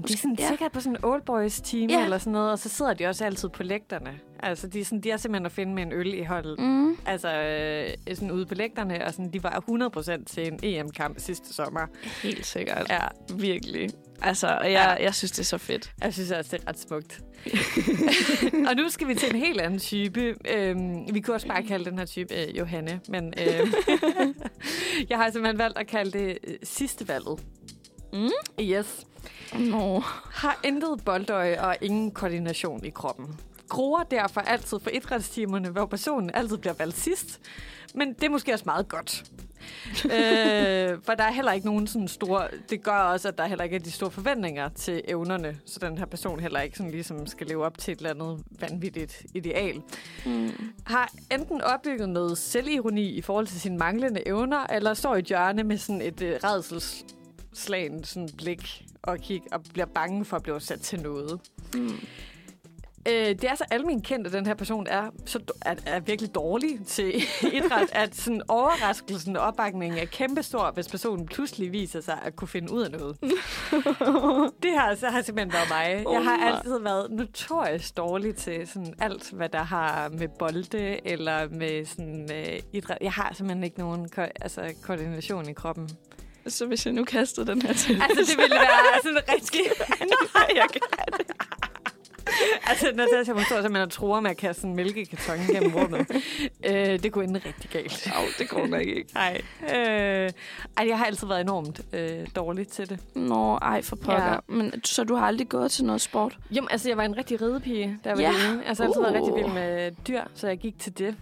De 0.07 0.13
er 0.13 0.17
sådan, 0.17 0.35
Ja. 0.39 0.47
sikkert 0.47 0.71
på 0.71 0.79
sådan 0.79 0.95
en 0.95 1.05
old 1.05 1.21
boys 1.21 1.61
team 1.61 1.89
Ja. 1.89 2.03
eller 2.03 2.17
sådan 2.17 2.33
noget, 2.33 2.51
og 2.51 2.59
så 2.59 2.69
sidder 2.69 2.93
de 2.93 3.05
også 3.05 3.25
altid 3.25 3.49
på 3.49 3.63
lægterne. 3.63 4.19
Altså, 4.39 4.67
de 4.67 4.79
er, 4.79 4.85
sådan, 4.85 5.01
de 5.01 5.11
er 5.11 5.17
simpelthen 5.17 5.45
at 5.45 5.51
finde 5.51 5.73
med 5.73 5.83
en 5.83 5.93
øl 5.93 6.13
i 6.13 6.23
holdet. 6.23 6.59
Mm. 6.59 6.97
Altså, 7.05 7.33
øh, 8.07 8.15
sådan 8.15 8.31
ude 8.31 8.45
på 8.45 8.55
lægterne, 8.55 9.05
og 9.05 9.11
sådan, 9.13 9.33
de 9.33 9.43
var 9.43 9.63
100% 9.69 10.23
til 10.25 10.47
en 10.47 10.59
EM-kamp 10.63 11.19
sidste 11.19 11.53
sommer. 11.53 11.81
Helt 12.23 12.45
sikkert. 12.45 12.85
Ja, 12.89 12.99
Virkelig. 13.35 13.89
Altså, 14.21 14.47
og 14.47 14.71
jeg, 14.71 14.97
jeg 15.01 15.15
synes, 15.15 15.31
det 15.31 15.39
er 15.39 15.43
så 15.43 15.57
fedt. 15.57 15.91
jeg 16.01 16.13
synes 16.13 16.31
også, 16.31 16.57
det 16.57 16.63
er 16.63 16.69
ret 16.69 16.79
smukt. 16.79 17.21
og 18.69 18.75
nu 18.75 18.89
skal 18.89 19.07
vi 19.07 19.15
til 19.15 19.29
en 19.29 19.41
helt 19.41 19.61
anden 19.61 19.79
type. 19.79 20.35
Øhm, 20.49 21.13
vi 21.13 21.19
kunne 21.19 21.35
også 21.35 21.47
bare 21.47 21.63
kalde 21.63 21.85
den 21.85 21.97
her 21.97 22.05
type 22.05 22.33
øh, 22.33 22.57
Johanne, 22.57 22.99
men 23.09 23.33
øh, 23.37 23.67
jeg 25.09 25.17
har 25.17 25.31
simpelthen 25.31 25.57
valgt 25.57 25.77
at 25.77 25.87
kalde 25.87 26.19
det 26.19 26.37
øh, 26.43 26.55
sidste 26.63 27.07
valget. 27.07 27.39
Mm. 28.13 28.29
Yes. 28.61 29.05
Nå. 29.59 29.99
Har 30.31 30.59
intet 30.63 31.01
boldøje 31.05 31.61
og 31.61 31.77
ingen 31.81 32.11
koordination 32.11 32.85
i 32.85 32.89
kroppen. 32.89 33.39
Gruer 33.69 34.03
derfor 34.03 34.41
altid 34.41 34.79
for 34.79 34.89
idrætstimerne, 34.89 35.69
hvor 35.69 35.85
personen 35.85 36.31
altid 36.33 36.57
bliver 36.57 36.73
valgt 36.73 36.97
sidst. 36.97 37.41
Men 37.97 38.13
det 38.13 38.23
er 38.23 38.29
måske 38.29 38.53
også 38.53 38.65
meget 38.65 38.87
godt. 38.87 39.23
øh, 40.05 40.99
for 41.03 41.13
der 41.13 41.23
er 41.23 41.31
heller 41.31 41.51
ikke 41.51 41.65
nogen 41.65 41.87
sådan 41.87 42.07
store... 42.07 42.47
Det 42.69 42.83
gør 42.83 42.91
også, 42.91 43.27
at 43.27 43.37
der 43.37 43.45
heller 43.45 43.63
ikke 43.63 43.75
er 43.75 43.79
de 43.79 43.91
store 43.91 44.11
forventninger 44.11 44.69
til 44.69 45.01
evnerne, 45.07 45.59
så 45.65 45.79
den 45.79 45.97
her 45.97 46.05
person 46.05 46.39
heller 46.39 46.61
ikke 46.61 46.77
sådan 46.77 46.91
ligesom 46.91 47.27
skal 47.27 47.47
leve 47.47 47.65
op 47.65 47.77
til 47.77 47.91
et 47.91 47.97
eller 47.97 48.09
andet 48.09 48.43
vanvittigt 48.59 49.25
ideal. 49.33 49.81
Mm. 50.25 50.51
Har 50.85 51.11
enten 51.31 51.61
opbygget 51.61 52.09
noget 52.09 52.37
selvironi 52.37 53.09
i 53.09 53.21
forhold 53.21 53.47
til 53.47 53.61
sine 53.61 53.77
manglende 53.77 54.27
evner, 54.27 54.65
eller 54.73 54.93
står 54.93 55.15
i 55.15 55.19
et 55.19 55.25
hjørne 55.25 55.63
med 55.63 55.77
sådan 55.77 56.01
et 56.01 56.21
øh, 56.21 56.39
redselslagen 56.43 58.03
sådan 58.03 58.29
blik 58.37 58.85
og 59.03 59.17
kig 59.19 59.41
og 59.51 59.63
bliver 59.73 59.85
bange 59.85 60.25
for 60.25 60.37
at 60.37 60.43
blive 60.43 60.61
sat 60.61 60.81
til 60.81 61.01
noget. 61.01 61.39
Mm. 61.73 61.89
Øh, 63.09 63.13
det 63.27 63.43
er 63.43 63.55
så 63.55 63.63
almindeligt 63.71 64.07
kendt, 64.07 64.27
at 64.27 64.33
den 64.33 64.45
her 64.45 64.53
person 64.53 64.87
er, 64.87 65.09
så, 65.25 65.39
er, 65.61 65.75
er 65.85 65.99
virkelig 65.99 66.35
dårlig 66.35 66.79
til 66.87 67.15
idræt, 67.57 67.89
at 67.91 68.15
sådan 68.15 68.41
overraskelsen 68.47 69.37
og 69.37 69.43
opbakningen 69.43 69.99
er 69.99 70.05
kæmpestor, 70.05 70.71
hvis 70.71 70.87
personen 70.87 71.25
pludselig 71.25 71.71
viser 71.71 72.01
sig 72.01 72.19
at 72.23 72.35
kunne 72.35 72.47
finde 72.47 72.71
ud 72.73 72.81
af 72.81 72.91
noget. 72.91 73.17
det 74.63 74.71
har, 74.77 74.95
så 74.95 75.07
har 75.07 75.21
simpelthen 75.21 75.53
været 75.53 75.69
mig. 75.69 76.13
Jeg 76.13 76.23
har 76.23 76.37
altid 76.55 76.79
været 76.79 77.11
notorisk 77.11 77.97
dårlig 77.97 78.35
til 78.35 78.67
sådan 78.67 78.93
alt, 78.99 79.31
hvad 79.31 79.49
der 79.49 79.63
har 79.63 80.09
med 80.09 80.27
bolde 80.39 81.07
eller 81.07 81.49
med 81.49 81.85
sådan, 81.85 82.29
øh, 82.33 82.59
idræt. 82.73 82.97
Jeg 83.01 83.11
har 83.11 83.33
simpelthen 83.33 83.63
ikke 83.63 83.79
nogen 83.79 84.09
ko- 84.09 84.21
altså, 84.41 84.73
koordination 84.83 85.49
i 85.49 85.53
kroppen. 85.53 85.89
Så 86.47 86.65
hvis 86.65 86.85
jeg 86.85 86.93
nu 86.93 87.03
kastede 87.03 87.47
den 87.47 87.61
her 87.61 87.73
til... 87.73 88.01
Altså, 88.09 88.31
det 88.31 88.37
ville 88.37 88.55
være 88.55 89.01
sådan 89.03 89.21
rigtig... 89.33 89.61
Nej, 90.35 90.47
jeg 90.55 90.65
kan. 90.73 90.81
Altså, 92.69 92.91
Natasha, 92.95 93.33
hun 93.33 93.43
står 93.43 93.55
simpelthen 93.55 93.81
og 93.81 93.91
tror 93.91 94.19
med 94.19 94.29
at 94.31 94.37
kaste 94.37 94.67
en 94.67 94.75
mælkekarton 94.75 95.37
gennem 95.53 95.75
rummet. 95.75 96.07
øh, 96.69 97.03
det 97.03 97.11
kunne 97.11 97.23
ende 97.23 97.41
rigtig 97.45 97.69
galt. 97.69 98.07
Au, 98.15 98.23
det 98.39 98.49
går 98.49 98.67
nok 98.67 98.81
ikke. 98.81 99.05
Nej. 99.13 99.41
Øh, 99.63 100.31
ej, 100.77 100.87
jeg 100.87 100.97
har 100.97 101.05
altid 101.05 101.27
været 101.27 101.41
enormt 101.41 101.81
øh, 101.93 102.27
dårlig 102.35 102.67
til 102.67 102.89
det. 102.89 102.99
Nå, 103.15 103.55
ej, 103.57 103.81
for 103.81 103.95
pokker. 103.95 104.23
Ja. 104.31 104.37
Men 104.47 104.83
så 104.83 105.03
du 105.03 105.15
har 105.15 105.27
aldrig 105.27 105.49
gået 105.49 105.71
til 105.71 105.85
noget 105.85 106.01
sport? 106.01 106.37
Jamen, 106.55 106.67
altså, 106.71 106.89
jeg 106.89 106.97
var 106.97 107.03
en 107.03 107.17
rigtig 107.17 107.41
ridepige, 107.41 107.97
jeg 108.05 108.15
var 108.17 108.21
Ja. 108.21 108.31
lille. 108.31 108.65
Altså, 108.65 108.83
jeg 108.83 108.87
har 108.87 108.93
altid 108.93 109.01
været 109.01 109.15
rigtig 109.15 109.33
Uh. 109.33 109.37
vild 109.39 109.53
med 109.53 109.91
dyr, 110.07 110.21
så 110.35 110.47
jeg 110.47 110.57
gik 110.57 110.79
til 110.79 110.97
det. 110.97 111.15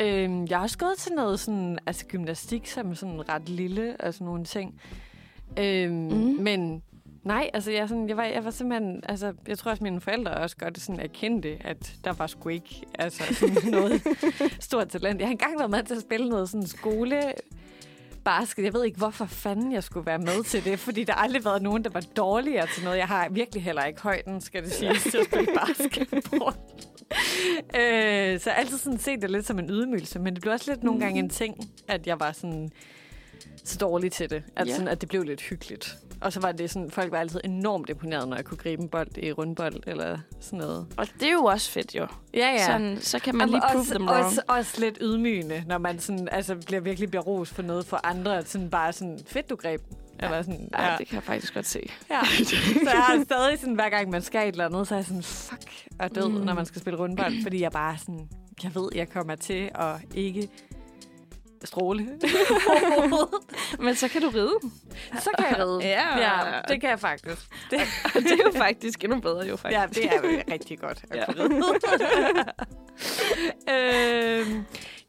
Øh, 0.00 0.50
jeg 0.50 0.58
har 0.58 0.62
også 0.62 0.78
gået 0.78 0.94
til 0.98 1.12
noget 1.12 1.40
sådan, 1.40 1.78
altså 1.86 2.06
gymnastik, 2.06 2.66
som 2.66 2.94
sådan 2.94 3.28
ret 3.28 3.48
lille 3.48 3.96
og 4.00 4.14
sådan 4.14 4.24
nogle 4.24 4.44
ting. 4.44 4.80
Øh, 5.58 5.90
Mm. 5.90 5.96
mm. 5.96 6.36
Men 6.40 6.82
nej, 7.28 7.50
altså 7.54 7.70
jeg, 7.70 7.88
sådan, 7.88 8.08
jeg, 8.08 8.16
var, 8.16 8.24
jeg 8.24 8.44
var 8.44 8.50
simpelthen, 8.50 9.02
altså 9.08 9.32
jeg 9.48 9.58
tror 9.58 9.70
også 9.70 9.84
mine 9.84 10.00
forældre 10.00 10.30
også 10.34 10.56
godt 10.56 10.80
sådan 10.80 11.00
erkendte, 11.00 11.56
at 11.60 11.92
der 12.04 12.12
var 12.12 12.26
sgu 12.26 12.48
ikke 12.48 12.82
altså, 12.98 13.34
sådan 13.34 13.70
noget 13.80 14.02
stort 14.60 14.88
talent. 14.88 15.20
Jeg 15.20 15.28
har 15.28 15.32
engang 15.32 15.58
været 15.58 15.70
med 15.70 15.82
til 15.82 15.94
at 15.94 16.00
spille 16.00 16.28
noget 16.28 16.48
sådan 16.48 16.66
skole 16.66 17.22
basket. 18.24 18.64
Jeg 18.64 18.74
ved 18.74 18.84
ikke, 18.84 18.98
hvorfor 18.98 19.24
fanden 19.24 19.72
jeg 19.72 19.84
skulle 19.84 20.06
være 20.06 20.18
med 20.18 20.44
til 20.44 20.64
det, 20.64 20.78
fordi 20.78 21.04
der 21.04 21.12
har 21.12 21.20
aldrig 21.22 21.44
været 21.44 21.62
nogen, 21.62 21.84
der 21.84 21.90
var 21.90 22.00
dårligere 22.16 22.66
til 22.74 22.84
noget. 22.84 22.98
Jeg 22.98 23.06
har 23.08 23.28
virkelig 23.28 23.62
heller 23.62 23.84
ikke 23.84 24.00
højden, 24.02 24.40
skal 24.40 24.62
det 24.64 24.72
siges, 24.72 25.02
til 25.02 25.18
at 25.18 25.24
spille 25.26 25.46
basketball. 25.66 26.54
øh, 27.78 28.40
så 28.40 28.50
jeg 28.50 28.56
altid 28.58 28.78
sådan 28.78 28.98
set 28.98 29.22
det 29.22 29.30
lidt 29.30 29.46
som 29.46 29.58
en 29.58 29.70
ydmygelse, 29.70 30.18
men 30.18 30.34
det 30.34 30.42
blev 30.42 30.52
også 30.52 30.70
lidt 30.70 30.82
nogle 30.84 31.00
gange 31.00 31.18
en 31.18 31.30
ting, 31.30 31.56
at 31.88 32.06
jeg 32.06 32.20
var 32.20 32.32
sådan 32.32 32.70
så 33.64 33.78
dårlig 33.78 34.12
til 34.12 34.30
det, 34.30 34.42
at, 34.56 34.66
Ja. 34.68 34.72
sådan, 34.72 34.88
at 34.88 35.00
det 35.00 35.08
blev 35.08 35.22
lidt 35.22 35.40
hyggeligt. 35.40 35.96
Og 36.20 36.32
så 36.32 36.40
var 36.40 36.52
det 36.52 36.70
sådan, 36.70 36.90
folk 36.90 37.12
var 37.12 37.18
altid 37.18 37.40
enormt 37.44 37.90
imponeret, 37.90 38.28
når 38.28 38.36
jeg 38.36 38.44
kunne 38.44 38.58
gribe 38.58 38.82
en 38.82 38.88
bold 38.88 39.18
i 39.18 39.32
rundbold 39.32 39.74
eller 39.86 40.18
sådan 40.40 40.58
noget. 40.58 40.86
Og 40.96 41.06
det 41.20 41.28
er 41.28 41.32
jo 41.32 41.44
også 41.44 41.70
fedt, 41.70 41.94
jo. 41.94 42.06
Ja, 42.34 42.50
ja. 42.50 42.66
Sådan, 42.66 42.98
så 43.00 43.18
kan 43.18 43.34
man 43.36 43.42
Og 43.42 43.48
lige 43.48 43.60
prove 43.60 43.80
også, 43.80 43.94
them 43.94 44.08
wrong. 44.08 44.24
også, 44.24 44.42
også 44.48 44.80
lidt 44.80 44.98
ydmygende, 45.00 45.64
når 45.66 45.78
man 45.78 45.98
sådan, 45.98 46.28
altså, 46.32 46.54
bliver 46.66 46.80
virkelig 46.80 47.10
berost 47.10 47.54
for 47.54 47.62
noget 47.62 47.86
for 47.86 48.00
andre. 48.04 48.38
At 48.38 48.48
sådan 48.48 48.70
bare 48.70 48.92
sådan, 48.92 49.18
fedt 49.26 49.50
du 49.50 49.56
greb. 49.56 49.80
Eller 50.20 50.42
sådan, 50.42 50.68
Ja, 50.72 50.90
ja. 50.90 50.96
det 50.98 51.06
kan 51.08 51.14
jeg 51.14 51.22
faktisk 51.22 51.54
godt 51.54 51.66
se. 51.66 51.80
ja. 52.10 52.20
Så 52.84 52.90
jeg 52.92 53.02
har 53.02 53.24
stadig 53.24 53.58
sådan, 53.58 53.74
hver 53.74 53.88
gang 53.88 54.10
man 54.10 54.22
skal 54.22 54.48
et 54.48 54.52
eller 54.52 54.66
andet, 54.66 54.88
så 54.88 54.94
er 54.94 54.98
jeg 54.98 55.04
sådan, 55.06 55.22
fuck, 55.22 55.70
og 56.00 56.14
død, 56.14 56.28
mm. 56.28 56.34
når 56.34 56.54
man 56.54 56.66
skal 56.66 56.80
spille 56.80 56.98
rundbold. 56.98 57.42
Fordi 57.42 57.60
jeg 57.62 57.72
bare 57.72 57.98
sådan, 57.98 58.28
jeg 58.62 58.74
ved, 58.74 58.88
jeg 58.94 59.08
kommer 59.08 59.34
til 59.34 59.70
at 59.74 59.94
ikke 60.14 60.48
stråle. 61.64 62.08
Men 63.84 63.94
så 63.94 64.08
kan 64.08 64.22
du 64.22 64.28
ride. 64.28 64.54
så 65.20 65.30
kan 65.38 65.46
jeg 65.50 65.58
redde. 65.58 65.84
Ja. 65.88 66.18
ja, 66.18 66.60
det 66.68 66.80
kan 66.80 66.90
jeg 66.90 67.00
faktisk. 67.00 67.50
Det, 67.70 67.80
Og 68.14 68.22
det 68.22 68.32
er 68.32 68.44
jo 68.46 68.52
faktisk 68.56 69.04
endnu 69.04 69.20
bedre, 69.20 69.46
jo 69.46 69.56
faktisk. 69.56 69.80
ja, 69.80 69.86
det 69.92 70.04
er 70.48 70.52
rigtig 70.52 70.78
godt 70.78 71.04
at 71.10 71.16
Ja. 71.16 71.32
kunne 71.32 71.42
ride. 71.44 71.78
øhm, 74.48 74.64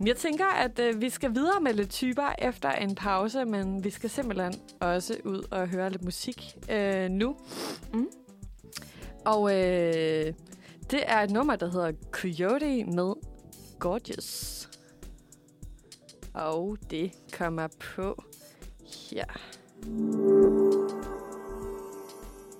jeg 0.05 0.15
tænker, 0.15 0.45
at 0.45 0.79
øh, 0.79 1.01
vi 1.01 1.09
skal 1.09 1.35
videre 1.35 1.61
med 1.61 1.73
lidt 1.73 1.89
typer 1.89 2.35
efter 2.39 2.71
en 2.71 2.95
pause, 2.95 3.45
men 3.45 3.83
vi 3.83 3.89
skal 3.89 4.09
simpelthen 4.09 4.53
også 4.79 5.15
ud 5.23 5.43
og 5.51 5.67
høre 5.67 5.89
lidt 5.89 6.03
musik 6.03 6.55
øh, 6.71 7.09
nu. 7.09 7.35
Mm. 7.93 8.07
Og 9.25 9.51
øh, 9.51 10.33
det 10.91 11.03
er 11.05 11.19
et 11.19 11.31
nummer, 11.31 11.55
der 11.55 11.71
hedder 11.71 11.91
Coyote 12.11 12.83
med 12.85 13.13
Gorgeous. 13.79 14.55
Og 16.39 16.77
det 16.89 17.11
kommer 17.33 17.67
på 17.67 18.23
her. 19.11 19.25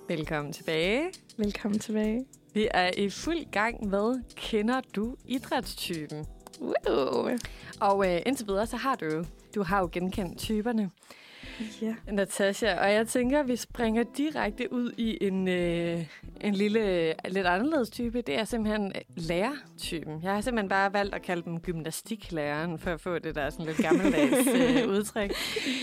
Velkommen 0.08 0.52
tilbage. 0.52 1.12
Velkommen 1.36 1.78
tilbage. 1.78 2.26
Vi 2.54 2.68
er 2.70 2.90
i 2.96 3.10
fuld 3.10 3.50
gang 3.52 3.88
med 3.88 4.22
Kender 4.36 4.80
du 4.96 5.16
idrætstypen? 5.26 6.26
Wow. 6.60 7.28
Og 7.80 8.14
øh, 8.14 8.22
indtil 8.26 8.46
videre, 8.46 8.66
så 8.66 8.76
har 8.76 8.94
du 8.94 9.06
jo, 9.06 9.24
du 9.54 9.62
har 9.62 9.80
jo 9.80 9.88
genkendt 9.92 10.38
typerne, 10.38 10.90
Ja. 11.82 11.94
Natasha. 12.12 12.74
Og 12.80 12.92
jeg 12.92 13.08
tænker, 13.08 13.42
vi 13.42 13.56
springer 13.56 14.04
direkte 14.16 14.72
ud 14.72 14.92
i 14.96 15.18
en, 15.20 15.48
øh, 15.48 16.06
en 16.40 16.54
lille, 16.54 17.14
lidt 17.28 17.46
anderledes 17.46 17.90
type. 17.90 18.20
Det 18.20 18.38
er 18.38 18.44
simpelthen 18.44 18.92
lærertypen. 19.16 20.22
Jeg 20.22 20.32
har 20.34 20.40
simpelthen 20.40 20.68
bare 20.68 20.92
valgt 20.92 21.14
at 21.14 21.22
kalde 21.22 21.42
dem 21.42 21.60
gymnastiklæreren, 21.60 22.78
for 22.78 22.90
at 22.90 23.00
få 23.00 23.18
det 23.18 23.34
der 23.34 23.50
sådan 23.50 23.66
lidt 23.66 23.78
gammeldags 23.78 24.48
øh, 24.48 24.88
udtryk. 24.94 25.32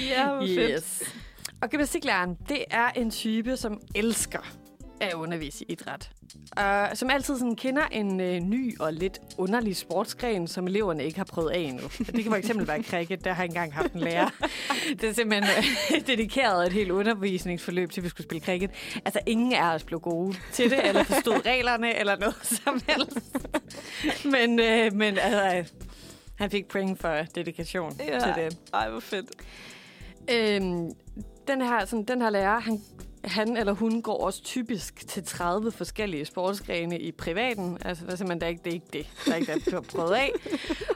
Ja, 0.10 0.32
hvor 0.32 0.48
fedt. 0.48 0.72
Yes. 0.74 1.16
Og 1.62 1.70
gymnastiklæreren, 1.70 2.38
det 2.50 2.66
er 2.72 2.90
en 2.90 3.12
type, 3.12 3.58
som 3.58 3.82
elsker 3.96 4.58
at 5.00 5.14
undervise 5.14 5.64
i 5.64 5.72
idræt. 5.72 6.10
Og 6.58 6.98
som 6.98 7.10
altid 7.10 7.38
sådan 7.40 7.56
kender 7.56 7.84
en 7.92 8.20
øh, 8.20 8.40
ny 8.40 8.80
og 8.80 8.94
lidt 8.94 9.20
underlig 9.38 9.76
sportsgren, 9.76 10.48
som 10.48 10.68
eleverne 10.68 11.04
ikke 11.06 11.18
har 11.18 11.26
prøvet 11.26 11.50
af 11.52 11.60
endnu. 11.60 11.84
Og 11.86 12.08
Det 12.08 12.24
kan 12.24 12.32
for 12.32 12.36
eksempel 12.36 12.68
være 12.68 12.84
cricket, 12.84 13.24
der 13.26 13.34
har 13.34 13.44
jeg 13.44 13.48
engang 13.50 13.74
haft 13.74 13.94
en 13.94 14.00
lærer. 14.00 14.30
Det 15.02 15.04
er 15.10 15.14
simpelthen 15.14 15.44
øh, 15.98 16.02
dedikeret 16.08 16.68
et 16.68 16.74
helt 16.74 16.92
undervisningsforløb 16.92 17.92
til, 17.92 18.02
at 18.02 18.04
vi 18.04 18.10
skulle 18.10 18.26
spille 18.28 18.44
cricket. 18.46 18.72
Altså, 19.06 19.20
ingen 19.26 19.54
af 19.54 19.74
os 19.76 19.84
blev 19.84 20.00
gode 20.00 20.36
til 20.54 20.70
det, 20.72 20.88
eller 20.88 21.04
forstod 21.04 21.46
reglerne, 21.46 22.00
eller 22.00 22.18
noget 22.18 22.36
som 22.64 22.82
helst. 22.88 23.20
Men, 24.26 24.60
øh, 24.60 24.94
men 24.94 25.18
altså, 25.18 25.74
han 26.36 26.52
fik 26.52 26.68
point 26.68 27.00
for 27.00 27.22
dedikation 27.36 27.94
Ja. 28.00 28.20
til 28.20 28.34
det. 28.44 28.58
Ej, 28.74 28.90
hvor 28.90 29.00
fedt. 29.00 29.26
Øhm, 30.32 30.92
den, 31.48 31.62
her, 31.62 31.86
sådan, 31.86 32.04
den 32.06 32.22
her 32.22 32.30
lærer, 32.30 32.60
han, 32.60 32.82
han 33.28 33.58
eller 33.58 33.74
hun 33.74 34.02
går 34.02 34.24
også 34.26 34.44
typisk 34.44 35.08
til 35.08 35.24
30 35.26 35.72
forskellige 35.72 36.26
sportsgrene 36.26 37.00
i 37.00 37.12
privaten. 37.12 37.78
Altså, 37.86 38.06
der 38.06 38.12
er 38.12 38.16
simpelthen 38.16 38.42
der 38.42 38.46
er 38.48 38.50
ikke, 38.50 38.62
det 38.66 38.70
er 38.70 38.74
ikke 38.74 38.88
det. 38.94 39.08
Der 39.26 39.32
er 39.32 39.36
ikke 39.36 39.72
har 39.72 39.80
prøvet 39.82 40.14
af. 40.14 40.32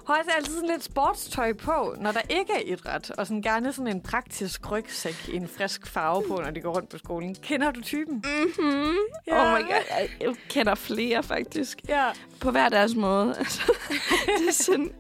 Har 0.08 0.17
også 0.20 0.32
altid 0.38 0.54
sådan 0.56 0.70
lidt 0.70 0.84
sportstøj 0.84 1.54
på, 1.54 1.96
når 2.00 2.12
der 2.12 2.22
ikke 2.30 2.54
er 2.54 2.60
idræt. 2.74 3.12
Og 3.12 3.28
sådan 3.28 3.41
gerne 3.41 3.74
sådan 3.74 3.96
en 3.96 4.02
praktisk 4.02 4.72
rygsæk 4.72 5.30
i 5.30 5.36
en 5.36 5.48
frisk 5.48 5.88
farve 5.88 6.24
på, 6.28 6.41
når 6.44 6.52
de 6.52 6.62
går 6.62 6.76
rundt 6.76 6.89
på 6.89 6.98
skolen. 6.98 7.36
Kender 7.36 7.72
du 7.72 7.82
typen? 7.82 8.15
Mm-hmm. 8.15 8.96
Ja. 9.28 9.54
Oh 9.56 9.60
my 9.60 9.65
god, 9.65 10.08
jeg- 10.22 10.36
kender 10.50 10.76
flere 10.76 11.24
faktisk. 11.24 11.82
Ja. 11.89 12.06
På 12.39 12.52
hver 12.52 12.70
deres 12.70 12.96
måde. 12.96 13.36
Altså, 13.38 13.62
det 14.39 14.48
er 14.48 14.54
sådan, 14.54 14.91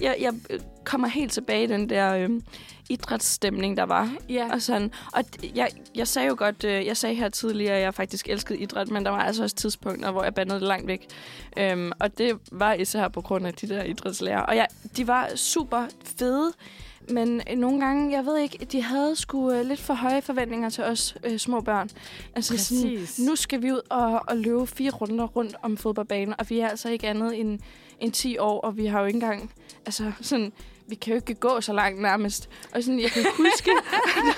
jeg, 0.00 0.16
jeg 0.20 0.34
kommer 0.84 1.08
helt 1.08 1.32
tilbage 1.32 1.64
i 1.64 1.66
den 1.66 1.88
der 1.90 2.14
øh, 2.16 2.30
idrætsstemning, 2.88 3.76
der 3.76 3.82
var. 3.82 4.14
Ja. 4.28 4.48
Og, 4.52 4.62
sådan, 4.62 4.90
og 5.12 5.24
jeg, 5.54 5.68
jeg 5.94 6.08
sagde 6.08 6.28
jo 6.28 6.34
godt, 6.38 6.64
øh, 6.64 6.86
jeg 6.86 6.96
sagde 6.96 7.14
her 7.14 7.28
tidligere, 7.28 7.76
at 7.76 7.82
jeg 7.82 7.94
faktisk 7.94 8.28
elskede 8.28 8.58
idræt, 8.58 8.90
men 8.90 9.04
der 9.04 9.10
var 9.10 9.22
altså 9.22 9.42
også 9.42 9.56
tidspunkter, 9.56 10.10
hvor 10.10 10.24
jeg 10.24 10.34
bandede 10.34 10.60
det 10.60 10.68
langt 10.68 10.86
væk. 10.86 11.06
Øhm, 11.56 11.92
og 11.98 12.18
det 12.18 12.38
var 12.52 12.72
især 12.72 13.08
på 13.08 13.20
grund 13.20 13.46
af 13.46 13.54
de 13.54 13.68
der 13.68 13.82
idrætslærer. 13.82 14.40
Og 14.40 14.56
jeg, 14.56 14.66
de 14.96 15.06
var 15.06 15.30
super 15.34 15.86
fede, 16.04 16.52
men 17.08 17.42
nogle 17.56 17.80
gange, 17.80 18.12
jeg 18.12 18.26
ved 18.26 18.38
ikke, 18.38 18.64
de 18.64 18.82
havde 18.82 19.16
sgu 19.16 19.52
øh, 19.52 19.66
lidt 19.66 19.80
for 19.80 19.94
høje 19.94 20.22
forventninger 20.22 20.70
til 20.70 20.84
os 20.84 21.16
øh, 21.24 21.38
små 21.38 21.60
børn. 21.60 21.88
Altså 22.34 22.56
sådan, 22.58 22.98
Præcis. 22.98 23.18
nu 23.26 23.36
skal 23.36 23.62
vi 23.62 23.72
ud 23.72 23.80
og, 23.90 24.22
og 24.28 24.36
løbe 24.36 24.66
fire 24.66 24.90
runder 24.90 25.24
rundt 25.24 25.56
om 25.62 25.76
fodboldbanen, 25.76 26.34
og 26.38 26.50
vi 26.50 26.58
er 26.58 26.68
altså 26.68 26.88
ikke 26.88 27.08
andet 27.08 27.40
end, 27.40 27.58
end 28.00 28.12
10 28.12 28.38
år, 28.38 28.60
og 28.60 28.76
vi 28.76 28.86
har 28.86 29.00
jo 29.00 29.06
ikke 29.06 29.16
engang, 29.16 29.52
altså 29.86 30.12
sådan, 30.20 30.52
vi 30.88 30.94
kan 30.94 31.12
jo 31.12 31.16
ikke 31.16 31.34
gå 31.34 31.60
så 31.60 31.72
langt 31.72 32.00
nærmest. 32.00 32.48
Og 32.74 32.82
sådan, 32.82 33.00
jeg 33.00 33.10
kan 33.10 33.22
huske, 33.36 33.70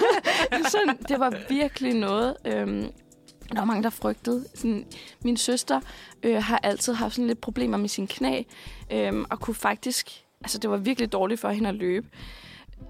sådan, 0.70 0.96
det 1.08 1.20
var 1.20 1.34
virkelig 1.48 1.94
noget, 1.94 2.36
øhm, 2.44 2.90
der 3.48 3.58
var 3.58 3.64
mange, 3.64 3.82
der 3.82 3.90
frygtede. 3.90 4.44
Sådan, 4.54 4.86
min 5.24 5.36
søster 5.36 5.80
øh, 6.22 6.42
har 6.42 6.60
altid 6.62 6.92
haft 6.92 7.14
sådan 7.14 7.26
lidt 7.26 7.40
problemer 7.40 7.76
med 7.76 7.88
sin 7.88 8.06
knæ, 8.06 8.42
øhm, 8.92 9.24
og 9.30 9.40
kunne 9.40 9.54
faktisk, 9.54 10.10
altså 10.40 10.58
det 10.58 10.70
var 10.70 10.76
virkelig 10.76 11.12
dårligt 11.12 11.40
for 11.40 11.50
hende 11.50 11.68
at 11.68 11.74
løbe. 11.74 12.06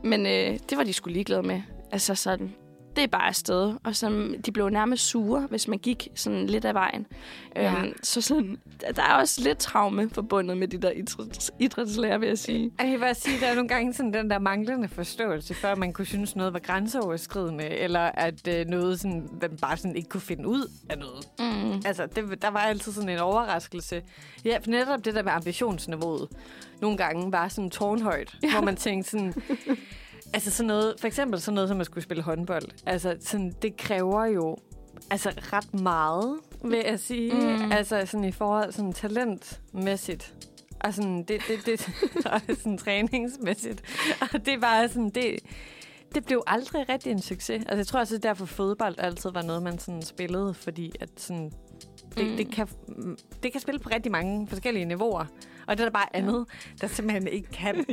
Men 0.05 0.27
øh, 0.27 0.59
det 0.71 0.79
var 0.79 0.85
de 0.85 0.93
skulle 0.93 1.15
ligeglade 1.15 1.43
med. 1.43 1.63
Altså 1.93 2.15
sådan, 2.15 2.55
det 2.99 3.05
er 3.05 3.09
bare 3.09 3.27
afsted. 3.29 3.75
Og 3.85 3.97
så, 3.97 4.35
de 4.47 4.53
blev 4.53 4.69
nærmest 4.69 5.05
sure, 5.07 5.47
hvis 5.51 5.69
man 5.69 5.79
gik 5.79 6.09
sådan 6.15 6.47
lidt 6.47 6.65
af 6.65 6.75
vejen. 6.75 7.07
Ja. 7.57 7.73
Øhm, 7.73 7.93
så 8.03 8.21
sådan, 8.21 8.59
der- 8.81 8.93
der 8.93 9.03
er 9.03 9.15
også 9.15 9.41
lidt 9.43 9.59
traume 9.59 10.11
forbundet 10.11 10.57
med 10.57 10.69
de 10.69 10.79
der 10.79 10.91
idræts, 10.91 11.51
idrætslærer, 11.59 12.19
vil 12.19 12.27
jeg 12.29 12.39
sige. 12.39 12.71
Jeg 12.79 12.87
vil 12.93 12.99
bare 12.99 13.15
sige, 13.15 13.41
der 13.41 13.47
er 13.47 13.55
nogle 13.55 13.69
gange 13.69 13.95
sådan 13.95 14.13
den 14.15 14.31
der 14.31 14.39
manglende 14.39 14.89
forståelse, 14.89 15.55
før 15.55 15.75
man 15.75 15.93
kunne 15.93 16.07
synes, 16.07 16.37
noget 16.37 16.53
var 16.53 16.59
grænseoverskridende, 16.59 17.65
eller 17.69 18.01
at 18.01 18.49
øh, 18.49 18.67
noget, 18.67 19.01
sådan, 19.01 19.29
man 19.41 19.57
bare 19.61 19.77
sådan 19.77 19.97
ikke 19.97 20.09
kunne 20.09 20.21
finde 20.21 20.49
ud 20.49 20.71
af 20.89 20.99
noget. 20.99 21.29
Mm. 21.39 21.83
Altså, 21.87 22.07
det, 22.07 22.43
der 22.43 22.49
var 22.51 22.61
altid 22.61 22.93
sådan 22.93 23.09
en 23.09 23.19
overraskelse. 23.19 24.03
Ja, 24.45 24.59
for 24.63 24.71
netop 24.71 25.05
det 25.05 25.15
der 25.15 25.23
med 25.23 25.33
ambitionsniveauet, 25.33 26.29
nogle 26.81 26.97
gange 26.97 27.33
var 27.33 27.49
sådan 27.49 27.71
tårnhøjt, 27.71 28.37
ja. 28.43 28.51
hvor 28.53 28.61
man 28.61 28.77
tænkte 28.77 29.11
sådan... 29.11 29.35
Altså 30.35 30.51
sådan 30.51 30.67
noget, 30.67 30.95
for 31.01 31.07
eksempel 31.07 31.41
sådan 31.41 31.55
noget, 31.55 31.69
som 31.69 31.81
at 31.81 31.87
skulle 31.87 32.05
spille 32.05 32.23
håndbold. 32.23 32.65
Altså, 32.87 33.17
sådan, 33.21 33.55
det 33.63 33.77
kræver 33.77 34.25
jo 34.25 34.57
altså 35.11 35.33
ret 35.53 35.75
meget, 35.75 36.37
vil 36.65 36.83
jeg 36.87 37.01
sige. 37.01 37.35
Mm. 37.35 37.73
Altså 37.73 38.07
sådan 38.07 38.25
i 38.25 38.33
forhold 38.33 38.73
sådan 38.73 38.93
talentmæssigt. 38.93 40.35
Og 40.81 40.95
sådan, 40.95 41.23
det, 41.23 41.41
det, 41.49 41.67
det, 41.67 41.91
og 42.33 42.41
sådan 42.49 42.79
træningsmæssigt. 42.79 43.83
Og 44.33 44.47
det 44.47 44.61
var 44.61 44.87
sådan, 44.87 45.11
det, 45.11 45.39
det 46.15 46.25
blev 46.25 46.43
aldrig 46.47 46.89
rigtig 46.89 47.13
en 47.13 47.23
succes. 47.23 47.63
Altså 47.67 47.77
jeg 47.77 47.87
tror 47.87 48.01
også, 48.01 48.15
det 48.17 48.25
er 48.25 48.29
derfor 48.29 48.47
fodbold 48.47 48.95
altid 48.99 49.31
var 49.31 49.43
noget, 49.43 49.63
man 49.63 49.79
sådan 49.79 50.03
spillede, 50.03 50.55
fordi 50.55 50.93
at 51.01 51.09
sådan, 51.17 51.53
det, 52.17 52.27
mm. 52.27 52.37
det, 52.37 52.51
kan, 52.51 52.69
det 53.43 53.53
kan 53.53 53.61
spille 53.61 53.79
på 53.79 53.89
rigtig 53.89 54.13
mange 54.13 54.47
forskellige 54.47 54.85
niveauer. 54.85 55.25
Og 55.69 55.77
det 55.77 55.81
er 55.81 55.89
der 55.89 55.93
bare 55.93 56.17
andet, 56.17 56.47
der 56.81 56.87
simpelthen 56.87 57.29
ikke 57.29 57.51
kan. 57.51 57.85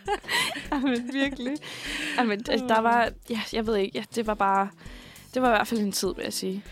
Jamen, 0.72 1.10
virkelig. 1.12 1.56
Jamen, 2.18 2.40
der, 2.40 2.66
der 2.66 2.80
var, 2.80 3.10
ja, 3.30 3.40
jeg 3.52 3.66
ved 3.66 3.76
ikke, 3.76 3.98
ja, 3.98 4.04
det 4.14 4.26
var 4.26 4.34
bare, 4.34 4.68
det 5.34 5.42
var 5.42 5.48
i 5.48 5.50
hvert 5.50 5.66
fald 5.66 5.80
en 5.80 5.92
tid, 5.92 6.14
vil 6.16 6.22
jeg 6.22 6.32
sige. 6.32 6.64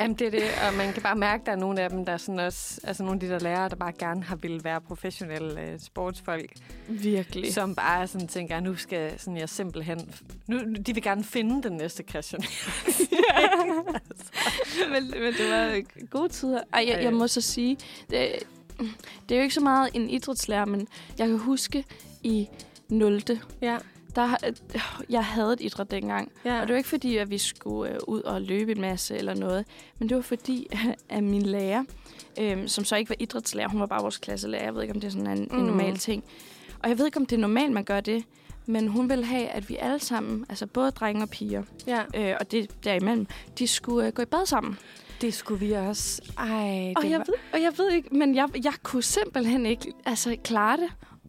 Jamen, 0.00 0.16
det 0.16 0.26
er 0.26 0.30
det, 0.30 0.42
og 0.68 0.74
man 0.74 0.92
kan 0.92 1.02
bare 1.02 1.16
mærke, 1.16 1.40
at 1.40 1.46
der 1.46 1.52
er 1.52 1.56
nogle 1.56 1.80
af 1.80 1.90
dem, 1.90 2.04
der 2.04 2.12
er 2.12 2.16
sådan 2.16 2.38
også, 2.38 2.80
altså 2.84 3.02
nogle 3.02 3.16
af 3.16 3.20
de 3.20 3.28
der 3.28 3.38
lærere, 3.38 3.68
der 3.68 3.76
bare 3.76 3.92
gerne 3.98 4.22
har 4.22 4.36
ville 4.36 4.64
være 4.64 4.80
professionelle 4.80 5.60
øh, 5.60 5.78
sportsfolk, 5.80 6.52
Virkelig. 6.88 7.54
som 7.54 7.74
bare 7.74 8.06
sådan 8.06 8.28
tænker, 8.28 8.60
nu 8.60 8.76
skal 8.76 9.20
sådan 9.20 9.36
jeg 9.36 9.48
simpelthen, 9.48 10.14
nu, 10.46 10.58
de 10.86 10.94
vil 10.94 11.02
gerne 11.02 11.24
finde 11.24 11.62
den 11.62 11.72
næste 11.72 12.04
Christian. 12.08 12.42
men, 14.92 15.10
men 15.10 15.32
det 15.32 15.50
var 15.50 15.82
gode 16.10 16.28
tider. 16.28 16.60
Ej, 16.72 16.84
jeg, 16.88 17.02
jeg 17.02 17.12
må 17.12 17.26
så 17.26 17.40
sige, 17.40 17.78
det, 18.10 18.32
det 19.28 19.34
er 19.34 19.36
jo 19.36 19.42
ikke 19.42 19.54
så 19.54 19.60
meget 19.60 19.90
en 19.94 20.10
idrætslærer, 20.10 20.64
men 20.64 20.88
jeg 21.18 21.28
kan 21.28 21.38
huske 21.38 21.84
i 22.22 22.48
0. 22.88 23.22
ja, 23.62 23.78
Der, 24.14 24.36
jeg 25.10 25.24
havde 25.24 25.52
et 25.52 25.60
idræt 25.60 25.90
dengang. 25.90 26.32
ja. 26.44 26.60
Og 26.60 26.66
det 26.66 26.72
var 26.72 26.76
ikke 26.76 26.88
fordi, 26.88 27.16
at 27.16 27.30
vi 27.30 27.38
skulle 27.38 27.92
øh, 27.92 27.98
ud 28.06 28.20
og 28.22 28.42
løbe 28.42 28.72
en 28.72 28.80
masse 28.80 29.16
eller 29.16 29.34
noget. 29.34 29.64
Men 29.98 30.08
det 30.08 30.16
var 30.16 30.22
fordi, 30.22 30.66
at 31.08 31.24
min 31.24 31.42
lærer, 31.42 31.84
øh, 32.40 32.68
som 32.68 32.84
så 32.84 32.96
ikke 32.96 33.08
var 33.08 33.16
idrætslærer, 33.18 33.68
hun 33.68 33.80
var 33.80 33.86
bare 33.86 34.00
vores 34.02 34.16
klasselærer. 34.18 34.64
Jeg 34.64 34.74
ved 34.74 34.82
ikke, 34.82 34.94
om 34.94 35.00
det 35.00 35.06
er 35.06 35.12
sådan 35.12 35.38
en, 35.38 35.48
mm. 35.50 35.58
en 35.58 35.64
normal 35.64 35.96
ting. 35.96 36.24
Og 36.82 36.88
jeg 36.88 36.98
ved 36.98 37.06
ikke, 37.06 37.18
om 37.18 37.26
det 37.26 37.36
er 37.36 37.40
normalt, 37.40 37.72
man 37.72 37.84
gør 37.84 38.00
det. 38.00 38.24
Men 38.68 38.88
hun 38.88 39.08
ville 39.08 39.24
have, 39.24 39.46
at 39.48 39.68
vi 39.68 39.76
alle 39.76 39.98
sammen, 40.00 40.46
altså 40.48 40.66
både 40.66 40.90
drenge 40.90 41.22
og 41.22 41.30
piger, 41.30 41.62
ja. 41.86 42.02
øh, 42.16 42.36
og 42.40 42.50
det 42.50 42.84
derimellem, 42.84 43.26
de 43.58 43.66
skulle 43.66 44.06
øh, 44.06 44.12
gå 44.12 44.22
i 44.22 44.24
bad 44.24 44.46
sammen. 44.46 44.78
Det 45.20 45.34
skulle 45.34 45.66
vi 45.66 45.72
også. 45.72 46.22
Ej, 46.38 46.92
Og 46.96 47.10
jeg, 47.10 47.18
var... 47.18 47.24
ved, 47.26 47.34
og 47.52 47.62
jeg 47.62 47.72
ved 47.76 47.90
ikke, 47.90 48.08
men 48.12 48.34
jeg, 48.34 48.48
jeg 48.64 48.72
kunne 48.82 49.02
simpelthen 49.02 49.66
ikke 49.66 49.92
altså, 50.06 50.36
klare 50.44 50.76
det. 50.76 50.88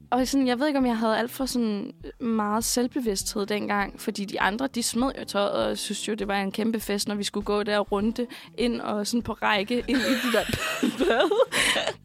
Og 0.10 0.28
sådan, 0.28 0.48
jeg 0.48 0.60
ved 0.60 0.68
ikke, 0.68 0.80
om 0.80 0.86
jeg 0.86 0.98
havde 0.98 1.18
alt 1.18 1.32
for 1.32 1.46
sådan 1.46 1.92
meget 2.20 2.66
selvbevidsthed 2.66 3.46
dengang, 3.46 4.02
fordi 4.02 4.26
de 4.26 4.42
andre, 4.42 4.68
de 4.68 4.84
smed 4.84 5.12
jo 5.20 5.26
tøjet, 5.26 5.52
og 5.52 5.78
synes 5.78 6.08
jo, 6.08 6.14
det 6.14 6.28
var 6.28 6.42
en 6.42 6.52
kæmpe 6.52 6.80
fest, 6.80 7.08
når 7.08 7.16
vi 7.16 7.24
skulle 7.24 7.46
gå 7.46 7.64
der 7.64 7.80
runde 7.80 8.28
ind 8.58 8.82
og 8.82 9.08
sådan 9.08 9.22
på 9.22 9.34
række 9.34 9.84
ind 9.88 9.98
i 9.98 10.02
det 10.02 10.34
der 10.34 10.44
bad. 11.00 11.32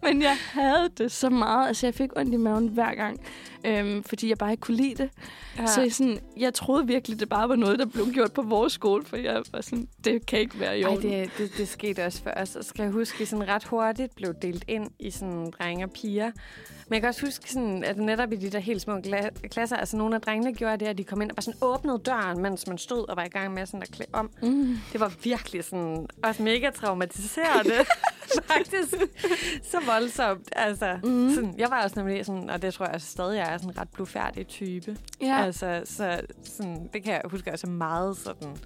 Men 0.03 0.23
jeg 0.23 0.37
havde 0.53 0.89
det 0.99 1.13
så 1.13 1.31
meget, 1.31 1.69
altså 1.69 1.87
jeg 1.87 1.95
fik 1.95 2.11
ondt 2.17 2.35
i 2.35 2.37
maven 2.37 2.69
hver 2.69 2.95
gang, 2.95 3.21
øhm, 3.65 4.03
fordi 4.05 4.29
jeg 4.29 4.39
bare 4.39 4.51
ikke 4.51 4.61
kunne 4.61 4.77
lide 4.77 4.95
det. 5.03 5.11
Ja. 5.59 5.67
Så 5.67 5.81
jeg, 5.83 5.93
sådan, 5.93 6.19
jeg 6.37 6.55
troede 6.55 6.87
virkelig, 6.87 7.21
det 7.21 7.29
bare 7.29 7.49
var 7.49 7.57
noget, 7.57 7.79
der 7.79 7.87
blev 7.87 8.07
gjort 8.13 8.33
på 8.33 8.43
vores 8.43 8.73
skole, 8.73 9.05
for 9.05 9.17
jeg 9.17 9.43
var 9.53 9.61
sådan, 9.61 9.89
det 10.05 10.27
kan 10.27 10.39
ikke 10.39 10.61
være 10.61 10.79
i 10.79 10.83
Ej, 10.83 10.89
orden. 10.91 11.11
det, 11.11 11.31
det, 11.39 11.53
det 11.59 11.69
skete 11.69 12.07
også 12.07 12.23
for 12.23 12.31
os. 12.37 12.57
Og 12.57 12.65
skal 12.65 12.83
jeg 12.83 12.93
huske, 12.93 13.23
at 13.23 13.29
sådan 13.29 13.49
ret 13.49 13.65
hurtigt 13.65 14.15
blev 14.17 14.35
delt 14.43 14.65
ind 14.69 14.91
i 14.99 15.11
sådan 15.11 15.51
drenge 15.59 15.85
og 15.85 15.91
piger. 15.91 16.31
Men 16.89 16.95
jeg 16.95 17.01
kan 17.01 17.09
også 17.09 17.27
huske, 17.27 17.53
sådan, 17.53 17.85
at 17.85 17.97
netop 17.99 18.33
i 18.33 18.37
de 18.37 18.51
der 18.51 18.59
helt 18.59 18.81
små 18.83 18.97
gla- 18.99 19.49
klasser, 19.49 19.77
altså 19.77 19.97
nogle 19.97 20.15
af 20.15 20.21
drengene 20.21 20.55
gjorde 20.55 20.77
det, 20.77 20.87
at 20.87 20.99
de 20.99 21.05
kom 21.05 21.23
ind 21.23 21.31
og 21.31 21.37
bare 21.37 21.43
sådan 21.43 21.59
åbnede 21.63 21.99
døren, 22.07 22.43
mens 22.43 22.67
man 22.67 22.79
stod 22.79 23.09
og 23.09 23.17
var 23.17 23.25
i 23.25 23.29
gang 23.29 23.55
med 23.55 23.67
sådan 23.67 23.83
at 23.83 23.91
klæde 23.91 24.11
om. 24.13 24.31
Mm. 24.43 24.79
Det 24.93 25.01
var 25.01 25.13
virkelig 25.25 25.65
sådan 25.65 26.07
også 26.25 26.43
mega 26.43 26.71
traumatiserende. 26.71 27.75
Faktisk 28.55 28.95
så 29.63 29.79
voldsomt. 29.87 30.49
Altså, 30.53 30.99
Mm. 31.05 31.31
sådan, 31.35 31.55
jeg 31.59 31.71
var 31.71 31.83
også 31.83 31.99
nemlig 31.99 32.27
sådan, 32.27 32.51
og 32.51 32.63
det 32.63 32.75
tror 32.75 32.87
jeg 32.87 32.95
også 32.95 33.07
stadig, 33.07 33.41
jeg 33.53 33.59
er 33.59 33.59
sådan 33.63 33.75
en 33.75 33.79
ret 33.81 33.89
blufærdig 33.89 34.47
type. 34.47 34.97
Ja. 35.21 35.43
Altså, 35.45 35.83
så 35.85 36.21
sådan, 36.45 36.89
det 36.93 37.03
kan 37.05 37.13
jeg 37.13 37.23
huske 37.31 37.53
også 37.53 37.67
meget 37.67 38.17
sådan 38.17 38.57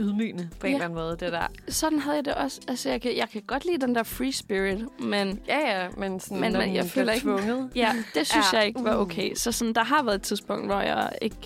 ydmygende 0.00 0.48
på 0.60 0.66
en 0.66 0.70
Ja. 0.70 0.76
eller 0.76 0.84
anden 0.84 0.96
måde, 0.98 1.10
det 1.20 1.32
der. 1.32 1.46
Sådan 1.68 1.98
havde 1.98 2.16
jeg 2.16 2.24
det 2.24 2.34
også. 2.34 2.60
Altså, 2.68 2.90
jeg 2.90 3.00
kan, 3.00 3.16
jeg 3.16 3.28
kan 3.28 3.42
godt 3.46 3.64
lide 3.64 3.78
den 3.86 3.94
der 3.94 4.02
free 4.02 4.32
spirit, 4.32 4.84
men 5.00 5.40
Ja, 5.48 5.58
ja, 5.82 5.88
men, 5.96 6.20
sådan, 6.20 6.40
Men 6.40 6.52
når 6.52 6.60
jeg 6.60 6.86
føler 6.86 7.12
ikke- 7.12 7.24
tvunget. 7.26 7.70
ja, 7.74 7.92
det 8.14 8.26
synes 8.30 8.52
Ja. 8.52 8.58
jeg 8.58 8.66
ikke 8.66 8.84
var 8.84 8.94
okay. 8.96 9.34
Så 9.34 9.52
sådan, 9.52 9.72
der 9.74 9.84
har 9.84 10.02
været 10.02 10.14
et 10.14 10.22
tidspunkt, 10.22 10.66
hvor 10.66 10.80
jeg 10.80 11.10
ikke 11.22 11.36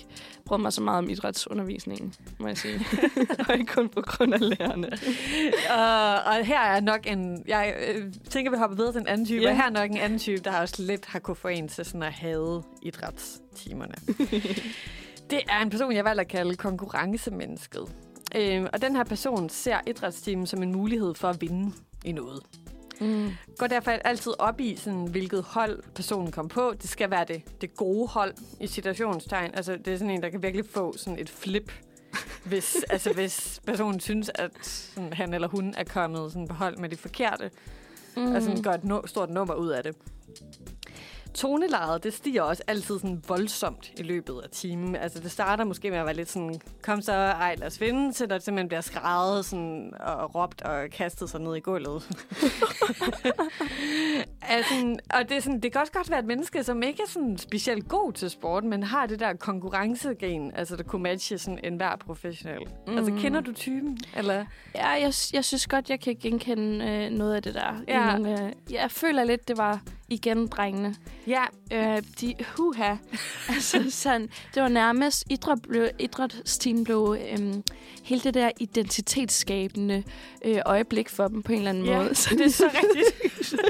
brød 0.53 0.61
mig 0.61 0.73
så 0.73 0.81
meget 0.81 0.97
om 0.97 1.09
idrætsundervisningen, 1.09 2.13
må 2.39 2.47
jeg 2.47 2.57
sige. 2.57 2.79
og 3.49 3.53
ikke 3.53 3.73
kun 3.73 3.89
på 3.89 4.01
grund 4.01 4.33
af 4.33 4.39
lærerne. 4.39 4.87
og, 5.79 6.31
og 6.31 6.45
her 6.45 6.59
er 6.59 6.79
nok 6.79 6.99
en... 7.07 7.43
Jeg 7.47 7.75
øh, 7.87 8.13
tænker, 8.29 8.51
vi 8.51 8.57
hopper 8.57 8.77
videre 8.77 8.91
til 8.91 9.01
en 9.01 9.07
anden 9.07 9.25
type. 9.25 9.41
Ja. 9.41 9.49
Og 9.49 9.55
her 9.55 9.65
er 9.65 9.69
nok 9.69 9.91
en 9.91 9.97
anden 9.97 10.19
type, 10.19 10.41
der 10.43 10.59
også 10.59 10.83
lidt 10.83 11.05
har 11.05 11.19
kunne 11.19 11.35
få 11.35 11.47
en 11.47 11.67
til 11.67 11.85
sådan 11.85 12.03
at 12.03 12.13
hade 12.13 12.63
idrætstimerne. 12.81 13.93
det 15.31 15.39
er 15.49 15.61
en 15.61 15.69
person, 15.69 15.91
jeg 15.91 16.05
valgte 16.05 16.21
at 16.21 16.27
kalde 16.27 16.55
konkurrencemennesket. 16.55 17.95
Øhm, 18.35 18.67
og 18.73 18.81
den 18.81 18.95
her 18.95 19.03
person 19.03 19.49
ser 19.49 19.77
idrætstimen 19.87 20.47
som 20.47 20.63
en 20.63 20.71
mulighed 20.71 21.13
for 21.13 21.27
at 21.29 21.41
vinde 21.41 21.73
i 22.05 22.11
noget. 22.11 22.43
Mm. 23.01 23.31
Går 23.57 23.67
derfor 23.67 23.91
altid 23.91 24.33
op 24.39 24.59
i, 24.59 24.75
sådan, 24.75 25.07
hvilket 25.07 25.43
hold 25.43 25.83
personen 25.95 26.31
kom 26.31 26.47
på. 26.47 26.73
Det 26.81 26.89
skal 26.89 27.11
være 27.11 27.25
det, 27.25 27.61
det 27.61 27.75
gode 27.75 28.07
hold 28.07 28.33
i 28.59 28.67
situationstegn. 28.67 29.51
Altså, 29.53 29.75
det 29.75 29.93
er 29.93 29.97
sådan 29.97 30.11
en, 30.11 30.21
der 30.21 30.29
kan 30.29 30.43
virkelig 30.43 30.65
få 30.65 30.97
sådan 30.97 31.19
et 31.19 31.29
flip, 31.29 31.71
hvis, 32.45 32.75
altså, 32.89 33.13
hvis 33.13 33.61
personen 33.65 33.99
synes, 33.99 34.31
at 34.35 34.51
sådan, 34.65 35.13
han 35.13 35.33
eller 35.33 35.47
hun 35.47 35.73
er 35.77 35.83
kommet 35.83 36.31
sådan, 36.31 36.47
på 36.47 36.53
hold 36.53 36.77
med 36.77 36.89
de 36.89 36.97
forkerte, 36.97 37.51
mm. 38.17 38.35
og 38.35 38.41
sådan, 38.41 38.61
gør 38.61 38.71
et 38.71 38.81
no- 38.83 39.07
stort 39.07 39.29
nummer 39.29 39.53
ud 39.53 39.69
af 39.69 39.83
det. 39.83 39.95
Tonelejet, 41.33 42.03
det 42.03 42.13
stiger 42.13 42.41
også 42.41 42.63
altid 42.67 42.99
sådan 42.99 43.23
voldsomt 43.27 43.91
i 43.97 44.03
løbet 44.03 44.39
af 44.43 44.49
timen. 44.49 44.95
Altså, 44.95 45.19
det 45.19 45.31
starter 45.31 45.63
måske 45.63 45.89
med 45.91 45.97
at 45.99 46.05
være 46.05 46.15
lidt 46.15 46.29
sådan, 46.29 46.61
kom 46.81 47.01
så, 47.01 47.11
ej, 47.13 47.55
lad 47.57 47.67
os 47.67 47.81
vinde, 47.81 48.11
til 48.13 48.29
der 48.29 48.39
simpelthen 48.39 48.67
bliver 48.67 48.81
skrevet 48.81 49.45
sådan, 49.45 49.91
og 49.99 50.35
råbt 50.35 50.61
og 50.61 50.89
kastet 50.89 51.29
sig 51.29 51.41
ned 51.41 51.55
i 51.55 51.59
gulvet. 51.59 52.03
altså, 54.41 54.95
og 55.13 55.29
det, 55.29 55.37
er 55.37 55.41
sådan, 55.41 55.59
det 55.59 55.71
kan 55.71 55.81
også 55.81 55.93
godt 55.93 56.09
være 56.09 56.19
et 56.19 56.25
menneske, 56.25 56.63
som 56.63 56.83
ikke 56.83 57.03
er 57.03 57.09
sådan 57.09 57.37
specielt 57.37 57.87
god 57.87 58.13
til 58.13 58.29
sport, 58.29 58.63
men 58.63 58.83
har 58.83 59.05
det 59.05 59.19
der 59.19 59.33
konkurrencegen, 59.33 60.51
altså 60.55 60.75
der 60.75 60.83
kunne 60.83 61.03
matche 61.03 61.37
sådan 61.37 61.59
enhver 61.63 61.95
professionel. 61.95 62.61
Mm. 62.87 62.97
Altså, 62.97 63.11
Mm. 63.13 63.19
kender 63.19 63.41
du 63.41 63.53
typen? 63.53 63.97
Eller? 64.17 64.45
Ja, 64.75 64.87
jeg, 64.89 65.13
jeg 65.33 65.45
synes 65.45 65.67
godt, 65.67 65.89
jeg 65.89 65.99
kan 65.99 66.15
genkende 66.21 66.85
øh, 66.85 67.09
noget 67.11 67.35
af 67.35 67.43
det 67.43 67.53
der. 67.53 67.81
Ja. 67.87 68.15
I 68.15 68.21
nogle, 68.21 68.45
øh, 68.45 68.51
jeg 68.73 68.91
føler 68.91 69.23
lidt, 69.23 69.47
det 69.47 69.57
var 69.57 69.81
igen, 70.09 70.47
drengene. 70.47 70.95
Ja, 71.27 71.43
Øh, 71.71 72.01
de, 72.21 72.35
huha. 72.57 72.95
altså 73.55 73.85
sådan, 73.89 74.29
det 74.55 74.63
var 74.63 74.69
nærmest, 74.69 75.23
idræt 75.29 75.61
blev, 75.61 75.87
idrætsteam 75.99 76.83
blev 76.83 77.17
øhm, 77.31 77.63
hele 78.03 78.21
det 78.21 78.33
der 78.33 78.51
identitetsskabende 78.59 80.03
øh, 80.45 80.61
øjeblik 80.65 81.09
for 81.09 81.27
dem 81.27 81.43
på 81.43 81.51
en 81.51 81.57
eller 81.57 81.69
anden 81.69 81.85
Ja, 81.85 81.97
måde. 81.97 82.15
Så 82.15 82.29
det 82.37 82.45
er 82.45 82.49
så 82.49 82.69
rigtigt. 82.73 83.51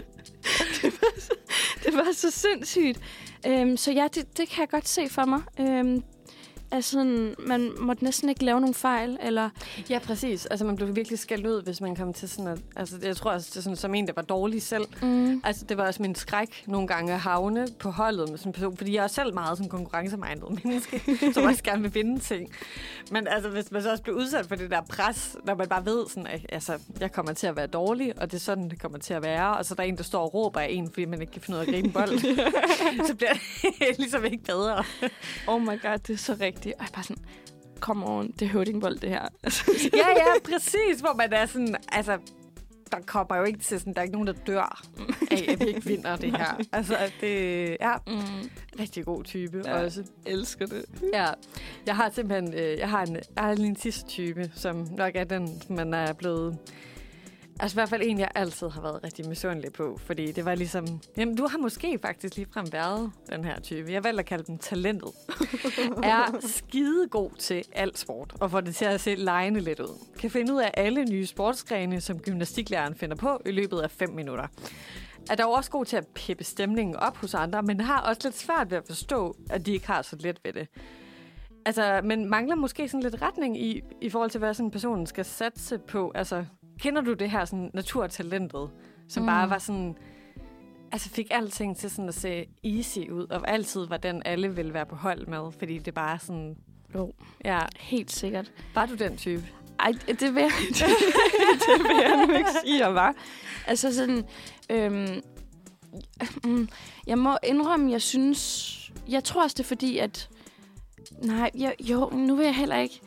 det 1.86 1.94
var 1.94 2.08
så 2.14 2.32
sindssygt. 2.32 3.00
Øhm, 3.48 3.78
så 3.78 3.92
ja, 3.92 4.08
det, 4.16 4.38
det 4.38 4.50
kan 4.50 4.62
jeg 4.62 4.70
godt 4.70 4.88
se 4.88 5.10
for 5.10 5.26
mig. 5.26 5.42
Øhm, 5.60 6.04
altså, 6.74 6.92
sådan, 6.92 7.36
man 7.40 7.72
måtte 7.80 8.04
næsten 8.04 8.30
ikke 8.30 8.46
lave 8.46 8.60
nogen 8.60 8.74
fejl, 8.74 9.18
eller... 9.22 9.50
Ja, 9.90 10.00
præcis. 10.00 10.46
Altså, 10.46 10.66
man 10.66 10.76
blev 10.76 10.96
virkelig 10.96 11.20
skældt 11.20 11.48
ud, 11.48 11.64
hvis 11.64 11.82
man 11.82 11.96
kom 11.96 12.14
til 12.14 12.30
sådan 12.30 12.48
at... 12.48 12.60
Altså, 12.76 12.96
jeg 13.04 13.16
tror 13.18 13.32
også, 13.32 13.50
det 13.50 13.58
er 13.58 13.62
sådan, 13.62 13.76
som 13.76 13.96
en, 13.96 14.08
der 14.08 14.14
var 14.16 14.22
dårlig 14.22 14.62
selv. 14.62 14.86
Mm. 15.02 15.42
Altså, 15.44 15.66
det 15.66 15.78
var 15.78 15.88
også 15.88 16.02
min 16.02 16.16
skræk 16.16 16.64
nogle 16.68 16.88
gange 16.88 17.14
at 17.14 17.20
havne 17.20 17.68
på 17.80 17.90
holdet 17.90 18.30
med 18.30 18.38
sådan 18.38 18.50
en 18.50 18.54
person, 18.54 18.78
fordi 18.78 18.96
jeg 18.96 19.04
er 19.04 19.08
selv 19.08 19.34
meget 19.34 19.58
sådan 19.58 19.70
konkurrencemindet 19.70 20.44
menneske, 20.64 21.02
som 21.34 21.44
også 21.50 21.64
gerne 21.64 21.82
vil 21.82 21.96
vinde 21.96 22.20
ting. 22.20 22.50
Men 23.12 23.28
altså, 23.28 23.50
hvis 23.50 23.72
man 23.72 23.82
så 23.82 23.92
også 23.92 24.04
bliver 24.04 24.18
udsat 24.18 24.46
for 24.46 24.56
det 24.56 24.72
der 24.72 24.82
pres, 24.82 25.36
når 25.46 25.56
man 25.56 25.68
bare 25.68 25.86
ved, 25.86 26.06
sådan, 26.10 26.28
at 26.28 26.46
altså, 26.50 26.80
jeg 27.00 27.12
kommer 27.12 27.34
til 27.34 27.48
at 27.48 27.56
være 27.56 27.68
dårlig, 27.68 28.14
og 28.22 28.32
det 28.32 28.38
er 28.38 28.42
sådan, 28.42 28.70
det 28.70 28.82
kommer 28.82 28.98
til 28.98 29.14
at 29.14 29.24
være, 29.24 29.58
og 29.58 29.66
så 29.66 29.74
er 29.74 29.76
der 29.76 29.84
en, 29.84 29.98
der 29.98 30.04
står 30.04 30.22
og 30.22 30.34
råber 30.34 30.60
af 30.60 30.68
en, 30.70 30.90
fordi 30.90 31.06
man 31.06 31.22
ikke 31.22 31.34
kan 31.34 31.42
finde 31.42 31.60
ud 31.60 31.64
af 31.64 31.68
at 31.68 31.74
gribe 31.74 31.88
en 31.88 31.94
bold, 31.94 32.20
så 33.08 33.16
bliver 33.16 33.34
det 33.80 33.98
ligesom 33.98 34.26
ikke 34.26 34.44
bedre. 34.44 34.84
Oh 35.48 35.62
my 35.62 35.82
god, 35.82 35.98
det 35.98 36.14
er 36.14 36.18
så 36.18 36.38
rigtigt. 36.42 36.63
Ej, 36.80 36.86
bare 36.94 37.04
sådan, 37.04 37.24
kom 37.80 38.04
on, 38.04 38.32
det 38.32 38.42
er 38.46 38.50
høvdingbold, 38.50 39.00
det 39.00 39.10
her. 39.10 39.22
Ja, 39.98 40.10
ja, 40.10 40.40
præcis, 40.52 41.00
hvor 41.00 41.14
man 41.18 41.34
er 41.34 41.46
sådan, 41.46 41.76
altså, 41.92 42.18
der 42.92 43.00
kommer 43.06 43.36
jo 43.38 43.44
ikke 43.44 43.60
til 43.60 43.80
sådan, 43.80 43.94
der 43.94 44.00
er 44.00 44.04
ikke 44.04 44.14
nogen, 44.14 44.28
der 44.28 44.34
dør 44.34 44.82
af, 45.32 45.46
at 45.52 45.60
vi 45.60 45.66
ikke 45.66 45.86
vinder 45.86 46.16
det 46.16 46.32
her. 46.38 46.60
Altså, 46.72 46.98
det 47.22 47.78
er 47.80 47.98
mm, 48.08 48.50
rigtig 48.80 49.06
god 49.06 49.24
type 49.24 49.62
Ja. 49.66 49.78
ja. 49.78 49.84
også. 49.86 50.04
elsker 50.26 50.66
det. 50.66 50.86
Ja, 51.14 51.28
jeg 51.86 51.96
har 51.96 52.10
simpelthen, 52.10 52.54
øh, 52.54 52.80
jeg 52.80 52.90
har 52.90 53.02
en, 53.06 53.16
jeg 53.16 53.44
har 53.44 53.52
en 53.52 53.76
sidste 53.76 54.10
type, 54.10 54.52
som 54.56 54.88
nok 54.98 55.12
er 55.16 55.24
den, 55.24 55.62
man 55.70 55.94
er 55.94 56.14
blevet, 56.14 56.58
altså 57.60 57.76
i 57.76 57.78
hvert 57.78 57.90
fald 57.90 58.02
en, 58.06 58.20
jeg 58.20 58.32
altid 58.36 58.70
har 58.70 58.82
været 58.82 59.04
rigtig 59.04 59.28
misundelig 59.30 59.74
på, 59.74 60.00
fordi 60.06 60.32
det 60.32 60.46
var 60.46 60.56
ligesom, 60.56 60.88
jamen 61.18 61.36
du 61.36 61.48
har 61.48 61.58
måske 61.58 62.00
faktisk 62.02 62.36
ligefrem 62.36 62.68
været 62.72 63.12
den 63.30 63.44
her 63.44 63.60
type. 63.60 63.92
Jeg 63.92 64.04
valgte 64.04 64.20
at 64.20 64.26
kalde 64.26 64.44
dem 64.44 64.58
talentet. 64.58 65.12
er 66.04 66.40
skide 66.40 67.08
god 67.08 67.32
til 67.40 67.64
alt 67.74 68.00
sport, 68.00 68.34
og 68.40 68.52
får 68.52 68.62
det 68.62 68.76
til 68.76 68.86
at 68.86 69.02
se 69.02 69.16
lejende 69.16 69.60
lidt 69.60 69.80
ud. 69.80 70.06
Kan 70.20 70.32
finde 70.32 70.54
ud 70.54 70.62
af 70.62 70.72
alle 70.74 71.06
nye 71.06 71.26
sportsgrene, 71.26 72.02
som 72.02 72.20
gymnastiklæreren 72.20 72.96
finder 72.96 73.16
på 73.16 73.42
i 73.46 73.52
løbet 73.52 73.80
af 73.80 73.92
5 73.92 74.10
minutter. 74.10 74.48
Er 75.30 75.36
dog 75.36 75.54
også 75.54 75.72
god 75.72 75.86
til 75.86 75.98
at 75.98 76.08
peppe 76.08 76.44
stemningen 76.44 76.96
op 76.96 77.18
hos 77.18 77.34
andre, 77.34 77.64
men 77.64 77.82
har 77.82 78.02
også 78.02 78.22
lidt 78.24 78.38
svært 78.38 78.72
ved 78.72 78.78
at 78.78 78.84
forstå, 78.88 79.36
at 79.50 79.66
de 79.66 79.74
ikke 79.74 79.88
har 79.88 80.02
så 80.02 80.16
let 80.20 80.40
ved 80.44 80.54
det. 80.54 80.68
Altså, 81.66 82.02
men 82.04 82.30
mangler 82.30 82.56
måske 82.56 82.90
sådan 82.90 83.04
lidt 83.04 83.22
retning 83.22 83.62
i, 83.62 83.82
i 84.02 84.10
forhold 84.10 84.30
til, 84.30 84.40
hvad 84.40 84.54
sådan 84.54 84.68
en 84.68 84.72
person 84.72 85.08
skal 85.08 85.26
satse 85.26 85.78
på. 85.78 86.12
Altså, 86.16 86.46
kender 86.84 87.02
du 87.02 87.14
det 87.14 87.32
her 87.32 87.46
sådan 87.46 87.70
naturtalentet, 87.74 88.70
som 89.08 89.24
Mm. 89.24 89.28
bare 89.28 89.50
var 89.50 89.58
sådan... 89.58 89.96
Altså 90.92 91.10
fik 91.10 91.28
alting 91.32 91.78
til 91.78 91.90
sådan 91.90 92.10
at 92.10 92.16
se 92.16 92.46
easy 92.64 93.00
ud, 93.00 93.28
og 93.30 93.50
altid 93.52 93.88
var 93.88 93.98
den, 93.98 94.22
alle 94.26 94.56
ville 94.56 94.74
være 94.74 94.86
på 94.86 94.96
hold 94.96 95.28
med, 95.28 95.52
fordi 95.60 95.78
det 95.78 95.94
bare 95.94 96.20
sådan... 96.20 96.56
Jo. 96.96 97.14
Ja, 97.46 97.60
Helt 97.80 98.12
sikkert. 98.12 98.52
var 98.76 98.86
du 98.86 98.96
den 98.96 99.18
type? 99.18 99.44
Ej, 99.80 99.92
det 100.08 100.36
vil 100.36 100.42
jeg, 100.42 100.52
det 101.68 101.80
vil 101.84 101.96
jeg 102.02 102.26
nu 102.28 102.34
ikke 102.38 102.50
sige, 102.66 102.80
jeg 102.86 102.94
var. 102.96 103.16
Altså 103.68 103.94
sådan, 103.96 104.24
øhm, 104.70 105.22
mm, 106.44 106.70
jeg 107.08 107.18
må 107.20 107.38
indrømme, 107.44 107.92
jeg 107.92 108.02
synes, 108.02 108.92
jeg 109.10 109.24
tror 109.24 109.44
også, 109.44 109.54
det 109.58 109.64
er 109.64 109.68
fordi, 109.68 109.98
at, 109.98 110.30
nej, 111.22 111.52
jeg, 111.58 111.76
jo, 111.80 112.10
nu 112.10 112.36
vil 112.36 112.46
jeg 112.46 112.56
heller 112.56 112.78
ikke, 112.78 113.02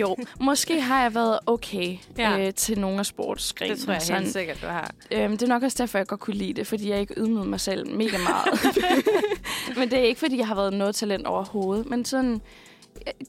jo, 0.00 0.16
måske 0.40 0.80
har 0.80 1.02
jeg 1.02 1.14
været 1.14 1.38
okay 1.46 1.96
Ja. 2.18 2.46
øh, 2.46 2.54
til 2.54 2.78
nogle 2.80 2.98
af 2.98 3.06
sportsgrenene. 3.06 3.76
Det 3.76 3.84
tror 3.84 3.92
jeg 3.92 4.02
sådan. 4.02 4.22
helt 4.22 4.32
sikkert, 4.32 4.62
du 4.62 4.66
har. 4.66 4.90
Øhm, 5.10 5.32
det 5.32 5.42
er 5.42 5.46
nok 5.48 5.62
også 5.62 5.76
derfor, 5.80 5.98
jeg 5.98 6.06
godt 6.06 6.20
kunne 6.20 6.36
lide 6.36 6.52
det, 6.54 6.66
fordi 6.66 6.90
jeg 6.90 7.00
ikke 7.00 7.14
ydmygede 7.16 7.48
mig 7.48 7.60
selv 7.60 7.86
mega 7.96 8.18
meget. 8.18 8.76
men 9.78 9.90
det 9.90 9.98
er 9.98 10.02
ikke, 10.02 10.20
fordi 10.20 10.38
jeg 10.38 10.46
har 10.46 10.54
været 10.54 10.72
noget 10.72 10.94
talent 10.94 11.26
overhovedet. 11.26 11.86
Men 11.90 12.04
sådan, 12.04 12.40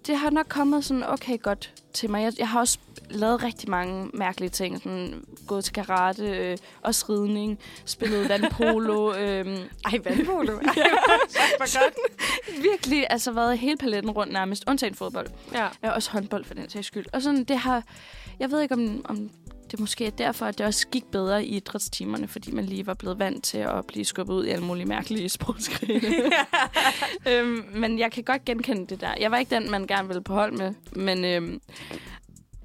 det 0.07 0.17
har 0.17 0.29
nok 0.29 0.45
kommet 0.49 0.85
sådan 0.85 1.03
okay 1.07 1.41
godt 1.41 1.73
til 1.93 2.09
mig. 2.09 2.23
Jeg, 2.23 2.33
jeg 2.39 2.49
har 2.49 2.59
også 2.59 2.77
lavet 3.09 3.43
rigtig 3.43 3.69
mange 3.69 4.09
mærkelige 4.13 4.49
ting. 4.49 4.77
Sådan, 4.77 5.25
gået 5.47 5.63
til 5.63 5.73
karate, 5.73 6.25
øh, 6.25 6.57
også 6.81 7.05
ridning, 7.09 7.59
spillet 7.85 8.29
vandpolo. 8.29 9.13
øhm, 9.19 9.57
Ej, 9.85 9.99
vandpolo. 10.03 10.53
Ej, 10.57 10.61
hvor 11.57 11.79
godt. 11.83 11.93
virkelig 12.71 13.07
altså 13.09 13.31
været 13.31 13.57
hele 13.57 13.77
paletten 13.77 14.11
rundt 14.11 14.33
nærmest, 14.33 14.63
undtagen 14.67 14.95
fodbold. 14.95 15.27
Ja. 15.53 15.67
Ja, 15.83 15.91
også 15.91 16.11
håndbold 16.11 16.45
for 16.45 16.53
den 16.53 16.69
sags 16.69 16.87
skyld. 16.87 17.05
Og 17.13 17.21
sådan, 17.21 17.43
det 17.43 17.57
har... 17.57 17.83
Jeg 18.39 18.51
ved 18.51 18.61
ikke, 18.61 18.73
om, 18.75 19.05
om 19.05 19.29
det 19.73 19.79
måske 19.79 20.05
er 20.05 20.09
derfor, 20.09 20.45
at 20.45 20.57
det 20.57 20.65
også 20.65 20.87
gik 20.87 21.05
bedre 21.05 21.45
i 21.45 21.55
idrætstimerne, 21.55 22.27
fordi 22.27 22.51
man 22.51 22.65
lige 22.65 22.87
var 22.87 22.93
blevet 22.93 23.19
vant 23.19 23.43
til 23.43 23.57
at 23.57 23.85
blive 23.87 24.05
skubbet 24.05 24.33
ud 24.33 24.45
i 24.45 24.49
alle 24.49 24.65
mulige 24.65 24.85
mærkelige 24.85 25.29
sportsgrene. 25.29 26.31
øhm, 27.29 27.65
men 27.73 27.99
jeg 27.99 28.11
kan 28.11 28.23
godt 28.23 28.45
genkende 28.45 28.87
det 28.87 29.01
der. 29.01 29.13
Jeg 29.19 29.31
var 29.31 29.37
ikke 29.37 29.55
den, 29.55 29.71
man 29.71 29.87
gerne 29.87 30.07
ville 30.07 30.23
på 30.23 30.33
hold 30.33 30.51
med, 30.51 30.73
men 30.91 31.25
øhm, 31.25 31.61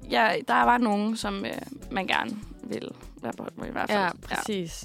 jeg, 0.09 0.41
der 0.47 0.63
var 0.63 0.77
nogen, 0.77 1.17
som 1.17 1.45
øh, 1.45 1.51
man 1.91 2.07
gerne 2.07 2.31
ville 2.63 2.89
være 3.21 3.33
med 3.55 3.67
i 3.67 3.71
hvert 3.71 3.89
fald. 3.89 4.01
Ja, 4.01 4.09
præcis. 4.21 4.83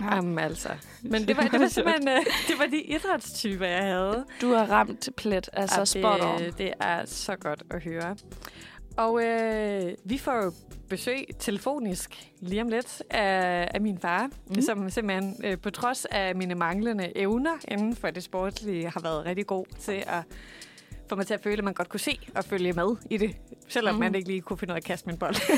Ja. 0.00 0.14
Jamen 0.14 0.38
altså. 0.38 0.68
Men 1.02 1.28
det 1.28 1.36
var, 1.36 1.42
det 1.42 1.60
var 1.60 1.68
simpelthen 1.68 2.08
øh, 2.08 2.16
det 2.48 2.58
var 2.58 2.66
de 2.66 2.80
idrætstyper, 2.82 3.66
jeg 3.66 3.82
havde. 3.82 4.24
Du 4.40 4.52
har 4.52 4.66
ramt 4.66 5.08
plet, 5.16 5.50
altså 5.52 5.78
Ja, 5.78 5.84
spot 5.84 6.20
on. 6.20 6.38
det, 6.38 6.58
det 6.58 6.72
er 6.80 7.04
så 7.04 7.36
godt 7.36 7.62
at 7.70 7.82
høre. 7.82 8.16
Og 8.96 9.24
øh, 9.24 9.92
vi 10.04 10.18
får 10.18 10.44
jo 10.44 10.52
besøg 10.88 11.24
telefonisk 11.38 12.28
lige 12.40 12.62
om 12.62 12.68
lidt 12.68 13.02
af, 13.10 13.68
af 13.74 13.80
min 13.80 13.98
far, 13.98 14.30
mm. 14.46 14.62
som 14.62 14.90
simpelthen 14.90 15.36
øh, 15.44 15.58
på 15.58 15.70
trods 15.70 16.04
af 16.04 16.36
mine 16.36 16.54
manglende 16.54 17.18
evner 17.18 17.52
inden 17.68 17.96
for 17.96 18.10
det 18.10 18.22
sportslige, 18.22 18.90
har 18.90 19.00
været 19.00 19.24
rigtig 19.24 19.46
god 19.46 19.66
til 19.80 20.04
at 20.06 20.22
få 21.08 21.16
mig 21.16 21.26
til 21.26 21.34
at 21.34 21.40
føle, 21.42 21.58
at 21.58 21.64
man 21.64 21.74
godt 21.74 21.88
kunne 21.88 22.00
se 22.00 22.18
og 22.34 22.44
følge 22.44 22.72
med 22.72 22.96
i 23.10 23.16
det, 23.16 23.36
selvom 23.68 23.94
Mm. 23.94 24.00
man 24.00 24.14
ikke 24.14 24.28
lige 24.28 24.40
kunne 24.40 24.58
finde 24.58 24.72
ud 24.72 24.74
af 24.76 24.80
at 24.80 24.84
kaste 24.84 25.06
min 25.06 25.18
bold. 25.18 25.34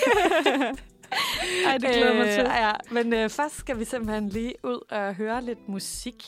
Ej, 1.66 1.78
det 1.78 1.88
glæder 1.90 2.14
mig 2.14 2.30
til. 2.30 2.40
Øh, 2.40 2.46
ja, 2.46 2.72
men 2.90 3.12
øh, 3.12 3.28
først 3.30 3.56
skal 3.56 3.78
vi 3.78 3.84
simpelthen 3.84 4.28
lige 4.28 4.54
ud 4.64 4.80
og 4.90 5.14
høre 5.14 5.44
lidt 5.44 5.68
musik. 5.68 6.24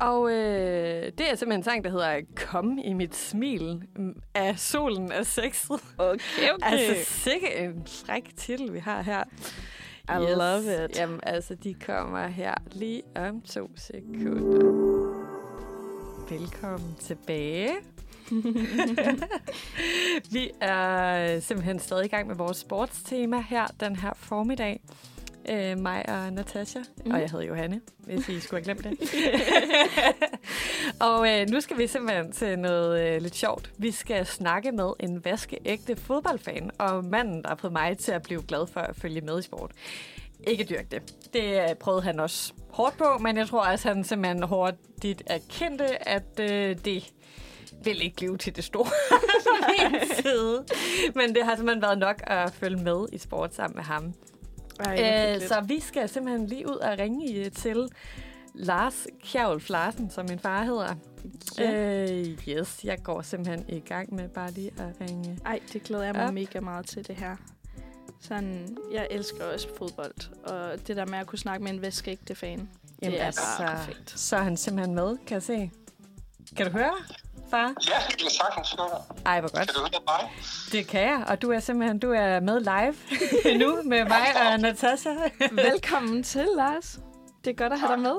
Og 0.00 0.30
øh, 0.30 1.02
det 1.18 1.20
er 1.20 1.34
simpelthen 1.34 1.52
en 1.52 1.62
sang, 1.62 1.84
der 1.84 1.90
hedder 1.90 2.20
Kom 2.36 2.78
i 2.84 2.92
mit 2.92 3.16
smil 3.16 3.82
mm, 3.96 4.14
af 4.34 4.58
Solen 4.58 5.12
af 5.12 5.26
Sexet. 5.26 5.80
Okay, 5.98 6.18
okay. 6.54 6.72
Altså, 6.72 7.12
sikke 7.12 7.54
en 7.56 7.86
fræk 8.06 8.36
titel, 8.36 8.72
vi 8.72 8.78
har 8.78 9.02
her. 9.02 9.22
I 10.08 10.34
love 10.34 10.84
it. 10.84 10.96
Jamen, 10.98 11.20
altså, 11.22 11.54
de 11.54 11.74
kommer 11.74 12.26
her 12.26 12.54
lige 12.72 13.02
om 13.16 13.40
to 13.40 13.70
sekunder. 13.76 15.24
Velkommen 16.30 16.94
tilbage. 17.00 17.70
vi 20.32 20.50
er 20.60 21.40
simpelthen 21.40 21.78
stadig 21.78 22.04
i 22.04 22.08
gang 22.08 22.26
med 22.26 22.36
vores 22.36 22.56
sportstema 22.56 23.44
her 23.48 23.66
den 23.80 23.96
her 23.96 24.12
formiddag. 24.16 24.80
Øh, 25.48 25.78
mig 25.78 26.08
og 26.08 26.32
Natasha, 26.32 26.78
mm. 27.04 27.10
og 27.10 27.20
jeg 27.20 27.30
hedder 27.30 27.46
Johanne, 27.46 27.80
hvis 27.98 28.28
I 28.28 28.40
skulle 28.40 28.64
have 28.64 28.74
glemt 28.74 29.00
det. 29.00 29.14
og 31.08 31.32
øh, 31.32 31.48
nu 31.48 31.60
skal 31.60 31.78
vi 31.78 31.86
simpelthen 31.86 32.32
til 32.32 32.58
noget 32.58 33.00
øh, 33.00 33.22
lidt 33.22 33.34
sjovt. 33.34 33.70
Vi 33.78 33.90
skal 33.90 34.26
snakke 34.26 34.72
med 34.72 34.92
en 35.00 35.24
vaskeægte 35.24 35.96
fodboldfan, 35.96 36.70
og 36.78 37.04
manden, 37.04 37.42
der 37.42 37.48
har 37.48 37.56
fået 37.56 37.72
mig 37.72 37.98
til 37.98 38.12
at 38.12 38.22
blive 38.22 38.42
glad 38.42 38.66
for 38.66 38.80
at 38.80 38.96
følge 38.96 39.20
med 39.20 39.38
i 39.38 39.42
sport. 39.42 39.70
Ikke 40.46 40.64
dyrke 40.64 40.86
det. 40.90 41.14
Det 41.32 41.62
øh, 41.62 41.74
prøvede 41.74 42.02
han 42.02 42.20
også 42.20 42.52
hårdt 42.70 42.96
på, 42.96 43.18
men 43.20 43.36
jeg 43.36 43.48
tror 43.48 43.64
også, 43.64 43.88
han 43.88 44.04
simpelthen 44.04 44.42
hurtigt 44.42 45.22
erkendte, 45.26 46.08
at 46.08 46.40
øh, 46.40 46.76
det 46.84 47.12
vil 47.84 48.02
ikke 48.02 48.16
blive 48.16 48.36
til 48.36 48.56
det 48.56 48.64
store 48.64 48.86
side. 50.22 50.64
Men 51.14 51.34
det 51.34 51.44
har 51.44 51.56
simpelthen 51.56 51.82
været 51.82 51.98
nok 51.98 52.22
at 52.26 52.52
følge 52.52 52.76
med 52.82 53.06
i 53.12 53.18
sport 53.18 53.54
sammen 53.54 53.76
med 53.76 53.84
ham. 53.84 54.14
Ej, 54.80 55.34
Øh, 55.34 55.48
så 55.48 55.60
vi 55.60 55.80
skal 55.80 56.08
simpelthen 56.08 56.46
lige 56.46 56.66
ud 56.68 56.76
og 56.76 56.98
ringe 56.98 57.50
til 57.50 57.88
Lars 58.54 59.06
Kjærulf 59.24 59.70
Larsen, 59.70 60.10
som 60.10 60.26
min 60.28 60.38
far 60.38 60.64
hedder. 60.64 60.94
Ja. 61.58 62.04
Øh, 62.10 62.48
yes, 62.48 62.80
jeg 62.84 62.98
går 63.02 63.22
simpelthen 63.22 63.64
i 63.68 63.80
gang 63.80 64.14
med 64.14 64.28
bare 64.28 64.50
lige 64.50 64.70
at 64.78 65.00
ringe. 65.08 65.38
Ej, 65.46 65.60
det 65.72 65.82
glæder 65.82 66.04
jeg 66.04 66.14
mig 66.14 66.26
Op. 66.26 66.34
mega 66.34 66.60
meget 66.60 66.86
til, 66.86 67.06
det 67.06 67.16
her. 67.16 67.36
Sådan, 68.20 68.76
jeg 68.92 69.08
elsker 69.10 69.44
også 69.44 69.68
fodbold, 69.78 70.44
og 70.44 70.86
det 70.88 70.96
der 70.96 71.06
med 71.06 71.18
at 71.18 71.26
kunne 71.26 71.38
snakke 71.38 71.64
med 71.64 71.72
en 71.72 71.82
væskeægte 71.82 72.34
fan, 72.34 72.68
Jamen 73.02 73.12
det 73.12 73.20
er 73.20 73.26
altså, 73.26 73.40
perfekt. 73.58 74.10
Så 74.20 74.36
er 74.36 74.40
han 74.40 74.56
simpelthen 74.56 74.94
med, 74.94 75.16
kan 75.26 75.34
jeg 75.34 75.42
se. 75.42 75.70
Kan 76.56 76.66
du 76.66 76.72
høre, 76.72 76.92
far? 77.54 77.68
Ja, 77.90 77.98
det 78.08 78.16
kan 78.18 78.24
jeg 78.24 78.36
sagtens 78.42 78.70
høre. 78.78 78.98
Ej, 79.26 79.40
hvor 79.40 79.50
godt. 79.56 79.66
Kan 79.68 79.74
du 79.74 79.80
høre 79.80 80.02
mig? 80.12 80.22
Det 80.72 80.86
kan 80.86 81.00
jeg, 81.00 81.24
og 81.28 81.42
du 81.42 81.50
er 81.50 81.60
simpelthen 81.60 81.98
du 81.98 82.10
er 82.10 82.40
med 82.40 82.60
live 82.60 82.94
nu 83.62 83.82
med 83.84 84.04
mig 84.04 84.26
og 84.52 84.60
Natasha. 84.60 85.10
Velkommen 85.52 86.22
til, 86.22 86.46
Lars. 86.56 86.98
Det 87.44 87.50
er 87.50 87.54
godt 87.54 87.72
at 87.72 87.80
have 87.80 87.92
dig 87.92 88.00
med. 88.00 88.16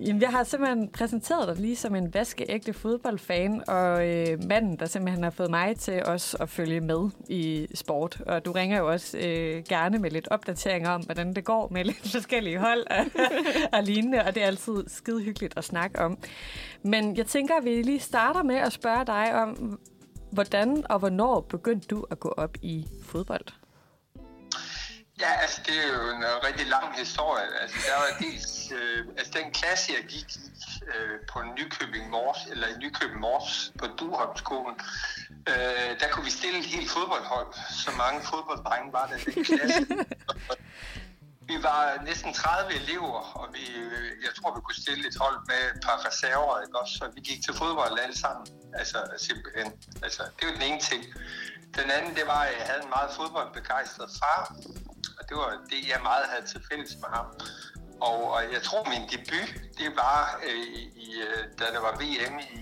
Jamen, 0.00 0.22
jeg 0.22 0.30
har 0.30 0.44
simpelthen 0.44 0.88
præsenteret 0.88 1.48
dig 1.48 1.56
lige 1.56 1.76
som 1.76 1.94
en 1.94 2.14
vaskeægte 2.14 2.72
fodboldfan, 2.72 3.62
og 3.68 4.08
øh, 4.08 4.44
manden, 4.44 4.76
der 4.76 4.86
simpelthen 4.86 5.24
har 5.24 5.30
fået 5.30 5.50
mig 5.50 5.76
til 5.76 6.04
også 6.04 6.36
at 6.40 6.48
følge 6.48 6.80
med 6.80 7.10
i 7.28 7.66
sport. 7.74 8.20
Og 8.26 8.44
du 8.44 8.52
ringer 8.52 8.78
jo 8.78 8.90
også 8.90 9.18
øh, 9.18 9.62
gerne 9.68 9.98
med 9.98 10.10
lidt 10.10 10.28
opdateringer 10.28 10.90
om, 10.90 11.02
hvordan 11.02 11.34
det 11.34 11.44
går 11.44 11.68
med 11.70 11.84
lidt 11.90 12.10
forskellige 12.12 12.58
hold 12.58 12.86
og, 12.90 13.04
og 13.72 13.82
lignende, 13.82 14.24
og 14.24 14.34
det 14.34 14.42
er 14.42 14.46
altid 14.46 14.84
skide 14.86 15.20
hyggeligt 15.22 15.54
at 15.56 15.64
snakke 15.64 15.98
om. 15.98 16.18
Men 16.82 17.16
jeg 17.16 17.26
tænker, 17.26 17.54
at 17.54 17.64
vi 17.64 17.82
lige 17.82 18.00
starter 18.00 18.42
med 18.42 18.56
at 18.56 18.72
spørge 18.72 19.06
dig 19.06 19.34
om, 19.34 19.78
hvordan 20.32 20.84
og 20.90 20.98
hvornår 20.98 21.40
begyndte 21.40 21.88
du 21.88 22.06
at 22.10 22.20
gå 22.20 22.28
op 22.28 22.56
i 22.62 22.86
fodbold? 23.02 23.61
Ja, 25.20 25.32
altså 25.42 25.60
det 25.66 25.76
er 25.84 25.88
jo 25.88 26.10
en 26.16 26.22
uh, 26.24 26.44
rigtig 26.48 26.66
lang 26.66 26.98
historie. 26.98 27.48
Altså 27.60 27.76
der 27.86 27.94
var 28.02 28.18
dels, 28.18 28.72
øh, 28.72 29.06
altså 29.18 29.32
den 29.38 29.52
klasse, 29.52 29.92
jeg 29.96 30.04
gik 30.08 30.36
i 30.36 30.52
øh, 30.94 31.20
på 31.32 31.42
Nykøbing 31.42 32.10
Mors, 32.10 32.38
eller 32.50 32.66
i 32.66 32.76
Nykøbing 32.78 33.20
Mors 33.20 33.72
på 33.78 33.86
Duholmskolen, 33.86 34.76
øh, 35.48 35.90
der 36.00 36.08
kunne 36.10 36.24
vi 36.24 36.30
stille 36.30 36.58
et 36.58 36.66
helt 36.66 36.90
fodboldhold. 36.90 37.52
Så 37.84 37.90
mange 37.96 38.20
fodbolddrenge 38.30 38.92
var 38.92 39.06
der 39.06 39.16
i 39.16 39.24
den 39.34 39.44
klasse. 39.44 39.86
vi 41.50 41.56
var 41.62 42.02
næsten 42.04 42.32
30 42.34 42.74
elever, 42.74 43.20
og 43.40 43.48
vi, 43.52 43.64
jeg 44.26 44.32
tror, 44.36 44.54
vi 44.56 44.60
kunne 44.60 44.82
stille 44.84 45.08
et 45.08 45.16
hold 45.20 45.38
med 45.50 45.60
et 45.74 45.80
par 45.86 45.98
reserver, 46.06 46.60
ikke 46.64 46.78
også? 46.80 46.94
Så 46.98 47.04
vi 47.14 47.20
gik 47.20 47.44
til 47.44 47.54
fodbold 47.54 47.98
alle 48.04 48.18
sammen. 48.18 48.46
Altså 48.80 48.98
simpelthen. 49.16 49.72
Altså, 50.02 50.22
det 50.36 50.42
var 50.48 50.52
den 50.52 50.62
ene 50.62 50.80
ting. 50.80 51.02
Den 51.78 51.90
anden, 51.90 52.14
det 52.14 52.26
var, 52.26 52.40
at 52.48 52.52
jeg 52.58 52.66
havde 52.66 52.82
en 52.82 52.92
meget 52.96 53.10
fodboldbegejstret 53.18 54.10
far, 54.20 54.56
og 55.22 55.28
det 55.28 55.36
var 55.36 55.50
det, 55.70 55.88
jeg 55.88 56.00
meget 56.02 56.26
havde 56.30 56.46
til 56.46 56.60
fælles 56.70 56.96
med 57.02 57.08
ham. 57.08 57.26
Og, 58.00 58.32
og 58.32 58.42
jeg 58.52 58.62
tror, 58.62 58.88
min 58.94 59.04
debut, 59.12 59.50
det 59.78 59.90
var, 59.96 60.40
øh, 60.46 60.66
i, 61.06 61.08
øh, 61.26 61.42
da 61.58 61.64
der 61.74 61.80
var 61.80 61.92
VM 62.02 62.38
i 62.38 62.58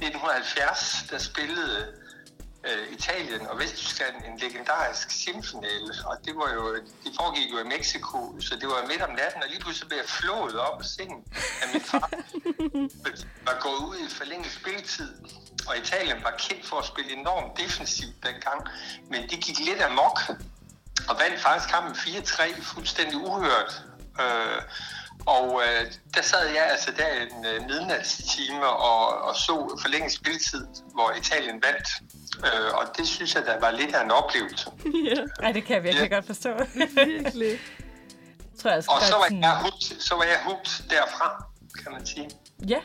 1970, 0.00 1.04
der 1.10 1.18
spillede 1.18 1.78
øh, 2.68 2.92
Italien 2.92 3.46
og 3.46 3.58
Vesttyskland 3.58 4.14
en 4.28 4.38
legendarisk 4.38 5.10
semifinale. 5.10 5.92
Og 6.06 6.16
det 6.24 6.36
var 6.36 6.52
jo, 6.54 6.74
det 7.04 7.12
foregik 7.20 7.52
jo 7.52 7.58
i 7.58 7.68
Mexico, 7.74 8.40
så 8.40 8.56
det 8.60 8.68
var 8.68 8.86
midt 8.90 9.02
om 9.02 9.10
natten, 9.10 9.42
og 9.42 9.48
lige 9.48 9.60
pludselig 9.60 9.88
blev 9.88 9.98
jeg 9.98 10.08
flået 10.08 10.56
op 10.58 10.80
af 10.80 10.86
sengen 10.86 11.24
af 11.62 11.66
min 11.72 11.82
far. 11.82 12.10
var 13.48 13.56
gået 13.66 13.80
ud 13.90 13.96
i 14.06 14.08
forlænget 14.10 14.52
spilletid, 14.60 15.10
og 15.68 15.78
Italien 15.78 16.24
var 16.24 16.34
kendt 16.38 16.66
for 16.66 16.76
at 16.78 16.86
spille 16.86 17.12
enormt 17.12 17.58
defensivt 17.58 18.16
dengang, 18.26 18.60
men 19.10 19.22
det 19.30 19.38
gik 19.44 19.58
lidt 19.58 19.82
amok 19.82 20.18
og 21.08 21.16
vandt 21.20 21.40
faktisk 21.40 21.74
kampen 21.74 21.94
4-3 21.94 22.62
fuldstændig 22.62 23.16
uhørt. 23.16 23.82
Øh, 24.20 24.62
og 25.26 25.62
øh, 25.64 25.92
der 26.14 26.22
sad 26.22 26.46
jeg 26.48 26.66
altså 26.70 26.90
der 26.96 27.06
en 27.06 27.44
øh, 27.44 27.68
midnatstime 27.68 28.66
og, 28.66 29.22
og 29.22 29.36
så 29.36 29.78
forlænget 29.82 30.12
spilletid, 30.12 30.66
hvor 30.94 31.12
Italien 31.18 31.62
vandt. 31.66 31.88
Øh, 32.46 32.74
og 32.78 32.96
det 32.96 33.06
synes 33.08 33.34
jeg, 33.34 33.42
der 33.46 33.60
var 33.60 33.70
lidt 33.70 33.94
af 33.94 34.04
en 34.04 34.10
oplevelse. 34.10 34.70
Ja, 35.10 35.22
Ej, 35.42 35.52
det 35.52 35.64
kan 35.64 35.74
jeg 35.76 35.82
virkelig 35.82 36.10
ja. 36.10 36.14
godt 36.14 36.26
forstå. 36.26 36.50
Virkelig. 37.06 37.58
Tror 38.60 38.70
jeg, 38.70 38.78
og 38.78 39.02
så 39.02 39.14
var, 39.14 39.28
jeg 39.40 39.58
hugt, 39.62 40.02
så 40.02 40.14
var 40.14 40.24
jeg 40.24 40.38
hugt 40.44 40.84
derfra, 40.90 41.44
kan 41.82 41.92
man 41.92 42.06
sige. 42.06 42.30
Ja. 42.68 42.80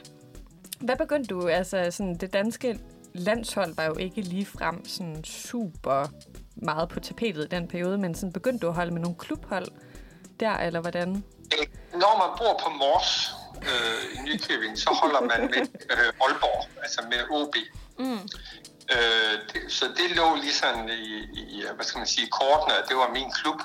Hvad 0.79 0.95
begyndte 0.95 1.27
du? 1.35 1.47
Altså, 1.47 1.91
sådan, 1.91 2.15
det 2.15 2.33
danske 2.33 2.79
landshold 3.13 3.75
var 3.75 3.85
jo 3.85 3.95
ikke 3.97 4.21
lige 4.21 4.45
frem 4.45 4.85
sådan 4.85 5.23
super 5.23 6.07
meget 6.55 6.89
på 6.89 6.99
tapetet 6.99 7.45
i 7.45 7.47
den 7.47 7.67
periode, 7.67 7.97
men 7.97 8.15
sådan 8.15 8.33
begyndte 8.33 8.65
du 8.65 8.67
at 8.67 8.75
holde 8.75 8.91
med 8.91 9.01
nogle 9.01 9.17
klubhold 9.17 9.67
der, 10.39 10.57
eller 10.57 10.79
hvordan? 10.81 11.23
Når 11.93 12.13
man 12.21 12.29
bor 12.37 12.59
på 12.63 12.69
Mors 12.69 13.31
øh, 13.69 14.15
i 14.15 14.17
Nykøbing, 14.25 14.77
så 14.77 14.89
holder 15.01 15.21
man 15.21 15.41
med 15.53 15.61
øh, 15.93 16.23
Aalborg, 16.23 16.67
altså 16.83 17.01
med 17.09 17.21
OB. 17.29 17.55
Mm. 17.99 18.29
Øh, 18.93 19.33
det, 19.53 19.61
så 19.67 19.85
det 19.97 20.15
lå 20.15 20.35
ligesom 20.35 20.89
i, 20.89 21.13
i, 21.33 21.65
hvad 21.75 21.85
skal 21.85 21.97
man 21.97 22.07
sige, 22.07 22.27
kortene, 22.27 22.73
at 22.79 22.85
det 22.89 22.95
var 22.97 23.09
min 23.13 23.31
klub. 23.31 23.61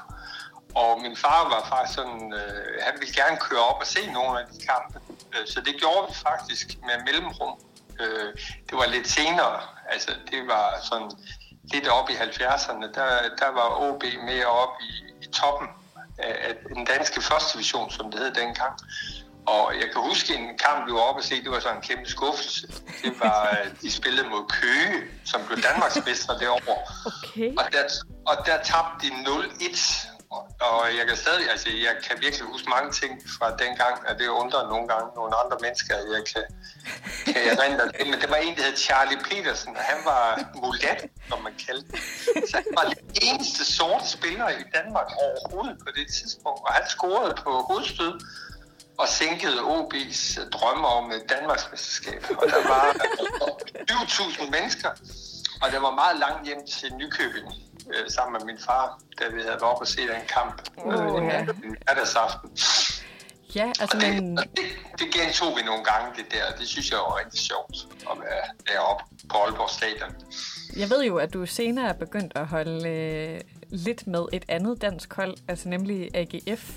Og 0.75 1.01
min 1.03 1.17
far 1.17 1.41
var 1.55 1.63
faktisk 1.73 1.95
sådan, 1.99 2.33
øh, 2.41 2.83
han 2.87 2.95
ville 3.01 3.15
gerne 3.15 3.37
køre 3.37 3.65
op 3.71 3.81
og 3.81 3.87
se 3.87 4.13
nogle 4.13 4.41
af 4.41 4.47
de 4.53 4.59
kampe. 4.71 4.99
Øh, 5.33 5.47
så 5.47 5.61
det 5.61 5.75
gjorde 5.83 6.03
vi 6.09 6.15
faktisk 6.29 6.67
med 6.87 6.97
mellemrum. 7.07 7.55
Øh, 8.01 8.29
det 8.69 8.75
var 8.81 8.87
lidt 8.87 9.09
senere, 9.09 9.61
altså 9.89 10.11
det 10.31 10.41
var 10.47 10.67
sådan 10.91 11.11
lidt 11.73 11.89
op 11.89 12.11
i 12.11 12.13
70'erne, 12.13 12.87
der, 12.95 13.11
der 13.39 13.51
var 13.59 13.69
OB 13.81 14.03
mere 14.25 14.47
op 14.47 14.75
i, 14.81 15.25
i 15.25 15.27
toppen 15.27 15.69
af, 16.19 16.57
den 16.75 16.85
danske 16.85 17.21
første 17.23 17.53
division, 17.53 17.91
som 17.91 18.11
det 18.11 18.21
hed 18.21 18.35
dengang. 18.35 18.75
Og 19.47 19.75
jeg 19.81 19.89
kan 19.93 20.03
huske 20.03 20.35
en 20.35 20.59
kamp, 20.59 20.87
vi 20.87 20.93
var 20.93 21.01
oppe 21.01 21.21
og 21.21 21.25
se, 21.25 21.43
det 21.43 21.51
var 21.51 21.61
sådan 21.61 21.77
en 21.77 21.83
kæmpe 21.83 22.09
skuffelse. 22.11 22.67
Det 23.03 23.21
var, 23.21 23.57
de 23.83 23.93
spillede 23.93 24.29
mod 24.29 24.45
Køge, 24.49 25.05
som 25.25 25.41
blev 25.47 25.59
Danmarksmestre 25.63 26.39
derovre. 26.43 26.77
Okay. 27.07 27.51
Og 27.59 27.65
der, 27.73 27.83
og 28.27 28.47
der 28.47 28.57
tabte 28.63 29.07
de 29.07 29.11
0-1 29.11 30.16
og 30.61 30.81
jeg 30.99 31.05
kan 31.09 31.17
stadig, 31.17 31.51
altså 31.51 31.69
jeg 31.87 31.95
kan 32.07 32.17
virkelig 32.25 32.47
huske 32.53 32.69
mange 32.77 32.91
ting 33.01 33.13
fra 33.37 33.47
dengang, 33.63 33.97
og 34.09 34.13
det 34.19 34.29
undrer 34.29 34.63
nogle 34.73 34.87
gange 34.93 35.09
nogle 35.19 35.33
andre 35.43 35.57
mennesker, 35.65 35.95
jeg 36.15 36.23
kan, 36.33 36.45
kan 37.33 37.43
jeg 37.49 37.55
rente 37.63 37.85
det. 37.99 38.07
Men 38.11 38.21
det 38.23 38.29
var 38.31 38.37
en, 38.37 38.57
der 38.57 38.63
hed 38.63 38.77
Charlie 38.77 39.21
Petersen, 39.29 39.77
og 39.77 39.83
han 39.83 40.01
var 40.05 40.23
mulat, 40.63 41.01
som 41.29 41.39
man 41.47 41.55
kaldte 41.67 41.89
det. 41.93 42.01
Så 42.51 42.57
han 42.65 42.73
var 42.79 42.85
den 42.95 42.99
eneste 43.29 43.63
sorte 43.79 44.07
spiller 44.17 44.49
i 44.49 44.65
Danmark 44.77 45.09
overhovedet 45.25 45.77
på 45.85 45.91
det 45.99 46.07
tidspunkt, 46.19 46.61
og 46.67 46.73
han 46.79 46.85
scorede 46.95 47.35
på 47.45 47.51
hovedstød 47.69 48.15
og 48.99 49.09
sænkede 49.09 49.61
OB's 49.77 50.49
drømme 50.57 50.87
om 50.87 51.13
et 51.13 51.25
Danmarksmesterskab. 51.35 52.21
Og 52.41 52.47
der 52.53 52.63
var 52.69 52.85
20.000 53.91 54.51
mennesker, 54.51 54.91
og 55.63 55.73
der 55.73 55.81
var 55.87 55.91
meget 56.03 56.17
langt 56.19 56.47
hjem 56.47 56.67
til 56.67 56.95
Nykøbing 56.95 57.66
øh, 57.95 58.11
sammen 58.11 58.33
med 58.33 58.47
min 58.47 58.59
far, 58.67 59.01
da 59.19 59.25
vi 59.29 59.41
havde 59.41 59.47
været 59.47 59.63
oppe 59.63 59.83
og 59.83 59.89
se 59.89 60.01
den 60.01 60.23
kamp 60.29 60.63
øh, 60.87 61.27
ja. 61.27 61.41
en 61.41 61.77
aften. 62.17 62.51
Ja, 63.55 63.67
altså 63.81 63.99
det, 64.01 64.23
men... 64.23 64.37
det, 64.37 64.49
det 64.99 65.15
gentog 65.15 65.57
vi 65.57 65.63
nogle 65.63 65.85
gange, 65.85 66.17
det 66.17 66.33
der. 66.33 66.57
Det 66.59 66.69
synes 66.69 66.91
jeg 66.91 66.99
var 66.99 67.19
rigtig 67.19 67.41
sjovt 67.41 67.77
at 68.11 68.19
være 68.21 68.75
deroppe 68.75 69.05
på 69.31 69.37
Aalborg 69.37 69.71
Stadion. 69.71 70.15
Jeg 70.77 70.91
ved 70.91 71.05
jo, 71.05 71.17
at 71.17 71.35
du 71.35 71.47
senere 71.47 71.89
er 71.89 71.93
begyndt 71.93 72.33
at 72.37 72.47
holde 72.47 72.89
øh, 72.89 73.41
lidt 73.71 74.07
med 74.07 74.25
et 74.33 74.45
andet 74.49 74.83
dansk 74.83 75.15
hold, 75.15 75.35
altså 75.49 75.69
nemlig 75.69 76.11
AGF. 76.15 76.73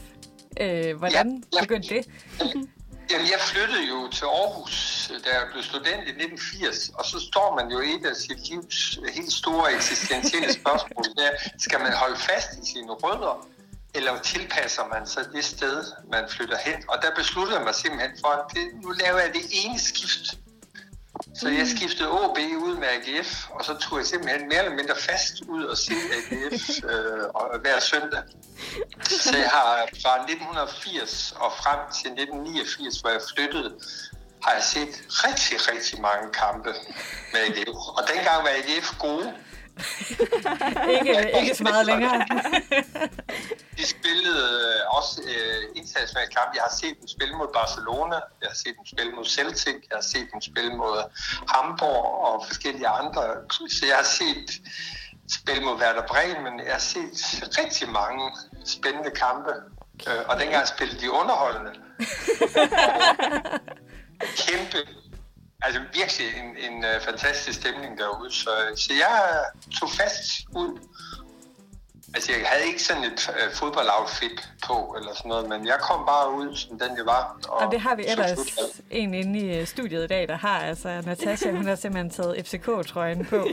Øh, 0.59 0.97
hvordan 0.97 1.43
ja, 1.53 1.57
ja. 1.57 1.61
begyndte 1.61 1.95
det? 1.95 2.05
Jamen, 3.11 3.27
jeg 3.27 3.39
flyttede 3.39 3.85
jo 3.93 4.09
til 4.17 4.25
Aarhus, 4.25 4.75
øh, 5.13 5.17
da 5.25 5.29
jeg 5.37 5.47
blev 5.51 5.63
student 5.63 6.03
i 6.09 6.13
1980, 6.13 6.89
og 6.89 7.05
så 7.05 7.17
står 7.29 7.55
man 7.57 7.71
jo 7.71 7.79
i 7.79 7.89
et 7.95 8.05
af 8.05 8.15
sit 8.15 8.49
livs 8.49 8.97
øh, 9.01 9.13
helt 9.13 9.33
store 9.33 9.73
eksistentielle 9.73 10.53
spørgsmål. 10.53 11.05
Der, 11.19 11.29
skal 11.57 11.79
man 11.79 11.93
holde 11.93 12.17
fast 12.29 12.49
i 12.61 12.71
sine 12.71 12.91
rødder, 12.91 13.47
eller 13.95 14.19
tilpasser 14.19 14.85
man 14.93 15.07
sig 15.07 15.23
det 15.33 15.45
sted, 15.45 15.77
man 16.11 16.23
flytter 16.29 16.57
hen? 16.65 16.83
Og 16.87 16.97
der 17.01 17.11
besluttede 17.15 17.57
jeg 17.57 17.65
mig 17.65 17.75
simpelthen 17.75 18.11
for, 18.21 18.31
at 18.39 18.45
det, 18.55 18.65
nu 18.83 18.89
laver 18.89 19.19
jeg 19.19 19.31
det 19.33 19.45
ene 19.51 19.79
skift. 19.79 20.25
Så 21.35 21.49
jeg 21.49 21.67
skiftede 21.67 22.09
OB 22.11 22.37
ud 22.37 22.75
med 22.77 22.87
AGF, 22.87 23.49
og 23.49 23.65
så 23.65 23.73
tog 23.77 23.97
jeg 23.97 24.05
simpelthen 24.05 24.47
mere 24.47 24.59
eller 24.59 24.75
mindre 24.75 24.95
fast 24.95 25.33
ud 25.47 25.63
og 25.63 25.77
se 25.77 25.93
AGF 26.17 26.69
øh, 26.83 27.61
hver 27.61 27.79
søndag. 27.79 28.23
Så 29.03 29.37
jeg 29.37 29.49
har 29.49 29.87
fra 30.01 30.13
1980 30.15 31.33
og 31.35 31.51
frem 31.61 31.79
til 31.97 32.09
1989, 32.11 32.99
hvor 32.99 33.09
jeg 33.09 33.21
flyttede, 33.33 33.71
har 34.43 34.53
jeg 34.53 34.63
set 34.63 34.93
rigtig, 35.09 35.57
rigtig 35.71 36.01
mange 36.01 36.27
kampe 36.33 36.69
med 37.33 37.39
AGF. 37.47 37.79
Og 37.97 38.03
dengang 38.13 38.43
var 38.43 38.49
AGF 38.49 38.97
gode. 38.99 39.33
ikke, 40.95 41.13
ikke 41.39 41.55
så 41.55 41.63
meget 41.63 41.85
længere. 41.85 42.17
de 43.77 43.85
spillede 43.95 44.47
øh, 44.63 44.97
også 44.97 45.21
øh, 45.31 45.61
internationale 45.75 46.31
kampe. 46.37 46.51
Jeg 46.59 46.65
har 46.69 46.75
set 46.81 46.95
dem 46.99 47.07
spille 47.07 47.35
mod 47.35 47.49
Barcelona, 47.59 48.17
jeg 48.41 48.49
har 48.53 48.59
set 48.63 48.75
dem 48.79 48.85
spille 48.93 49.11
mod 49.11 49.25
Celtic, 49.25 49.77
jeg 49.89 49.97
har 50.01 50.07
set 50.13 50.27
dem 50.33 50.41
spille 50.41 50.73
mod 50.81 50.95
Hamburg 51.53 52.05
og 52.27 52.45
forskellige 52.47 52.87
andre. 52.87 53.21
Så 53.77 53.83
jeg 53.91 53.97
har 54.03 54.09
set 54.19 54.49
spille 55.37 55.61
mod 55.65 55.75
Werder 55.81 56.05
Bremen. 56.11 56.55
Jeg 56.65 56.73
har 56.79 56.85
set 56.93 57.15
rigtig 57.61 57.89
mange 57.89 58.23
spændende 58.65 59.11
kampe. 59.25 59.53
Øh, 60.07 60.23
og 60.29 60.39
dengang 60.39 60.67
spillede 60.67 61.01
de 61.01 61.11
underholdende. 61.11 61.71
Kæmpe 64.43 64.77
Altså 65.61 65.81
virkelig 65.93 66.27
en, 66.41 66.57
en 66.57 66.85
øh, 66.85 67.01
fantastisk 67.01 67.59
stemning 67.59 67.97
derude. 67.97 68.31
Så, 68.31 68.49
så 68.75 68.93
jeg 68.93 69.45
tog 69.79 69.89
fast 69.91 70.23
ud 70.55 70.79
Altså, 72.15 72.31
jeg 72.31 72.49
havde 72.49 72.67
ikke 72.67 72.83
sådan 72.83 73.03
et 73.03 73.29
øh, 73.29 73.53
fodboldoutfit 73.53 74.49
på, 74.67 74.95
eller 74.97 75.11
sådan 75.15 75.29
noget, 75.29 75.49
men 75.49 75.67
jeg 75.67 75.77
kom 75.81 76.05
bare 76.05 76.31
ud, 76.31 76.55
som 76.55 76.79
den 76.79 76.97
jeg 76.97 77.05
var. 77.05 77.39
Og, 77.47 77.57
og 77.57 77.71
det 77.71 77.81
har 77.81 77.95
vi 77.95 78.03
ellers 78.07 78.37
en 78.91 79.13
inde 79.13 79.39
i 79.39 79.59
øh, 79.59 79.67
studiet 79.67 80.03
i 80.03 80.07
dag, 80.07 80.27
der 80.27 80.35
har. 80.37 80.59
Altså, 80.59 81.01
Natasha, 81.05 81.51
hun 81.51 81.65
har 81.65 81.75
simpelthen 81.75 82.09
taget 82.09 82.45
FCK-trøjen 82.47 83.25
på. 83.25 83.35
øh, 83.47 83.49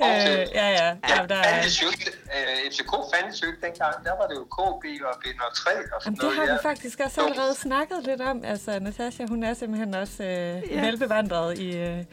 Okay. 0.00 0.46
ja, 0.54 0.68
ja. 0.68 0.84
Ja, 0.84 0.96
ja 1.08 1.26
der, 1.26 1.42
fandtes 1.42 1.82
jo 1.82 1.86
ikke, 1.86 2.10
øh, 2.36 2.70
FCK 2.72 2.92
fandtes 3.14 3.42
jo 3.42 3.46
ikke 3.46 3.60
dengang. 3.66 4.04
Der 4.04 4.16
var 4.20 4.26
det 4.26 4.34
jo 4.34 4.44
KB 4.44 4.84
og 5.04 5.14
B03 5.24 5.94
og 5.94 6.02
sådan 6.02 6.02
Jamen, 6.04 6.14
det 6.14 6.22
noget. 6.22 6.36
har 6.36 6.44
vi 6.44 6.58
ja. 6.62 6.68
faktisk 6.70 7.00
også 7.04 7.20
allerede 7.20 7.54
snakket 7.54 7.98
lidt 8.04 8.20
om. 8.20 8.44
Altså, 8.44 8.78
Natasha, 8.78 9.24
hun 9.28 9.42
er 9.44 9.54
simpelthen 9.54 9.94
også 9.94 10.22
øh, 10.22 10.28
ja. 10.72 10.80
velbevandret 10.86 11.58
i 11.58 11.76
øh, 11.76 12.04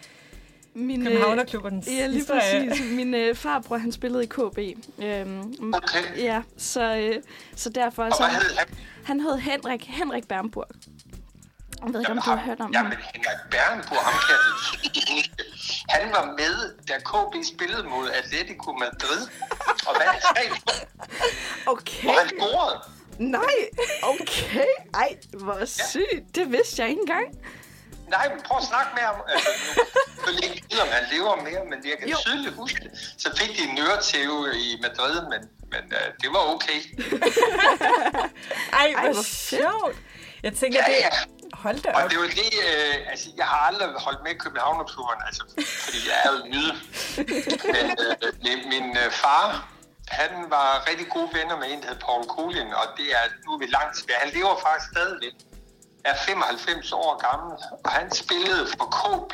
Min, 0.73 1.03
Københavnerklubbernes 1.05 1.87
Ja, 1.87 2.05
lige 2.07 2.17
historie. 2.19 2.69
præcis. 2.69 2.83
Min 2.91 3.13
øh, 3.13 3.35
farbror, 3.35 3.77
han 3.77 3.91
spillede 3.91 4.23
i 4.23 4.27
KB. 4.27 4.57
Øhm, 5.03 5.73
Okay. 5.73 6.17
ja, 6.17 6.41
så, 6.57 6.95
øh, 6.95 7.15
så 7.55 7.69
derfor... 7.69 8.03
Og 8.03 8.11
Så, 8.11 8.23
hvad 8.23 8.29
hed 8.41 8.55
han? 8.57 8.67
han 9.03 9.19
hed 9.19 9.37
Henrik, 9.37 9.85
Henrik 9.87 10.27
Bernburg. 10.27 10.67
Jeg 11.85 11.93
ved 11.93 11.99
ikke, 11.99 12.11
om 12.11 12.17
du 12.17 12.29
har 12.29 12.37
hørt 12.37 12.59
om 12.59 12.71
Jamen, 12.73 12.91
ham. 12.91 13.01
Henrik 13.13 13.39
Bernburg, 13.51 13.99
ham 13.99 14.13
kan. 14.27 14.37
Han 15.89 16.11
var 16.11 16.25
med, 16.37 16.75
da 16.87 16.93
KB 16.99 17.45
spillede 17.55 17.83
mod 17.83 18.09
Atletico 18.09 18.71
Madrid. 18.71 19.27
Og 19.87 19.95
vandt 19.99 20.23
tre, 20.23 20.41
Okay. 21.65 22.07
og 22.07 22.13
han 22.19 22.29
scorede. 22.29 22.79
Nej, 23.19 23.41
okay. 24.03 24.65
Ej, 24.93 25.17
hvor 25.33 25.65
sygt. 25.65 26.35
Det 26.35 26.51
vidste 26.51 26.81
jeg 26.81 26.89
ikke 26.89 26.99
engang. 26.99 27.27
Nej, 28.09 28.25
men 28.33 28.41
prøv 28.47 28.57
at 28.57 28.63
snakke 28.71 28.91
med 28.95 29.03
ham. 29.03 29.15
Altså, 29.27 29.49
nu 30.25 30.31
jeg 30.41 30.43
ikke 30.55 30.67
vide, 30.69 30.81
om 30.81 30.87
han 30.97 31.03
lever 31.13 31.35
mere, 31.35 31.61
men 31.71 31.79
jeg 31.89 31.97
kan 31.99 32.07
Jo. 32.09 32.17
tydeligt 32.25 32.55
huske 32.55 32.79
det. 32.83 32.91
Så 33.17 33.27
fik 33.39 33.57
de 33.57 33.63
en 33.69 33.77
øretæve 33.79 34.37
i 34.65 34.79
Madrid, 34.81 35.15
men, 35.31 35.41
men 35.73 35.83
uh, 35.99 36.07
det 36.21 36.29
var 36.35 36.43
okay. 36.55 36.79
Ej, 38.73 38.87
Ej, 38.97 39.11
hvor 39.13 39.23
sjovt. 39.23 39.95
Jeg 40.43 40.53
tænker, 40.53 40.79
Ja, 40.87 40.93
det... 40.93 40.99
ja. 41.01 41.09
Hold 41.53 41.79
da 41.81 41.89
Og 41.91 42.03
op. 42.03 42.09
det 42.11 42.19
var 42.19 42.25
det, 42.41 42.51
øh, 42.69 42.95
altså 43.11 43.27
jeg 43.37 43.45
har 43.45 43.57
aldrig 43.69 43.87
holdt 44.05 44.23
med 44.23 44.31
i 44.31 44.37
Københavnerklubberne, 44.37 45.21
altså, 45.27 45.43
fordi 45.85 45.97
jeg 46.09 46.15
er 46.25 46.29
jo 46.35 46.39
nyde. 46.53 46.73
Men 47.75 47.85
øh, 48.05 48.33
min, 48.45 48.59
min 48.73 48.97
øh, 48.97 49.11
far, 49.11 49.67
han 50.07 50.31
var 50.49 50.69
rigtig 50.89 51.07
gode 51.09 51.29
venner 51.33 51.57
med 51.61 51.67
en, 51.71 51.81
der 51.81 51.87
hed 51.87 51.99
Paul 52.05 52.23
Kolin, 52.35 52.67
og 52.81 52.85
det 52.97 53.07
er, 53.19 53.23
nu 53.45 53.49
er 53.55 53.59
vi 53.59 53.65
langt 53.65 53.97
tilbage. 53.97 54.17
Han 54.25 54.31
lever 54.37 54.53
faktisk 54.67 54.91
stadigvæk, 54.95 55.33
er 56.05 56.15
95 56.15 56.91
år 56.91 57.17
gammel, 57.29 57.57
og 57.83 57.91
han 57.91 58.11
spillede 58.11 58.67
for 58.77 58.85
KB 58.99 59.33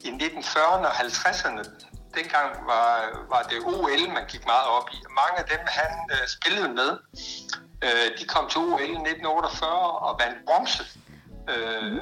i 0.00 0.08
1940'erne 0.08 0.86
og 0.86 0.92
50'erne. 0.92 1.62
Dengang 2.14 2.66
var, 2.66 2.88
var 3.28 3.42
det 3.42 3.58
OL, 3.64 4.12
man 4.14 4.26
gik 4.28 4.46
meget 4.46 4.66
op 4.66 4.88
i. 4.92 4.96
Mange 5.20 5.38
af 5.38 5.44
dem, 5.44 5.60
han 5.66 5.92
øh, 6.12 6.28
spillede 6.28 6.68
med, 6.68 6.90
øh, 7.84 8.18
de 8.18 8.24
kom 8.24 8.48
til 8.48 8.60
OL 8.60 8.80
i 8.80 8.98
1948 9.10 9.70
og 10.06 10.20
vandt 10.20 10.38
bronze. 10.46 10.84
Øh, 11.48 12.00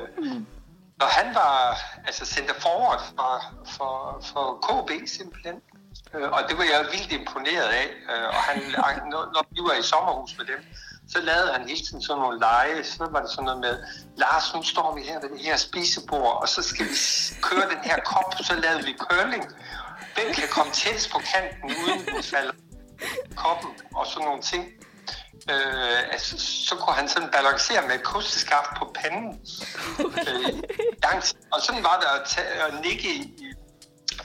og 1.01 1.09
han 1.09 1.35
var 1.35 1.79
altså 2.07 2.26
center 2.26 2.55
forward 2.55 3.03
for, 3.16 3.33
for, 3.76 4.20
for 4.33 4.47
KB 4.66 5.09
simpelthen. 5.09 5.57
Øh, 6.14 6.29
og 6.31 6.41
det 6.49 6.59
var 6.59 6.64
jeg 6.64 6.87
vildt 6.93 7.12
imponeret 7.12 7.68
af. 7.83 7.89
Øh, 8.11 8.29
og 8.29 8.35
han, 8.35 8.57
når, 9.12 9.22
når 9.35 9.43
vi 9.51 9.61
var 9.68 9.74
i 9.81 9.83
sommerhus 9.83 10.39
med 10.39 10.47
dem, 10.47 10.61
så 11.12 11.20
lavede 11.20 11.52
han 11.52 11.68
hele 11.68 11.84
tiden 11.86 12.02
sådan 12.02 12.22
nogle 12.22 12.38
lege. 12.38 12.84
Så 12.84 13.09
var 13.11 13.20
det 13.20 13.30
sådan 13.30 13.44
noget 13.44 13.61
med, 13.61 13.74
Lars, 14.16 14.54
nu 14.54 14.62
står 14.62 14.94
vi 14.94 15.02
her 15.02 15.20
ved 15.20 15.28
det 15.28 15.40
her 15.40 15.56
spisebord, 15.56 16.42
og 16.42 16.48
så 16.48 16.62
skal 16.62 16.86
vi 16.86 16.94
køre 17.42 17.70
den 17.70 17.82
her 17.82 17.96
kop. 18.04 18.34
Så 18.42 18.54
lavede 18.54 18.84
vi 18.84 18.96
curling. 18.98 19.44
Hvem 20.14 20.34
kan 20.34 20.48
komme 20.50 20.72
tættest 20.72 21.11
på 21.11 21.18
kanten, 21.18 21.70
uden 21.84 22.18
at 22.18 22.24
falde 22.24 22.52
koppen 23.36 23.70
og 23.94 24.06
sådan 24.06 24.24
nogle 24.24 24.42
ting. 24.42 24.64
Øh, 25.50 25.98
altså, 26.12 26.38
så 26.68 26.74
kunne 26.76 26.94
han 26.94 27.09
sådan 27.09 27.30
balancere 27.30 27.82
med 27.86 27.94
et 27.94 28.02
kosteskaft 28.02 28.70
på 28.78 28.94
panden. 28.94 29.40
Øh, 30.00 30.52
og 31.52 31.61
sådan 31.62 31.82
var 31.82 31.96
det 32.00 32.20
at, 32.20 32.28
tage, 32.28 32.46
at 32.46 32.74
nikke 32.84 33.14
i, 33.14 33.54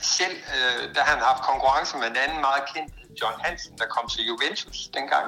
selv, 0.00 0.36
øh, 0.56 0.94
da 0.94 1.00
han 1.00 1.18
haft 1.18 1.42
konkurrence 1.42 1.96
med 1.96 2.06
en 2.06 2.16
anden 2.16 2.40
meget 2.40 2.62
kendt, 2.74 2.92
John 3.20 3.36
Hansen, 3.44 3.78
der 3.78 3.86
kom 3.86 4.08
til 4.08 4.22
Juventus 4.26 4.88
dengang. 4.94 5.26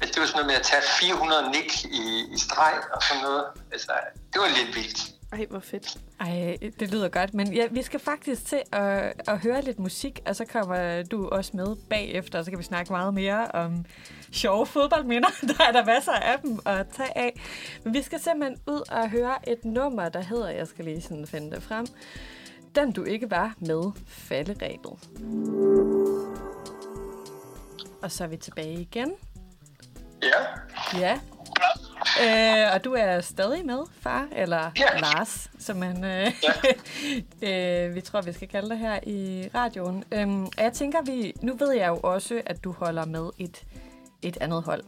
Altså, 0.00 0.10
det 0.14 0.20
var 0.20 0.26
sådan 0.26 0.38
noget 0.40 0.46
med 0.46 0.54
at 0.54 0.66
tage 0.70 0.82
400 1.00 1.50
nik 1.56 1.84
i, 1.84 2.04
i 2.34 2.38
streg 2.38 2.76
og 2.94 3.02
sådan 3.02 3.22
noget. 3.22 3.44
Altså, 3.72 3.92
det 4.32 4.38
var 4.40 4.48
lidt 4.58 4.76
vildt. 4.76 5.00
Ej, 5.32 5.46
hvor 5.50 5.60
fedt. 5.60 5.96
Ej, 6.20 6.56
det 6.80 6.90
lyder 6.90 7.08
godt. 7.08 7.34
Men 7.34 7.54
ja, 7.54 7.66
vi 7.70 7.82
skal 7.82 8.00
faktisk 8.00 8.46
til 8.46 8.62
at, 8.72 9.12
at 9.28 9.38
høre 9.38 9.62
lidt 9.62 9.78
musik, 9.78 10.20
og 10.26 10.36
så 10.36 10.44
kommer 10.44 11.02
du 11.02 11.28
også 11.28 11.50
med 11.54 11.76
bagefter, 11.90 12.38
og 12.38 12.44
så 12.44 12.50
kan 12.50 12.58
vi 12.58 12.64
snakke 12.64 12.92
meget 12.92 13.14
mere 13.14 13.48
om 13.48 13.84
sjove 14.32 14.66
fodboldminder. 14.66 15.28
Der 15.58 15.64
er 15.64 15.72
der 15.72 15.84
masser 15.84 16.12
af 16.12 16.38
dem 16.38 16.58
at 16.66 16.86
tage 16.96 17.18
af. 17.18 17.40
Men 17.84 17.94
vi 17.94 18.02
skal 18.02 18.20
simpelthen 18.20 18.58
ud 18.66 18.82
og 18.90 19.10
høre 19.10 19.48
et 19.48 19.64
nummer, 19.64 20.08
der 20.08 20.20
hedder, 20.20 20.48
jeg 20.48 20.66
skal 20.66 20.84
lige 20.84 21.02
sådan 21.02 21.26
finde 21.26 21.50
det 21.50 21.62
frem, 21.62 21.86
Den 22.74 22.92
du 22.92 23.04
ikke 23.04 23.30
var 23.30 23.54
med 23.60 23.92
falderæbet. 24.06 24.98
Og 28.02 28.12
så 28.12 28.24
er 28.24 28.28
vi 28.28 28.36
tilbage 28.36 28.80
igen. 28.80 29.12
Ja. 30.22 30.98
Ja. 31.00 31.18
Øh, 32.22 32.74
og 32.74 32.84
du 32.84 32.92
er 32.92 33.20
stadig 33.20 33.66
med, 33.66 33.78
far, 34.00 34.28
eller 34.32 34.70
Ja. 34.78 34.98
Lars, 35.00 35.50
som 35.58 35.76
man, 35.76 36.04
øh, 36.04 36.26
øh, 37.48 37.94
vi 37.94 38.00
tror, 38.00 38.20
vi 38.20 38.32
skal 38.32 38.48
kalde 38.48 38.68
dig 38.68 38.78
her 38.78 39.00
i 39.02 39.48
radioen. 39.54 40.04
Øhm, 40.12 40.44
og 40.44 40.52
jeg 40.58 40.72
tænker, 40.72 40.98
vi, 41.02 41.32
nu 41.42 41.54
ved 41.54 41.72
jeg 41.72 41.88
jo 41.88 41.96
også, 42.02 42.42
at 42.46 42.64
du 42.64 42.72
holder 42.72 43.04
med 43.04 43.30
et, 43.38 43.64
et 44.22 44.38
andet 44.40 44.62
hold, 44.62 44.82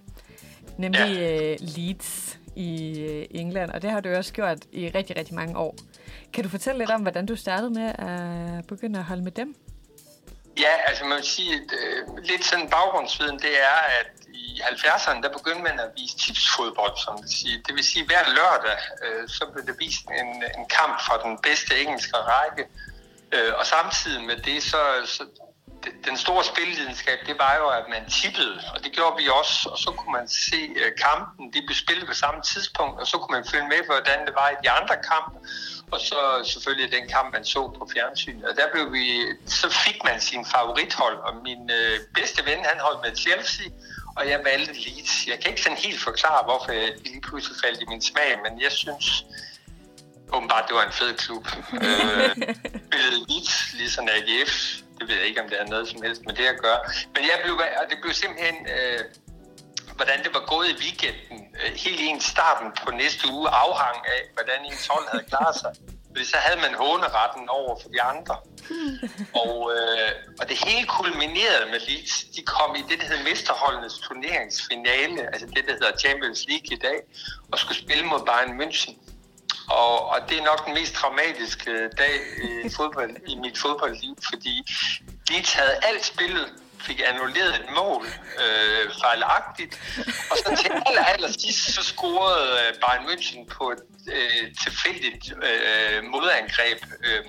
nemlig 0.79 1.19
øh, 1.19 1.57
Leeds 1.61 2.39
i 2.57 3.01
øh, 3.01 3.27
England, 3.31 3.71
og 3.71 3.83
det 3.83 3.91
har 3.91 4.01
du 4.01 4.09
også 4.15 4.33
gjort 4.33 4.59
i 4.73 4.89
rigtig, 4.95 5.17
rigtig 5.17 5.35
mange 5.35 5.59
år. 5.59 5.75
Kan 6.33 6.45
du 6.45 6.51
fortælle 6.51 6.79
lidt 6.79 6.91
om, 6.91 7.01
hvordan 7.03 7.27
du 7.27 7.37
startede 7.37 7.71
med 7.71 7.93
at 7.99 8.67
begynde 8.67 8.99
at 8.99 9.05
holde 9.05 9.23
med 9.23 9.33
dem? 9.33 9.55
Ja, 10.59 10.73
altså 10.87 11.05
man 11.05 11.17
vil 11.17 11.25
sige, 11.25 11.55
at 11.55 11.71
øh, 11.81 12.17
lidt 12.25 12.45
sådan 12.45 12.71
baggrundsviden, 12.71 13.39
det 13.39 13.63
er, 13.63 13.79
at 14.01 14.11
i 14.35 14.61
70'erne, 14.61 15.23
der 15.23 15.29
begyndte 15.39 15.63
man 15.63 15.81
at 15.81 15.91
vise 15.97 16.19
tipsfodbold, 16.19 16.97
som 17.05 17.23
det 17.23 17.31
siger. 17.31 17.63
Det 17.67 17.75
vil 17.75 17.85
sige, 17.85 18.07
hver 18.07 18.25
lørdag, 18.39 18.79
øh, 19.05 19.29
så 19.29 19.47
blev 19.53 19.67
det 19.67 19.77
vist 19.79 20.07
en, 20.21 20.31
en 20.59 20.67
kamp 20.79 21.01
fra 21.07 21.17
den 21.25 21.39
bedste 21.43 21.81
engelske 21.81 22.17
række. 22.17 22.65
Øh, 23.33 23.53
og 23.59 23.67
samtidig 23.67 24.23
med 24.25 24.37
det, 24.37 24.63
så, 24.63 24.81
så 25.05 25.25
den 26.09 26.17
store 26.17 26.45
spillevidenskab, 26.45 27.19
det 27.27 27.37
var 27.39 27.55
jo, 27.61 27.67
at 27.69 27.87
man 27.95 28.03
tippede, 28.11 28.57
og 28.75 28.85
det 28.85 28.93
gjorde 28.93 29.17
vi 29.23 29.29
også, 29.41 29.69
og 29.73 29.79
så 29.79 29.91
kunne 29.99 30.13
man 30.13 30.29
se 30.29 30.61
øh, 30.81 30.93
kampen, 31.07 31.53
de 31.55 31.61
blev 31.67 31.77
spillet 31.85 32.07
på 32.07 32.15
samme 32.15 32.41
tidspunkt, 32.43 33.01
og 33.01 33.07
så 33.07 33.17
kunne 33.19 33.35
man 33.39 33.47
følge 33.53 33.69
med, 33.75 33.81
hvordan 33.91 34.27
det 34.27 34.35
var 34.35 34.49
i 34.51 34.57
de 34.65 34.71
andre 34.71 34.97
kampe, 35.11 35.37
og 35.95 36.01
så 36.01 36.21
selvfølgelig 36.53 36.93
den 36.97 37.09
kamp, 37.09 37.29
man 37.33 37.45
så 37.45 37.63
på 37.79 37.89
fjernsynet. 37.93 38.45
Og 38.49 38.55
der 38.57 38.67
blev 38.73 38.93
vi, 38.93 39.07
så 39.47 39.69
fik 39.85 39.99
man 40.05 40.21
sin 40.21 40.45
favorithold, 40.55 41.19
og 41.27 41.33
min 41.49 41.63
øh, 41.79 41.97
bedste 42.15 42.41
ven, 42.49 42.61
han 42.71 42.79
holdt 42.87 43.01
med 43.07 43.17
Chelsea, 43.25 43.67
og 44.17 44.23
jeg 44.31 44.41
valgte 44.51 44.73
Leeds. 44.85 45.13
Jeg 45.31 45.37
kan 45.41 45.51
ikke 45.51 45.63
sådan 45.63 45.79
helt 45.87 46.01
forklare, 46.09 46.45
hvorfor 46.49 46.73
jeg 46.73 46.93
lige 47.05 47.21
pludselig 47.21 47.57
faldt 47.65 47.81
i 47.83 47.87
min 47.93 48.03
smag, 48.03 48.31
men 48.45 48.53
jeg 48.65 48.73
synes 48.73 49.07
åbenbart, 50.37 50.65
det 50.69 50.75
var 50.77 50.85
en 50.87 50.97
fed 51.01 51.15
klub. 51.15 51.45
øh, 51.87 52.31
spillede 52.87 53.19
Leeds, 53.29 53.55
ligesom 53.81 54.05
AGF. 54.17 54.55
Det 54.99 55.09
ved 55.09 55.17
jeg 55.17 55.27
ikke, 55.27 55.43
om 55.43 55.49
det 55.49 55.59
har 55.61 55.67
noget 55.75 55.89
som 55.89 56.03
helst 56.03 56.23
med 56.27 56.35
det 56.35 56.47
at 56.55 56.59
gøre. 56.65 56.79
Men 57.15 57.23
jeg 57.31 57.37
blev, 57.43 57.55
og 57.55 57.85
det 57.91 57.99
blev 58.03 58.13
simpelthen... 58.13 58.57
Øh, 58.77 59.01
hvordan 59.97 60.25
det 60.25 60.35
var 60.35 60.45
gået 60.53 60.69
i 60.69 60.77
weekenden. 60.85 61.39
Øh, 61.61 61.73
Helt 61.85 62.01
en 62.01 62.21
starten 62.21 62.69
på 62.85 62.91
næste 62.91 63.29
uge 63.33 63.49
afhang 63.49 63.97
af, 64.17 64.21
hvordan 64.35 64.59
ens 64.65 64.87
hold 64.87 65.07
havde 65.13 65.25
klaret 65.25 65.57
sig. 65.63 65.73
Fordi 66.11 66.25
så 66.25 66.37
havde 66.37 66.61
man 66.61 66.75
håneretten 66.75 67.49
over 67.49 67.79
for 67.83 67.89
de 67.89 68.03
andre. 68.03 68.37
Og, 69.45 69.73
øh, 69.77 70.11
og 70.41 70.49
det 70.49 70.57
hele 70.65 70.87
kulminerede 70.87 71.67
med 71.73 71.81
Leeds. 71.89 72.25
De 72.37 72.43
kom 72.43 72.77
i 72.77 72.83
det, 72.89 73.01
der 73.01 73.07
hedder 73.07 73.25
Mesterholdenes 73.25 73.99
turneringsfinale, 73.99 75.21
altså 75.33 75.47
det, 75.47 75.63
der 75.69 75.73
hedder 75.73 75.97
Champions 75.99 76.45
League 76.49 76.71
i 76.77 76.81
dag, 76.87 76.99
og 77.53 77.59
skulle 77.59 77.79
spille 77.79 78.05
mod 78.07 78.21
Bayern 78.27 78.61
München. 78.61 78.95
Og, 79.69 80.09
og 80.09 80.19
det 80.29 80.39
er 80.39 80.45
nok 80.45 80.67
den 80.67 80.75
mest 80.75 80.95
traumatiske 80.95 81.89
dag 81.99 82.15
i, 82.65 82.69
fodbold, 82.77 83.17
i 83.27 83.35
mit 83.35 83.59
fodboldliv, 83.59 84.17
fordi 84.31 84.55
Leeds 85.31 85.53
havde 85.53 85.75
alt 85.83 86.05
spillet, 86.05 86.47
fik 86.87 87.01
annulleret 87.05 87.55
et 87.55 87.67
mål 87.75 88.07
øh, 88.43 88.85
fejlagtigt, 89.03 89.73
og 90.31 90.37
så 90.39 90.49
til 90.63 90.71
aller, 90.87 91.05
aller 91.05 91.29
sidst, 91.29 91.75
så 91.75 91.83
scorede 91.83 92.49
øh, 92.61 92.75
Bayern 92.81 93.05
München 93.09 93.41
på 93.57 93.71
et 93.71 93.83
øh, 94.17 94.45
tilfældigt 94.65 95.25
øh, 95.49 96.05
modangreb. 96.05 96.79
Øh, 97.05 97.25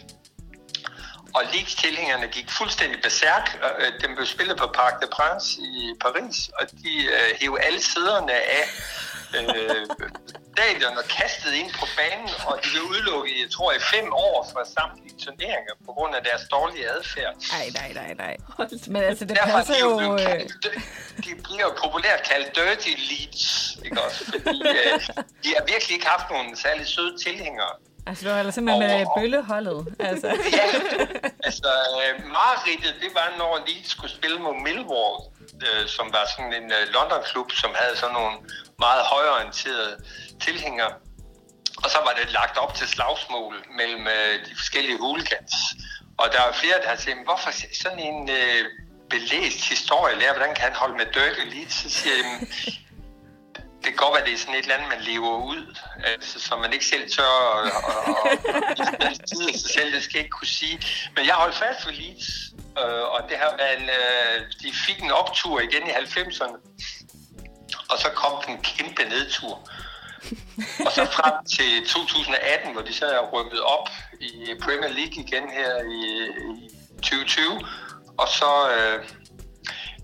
og 1.36 1.44
Leeds-tilhængerne 1.54 2.28
gik 2.28 2.52
fuldstændig 2.52 3.02
berserk. 3.02 3.60
Øh, 3.80 3.92
Den 4.02 4.16
blev 4.16 4.26
spillet 4.26 4.58
på 4.58 4.68
Parc 4.68 4.94
de 5.02 5.08
Prince 5.12 5.62
i 5.62 5.94
Paris, 6.02 6.50
og 6.60 6.72
de 6.72 6.94
øh, 7.06 7.30
hævde 7.42 7.62
alle 7.62 7.82
sæderne 7.84 8.34
af 8.34 8.64
øh, 9.34 9.86
stadion 10.54 10.94
og 11.02 11.06
kastede 11.20 11.58
ind 11.62 11.70
på 11.80 11.86
banen, 12.00 12.30
og 12.48 12.54
de 12.64 12.68
blev 12.74 12.84
udelukket, 12.92 13.34
jeg 13.44 13.50
tror, 13.56 13.70
i 13.80 13.82
fem 13.94 14.08
år 14.14 14.38
fra 14.54 14.62
samtlige 14.78 15.16
turneringer 15.26 15.74
på 15.86 15.92
grund 15.98 16.16
af 16.16 16.22
deres 16.30 16.44
dårlige 16.56 16.86
adfærd. 16.96 17.34
Nej, 17.56 17.66
nej, 17.80 17.90
nej, 18.02 18.14
nej. 18.24 18.34
Men 18.88 19.02
altså, 19.10 19.26
det 19.26 19.36
Derfor 19.38 19.50
er 19.50 19.58
passer 19.58 19.74
de 19.74 19.80
jo, 19.80 19.92
jo... 20.02 20.14
øh, 20.14 20.20
kaldt, 20.20 20.52
de 21.26 21.32
bliver 21.46 21.62
jo 21.70 21.74
populært 21.84 22.22
kaldt 22.32 22.48
dirty 22.56 22.94
leads, 23.12 23.78
ikke 23.86 24.02
også? 24.06 24.26
Fordi 24.26 24.62
øh, 24.84 25.00
de 25.44 25.50
har 25.58 25.64
virkelig 25.74 25.94
ikke 25.98 26.08
haft 26.16 26.28
nogen 26.32 26.56
særlig 26.56 26.88
søde 26.88 27.14
tilhængere. 27.28 27.74
Altså, 28.08 28.26
du 28.30 28.32
holder 28.34 28.52
simpelthen 28.52 28.88
med 28.90 29.06
Og- 29.06 29.14
bølleholdet. 29.18 29.96
Altså. 30.00 30.28
Ja, 30.28 30.68
altså 31.48 31.70
øh, 32.02 32.26
mareridtet, 32.38 32.94
det 33.04 33.10
var, 33.14 33.28
når 33.38 33.64
Leeds 33.68 33.90
skulle 33.90 34.12
spille 34.12 34.40
mod 34.40 34.56
Millwall, 34.66 35.16
øh, 35.68 35.88
som 35.88 36.14
var 36.14 36.26
sådan 36.36 36.54
en 36.54 36.72
øh, 36.72 36.88
London-klub, 36.96 37.52
som 37.52 37.72
havde 37.76 37.98
sådan 37.98 38.14
nogle 38.14 38.38
meget 38.80 39.04
højorienterede 39.14 39.98
tilhængere. 40.42 40.94
Og 41.84 41.90
så 41.90 41.98
var 42.06 42.14
det 42.20 42.32
lagt 42.32 42.58
op 42.58 42.74
til 42.76 42.88
slagsmål 42.88 43.54
mellem 43.78 44.08
øh, 44.08 44.46
de 44.46 44.56
forskellige 44.56 44.98
hooligans. 44.98 45.54
Og 46.18 46.28
der 46.34 46.42
er 46.42 46.54
flere, 46.54 46.82
der 46.82 46.90
har 46.90 46.96
sagt, 46.96 47.24
hvorfor 47.26 47.52
sådan 47.84 48.00
en 48.00 48.30
øh, 48.30 48.66
belæst 49.10 49.70
historielærer, 49.70 50.34
hvordan 50.34 50.56
kan 50.56 50.64
han 50.64 50.76
holde 50.76 50.98
med 50.98 51.06
Dirty 51.06 51.46
lige? 51.54 51.72
Så 51.72 51.90
siger 51.90 52.16
jeg, 52.16 52.48
det 53.56 53.94
kan 53.94 53.96
godt 53.96 54.16
være, 54.16 54.26
det 54.26 54.34
er 54.34 54.38
sådan 54.38 54.56
et 54.56 54.62
eller 54.62 54.76
andet, 54.76 54.90
man 54.90 55.02
lever 55.02 55.38
ud, 55.52 55.76
altså, 56.06 56.40
som 56.40 56.60
man 56.60 56.74
ikke 56.74 56.86
selv 56.86 57.10
tør 57.12 57.34
at 57.64 57.70
sig 59.60 59.70
selv, 59.70 59.94
det 59.94 60.04
skal 60.04 60.18
jeg 60.18 60.24
ikke 60.26 60.38
kunne 60.40 60.48
sige. 60.48 60.80
Men 61.16 61.26
jeg 61.26 61.36
holdt 61.36 61.56
fast 61.56 61.88
ved 61.88 61.94
Leeds, 61.94 62.28
øh, 62.80 63.04
og 63.14 63.20
det 63.30 63.38
har 63.38 63.56
været 63.58 63.78
en, 63.82 63.90
øh, 63.90 64.42
de 64.64 64.74
fik 64.88 65.04
en 65.04 65.12
optur 65.12 65.60
igen 65.60 65.88
i 65.88 65.92
90'erne, 65.92 66.58
og 67.90 67.98
så 68.00 68.10
kom 68.16 68.44
den 68.48 68.58
kæmpe 68.62 69.04
nedtur. 69.10 69.70
Og 70.86 70.92
så 70.92 71.06
frem 71.06 71.34
til 71.56 71.88
2018, 71.88 72.74
hvor 72.74 72.82
de 72.82 72.94
så 72.94 73.06
er 73.06 73.30
rykket 73.34 73.62
op 73.62 73.90
i 74.22 74.54
Premier 74.62 74.90
League 74.90 75.16
igen 75.26 75.50
her 75.50 75.76
i, 75.78 76.00
i 76.54 76.70
2020. 77.02 77.62
Og 78.18 78.28
så, 78.28 78.70
øh, 78.78 79.06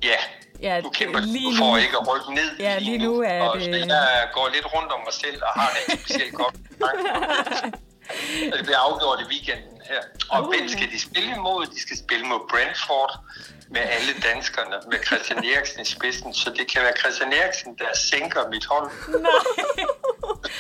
ja, 0.04 0.16
Ja, 0.62 0.82
nu 0.82 0.90
kæmper 0.90 1.20
lige 1.20 1.52
du 1.52 1.56
for 1.58 1.66
nu- 1.72 1.76
ikke 1.76 1.98
at 2.02 2.08
rykke 2.08 2.34
ned 2.34 2.58
Ja, 2.60 2.78
lige 2.80 2.98
nu 2.98 3.22
er 3.22 3.42
og 3.44 3.60
det- 3.60 3.88
jeg 3.88 4.30
går 4.34 4.50
lidt 4.54 4.74
rundt 4.74 4.92
om 4.92 5.00
mig 5.00 5.14
selv 5.14 5.42
og 5.44 5.62
har 5.62 5.70
det 5.70 5.94
ikke 5.94 6.04
specielt 6.04 6.34
godt. 6.34 6.56
Og 8.52 8.58
det 8.58 8.66
bliver 8.66 8.78
afgjort 8.78 9.20
i 9.22 9.24
weekenden 9.34 9.81
her. 9.92 10.02
Og 10.30 10.40
hvem 10.50 10.66
skal 10.76 10.88
de 10.94 11.00
spille 11.08 11.32
imod? 11.38 11.66
De 11.76 11.80
skal 11.86 11.98
spille 11.98 12.26
mod 12.32 12.42
Brentford 12.52 13.12
med 13.76 13.82
alle 13.96 14.14
danskerne, 14.30 14.76
med 14.92 15.00
Christian 15.08 15.40
Eriksen 15.52 15.82
i 15.82 15.86
spidsen. 15.86 16.34
Så 16.34 16.50
det 16.58 16.66
kan 16.72 16.82
være 16.82 16.94
Christian 17.02 17.34
Eriksen, 17.34 17.76
der 17.82 17.90
sænker 18.12 18.50
mit 18.50 18.66
hold. 18.66 18.88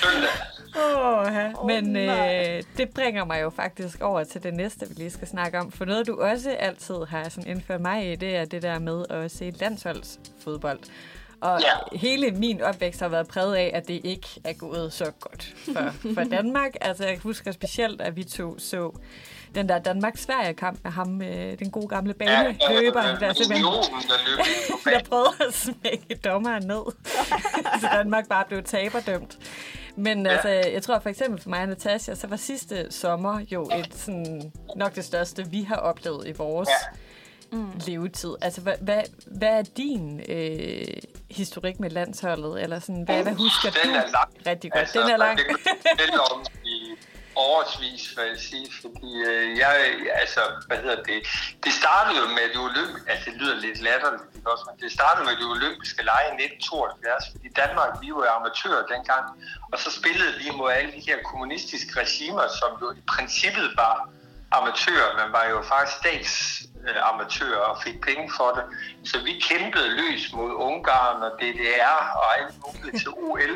Søndag. 0.01 0.35
Åh, 0.75 1.67
men 1.67 1.83
nej. 1.83 2.57
øh, 2.57 2.63
det 2.77 2.89
bringer 2.89 3.25
mig 3.25 3.41
jo 3.41 3.49
faktisk 3.49 4.01
over 4.01 4.23
til 4.23 4.43
det 4.43 4.53
næste, 4.53 4.89
vi 4.89 4.93
lige 4.93 5.11
skal 5.11 5.27
snakke 5.27 5.59
om. 5.59 5.71
For 5.71 5.85
noget, 5.85 6.07
du 6.07 6.21
også 6.21 6.51
altid 6.51 6.95
har 7.09 7.29
sådan 7.29 7.47
indført 7.47 7.81
mig 7.81 8.11
i, 8.11 8.15
det 8.15 8.35
er 8.35 8.45
det 8.45 8.61
der 8.61 8.79
med 8.79 9.05
at 9.09 9.31
se 9.31 9.53
landsholdsfodbold. 9.59 10.79
Og 11.41 11.59
Ja. 11.61 11.97
hele 11.97 12.31
min 12.31 12.61
opvækst 12.61 12.99
har 12.99 13.07
været 13.07 13.27
præget 13.27 13.55
af, 13.55 13.71
at 13.73 13.87
det 13.87 14.01
ikke 14.03 14.27
er 14.43 14.53
gået 14.53 14.93
så 14.93 15.11
godt 15.19 15.53
for, 15.65 16.13
for 16.13 16.23
Danmark. 16.37 16.71
Altså, 16.81 17.05
jeg 17.05 17.17
husker 17.23 17.51
specielt, 17.51 18.01
at 18.01 18.15
vi 18.15 18.23
to 18.23 18.59
så 18.59 18.91
den 19.55 19.69
der 19.69 19.79
Danmark-Sverige-kamp 19.79 20.79
med 20.83 20.91
ham, 20.91 21.21
øh, 21.21 21.59
den 21.59 21.71
gode 21.71 21.87
gamle 21.87 22.13
baneløber, 22.13 23.01
der 23.19 23.33
simpelthen 23.33 23.65
Unionen, 23.65 24.01
der 24.07 24.17
løb 24.27 24.39
ind 24.39 24.79
på 24.83 24.89
jeg 24.89 24.93
banen. 24.93 25.05
prøvede 25.09 25.31
at 25.47 25.53
smække 25.53 26.15
dommeren 26.23 26.67
ned, 26.67 26.81
så 27.81 27.87
Danmark 27.93 28.29
bare 28.29 28.45
blev 28.47 28.63
taberdømt. 28.63 29.37
Men 29.95 30.25
Ja. 30.25 30.31
altså, 30.31 30.49
jeg 30.71 30.83
tror 30.83 30.99
for 30.99 31.09
eksempel 31.09 31.41
for 31.41 31.49
mig 31.49 31.61
og 31.61 31.67
Natasha, 31.67 32.15
så 32.15 32.27
var 32.27 32.35
sidste 32.35 32.87
sommer 32.91 33.39
jo 33.51 33.63
et 33.63 33.93
sådan, 33.95 34.51
nok 34.75 34.95
det 34.95 35.05
største, 35.05 35.49
vi 35.49 35.61
har 35.61 35.75
oplevet 35.75 36.27
i 36.27 36.31
vores 36.31 36.69
Ja. 36.69 36.97
Mm. 37.51 37.71
levetid. 37.87 38.35
Altså, 38.41 38.61
hvad, 38.61 38.75
hvad, 38.81 39.03
hvad 39.25 39.49
er 39.49 39.63
din 39.77 40.21
øh, 40.29 40.87
historik 41.31 41.79
med 41.79 41.89
landsholdet? 41.89 42.63
Eller 42.63 42.79
sådan, 42.79 43.03
hvad, 43.03 43.23
hvad 43.23 43.33
husker 43.33 43.69
Den 43.69 43.89
du 43.89 43.95
er 43.95 44.11
lang. 44.11 44.29
rigtig 44.45 44.71
godt? 44.71 44.93
Den 44.93 45.01
er 45.01 45.17
lang. 45.17 45.37
Det 45.37 45.45
fortælle 45.89 46.21
om 46.31 46.45
i 46.65 46.77
årsvis, 47.35 48.03
hvad 48.13 48.25
jeg 48.25 48.39
sige, 48.39 48.67
fordi 48.81 49.09
øh, 49.29 49.57
jeg, 49.57 49.73
altså, 50.21 50.41
hvad 50.67 50.77
hedder 50.77 51.03
det, 51.03 51.19
det 51.65 51.73
startede 51.81 52.15
jo 52.21 52.27
med 52.37 52.45
det 52.53 52.61
olympiske, 52.69 53.11
altså 53.11 53.25
det 53.29 53.35
lyder 53.41 53.55
lidt 53.65 53.79
latterligt, 53.87 54.23
ikke 54.35 54.51
også, 54.53 54.65
men 54.69 54.75
det 54.83 54.91
startede 54.97 55.23
med 55.29 55.35
det 55.41 55.47
olympiske 55.57 56.01
lege 56.11 56.27
i 56.31 56.35
1972, 56.43 57.31
fordi 57.33 57.47
Danmark, 57.61 57.91
vi 58.01 58.07
var 58.15 58.23
jo 58.29 58.31
amatører 58.39 58.83
dengang, 58.93 59.25
og 59.71 59.77
så 59.83 59.89
spillede 59.99 60.31
vi 60.41 60.45
mod 60.59 60.69
alle 60.77 60.91
de 60.97 61.01
her 61.09 61.17
kommunistiske 61.29 61.91
regimer, 62.03 62.45
som 62.59 62.71
jo 62.81 62.87
i 63.01 63.03
princippet 63.13 63.67
var 63.83 63.95
amatører, 64.57 65.09
man 65.21 65.29
var 65.37 65.45
jo 65.53 65.57
faktisk 65.71 65.97
stats 66.01 66.33
amatører 67.01 67.65
og 67.71 67.83
fik 67.83 68.01
penge 68.01 68.31
for 68.37 68.49
det. 68.57 68.63
Så 69.09 69.17
vi 69.27 69.33
kæmpede 69.49 69.89
løs 69.89 70.33
mod 70.33 70.51
Ungarn 70.53 71.23
og 71.23 71.31
DDR 71.39 71.97
og 72.15 72.39
alt 72.39 72.55
muligt 72.65 72.97
til 72.97 73.09
OL. 73.09 73.53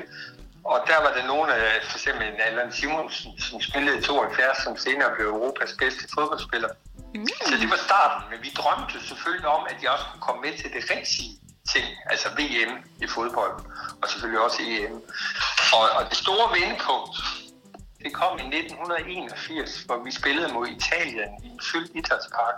Og 0.64 0.78
der 0.88 1.00
var 1.04 1.12
der 1.18 1.28
nogle 1.28 1.54
af, 1.54 1.84
for 1.90 1.98
eksempel 1.98 2.28
Allan 2.48 2.72
Simonsen, 2.72 3.32
som 3.40 3.62
spillede 3.62 4.00
i 4.00 4.02
72, 4.02 4.64
som 4.64 4.78
senere 4.78 5.16
blev 5.16 5.28
Europas 5.28 5.76
bedste 5.80 6.04
fodboldspiller. 6.14 6.70
Mm. 7.16 7.28
Så 7.50 7.56
det 7.62 7.70
var 7.70 7.80
starten, 7.88 8.22
men 8.32 8.40
vi 8.46 8.50
drømte 8.60 9.08
selvfølgelig 9.08 9.48
om, 9.48 9.68
at 9.70 9.78
jeg 9.84 9.90
også 9.92 10.06
kunne 10.12 10.26
komme 10.28 10.42
med 10.42 10.54
til 10.62 10.70
det 10.76 10.84
rigtige 10.96 11.32
ting, 11.74 11.88
altså 12.12 12.28
VM 12.40 12.74
i 13.04 13.08
fodbold, 13.08 13.56
og 14.02 14.10
selvfølgelig 14.10 14.42
også 14.48 14.60
EM. 14.62 14.96
Og, 15.76 15.84
og 15.98 16.10
det 16.10 16.18
store 16.18 16.48
vendepunkt, 16.58 17.16
det 18.04 18.14
kom 18.14 18.34
i 18.40 18.46
1981, 18.58 19.82
hvor 19.86 20.04
vi 20.04 20.12
spillede 20.12 20.54
mod 20.54 20.68
Italien 20.68 21.32
i 21.44 21.48
en 21.48 21.60
fyldt 21.72 21.92
idrætspark 21.96 22.58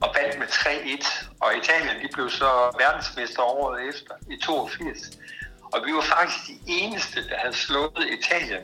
og 0.00 0.14
vandt 0.20 0.38
med 0.38 0.46
3-1. 0.46 1.26
Og 1.40 1.56
Italien 1.56 2.02
de 2.02 2.08
blev 2.14 2.30
så 2.30 2.50
verdensmester 2.78 3.42
året 3.42 3.88
efter 3.88 4.14
i 4.30 4.36
82. 4.44 4.98
Og 5.72 5.82
vi 5.86 5.92
var 5.92 6.00
faktisk 6.00 6.46
de 6.46 6.58
eneste, 6.66 7.28
der 7.28 7.36
havde 7.38 7.54
slået 7.56 8.04
Italien 8.20 8.62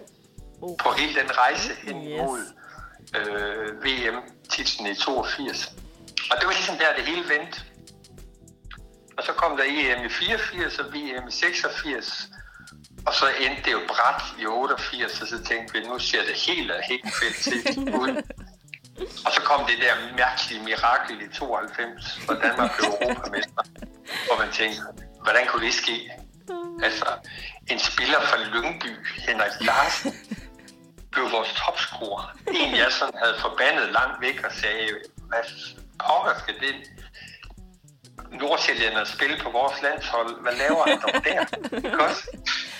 på 0.61 0.93
hele 0.99 1.21
den 1.21 1.31
rejse 1.39 1.71
hen 1.83 2.09
Yes. 2.09 2.19
mod 2.21 2.41
øh, 3.17 3.85
VM-titlen 3.85 4.87
i 4.87 4.95
82. 4.95 5.73
Og 6.31 6.37
det 6.39 6.47
var 6.47 6.53
ligesom 6.53 6.77
der, 6.77 6.95
det 6.97 7.05
hele 7.07 7.29
vendte. 7.29 7.61
Og 9.19 9.25
så 9.25 9.33
kom 9.33 9.57
der 9.57 9.65
EM 9.67 10.05
i 10.05 10.09
84 10.09 10.79
og 10.79 10.87
VM 10.95 11.29
i 11.29 11.31
86. 11.31 12.29
Og 13.07 13.15
så 13.15 13.27
endte 13.41 13.63
det 13.65 13.73
jo 13.73 13.81
bræt 13.89 14.23
i 14.41 14.47
88, 14.47 15.21
og 15.23 15.29
så 15.29 15.45
tænkte 15.45 15.73
vi, 15.79 15.87
nu 15.87 15.99
ser 15.99 16.23
det 16.27 16.35
helt 16.35 16.71
og 16.71 16.81
helt 16.89 17.09
fedt 17.21 17.37
til 17.43 17.79
ud. 18.03 18.23
Og 19.27 19.33
så 19.33 19.41
kom 19.45 19.67
det 19.67 19.79
der 19.85 19.95
mærkelige 20.17 20.63
mirakel 20.65 21.23
i 21.23 21.29
92, 21.33 22.17
hvor 22.25 22.35
Danmark 22.35 22.71
blev 22.77 22.91
europamester. 23.03 23.63
Hvor 24.27 24.39
man 24.39 24.53
tænkte, 24.53 24.81
hvordan 25.23 25.47
kunne 25.47 25.67
det 25.67 25.75
ske? 25.75 26.11
Altså, 26.83 27.07
en 27.71 27.79
spiller 27.79 28.21
fra 28.21 28.37
Lyngby, 28.53 28.93
Henrik 29.29 29.53
Larsen, 29.61 30.13
blev 31.13 31.33
vores 31.33 31.53
topscorer. 31.53 32.37
En, 32.49 32.77
jeg 32.77 32.93
sådan 32.93 33.19
havde 33.23 33.37
forbandet 33.41 33.93
langt 33.93 34.21
væk 34.21 34.45
og 34.47 34.53
sagde, 34.53 34.89
hvad 35.29 35.45
pokker 35.99 36.35
skal 36.43 36.55
det 36.61 36.75
Nordsjællænder 38.41 39.05
spille 39.05 39.37
på 39.43 39.51
vores 39.51 39.83
landshold. 39.83 40.41
Hvad 40.43 40.53
laver 40.53 40.83
han 40.89 41.01
dog 41.01 41.25
der? 41.25 41.41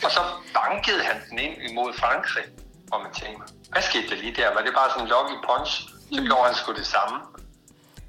Og 0.05 0.11
så 0.11 0.21
bankede 0.55 1.03
han 1.05 1.17
den 1.31 1.39
ind 1.39 1.63
imod 1.71 1.93
Frankrig. 1.93 2.45
hvor 2.89 2.99
man 2.99 3.13
tænkte, 3.13 3.53
hvad 3.73 3.83
skete 3.83 4.09
der 4.09 4.17
lige 4.17 4.35
der? 4.37 4.55
Var 4.55 4.63
det 4.63 4.75
bare 4.75 4.91
sådan 4.91 5.03
en 5.03 5.09
lucky 5.09 5.37
punch? 5.47 5.94
Så 6.13 6.23
gjorde 6.23 6.45
han 6.45 6.55
sgu 6.55 6.73
det 6.73 6.87
samme 6.87 7.21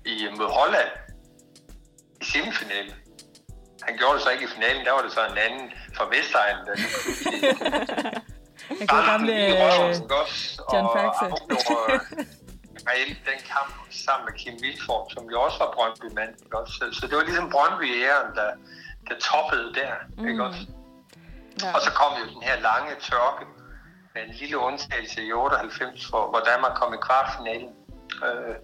i, 0.05 0.27
mod 0.37 0.49
Holland 0.59 0.91
i 2.21 2.25
semifinalen. 2.25 2.93
Han 3.81 3.97
gjorde 3.97 4.13
det 4.13 4.21
så 4.21 4.29
ikke 4.29 4.43
i 4.43 4.47
finalen, 4.47 4.85
der 4.85 4.91
var 4.91 5.01
det 5.01 5.11
så 5.11 5.25
en 5.25 5.37
anden 5.37 5.71
fra 5.97 6.05
Vestegnen, 6.13 6.65
der 6.65 6.75
lige 6.75 6.87
pludselig 7.03 8.87
gamle 9.11 9.33
øh, 9.33 9.49
ikke 9.49 10.15
også? 10.21 10.61
John 10.73 10.85
og 10.85 10.91
Faxe. 10.97 11.25
reelt 12.89 13.19
den 13.29 13.39
kamp 13.53 13.73
sammen 14.05 14.23
med 14.27 14.33
Kim 14.39 14.55
Vilfort, 14.63 15.05
som 15.13 15.23
jo 15.33 15.41
også 15.41 15.57
var 15.63 15.71
Brøndby-mand. 15.75 16.33
Så, 16.75 16.83
så 16.97 17.07
det 17.07 17.15
var 17.17 17.23
ligesom 17.23 17.49
Brøndby-æren, 17.55 18.29
der, 18.39 18.49
der 19.07 19.15
toppede 19.29 19.73
der. 19.79 19.93
Mm. 20.17 20.27
Ikke 20.27 20.43
også? 20.43 20.61
Ja. 21.63 21.73
Og 21.75 21.81
så 21.81 21.91
kom 21.99 22.11
jo 22.19 22.25
den 22.33 22.43
her 22.49 22.57
lange 22.69 22.91
tørke 23.09 23.45
med 24.13 24.21
en 24.27 24.33
lille 24.41 24.57
undtagelse 24.57 25.19
i 25.23 25.31
98, 25.31 26.05
hvor, 26.05 26.29
hvor 26.29 26.41
Danmark 26.51 26.73
kom 26.79 26.93
i 26.93 26.97
kvartfinalen, 27.07 27.69
øh, 28.23 28.55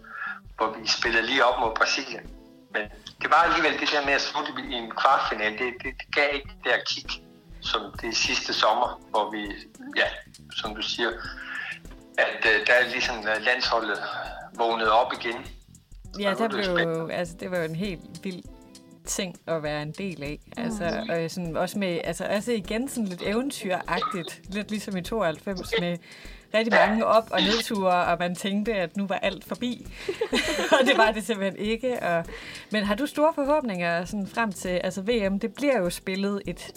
hvor 0.57 0.79
vi 0.79 0.87
spillede 0.87 1.25
lige 1.25 1.45
op 1.45 1.59
mod 1.59 1.75
Brasilien. 1.75 2.25
Men 2.73 2.81
det 3.21 3.29
var 3.33 3.41
alligevel 3.47 3.79
det 3.79 3.89
der 3.91 4.05
med 4.05 4.13
at 4.13 4.21
slutte 4.21 4.51
i 4.69 4.73
en 4.73 4.91
kvartfinale, 4.91 5.57
det, 5.57 5.73
det, 5.83 5.93
det 6.01 6.15
gav 6.15 6.27
ikke 6.33 6.49
det 6.49 6.63
der 6.63 6.77
kick, 6.85 7.09
som 7.61 7.81
det 8.01 8.17
sidste 8.17 8.53
sommer, 8.53 9.01
hvor 9.09 9.31
vi, 9.31 9.41
ja, 9.97 10.07
som 10.55 10.75
du 10.75 10.81
siger, 10.81 11.09
at 12.17 12.45
øh, 12.45 12.67
der 12.67 12.73
er 12.73 12.89
ligesom 12.91 13.17
øh, 13.17 13.41
landsholdet 13.41 13.99
vågnet 14.57 14.89
op 14.89 15.13
igen. 15.13 15.45
Ja, 16.19 16.23
der 16.23 16.43
er 16.43 16.47
det 16.47 16.49
blev 16.49 16.87
jo, 16.87 17.07
altså, 17.07 17.35
det 17.39 17.51
var 17.51 17.57
jo 17.57 17.63
en 17.63 17.75
helt 17.75 18.01
vild 18.23 18.43
ting 19.05 19.35
at 19.47 19.63
være 19.63 19.81
en 19.81 19.91
del 19.91 20.23
af. 20.23 20.39
Altså, 20.57 21.05
og 21.09 21.31
sådan, 21.31 21.57
også 21.57 21.79
med, 21.79 21.99
altså 22.03 22.25
også 22.25 22.51
igen 22.51 22.89
sådan 22.89 23.05
lidt 23.05 23.21
eventyragtigt, 23.21 24.41
lidt 24.53 24.69
ligesom 24.69 24.97
i 24.97 25.01
92 25.01 25.71
med 25.79 25.97
rigtig 26.53 26.73
mange 26.73 27.05
op- 27.05 27.31
og 27.31 27.41
nedture, 27.41 28.05
og 28.05 28.17
man 28.19 28.35
tænkte, 28.35 28.73
at 28.73 28.97
nu 28.97 29.07
var 29.07 29.15
alt 29.15 29.45
forbi. 29.45 29.87
og 30.79 30.87
det 30.87 30.97
var 30.97 31.11
det 31.11 31.23
simpelthen 31.23 31.65
ikke. 31.65 32.03
Og, 32.03 32.25
men 32.71 32.83
har 32.83 32.95
du 32.95 33.05
store 33.05 33.33
forhåbninger 33.35 34.05
sådan 34.05 34.27
frem 34.27 34.51
til, 34.51 34.69
altså 34.69 35.01
VM, 35.01 35.39
det 35.39 35.53
bliver 35.53 35.77
jo 35.77 35.89
spillet 35.89 36.41
et 36.45 36.71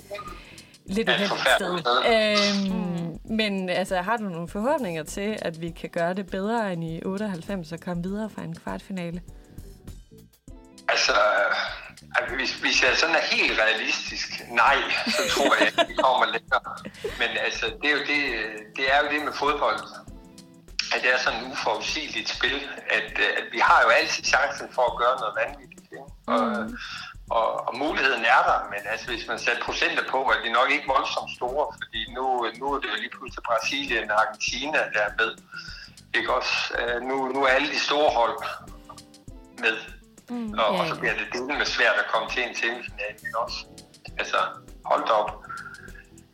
lidt 0.86 1.08
uheldigt 1.08 1.48
sted. 1.56 1.74
Øhm, 2.12 3.18
men 3.24 3.68
altså, 3.68 3.96
har 3.96 4.16
du 4.16 4.24
nogle 4.24 4.48
forhåbninger 4.48 5.02
til, 5.02 5.36
at 5.42 5.60
vi 5.60 5.70
kan 5.70 5.90
gøre 5.90 6.14
det 6.14 6.26
bedre 6.26 6.72
end 6.72 6.84
i 6.84 7.00
98 7.04 7.72
og 7.72 7.80
komme 7.80 8.02
videre 8.02 8.30
fra 8.30 8.42
en 8.42 8.54
kvartfinale? 8.54 9.22
Altså, 10.88 11.12
altså 12.16 12.34
hvis, 12.36 12.52
hvis 12.64 12.82
jeg 12.82 12.96
sådan 12.96 13.14
er 13.14 13.24
helt 13.36 13.60
realistisk, 13.60 14.28
nej, 14.50 14.76
så 15.16 15.22
tror 15.34 15.54
jeg, 15.58 15.72
at 15.78 15.88
vi 15.88 15.94
kommer 15.94 16.26
længere. 16.36 16.62
Men 17.20 17.30
altså, 17.46 17.64
det 17.82 17.86
er 17.90 17.94
jo 17.98 18.02
det, 18.12 18.20
det, 18.76 18.84
er 18.94 18.98
jo 19.02 19.06
det 19.12 19.20
med 19.24 19.32
fodbold, 19.32 19.80
at 20.94 21.02
det 21.02 21.10
er 21.14 21.18
sådan 21.18 21.40
et 21.40 21.52
uforudsigeligt 21.52 22.28
spil, 22.28 22.60
at, 22.96 23.08
at 23.38 23.46
vi 23.52 23.58
har 23.58 23.82
jo 23.84 23.88
altid 23.88 24.24
chancen 24.24 24.66
for 24.76 24.84
at 24.92 24.98
gøre 25.02 25.16
noget 25.22 25.34
vanvittigt. 25.42 25.88
Ikke? 25.92 26.10
Og, 26.26 26.40
og, 27.30 27.68
og 27.68 27.72
muligheden 27.78 28.24
er 28.36 28.42
der, 28.50 28.58
men 28.72 28.80
altså, 28.92 29.06
hvis 29.06 29.26
man 29.28 29.38
sætter 29.38 29.64
procenter 29.64 30.04
på, 30.10 30.18
er 30.34 30.38
de 30.44 30.52
nok 30.52 30.70
ikke 30.70 30.86
voldsomt 30.86 31.30
store, 31.36 31.66
fordi 31.80 32.00
nu, 32.16 32.24
nu 32.60 32.66
er 32.74 32.78
det 32.80 32.88
jo 32.92 32.98
lige 33.04 33.14
pludselig 33.16 33.42
Brasilien 33.50 34.10
og 34.10 34.20
Argentina, 34.22 34.78
der 34.94 35.02
er 35.08 35.12
med. 35.20 35.30
Ikke 36.14 36.34
også? 36.34 36.54
Øh, 36.78 37.02
Nu, 37.02 37.16
nu 37.34 37.44
er 37.44 37.48
alle 37.48 37.70
de 37.74 37.80
store 37.80 38.10
hold 38.20 38.38
med. 39.58 39.76
Mm, 40.30 40.52
og, 40.52 40.74
ja, 40.74 40.80
og 40.80 40.86
så 40.88 40.94
ja. 40.94 41.00
bliver 41.00 41.14
det 41.14 41.26
det 41.32 41.58
med 41.58 41.66
svært 41.66 41.96
at 41.98 42.06
komme 42.12 42.28
til 42.30 42.42
en 42.48 42.54
semifinal, 42.54 43.14
også? 43.36 43.58
Altså, 44.18 44.36
hold 44.84 45.06
da 45.06 45.12
op. 45.12 45.30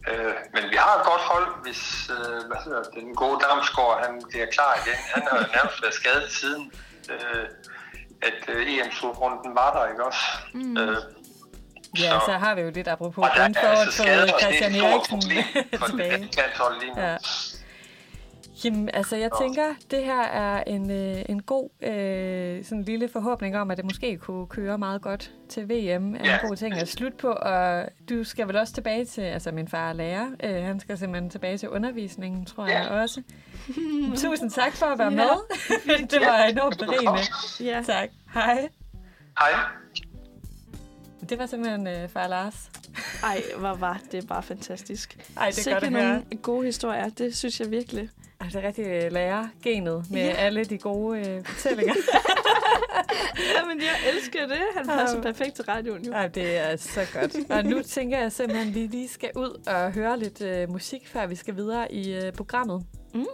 Øh, 0.09 0.35
men 0.55 0.63
vi 0.71 0.77
har 0.85 0.93
et 0.99 1.05
godt 1.11 1.25
hold, 1.33 1.49
hvis 1.65 2.11
øh, 2.17 2.47
hvad 2.49 2.61
hedder, 2.65 2.83
den 2.83 3.15
gode 3.15 3.39
Damsgaard, 3.45 4.07
han 4.07 4.23
bliver 4.31 4.47
klar 4.57 4.73
igen. 4.83 4.99
Han 5.15 5.23
har 5.29 5.37
jo 5.39 5.45
nærmest 5.57 5.83
været 5.83 5.95
skadet 5.95 6.31
siden, 6.41 6.73
øh, 7.11 7.47
at 8.23 8.41
øh, 8.49 8.73
EM-slutrunden 8.73 9.55
var 9.55 9.71
der, 9.77 9.91
ikke 9.91 10.05
også? 10.05 10.25
Mm. 10.55 10.77
Øh, 10.77 10.97
Ja, 11.99 12.19
så 12.27 12.33
har 12.33 12.55
vi 12.55 12.61
jo 12.61 12.71
lidt 12.71 12.89
apropos 12.89 13.25
og 13.25 13.31
der 13.37 13.43
er 13.61 13.67
altså 13.81 14.37
Christian 14.41 14.75
Eriksen 14.75 15.23
for 15.79 15.87
tilbage. 15.91 16.29
Ja. 16.97 17.17
Jamen, 18.65 18.91
altså, 18.95 19.17
jeg 19.17 19.31
tænker, 19.41 19.75
det 19.91 20.05
her 20.05 20.23
er 20.23 20.63
en, 20.67 20.91
øh, 20.91 21.23
en 21.29 21.43
god 21.43 21.69
øh, 21.83 22.65
sådan 22.65 22.83
lille 22.83 23.09
forhåbning 23.09 23.57
om, 23.57 23.71
at 23.71 23.77
det 23.77 23.85
måske 23.85 24.17
kunne 24.19 24.47
køre 24.47 24.79
meget 24.79 25.03
godt 25.03 25.33
til 25.49 25.69
VM. 25.69 26.15
Er 26.15 26.19
Ja. 26.25 26.35
en 26.43 26.49
god 26.49 26.57
ting 26.57 26.75
at 26.75 26.89
slutte 26.89 27.17
på, 27.19 27.29
og 27.29 27.85
du 28.09 28.25
skal 28.25 28.49
vel 28.49 28.57
også 28.57 28.73
tilbage 28.75 29.05
til, 29.05 29.21
altså 29.23 29.53
min 29.53 29.69
far 29.69 29.89
er 29.89 29.93
lærer, 29.93 30.27
øh, 30.45 30.65
han 30.65 30.81
skal 30.81 30.99
simpelthen 30.99 31.31
tilbage 31.31 31.59
til 31.59 31.69
undervisningen, 31.69 32.45
tror 32.45 32.67
Ja. 32.67 32.79
jeg 32.83 32.89
også. 32.91 33.23
Tusind 34.25 34.51
tak 34.51 34.73
for 34.73 34.87
at 34.87 34.99
være 34.99 35.11
med. 35.11 35.29
det 36.11 36.21
var 36.21 36.43
enormt 36.45 36.79
berigende. 36.79 37.21
Ja. 37.73 37.83
Tak. 37.87 38.09
Hej. 38.35 38.69
Hej. 39.39 39.51
Det 41.31 41.39
var 41.39 41.47
simpelthen 41.47 41.87
øh, 41.87 42.09
far 42.09 42.27
Lars. 42.29 42.71
Ej, 43.25 43.43
hvor 43.59 43.75
var 43.75 44.01
det 44.13 44.27
bare 44.29 44.43
fantastisk. 44.43 45.19
Ej, 45.37 45.47
det 45.47 45.59
er 45.59 45.63
Sikke 45.63 45.75
godt 45.75 45.85
at 45.85 45.91
høre. 45.93 46.09
nogle 46.09 46.25
gode 46.43 46.67
historier. 46.67 47.09
Det 47.09 47.37
synes 47.37 47.61
jeg 47.61 47.71
virkelig. 47.71 48.09
Ej, 48.41 48.47
det 48.47 48.57
er 48.57 48.63
rigtig 48.67 48.87
øh, 48.87 49.13
lærergenet 49.13 50.11
med 50.11 50.21
Ja. 50.25 50.31
alle 50.33 50.65
de 50.65 50.79
gode 50.79 51.19
øh, 51.29 51.45
fortællinger. 51.45 51.95
Jamen, 53.59 53.81
jeg 53.81 54.13
elsker 54.15 54.47
det. 54.47 54.59
Han 54.77 54.87
passer 54.87 55.23
perfekt 55.23 55.55
til 55.55 55.65
radioen 55.65 56.05
jo. 56.07 56.13
Ej, 56.13 56.27
det 56.29 56.57
er 56.57 56.77
så 56.77 57.01
godt. 57.15 57.51
Og 57.51 57.65
nu 57.65 57.83
tænker 57.83 58.19
jeg 58.19 58.33
simpelthen, 58.33 58.69
at 58.69 58.75
vi 58.75 58.81
lige 58.87 59.09
skal 59.09 59.31
ud 59.37 59.63
og 59.67 59.93
høre 59.93 60.19
lidt 60.19 60.41
øh, 60.43 60.71
musik, 60.71 61.09
før 61.09 61.27
vi 61.27 61.35
skal 61.35 61.57
videre 61.57 61.93
i 61.93 62.15
øh, 62.15 62.33
programmet. 62.33 62.85
Mm. 63.15 63.27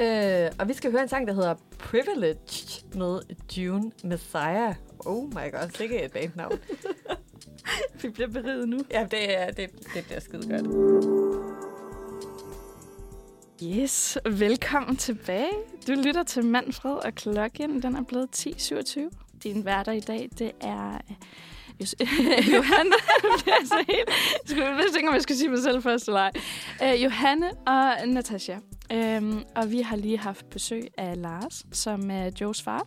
Øh, 0.00 0.50
og 0.58 0.68
vi 0.68 0.74
skal 0.74 0.90
høre 0.90 1.02
en 1.02 1.08
sang, 1.08 1.26
der 1.28 1.34
hedder 1.34 1.54
Privileged 1.78 2.94
med 2.94 3.20
June 3.56 3.90
Messiah. 4.04 4.74
Oh 5.06 5.24
my 5.28 5.52
god, 5.52 5.70
sikke 5.76 6.02
et 6.02 6.12
bandnavn. 6.12 6.58
Vi 8.02 8.08
bliver 8.08 8.28
beriget 8.28 8.68
nu. 8.68 8.78
ja, 8.90 9.06
det, 9.10 9.38
er, 9.40 9.50
det, 9.50 9.70
det 9.94 10.04
bliver 10.04 10.20
skide 10.20 10.48
godt. 10.50 11.67
Yes, 13.62 14.18
velkommen 14.24 14.96
tilbage. 14.96 15.50
Du 15.86 15.92
lytter 15.92 16.22
til 16.22 16.44
Manfred 16.44 16.92
og 16.92 17.14
klokken, 17.14 17.82
den 17.82 17.96
er 17.96 18.02
blevet 18.02 18.28
10.27. 18.36 19.00
Din 19.42 19.64
værter 19.64 19.92
i 19.92 20.00
dag, 20.00 20.28
det 20.38 20.52
er 20.60 20.98
øh, 21.80 21.88
Johanne. 22.54 22.92
Det. 23.36 23.96
Jeg 24.48 24.84
skulle 24.86 25.08
om 25.08 25.14
jeg 25.14 25.22
skal 25.22 25.36
sige 25.36 25.48
mig 25.48 25.62
selv 25.62 25.82
først 25.82 26.08
eller 26.08 26.20
ej. 26.20 26.32
Uh, 26.94 27.02
Johanne 27.02 27.50
og 27.66 28.08
Natasha. 28.08 28.56
Um, 28.94 29.44
og 29.56 29.70
vi 29.70 29.80
har 29.80 29.96
lige 29.96 30.18
haft 30.18 30.50
besøg 30.50 30.88
af 30.98 31.22
Lars, 31.22 31.66
som 31.72 32.10
er 32.10 32.30
Joes 32.40 32.62
far. 32.62 32.86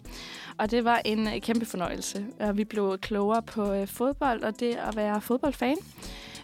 Og 0.58 0.72
det 0.72 0.84
var 0.84 1.02
en 1.06 1.42
kæmpe 1.42 1.66
fornøjelse. 1.66 2.26
Og 2.40 2.58
vi 2.58 2.64
blev 2.64 2.98
klogere 2.98 3.42
på 3.42 3.82
uh, 3.82 3.88
fodbold 3.88 4.44
og 4.44 4.60
det 4.60 4.76
at 4.76 4.96
være 4.96 5.22
fodboldfan. 5.22 5.78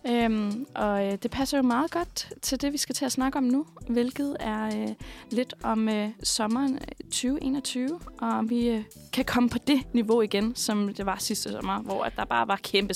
Øhm, 0.09 0.65
og 0.75 1.05
øh, 1.05 1.17
det 1.23 1.31
passer 1.31 1.57
jo 1.57 1.63
meget 1.63 1.91
godt 1.91 2.33
til 2.41 2.61
det, 2.61 2.73
vi 2.73 2.77
skal 2.77 2.95
til 2.95 3.05
at 3.05 3.11
snakke 3.11 3.37
om 3.37 3.43
nu, 3.43 3.65
hvilket 3.89 4.37
er 4.39 4.65
øh, 4.65 4.93
lidt 5.29 5.53
om 5.63 5.89
øh, 5.89 6.09
sommeren 6.23 6.73
øh, 6.75 7.05
2021, 7.05 7.99
og 8.21 8.27
om 8.27 8.49
vi 8.49 8.69
øh, 8.69 8.83
kan 9.13 9.25
komme 9.25 9.49
på 9.49 9.57
det 9.57 9.81
niveau 9.93 10.21
igen, 10.21 10.55
som 10.55 10.93
det 10.93 11.05
var 11.05 11.17
sidste 11.19 11.51
sommer, 11.51 11.79
hvor 11.79 12.03
at 12.03 12.13
der 12.15 12.25
bare 12.25 12.47
var 12.47 12.59
kæmpe, 12.63 12.93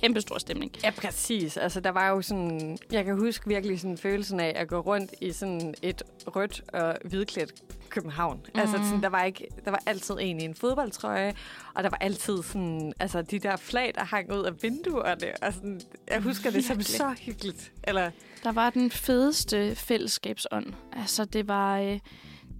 kæmpe 0.00 0.20
stor 0.20 0.38
stemning. 0.38 0.72
Ja, 0.84 0.90
præcis. 0.90 1.56
Altså, 1.56 1.80
der 1.80 1.90
var 1.90 2.08
jo 2.08 2.22
sådan... 2.22 2.78
Jeg 2.92 3.04
kan 3.04 3.18
huske 3.18 3.48
virkelig 3.48 3.80
sådan 3.80 3.98
følelsen 3.98 4.40
af 4.40 4.52
at 4.56 4.68
gå 4.68 4.80
rundt 4.80 5.14
i 5.20 5.32
sådan 5.32 5.74
et 5.82 6.02
rødt 6.26 6.62
og 6.72 6.96
hvidklædt 7.04 7.52
København. 7.88 8.40
Mm. 8.54 8.60
Altså, 8.60 8.76
sådan, 8.76 9.02
der, 9.02 9.08
var 9.08 9.24
ikke, 9.24 9.46
der 9.64 9.70
var 9.70 9.82
altid 9.86 10.16
en 10.20 10.40
i 10.40 10.44
en 10.44 10.54
fodboldtrøje, 10.54 11.34
og 11.74 11.82
der 11.82 11.90
var 11.90 11.98
altid 12.00 12.42
sådan... 12.42 12.92
Altså, 13.00 13.22
de 13.22 13.38
der 13.38 13.56
flag, 13.56 13.92
der 13.94 14.04
hang 14.04 14.32
ud 14.32 14.44
af 14.44 14.62
vinduerne. 14.62 15.32
Og 15.42 15.52
sådan, 15.52 15.80
jeg 16.10 16.20
husker 16.20 16.50
det 16.50 16.64
som 16.64 16.80
så 16.82 17.14
hyggeligt. 17.20 17.72
Eller, 17.84 18.10
Der 18.44 18.52
var 18.52 18.70
den 18.70 18.90
fedeste 18.90 19.74
fællesskabsånd. 19.74 20.66
Altså, 20.92 21.24
det 21.24 21.48
var... 21.48 21.78
Øh, 21.78 21.98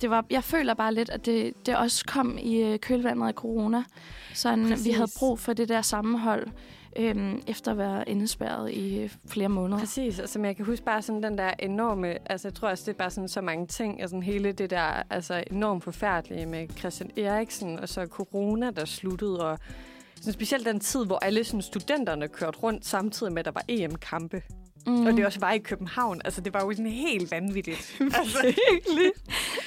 det 0.01 0.11
var, 0.11 0.25
jeg 0.31 0.45
føler 0.45 0.75
bare 0.75 0.95
lidt, 0.95 1.11
at 1.11 1.27
det, 1.27 1.67
det 1.67 1.77
også 1.77 2.05
kom 2.07 2.39
i 2.39 2.57
øh, 2.63 2.79
kølvandet 2.79 3.27
af 3.29 3.33
corona. 3.35 3.85
Sådan, 4.35 4.85
vi 4.85 4.91
havde 4.91 5.11
brug 5.19 5.39
for 5.39 5.53
det 5.53 5.69
der 5.69 5.83
sammenhold, 5.83 6.47
øhm, 6.99 7.43
efter 7.47 7.71
at 7.71 7.79
være 7.79 8.09
indespærret 8.09 8.73
i 8.73 9.03
øh, 9.03 9.15
flere 9.27 9.49
måneder. 9.49 9.79
Præcis, 9.79 10.19
altså, 10.19 10.39
men 10.39 10.47
jeg 10.47 10.57
kan 10.57 10.65
huske 10.65 10.85
bare 10.85 11.03
sådan 11.03 11.23
den 11.23 11.39
der 11.39 11.51
enorme, 11.59 12.31
altså 12.31 12.49
jeg 12.49 12.55
tror 12.55 12.69
også, 12.69 12.85
det 12.87 12.93
er 12.93 12.99
bare 12.99 13.11
sådan 13.11 13.29
så 13.29 13.41
mange 13.41 13.67
ting, 13.67 14.03
altså 14.03 14.21
hele 14.21 14.53
det 14.53 14.71
der 14.71 15.03
altså 15.11 15.45
enormt 15.51 15.85
forfærdelige 15.85 16.47
med 16.47 16.69
Christian 16.79 17.11
Eriksen, 17.17 17.79
og 17.79 17.89
så 17.89 18.07
corona, 18.07 18.71
der 18.71 18.85
sluttede, 18.85 19.51
og 19.51 19.59
sådan 20.17 20.33
specielt 20.33 20.67
den 20.67 20.81
tid, 20.81 21.07
hvor 21.07 21.19
alle 21.19 21.45
sådan 21.45 21.63
studenterne 21.63 22.29
kørte 22.29 22.59
rundt 22.59 22.87
samtidig 22.87 23.33
med, 23.33 23.39
at 23.39 23.45
der 23.45 23.51
var 23.51 23.65
EM-kampe, 23.69 24.43
mm. 24.87 25.07
og 25.07 25.13
det 25.13 25.27
også 25.27 25.41
var 25.41 25.53
i 25.53 25.59
København, 25.59 26.21
altså 26.25 26.41
det 26.41 26.55
var 26.55 26.65
jo 26.65 26.71
sådan 26.73 26.87
helt 26.87 27.31
vanvittigt. 27.31 27.97
altså, 28.21 28.39
Virkelig. 28.43 29.13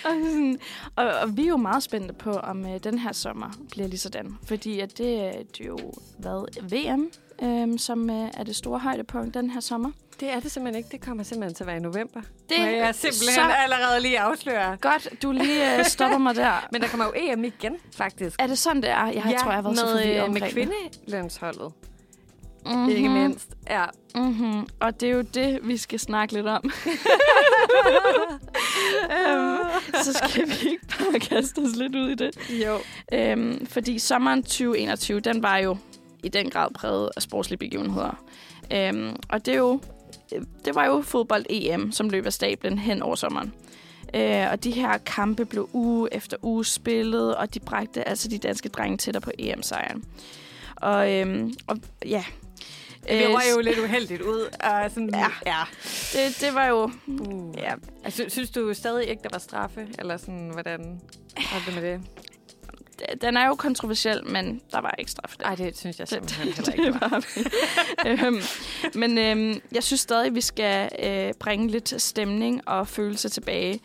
og, 0.05 0.11
sådan, 0.25 0.59
og, 0.95 1.05
og 1.05 1.37
vi 1.37 1.43
er 1.43 1.47
jo 1.47 1.57
meget 1.57 1.83
spændte 1.83 2.13
på, 2.13 2.31
om 2.31 2.65
øh, 2.65 2.79
den 2.83 2.99
her 2.99 3.11
sommer 3.11 3.51
bliver 3.71 3.87
lige 3.87 3.99
sådan. 3.99 4.37
Fordi 4.47 4.79
at 4.79 4.97
det, 4.97 5.19
er- 5.19 5.31
det 5.57 5.61
er 5.61 5.65
jo 5.67 5.79
været 6.19 6.49
VM, 6.71 7.09
øh, 7.43 7.79
som 7.79 8.09
øh, 8.09 8.27
er 8.33 8.43
det 8.43 8.55
store 8.55 8.79
højdepunkt 8.79 9.33
den 9.33 9.49
her 9.49 9.59
sommer. 9.59 9.91
det 10.19 10.29
er 10.33 10.39
det 10.39 10.51
simpelthen 10.51 10.77
ikke, 10.77 10.89
det 10.91 11.01
kommer 11.01 11.23
simpelthen 11.23 11.55
til 11.55 11.63
at 11.63 11.67
være 11.67 11.77
i 11.77 11.79
november. 11.79 12.21
Det 12.49 12.59
Må 12.59 12.65
jeg 12.65 12.95
simpelthen 12.95 13.35
så 13.35 13.41
allerede 13.57 14.01
lige 14.01 14.19
afsløre. 14.19 14.77
godt, 14.81 15.07
du 15.23 15.31
lige 15.31 15.77
øh, 15.79 15.85
stopper 15.85 16.17
mig 16.17 16.35
der. 16.35 16.65
Men 16.71 16.81
der 16.81 16.87
kommer 16.87 17.05
jo 17.05 17.11
EM 17.15 17.43
igen, 17.43 17.75
faktisk. 17.95 18.35
Er 18.39 18.47
det 18.47 18.57
sådan, 18.57 18.81
det 18.81 18.89
er? 18.89 19.05
Jeg 19.05 19.13
ja, 19.15 19.21
tror, 19.21 19.51
jeg 19.51 19.57
har 19.57 19.61
været 19.61 19.65
med, 19.65 19.75
så 19.75 19.87
forvirret 19.87 20.17
øh, 20.17 20.23
omkring 20.23 20.55
med 20.55 20.65
det. 20.65 20.99
Mm-hmm. 22.65 22.89
ikke 22.89 23.09
mindst. 23.09 23.49
Ja, 23.69 23.85
Mm-hmm. 24.15 24.67
Og 24.79 25.01
det 25.01 25.09
er 25.09 25.13
jo 25.13 25.21
det, 25.21 25.59
vi 25.63 25.77
skal 25.77 25.99
snakke 25.99 26.33
lidt 26.33 26.47
om. 26.47 26.63
øhm, 29.17 29.57
så 30.03 30.13
skal 30.13 30.47
vi 30.47 30.69
ikke 30.69 30.85
bare 30.87 31.19
kaste 31.19 31.59
os 31.59 31.75
lidt 31.75 31.95
ud 31.95 32.09
i 32.09 32.15
det. 32.15 32.31
jo. 32.65 32.77
Øhm, 33.13 33.65
fordi 33.65 33.99
sommeren 33.99 34.43
2021, 34.43 35.19
den 35.19 35.43
var 35.43 35.57
jo 35.57 35.77
i 36.23 36.29
den 36.29 36.49
grad 36.49 36.67
præget 36.73 37.09
af 37.15 37.21
sportslige 37.21 37.57
begivenheder. 37.57 38.23
Øhm, 38.73 39.15
og 39.29 39.45
det, 39.45 39.53
er 39.53 39.57
jo, 39.57 39.81
det 40.65 40.75
var 40.75 40.85
jo 40.85 41.01
fodbold-EM, 41.01 41.91
som 41.91 42.09
løb 42.09 42.25
af 42.25 42.33
stablen 42.33 42.77
hen 42.77 43.01
over 43.01 43.15
sommeren. 43.15 43.53
Øh, 44.13 44.51
og 44.51 44.63
de 44.63 44.71
her 44.71 44.97
kampe 44.97 45.45
blev 45.45 45.69
uge 45.73 46.09
efter 46.11 46.37
uge 46.41 46.65
spillet, 46.65 47.35
og 47.35 47.53
de 47.53 47.59
bragte 47.59 48.07
altså 48.07 48.27
de 48.27 48.37
danske 48.37 48.69
drenge 48.69 48.97
tættere 48.97 49.21
på 49.21 49.31
EM-sejren. 49.39 50.03
Og, 50.75 51.13
øhm, 51.13 51.53
og 51.67 51.77
ja... 52.05 52.23
Vi 53.07 53.23
Øh, 53.23 53.29
røg 53.29 53.43
jo 53.55 53.61
lidt 53.61 53.79
uheldigt 53.79 54.21
ud. 54.21 54.41
Og 54.63 54.91
sådan, 54.91 55.09
Ja. 55.13 55.27
ja. 55.45 55.61
det, 56.13 56.41
det 56.41 56.53
var 56.53 56.65
jo... 56.65 56.91
Uh. 57.07 57.55
Ja, 57.57 57.73
Altså, 58.03 58.25
synes 58.27 58.49
du 58.49 58.73
stadig 58.73 59.07
ikke, 59.09 59.23
der 59.23 59.29
var 59.31 59.39
straffe? 59.39 59.87
Eller 59.99 60.17
sådan, 60.17 60.49
hvordan 60.53 61.01
var 61.35 61.63
det 61.65 61.75
med 61.75 61.91
det? 61.91 62.01
den 63.21 63.37
er 63.37 63.47
jo 63.47 63.55
kontroversiel, 63.55 64.25
men 64.27 64.61
der 64.71 64.81
var 64.81 64.95
ikke 64.99 65.11
straf 65.11 65.35
der. 65.39 65.45
Ej, 65.45 65.55
det 65.55 65.77
synes 65.77 65.99
jeg 65.99 66.09
Det- 66.09 66.13
simpelthen 66.31 66.47
heller 66.55 66.71
ikke, 66.73 66.85
det 66.85 67.01
var. 67.01 67.09
var 67.09 68.25
øhm, 68.27 68.41
men 68.95 69.17
øhm, 69.17 69.61
jeg 69.71 69.83
synes 69.83 70.01
stadig, 70.01 70.35
vi 70.35 70.41
skal 70.41 70.89
øh, 71.03 71.33
bringe 71.39 71.67
lidt 71.67 72.01
stemning 72.01 72.67
og 72.67 72.87
følelse 72.87 73.29
tilbage. 73.29 73.79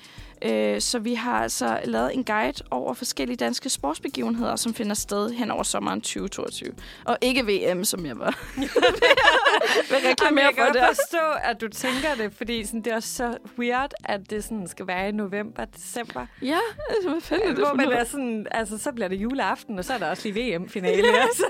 Øh, 0.45 0.81
så 0.81 0.99
vi 0.99 1.15
har 1.15 1.43
altså 1.43 1.81
lavet 1.85 2.15
en 2.15 2.25
guide 2.25 2.65
over 2.71 2.95
forskellige 2.95 3.37
danske 3.37 3.69
sportsbegivenheder, 3.69 4.57
som 4.57 4.75
finder 4.75 4.95
sted 4.95 5.31
hen 5.31 5.51
over 5.51 5.63
sommeren 5.63 6.01
2022. 6.01 6.73
Og 7.05 7.19
ikke 7.21 7.47
VM, 7.47 7.85
som 7.85 8.07
jeg 8.07 8.19
var. 8.19 8.39
vil 9.91 9.99
reklamere 10.09 10.45
jeg 10.45 10.55
kan 10.55 10.67
for 10.67 10.73
der. 10.73 10.87
forstå, 10.87 11.33
at 11.43 11.61
du 11.61 11.69
tænker 11.69 12.15
det, 12.19 12.33
fordi 12.33 12.65
sådan, 12.65 12.81
det 12.81 12.93
er 12.93 12.97
også 12.97 13.15
så 13.15 13.37
weird, 13.59 13.93
at 14.05 14.31
det 14.31 14.45
sådan 14.45 14.69
skal 14.69 14.87
være 14.87 15.09
i 15.09 15.13
november, 15.13 15.65
december. 15.65 16.27
Ja, 16.43 16.59
altså, 16.91 17.11
hvad 17.11 17.21
fanden 17.21 17.49
er 17.49 17.55
det 17.55 17.67
Hvor 17.67 17.75
man 17.75 17.93
er 17.93 18.05
sådan, 18.05 18.47
altså, 18.51 18.79
så 18.79 18.93
bliver 18.93 19.09
det 19.09 19.17
juleaften, 19.17 19.79
og 19.79 19.85
så 19.85 19.93
er 19.93 19.99
der 19.99 20.11
også 20.11 20.29
lige 20.29 20.57
VM-finale. 20.57 21.07
altså. 21.23 21.45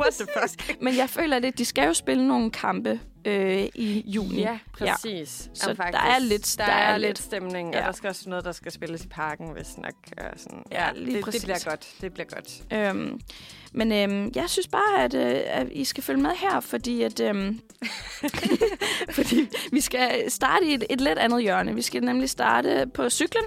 What 0.00 0.12
the 0.12 0.26
fuck? 0.38 0.82
Men 0.82 0.96
jeg 0.96 1.10
føler 1.10 1.38
lidt, 1.38 1.58
de 1.58 1.64
skal 1.64 1.86
jo 1.86 1.94
spille 1.94 2.28
nogle 2.28 2.50
kampe 2.50 3.00
øh, 3.26 3.68
i 3.74 4.02
juni. 4.06 4.40
Ja, 4.40 4.58
præcis. 4.72 5.50
Så 5.54 5.70
Jamen, 5.78 5.92
der 5.92 5.98
er 5.98 6.18
lidt- 6.18 6.54
der, 6.58 6.64
der 6.66 6.72
er, 6.72 6.92
er 6.94 6.98
lidt 6.98 7.18
stemning, 7.18 7.72
Ja. 7.74 7.80
og 7.80 7.86
der 7.86 7.92
skal 7.92 8.08
også 8.08 8.28
noget, 8.30 8.44
der 8.44 8.52
skal 8.52 8.72
spilles 8.72 9.04
i 9.04 9.08
parken, 9.08 9.50
hvis 9.52 9.76
nok. 9.78 9.94
Og 10.18 10.24
sådan. 10.36 10.62
Ja, 10.72 10.88
lige 10.94 11.06
det, 11.06 11.14
det 11.14 11.24
præcis. 11.24 11.44
bliver 11.44 11.58
godt. 11.70 11.88
Det 12.00 12.12
bliver 12.14 12.26
godt. 12.26 12.62
Øhm, 12.72 13.20
men 13.72 13.92
øhm, 13.92 14.32
jeg 14.34 14.44
synes 14.50 14.68
bare, 14.68 15.02
at, 15.04 15.14
øh, 15.14 15.40
at 15.46 15.66
I 15.72 15.84
skal 15.84 16.02
følge 16.04 16.20
med 16.22 16.30
her, 16.36 16.60
fordi 16.60 17.02
at 17.02 17.20
øhm, 17.20 17.60
fordi 19.16 19.48
vi 19.72 19.80
skal 19.80 20.30
starte 20.30 20.66
i 20.66 20.74
et, 20.74 20.84
et 20.90 21.00
lidt 21.00 21.18
andet 21.18 21.42
hjørne. 21.42 21.74
Vi 21.74 21.82
skal 21.82 22.02
nemlig 22.04 22.30
starte 22.30 22.86
på 22.94 23.10
cyklen, 23.10 23.44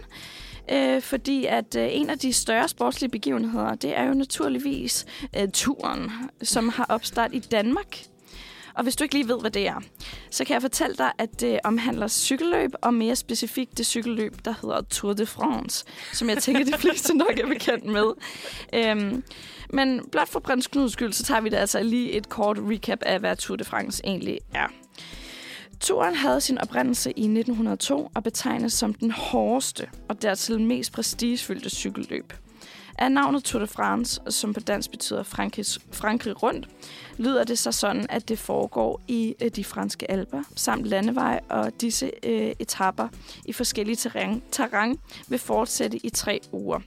øh, 0.72 1.02
fordi 1.02 1.46
at 1.46 1.76
øh, 1.76 1.88
en 1.92 2.10
af 2.10 2.20
de 2.20 2.34
større 2.34 2.68
sportslige 2.68 3.12
begivenheder, 3.12 3.76
det 3.76 3.98
er 3.98 4.04
jo 4.08 4.14
naturligvis 4.14 5.06
øh, 5.38 5.48
turen, 5.54 6.12
som 6.44 6.70
har 6.70 6.86
opstart 6.90 7.30
i 7.34 7.40
Danmark. 7.40 7.98
Og 8.80 8.84
hvis 8.84 8.96
du 8.96 9.04
ikke 9.04 9.16
lige 9.16 9.28
ved, 9.28 9.40
hvad 9.42 9.52
det 9.52 9.68
er, 9.68 9.82
så 10.32 10.46
kan 10.46 10.54
jeg 10.54 10.62
fortælle 10.62 10.96
dig, 10.96 11.12
at 11.18 11.40
det 11.40 11.60
omhandler 11.64 12.08
cykelløb, 12.08 12.72
og 12.82 12.94
mere 12.94 13.16
specifikt 13.16 13.78
det 13.78 13.86
cykelløb, 13.86 14.36
der 14.46 14.54
hedder 14.62 14.82
Tour 14.82 15.14
de 15.14 15.26
France, 15.26 15.86
som 16.14 16.30
jeg 16.30 16.38
tænker, 16.38 16.66
de 16.66 16.78
fleste 16.84 17.18
nok 17.18 17.40
er 17.40 17.48
bekendt 17.48 17.86
med. 17.86 18.06
Øhm, 18.74 19.24
men 19.70 20.02
blot 20.12 20.30
for 20.30 20.40
prins 20.40 20.68
Knuds 20.68 20.94
skyld, 20.94 21.14
så 21.14 21.24
tager 21.24 21.42
vi 21.42 21.50
da 21.50 21.58
altså 21.58 21.84
lige 21.84 22.12
et 22.12 22.30
kort 22.30 22.58
recap 22.60 23.00
af, 23.02 23.20
hvad 23.20 23.36
Tour 23.36 23.56
de 23.56 23.64
France 23.64 24.02
egentlig 24.06 24.40
er. 24.54 24.68
Turen 25.80 26.16
havde 26.16 26.42
sin 26.42 26.58
oprindelse 26.58 27.10
i 27.12 27.24
1902 27.24 28.12
og 28.16 28.24
betegnes 28.24 28.74
som 28.74 28.94
den 28.94 29.12
hårdeste 29.12 29.90
og 30.10 30.22
dertil 30.22 30.62
mest 30.62 30.92
prestigefyldte 30.92 31.70
cykelløb. 31.70 32.34
Af 33.00 33.12
navnet 33.12 33.44
Tour 33.44 33.60
de 33.60 33.68
France, 33.68 34.22
som 34.30 34.54
på 34.54 34.60
dansk 34.60 34.92
betyder 34.92 35.24
Frankrig, 35.24 35.66
Frankrig 35.92 36.44
rundt, 36.44 36.70
lyder 37.18 37.44
det 37.44 37.60
så 37.60 37.72
sådan, 37.72 38.06
at 38.10 38.30
det 38.30 38.40
foregår 38.40 39.02
i 39.08 39.36
øh, 39.42 39.52
de 39.52 39.64
franske 39.64 40.12
alper, 40.12 40.44
samt 40.56 40.86
landevej, 40.86 41.40
og 41.50 41.82
disse 41.82 42.12
øh, 42.24 42.52
etapper 42.60 43.08
i 43.46 43.54
forskellige 43.54 43.96
terræn, 43.96 44.42
terræn 44.52 45.00
vil 45.28 45.40
fortsætte 45.40 46.06
i 46.06 46.10
tre 46.10 46.40
uger. 46.52 46.80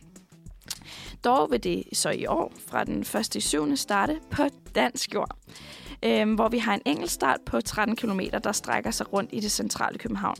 Dog 1.24 1.50
vil 1.50 1.64
det 1.64 1.84
så 1.92 2.10
i 2.10 2.26
år 2.26 2.52
fra 2.66 2.84
den 2.84 3.00
1. 3.36 3.42
7. 3.42 3.76
starte 3.76 4.18
på 4.30 4.42
dansk 4.74 5.14
jord, 5.14 5.36
øh, 6.02 6.34
hvor 6.34 6.48
vi 6.48 6.58
har 6.58 6.74
en 6.74 6.82
enkelt 6.84 7.10
start 7.10 7.40
på 7.46 7.60
13 7.60 7.96
km, 7.96 8.20
der 8.44 8.52
strækker 8.52 8.90
sig 8.90 9.12
rundt 9.12 9.30
i 9.32 9.40
det 9.40 9.52
centrale 9.52 9.98
København. 9.98 10.36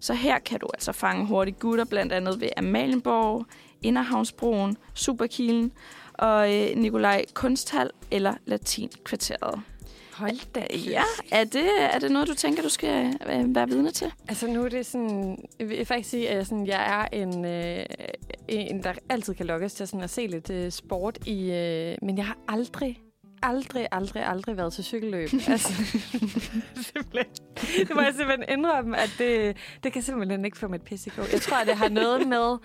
Så 0.00 0.14
her 0.14 0.38
kan 0.38 0.60
du 0.60 0.68
altså 0.74 0.92
fange 0.92 1.26
hurtige 1.26 1.56
gutter, 1.60 1.84
blandt 1.84 2.12
andet 2.12 2.40
ved 2.40 2.48
Amalienborg, 2.56 3.46
Inderhavnsbroen, 3.82 4.76
Superkilen 4.94 5.72
og 6.14 6.54
øh, 6.54 6.76
Nikolaj 6.76 7.24
Kunsthal 7.34 7.90
eller 8.10 8.34
Latinkvarteret. 8.46 9.60
Hold 10.12 10.52
da 10.54 10.66
Ja, 10.90 11.02
er 11.30 11.44
det, 11.44 11.70
er 11.94 11.98
det 11.98 12.12
noget, 12.12 12.28
du 12.28 12.34
tænker, 12.34 12.62
du 12.62 12.68
skal 12.68 13.14
øh, 13.30 13.54
være 13.54 13.68
vidne 13.68 13.90
til? 13.90 14.12
Altså 14.28 14.46
nu 14.46 14.64
er 14.64 14.68
det 14.68 14.86
sådan, 14.86 15.38
jeg 15.58 15.68
vil 15.68 15.86
faktisk 15.86 16.10
sige, 16.10 16.28
at 16.28 16.36
jeg, 16.36 16.46
sådan, 16.46 16.66
jeg 16.66 17.08
er 17.12 17.18
en, 17.18 17.44
øh, 17.44 17.86
en, 18.48 18.82
der 18.82 18.92
altid 19.08 19.34
kan 19.34 19.46
lokkes 19.46 19.74
til 19.74 19.88
sådan 19.88 20.04
at 20.04 20.10
se 20.10 20.26
lidt 20.26 20.50
øh, 20.50 20.70
sport 20.70 21.18
i, 21.26 21.50
øh, 21.50 21.96
men 22.02 22.16
jeg 22.16 22.26
har 22.26 22.36
aldrig, 22.48 23.00
aldrig, 23.42 23.88
aldrig, 23.92 24.26
aldrig 24.26 24.56
været 24.56 24.72
til 24.72 24.84
cykelløb. 24.84 25.28
altså, 25.48 25.72
simpelthen. 26.74 27.26
det 27.88 27.94
må 27.94 28.00
jeg 28.00 28.14
simpelthen 28.16 28.58
indrømme, 28.58 28.98
at 28.98 29.10
det, 29.18 29.56
det 29.84 29.92
kan 29.92 30.02
simpelthen 30.02 30.44
ikke 30.44 30.58
få 30.58 30.68
mit 30.68 30.82
pis 30.82 31.06
i 31.06 31.10
gå. 31.10 31.22
Jeg 31.32 31.40
tror, 31.40 31.56
at 31.56 31.66
det 31.66 31.76
har 31.76 31.88
noget 31.88 32.28
med 32.28 32.58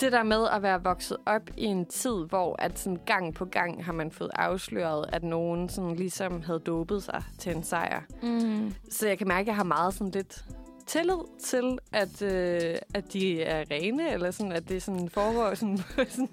det 0.00 0.12
der 0.12 0.22
med 0.22 0.46
at 0.52 0.62
være 0.62 0.82
vokset 0.82 1.16
op 1.26 1.50
i 1.56 1.64
en 1.64 1.86
tid, 1.86 2.26
hvor 2.28 2.56
at 2.58 2.78
sådan 2.78 3.00
gang 3.06 3.34
på 3.34 3.44
gang 3.44 3.84
har 3.84 3.92
man 3.92 4.10
fået 4.10 4.30
afsløret, 4.34 5.04
at 5.12 5.22
nogen 5.22 5.68
sådan 5.68 5.96
ligesom 5.96 6.42
havde 6.42 6.58
dopet 6.58 7.02
sig 7.02 7.22
til 7.38 7.56
en 7.56 7.64
sejr. 7.64 8.02
Mm. 8.22 8.74
Så 8.90 9.08
jeg 9.08 9.18
kan 9.18 9.28
mærke, 9.28 9.40
at 9.40 9.46
jeg 9.46 9.56
har 9.56 9.64
meget 9.64 9.94
sådan 9.94 10.10
lidt 10.10 10.44
tillid 10.86 11.40
til, 11.44 11.78
at, 11.92 12.22
øh, 12.22 12.74
at 12.94 13.12
de 13.12 13.42
er 13.42 13.64
rene, 13.70 14.12
eller 14.12 14.30
sådan, 14.30 14.52
at 14.52 14.68
det 14.68 14.82
sådan 14.82 15.08
foregår 15.08 15.54
sådan, 15.54 15.78
på 15.94 16.02
sådan 16.08 16.28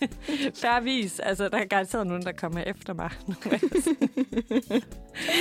færre 0.62 0.82
vis. 0.82 1.20
Altså, 1.20 1.48
der 1.48 1.58
er 1.58 1.64
garanteret 1.64 2.06
nogen, 2.06 2.22
der 2.22 2.32
kommer 2.32 2.60
efter 2.60 2.94
mig. 2.94 3.10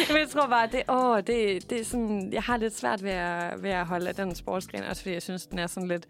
Men 0.10 0.18
jeg 0.20 0.30
tror 0.30 0.48
bare, 0.48 0.70
det, 0.72 0.84
åh, 0.90 1.18
det, 1.18 1.70
det 1.70 1.80
er 1.82 1.86
sådan, 1.86 2.34
jeg 2.34 2.44
har 2.44 2.58
lidt 2.58 2.78
svært 2.78 3.04
ved 3.04 3.12
at, 3.12 3.64
ved 3.64 3.70
at 3.70 3.86
holde 3.86 4.08
af 4.08 4.16
den 4.16 4.36
sportsgren, 4.36 4.84
også 4.84 5.02
fordi 5.02 5.14
jeg 5.14 5.22
synes, 5.22 5.46
den 5.46 5.60
er 5.60 5.68
sådan 5.68 5.88
lidt, 5.88 6.08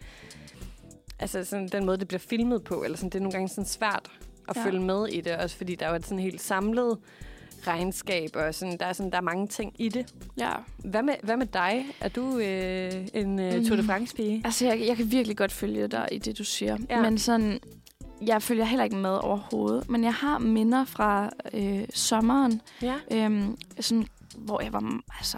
altså 1.20 1.44
sådan 1.44 1.68
den 1.68 1.86
måde, 1.86 1.98
det 1.98 2.08
bliver 2.08 2.20
filmet 2.20 2.64
på, 2.64 2.84
eller 2.84 2.98
sådan, 2.98 3.10
det 3.10 3.16
er 3.18 3.24
nogle 3.24 3.32
gange 3.34 3.50
sådan 3.50 3.66
svært 3.66 4.12
at 4.50 4.56
Ja. 4.56 4.66
følge 4.66 4.80
med 4.82 5.08
i 5.08 5.22
det, 5.22 5.36
også 5.36 5.58
fordi 5.58 5.76
der 5.76 5.86
er 5.86 5.90
jo 5.90 5.96
et 5.96 6.04
sådan 6.06 6.20
helt 6.20 6.42
samlet 6.42 6.98
regnskab, 7.68 8.30
og 8.36 8.56
sådan, 8.56 8.78
der, 8.78 8.86
er 8.86 8.94
sådan, 8.94 9.12
der 9.12 9.18
er 9.18 9.22
mange 9.22 9.48
ting 9.48 9.74
i 9.80 9.90
det. 9.90 10.14
Ja. 10.38 10.52
Hvad 10.78 11.04
med, 11.04 11.14
hvad 11.24 11.38
med 11.38 11.46
dig? 11.46 11.86
Er 12.02 12.10
du 12.10 12.38
øh, 12.40 12.92
en 13.14 13.40
øh, 13.40 13.66
Tour 13.66 13.76
de 13.76 13.82
Mm. 13.82 13.88
France-pige? 13.88 14.42
Altså, 14.46 14.66
jeg, 14.66 14.80
jeg 14.88 14.98
kan 14.98 15.12
virkelig 15.12 15.38
godt 15.38 15.52
følge 15.52 15.88
dig 15.88 16.08
i 16.12 16.18
det, 16.18 16.38
du 16.38 16.44
siger. 16.44 16.78
Ja. 16.90 17.02
Men 17.02 17.18
sådan, 17.18 17.60
jeg 18.22 18.42
følger 18.42 18.66
heller 18.66 18.84
ikke 18.84 18.96
med 18.96 19.10
overhovedet. 19.10 19.90
Men 19.90 20.04
jeg 20.04 20.14
har 20.14 20.38
minder 20.40 20.86
fra 20.86 21.30
øh, 21.54 21.84
sommeren, 21.94 22.62
Ja. 22.82 22.96
øhm, 23.12 23.58
sådan, 23.80 24.08
hvor 24.38 24.62
jeg 24.62 24.74
var, 24.74 25.00
altså, 25.18 25.38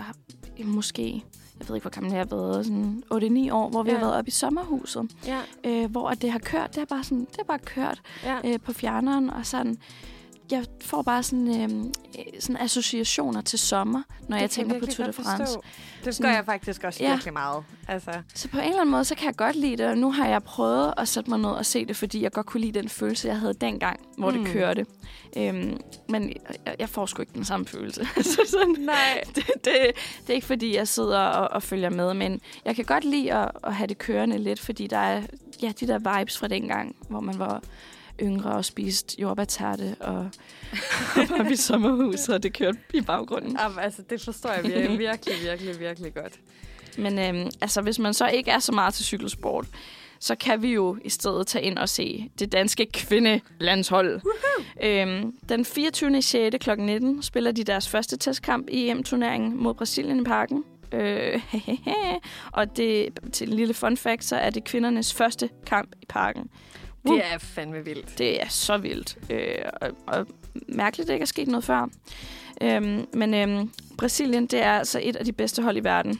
måske, 0.65 1.23
jeg 1.59 1.67
ved 1.69 1.75
ikke, 1.75 1.83
hvor 1.83 1.89
gammel 1.91 2.11
jeg 2.11 2.19
har 2.19 2.35
været, 2.35 2.65
sådan 2.65 3.03
8-9 3.13 3.53
år, 3.53 3.69
hvor 3.69 3.83
vi 3.83 3.89
Ja. 3.89 3.97
har 3.97 4.05
været 4.05 4.17
oppe 4.17 4.27
i 4.27 4.31
sommerhuset. 4.31 5.11
Ja. 5.27 5.39
øh, 5.63 5.91
hvor 5.91 6.09
det 6.09 6.31
har 6.31 6.39
kørt. 6.39 6.69
Det 6.69 6.77
har 6.77 6.85
bare, 6.85 7.03
sådan, 7.03 7.19
det 7.19 7.35
har 7.37 7.43
bare 7.43 7.59
kørt 7.59 8.01
ja. 8.23 8.37
øh, 8.45 8.59
på 8.59 8.73
fjerneren, 8.73 9.29
og 9.29 9.45
sådan... 9.45 9.77
Jeg 10.51 10.65
får 10.81 11.01
bare 11.01 11.23
sådan, 11.23 11.47
øh, 11.61 11.91
sådan 12.39 12.61
associationer 12.61 13.41
til 13.41 13.59
sommer, 13.59 14.01
når 14.27 14.37
jeg 14.37 14.49
tænker 14.49 14.79
på 14.79 14.85
Tour 14.85 15.05
de 15.07 15.13
France. 15.13 15.57
Det 16.05 16.19
gør 16.21 16.29
jeg 16.29 16.45
faktisk 16.45 16.83
også 16.83 17.03
Ja. 17.03 17.09
virkelig 17.11 17.33
meget. 17.33 17.63
Altså, 17.87 18.11
Så 18.35 18.47
på 18.47 18.57
en 18.57 18.63
eller 18.63 18.79
anden 18.81 18.91
måde, 18.91 19.05
så 19.05 19.15
kan 19.15 19.25
jeg 19.27 19.35
godt 19.35 19.55
lide 19.55 19.77
det, 19.77 19.85
og 19.85 19.97
nu 19.97 20.11
har 20.11 20.27
jeg 20.27 20.43
prøvet 20.43 20.93
at 20.97 21.07
sætte 21.07 21.29
mig 21.29 21.39
ned 21.39 21.49
og 21.49 21.65
se 21.65 21.85
det, 21.85 21.95
fordi 21.95 22.23
jeg 22.23 22.31
godt 22.31 22.45
kunne 22.45 22.61
lide 22.61 22.79
den 22.79 22.89
følelse, 22.89 23.27
jeg 23.27 23.39
havde 23.39 23.53
dengang, 23.53 23.99
hvor. 24.17 24.31
Mm. 24.31 24.43
det 24.43 24.53
kørte. 24.53 24.85
Øhm, 25.37 25.79
men 26.09 26.29
jeg, 26.65 26.75
jeg 26.79 26.89
får 26.89 27.05
sgu 27.05 27.21
ikke 27.21 27.33
den 27.33 27.45
samme 27.45 27.65
følelse. 27.65 28.05
så 28.23 28.41
sådan, 28.47 28.75
nej. 28.79 29.23
det, 29.35 29.45
det, 29.47 29.63
det 29.65 30.29
er 30.29 30.33
ikke, 30.33 30.47
fordi 30.47 30.75
jeg 30.75 30.87
sidder 30.87 31.19
og, 31.19 31.47
og 31.51 31.63
følger 31.63 31.89
med, 31.89 32.13
men 32.13 32.41
jeg 32.65 32.75
kan 32.75 32.85
godt 32.85 33.03
lide 33.03 33.33
at, 33.33 33.51
at 33.63 33.75
have 33.75 33.87
det 33.87 33.97
kørende 33.97 34.37
lidt, 34.37 34.59
fordi 34.59 34.87
der 34.87 34.97
er 34.97 35.21
ja, 35.61 35.71
de 35.79 35.87
der 35.87 36.17
vibes 36.19 36.37
fra 36.37 36.47
dengang, 36.47 36.95
hvor 37.09 37.19
man 37.19 37.39
var 37.39 37.61
yngre 38.21 38.51
og 38.51 38.65
spiste 38.65 39.21
jordbærterte 39.21 39.95
og, 39.99 40.15
var 41.29 41.49
i 41.51 41.55
sommerhus, 41.55 42.29
og 42.29 42.43
det 42.43 42.53
kørte 42.53 42.77
i 42.93 43.01
baggrunden. 43.01 43.57
Jamen, 43.61 43.79
altså, 43.79 44.01
det 44.09 44.21
forstår 44.21 44.51
jeg 44.51 44.63
virkelig, 44.63 44.99
virkelig, 44.99 45.35
virkelig, 45.43 45.79
virkelig 45.79 46.13
godt. 46.13 46.39
Men 46.97 47.19
øhm, 47.19 47.51
altså, 47.61 47.81
hvis 47.81 47.99
man 47.99 48.13
så 48.13 48.27
ikke 48.27 48.51
er 48.51 48.59
så 48.59 48.71
meget 48.71 48.93
til 48.93 49.05
cykelsport, 49.05 49.65
så 50.19 50.35
kan 50.35 50.61
vi 50.61 50.73
jo 50.73 50.97
i 51.05 51.09
stedet 51.09 51.47
tage 51.47 51.65
ind 51.65 51.77
og 51.77 51.89
se 51.89 52.29
det 52.39 52.51
danske 52.51 52.85
kvindelandshold. 52.93 54.21
Øhm, 54.83 55.33
den 55.49 55.65
24. 55.65 56.21
6. 56.21 56.55
kl. 56.59 56.69
19 56.77 57.23
spiller 57.23 57.51
de 57.51 57.63
deres 57.63 57.89
første 57.89 58.17
testkamp 58.17 58.69
i 58.69 58.89
EM-turneringen 58.89 59.63
mod 59.63 59.73
Brasilien 59.73 60.19
i 60.19 60.23
parken. 60.23 60.63
Øh, 60.91 61.41
og 62.51 62.77
det, 62.77 63.19
til 63.33 63.49
en 63.49 63.55
lille 63.55 63.73
fun 63.73 63.97
fact, 63.97 64.23
så 64.23 64.35
er 64.35 64.49
det 64.49 64.63
kvindernes 64.63 65.13
første 65.13 65.49
kamp 65.65 65.95
i 66.01 66.05
parken. 66.09 66.49
Uh. 67.03 67.15
Det 67.15 67.23
er 67.33 67.37
fandme 67.37 67.85
vildt. 67.85 68.17
Det 68.17 68.41
er 68.43 68.47
så 68.49 68.77
vildt. 68.77 69.17
Øh, 69.29 69.55
og, 69.81 69.89
og 70.07 70.27
mærkeligt, 70.67 71.05
at 71.05 71.07
det 71.07 71.13
ikke 71.13 71.23
er 71.23 71.27
sket 71.27 71.47
noget 71.47 71.63
før. 71.63 71.89
Øhm, 72.61 73.05
men 73.13 73.33
øhm, 73.33 73.71
Brasilien, 73.97 74.45
det 74.45 74.63
er 74.63 74.71
altså 74.71 74.99
et 75.03 75.15
af 75.15 75.25
de 75.25 75.31
bedste 75.33 75.61
hold 75.61 75.77
i 75.77 75.83
verden. 75.83 76.19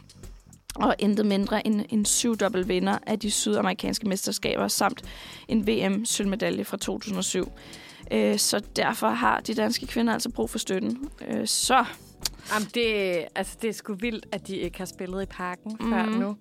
Og 0.76 0.96
intet 1.00 1.26
mindre 1.26 1.68
end 1.68 1.86
en 1.90 2.06
syvdobbelt 2.06 2.68
vinder 2.68 2.98
af 3.08 3.20
de 3.20 3.32
sydamerikanske 3.32 4.08
mesterskaber, 4.08 4.68
samt 4.68 5.02
en 5.48 5.68
VM-sølvmedalje 5.68 6.64
fra 6.66 6.78
2007. 6.78 7.52
Øh, 8.12 8.38
så 8.38 8.60
derfor 8.76 9.10
har 9.10 9.40
de 9.40 9.54
danske 9.54 9.88
kvinder 9.88 10.14
altså 10.14 10.30
brug 10.30 10.50
for 10.50 10.58
støtten. 10.60 11.10
Øh, 11.28 11.48
så 11.48 11.86
Jamen, 12.54 12.68
det, 12.74 13.26
altså, 13.36 13.58
det 13.62 13.68
er 13.70 13.74
sgu 13.74 13.94
vildt, 13.94 14.26
at 14.32 14.48
de 14.48 14.56
ikke 14.58 14.78
har 14.78 14.86
spillet 14.86 15.24
i 15.24 15.26
parken 15.26 15.78
mm. 15.80 15.90
før 15.92 16.06
Mhm. 16.06 16.20
nu. 16.20 16.36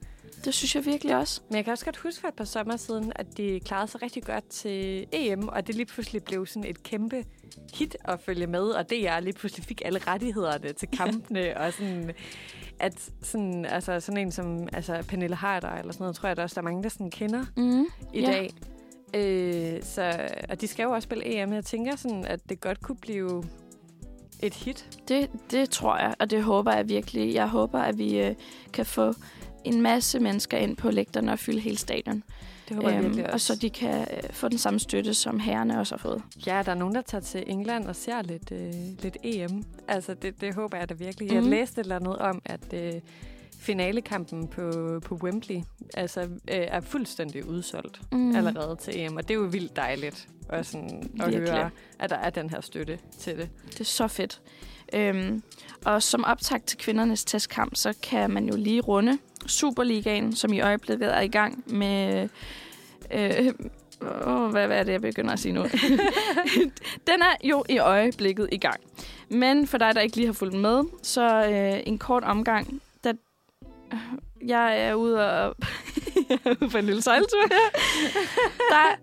Det 0.44 0.54
synes 0.54 0.74
jeg 0.74 0.84
virkelig 0.86 1.16
også. 1.16 1.40
Men 1.48 1.56
jeg 1.56 1.64
kan 1.64 1.72
også 1.72 1.84
godt 1.84 1.96
huske 1.96 2.20
for 2.20 2.28
et 2.28 2.34
par 2.34 2.44
sommer 2.44 2.76
siden, 2.76 3.12
at 3.16 3.26
de 3.36 3.60
klarede 3.64 3.90
sig 3.90 4.02
rigtig 4.02 4.22
godt 4.22 4.48
til 4.48 5.06
EM, 5.12 5.48
og 5.48 5.66
det 5.66 5.74
lige 5.74 5.86
pludselig 5.86 6.24
blev 6.24 6.46
sådan 6.46 6.64
et 6.70 6.82
kæmpe 6.82 7.24
hit 7.74 7.96
at 8.04 8.20
følge 8.20 8.46
med, 8.46 8.62
og 8.62 8.90
det 8.90 9.02
jeg 9.02 9.22
lige 9.22 9.32
pludselig 9.32 9.64
fik 9.64 9.82
alle 9.84 9.98
rettighederne 10.06 10.72
til 10.72 10.88
kampene, 10.88 11.56
og 11.56 11.72
sådan 11.72 12.12
at 12.80 13.10
sådan, 13.22 13.64
altså, 13.64 14.00
sådan 14.00 14.20
en 14.26 14.32
som 14.32 14.68
altså, 14.72 15.04
Pernille 15.08 15.36
Harder 15.36 15.70
eller 15.70 15.92
sådan 15.92 16.02
noget, 16.04 16.16
tror 16.16 16.26
jeg 16.28 16.36
der 16.36 16.42
også, 16.42 16.54
der 16.54 16.60
er 16.60 16.64
mange, 16.64 16.82
der 16.82 16.88
sådan 16.88 17.10
kender 17.10 17.44
Mm. 17.56 17.86
i 18.14 18.20
Ja. 18.20 18.26
dag. 18.26 18.50
Øh, 19.14 19.82
så, 19.82 20.28
og 20.48 20.60
de 20.60 20.66
skal 20.66 20.82
jo 20.82 20.90
også 20.90 21.06
spille 21.06 21.42
EM. 21.42 21.52
Jeg 21.52 21.64
tænker 21.64 21.96
sådan, 21.96 22.24
at 22.24 22.40
det 22.48 22.60
godt 22.60 22.80
kunne 22.82 22.96
blive 22.96 23.44
et 24.42 24.54
hit. 24.54 25.00
Det, 25.08 25.30
det 25.50 25.70
tror 25.70 25.96
jeg, 25.98 26.14
og 26.20 26.30
det 26.30 26.42
håber 26.42 26.72
jeg 26.72 26.88
virkelig. 26.88 27.34
Jeg 27.34 27.48
håber, 27.48 27.80
at 27.80 27.98
vi 27.98 28.18
øh, 28.20 28.34
kan 28.72 28.86
få 28.86 29.14
en 29.64 29.82
masse 29.82 30.20
mennesker 30.20 30.58
ind 30.58 30.76
på 30.76 30.90
lægterne 30.90 31.32
og 31.32 31.38
fylde 31.38 31.60
hele 31.60 31.78
stadion. 31.78 32.22
Det 32.68 32.76
håber 32.76 32.90
jeg 32.90 33.02
virkelig 33.02 33.20
Øhm, 33.20 33.26
og 33.28 33.32
også. 33.34 33.46
så 33.46 33.60
de 33.60 33.70
kan 33.70 34.00
øh, 34.00 34.30
få 34.32 34.48
den 34.48 34.58
samme 34.58 34.80
støtte, 34.80 35.14
som 35.14 35.40
herrerne 35.40 35.80
også 35.80 35.94
har 35.94 35.98
fået. 35.98 36.22
Ja, 36.46 36.62
der 36.66 36.70
er 36.72 36.74
nogen, 36.76 36.94
der 36.94 37.02
tager 37.02 37.22
til 37.22 37.44
England 37.46 37.86
og 37.86 37.96
ser 37.96 38.22
lidt, 38.22 38.52
øh, 38.52 38.72
lidt 39.02 39.16
EM. 39.22 39.64
Altså, 39.88 40.14
det, 40.14 40.40
det 40.40 40.54
håber 40.54 40.76
jeg 40.78 40.88
da 40.88 40.94
virkelig. 40.94 41.26
Mhm. 41.28 41.36
Jeg 41.36 41.44
læste 41.50 41.80
et 41.80 41.84
eller 41.84 41.96
andet 41.96 42.16
om, 42.16 42.42
at 42.44 42.72
øh, 42.74 42.92
finalekampen 43.60 44.48
på, 44.48 44.70
på 45.04 45.14
Wembley 45.14 45.60
altså, 45.94 46.20
øh, 46.20 46.28
er 46.48 46.80
fuldstændig 46.80 47.48
udsolgt 47.48 48.00
Mm. 48.12 48.36
allerede 48.36 48.76
til 48.80 49.00
EM. 49.00 49.16
Og 49.16 49.22
det 49.28 49.30
er 49.34 49.38
jo 49.38 49.44
vildt 49.44 49.76
dejligt 49.76 50.28
at, 50.48 50.66
sådan, 50.66 51.10
at 51.20 51.26
Virkelig. 51.30 51.50
høre, 51.52 51.70
at 51.98 52.10
der 52.10 52.16
er 52.16 52.30
den 52.30 52.50
her 52.50 52.60
støtte 52.60 52.98
til 53.18 53.36
det. 53.38 53.48
Det 53.70 53.80
er 53.80 53.84
så 53.84 54.08
fedt. 54.08 54.40
Øhm, 54.92 55.42
og 55.84 56.02
som 56.02 56.24
optakt 56.24 56.66
til 56.66 56.78
kvindernes 56.78 57.24
testkamp, 57.24 57.76
så 57.76 57.94
kan 58.02 58.30
man 58.30 58.48
jo 58.48 58.56
lige 58.56 58.80
runde 58.80 59.18
Superligaen, 59.46 60.36
som 60.36 60.52
i 60.52 60.60
øjeblikket 60.60 61.16
er 61.16 61.20
i 61.20 61.28
gang 61.28 61.64
med... 61.66 62.28
Øh, 63.14 63.52
oh, 64.26 64.50
hvad, 64.50 64.66
hvad 64.66 64.78
er 64.78 64.82
det, 64.82 64.92
jeg 64.92 65.00
begynder 65.00 65.32
at 65.32 65.38
sige 65.38 65.52
nu? 65.52 65.62
Den 67.08 67.22
er 67.22 67.36
jo 67.44 67.64
i 67.68 67.78
øjeblikket 67.78 68.48
i 68.52 68.58
gang. 68.58 68.80
Men 69.28 69.66
for 69.66 69.78
dig, 69.78 69.94
der 69.94 70.00
ikke 70.00 70.16
lige 70.16 70.26
har 70.26 70.32
fulgt 70.32 70.54
med, 70.54 70.82
så 71.02 71.44
øh, 71.44 71.82
en 71.86 71.98
kort 71.98 72.24
omgang, 72.24 72.82
da 73.04 73.12
jeg 74.46 74.82
er 74.82 74.94
ude 74.94 75.30
og 75.30 75.54
jeg 76.30 76.38
er 76.44 76.54
ude 76.60 76.70
på 76.70 76.78
en 76.78 76.84
lille 76.84 77.02
sejltur 77.02 77.48
her. 77.50 77.80
Der 78.70 78.96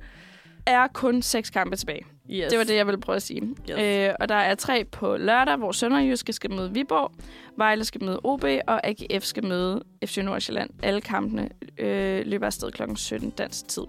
er 0.66 0.88
kun 0.88 1.22
seks 1.22 1.50
kampe 1.50 1.76
tilbage. 1.76 2.15
Yes. 2.30 2.50
Det 2.50 2.58
var 2.58 2.64
det, 2.64 2.76
jeg 2.76 2.88
ville 2.88 3.02
prøve 3.02 3.16
at 3.16 3.22
sige. 3.22 3.42
Yes. 3.70 3.80
Øh, 4.10 4.14
og 4.20 4.30
der 4.30 4.36
er 4.36 4.56
tre 4.56 4.84
på 4.92 5.18
lørdag, 5.18 5.56
hvor 5.56 5.72
Sønderjyske 5.72 6.34
skal 6.34 6.52
møde 6.52 6.74
Viborg, 6.74 7.12
Vejle 7.58 7.86
skal 7.86 8.04
møde 8.04 8.20
OB, 8.24 8.44
og 8.68 8.88
AGF 8.88 9.24
skal 9.24 9.46
møde 9.46 9.84
FC 10.06 10.18
Nordsjælland. 10.18 10.70
Alle 10.84 11.02
kampene 11.02 11.50
øh, 11.78 12.26
løber 12.26 12.46
afsted 12.46 12.72
kl. 12.72 12.82
17 12.96 13.30
dansk 13.30 13.68
tid. 13.68 13.84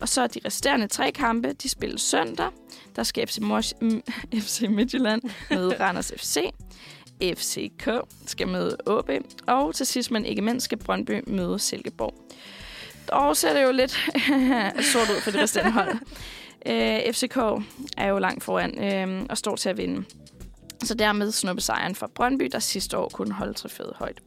Og 0.00 0.08
så 0.08 0.22
er 0.22 0.26
de 0.26 0.40
resterende 0.44 0.86
tre 0.86 1.12
kampe, 1.12 1.52
de 1.52 1.68
spilles 1.68 2.00
søndag. 2.02 2.46
Der 2.96 3.02
skal 3.02 3.26
FC, 3.28 3.38
Mors- 3.38 3.72
mm, 3.80 4.02
FC 4.42 4.62
Midtjylland 4.70 5.22
møde 5.50 5.76
Randers 5.80 6.12
FC. 6.16 6.38
FCK 7.22 7.88
skal 8.26 8.48
møde 8.48 8.76
OB. 8.86 9.10
Og 9.46 9.74
til 9.74 9.86
sidst, 9.86 10.10
men 10.10 10.24
ikke 10.24 10.42
mindst, 10.42 10.64
skal 10.64 10.78
Brøndby 10.78 11.20
møde 11.26 11.58
Silkeborg. 11.58 12.14
Og 13.08 13.36
ser 13.36 13.52
det 13.54 13.62
jo 13.62 13.72
lidt 13.72 13.90
sort 14.92 15.10
ud 15.10 15.20
for 15.20 15.30
det 15.30 15.40
resterende 15.40 15.72
hold. 15.72 15.96
Øh, 16.66 17.12
FCK 17.12 17.36
er 17.96 18.06
jo 18.06 18.18
langt 18.18 18.44
foran 18.44 18.84
øh, 18.84 19.26
og 19.30 19.38
står 19.38 19.56
til 19.56 19.68
at 19.68 19.76
vinde. 19.76 20.04
Så 20.84 20.94
dermed 20.94 21.32
snuppe 21.32 21.62
sejren 21.62 21.94
fra 21.94 22.06
Brøndby, 22.14 22.44
der 22.52 22.58
sidste 22.58 22.98
år 22.98 23.08
kunne 23.08 23.34
holde 23.34 23.52
trofæet 23.54 23.92
højt. 23.96 24.18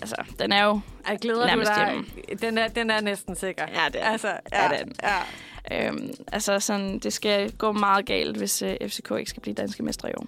Altså, 0.00 0.16
den 0.38 0.52
er 0.52 0.64
jo... 0.64 0.80
Jeg 1.08 1.18
glæder 1.18 1.40
du 1.40 1.46
Nærmest 1.46 1.70
dig. 1.76 1.86
hjemme. 1.92 2.06
Den 2.40 2.58
er, 2.58 2.68
den 2.68 2.90
er 2.90 3.00
næsten 3.00 3.36
sikker. 3.36 3.64
Ja, 3.74 3.88
det 3.92 4.02
er 4.02 4.06
Altså, 4.10 4.28
Ja, 4.52 4.72
ja, 4.74 4.78
den. 4.78 4.92
ja. 5.02 5.88
Øh, 5.90 5.98
altså, 6.32 6.60
sådan, 6.60 6.98
det 6.98 7.12
skal 7.12 7.52
gå 7.52 7.72
meget 7.72 8.06
galt, 8.06 8.36
hvis 8.36 8.62
øh, 8.62 8.76
FCK 8.88 9.10
ikke 9.18 9.30
skal 9.30 9.40
blive 9.42 9.54
danske 9.54 9.82
mestre 9.82 10.10
i 10.10 10.12
år. 10.16 10.26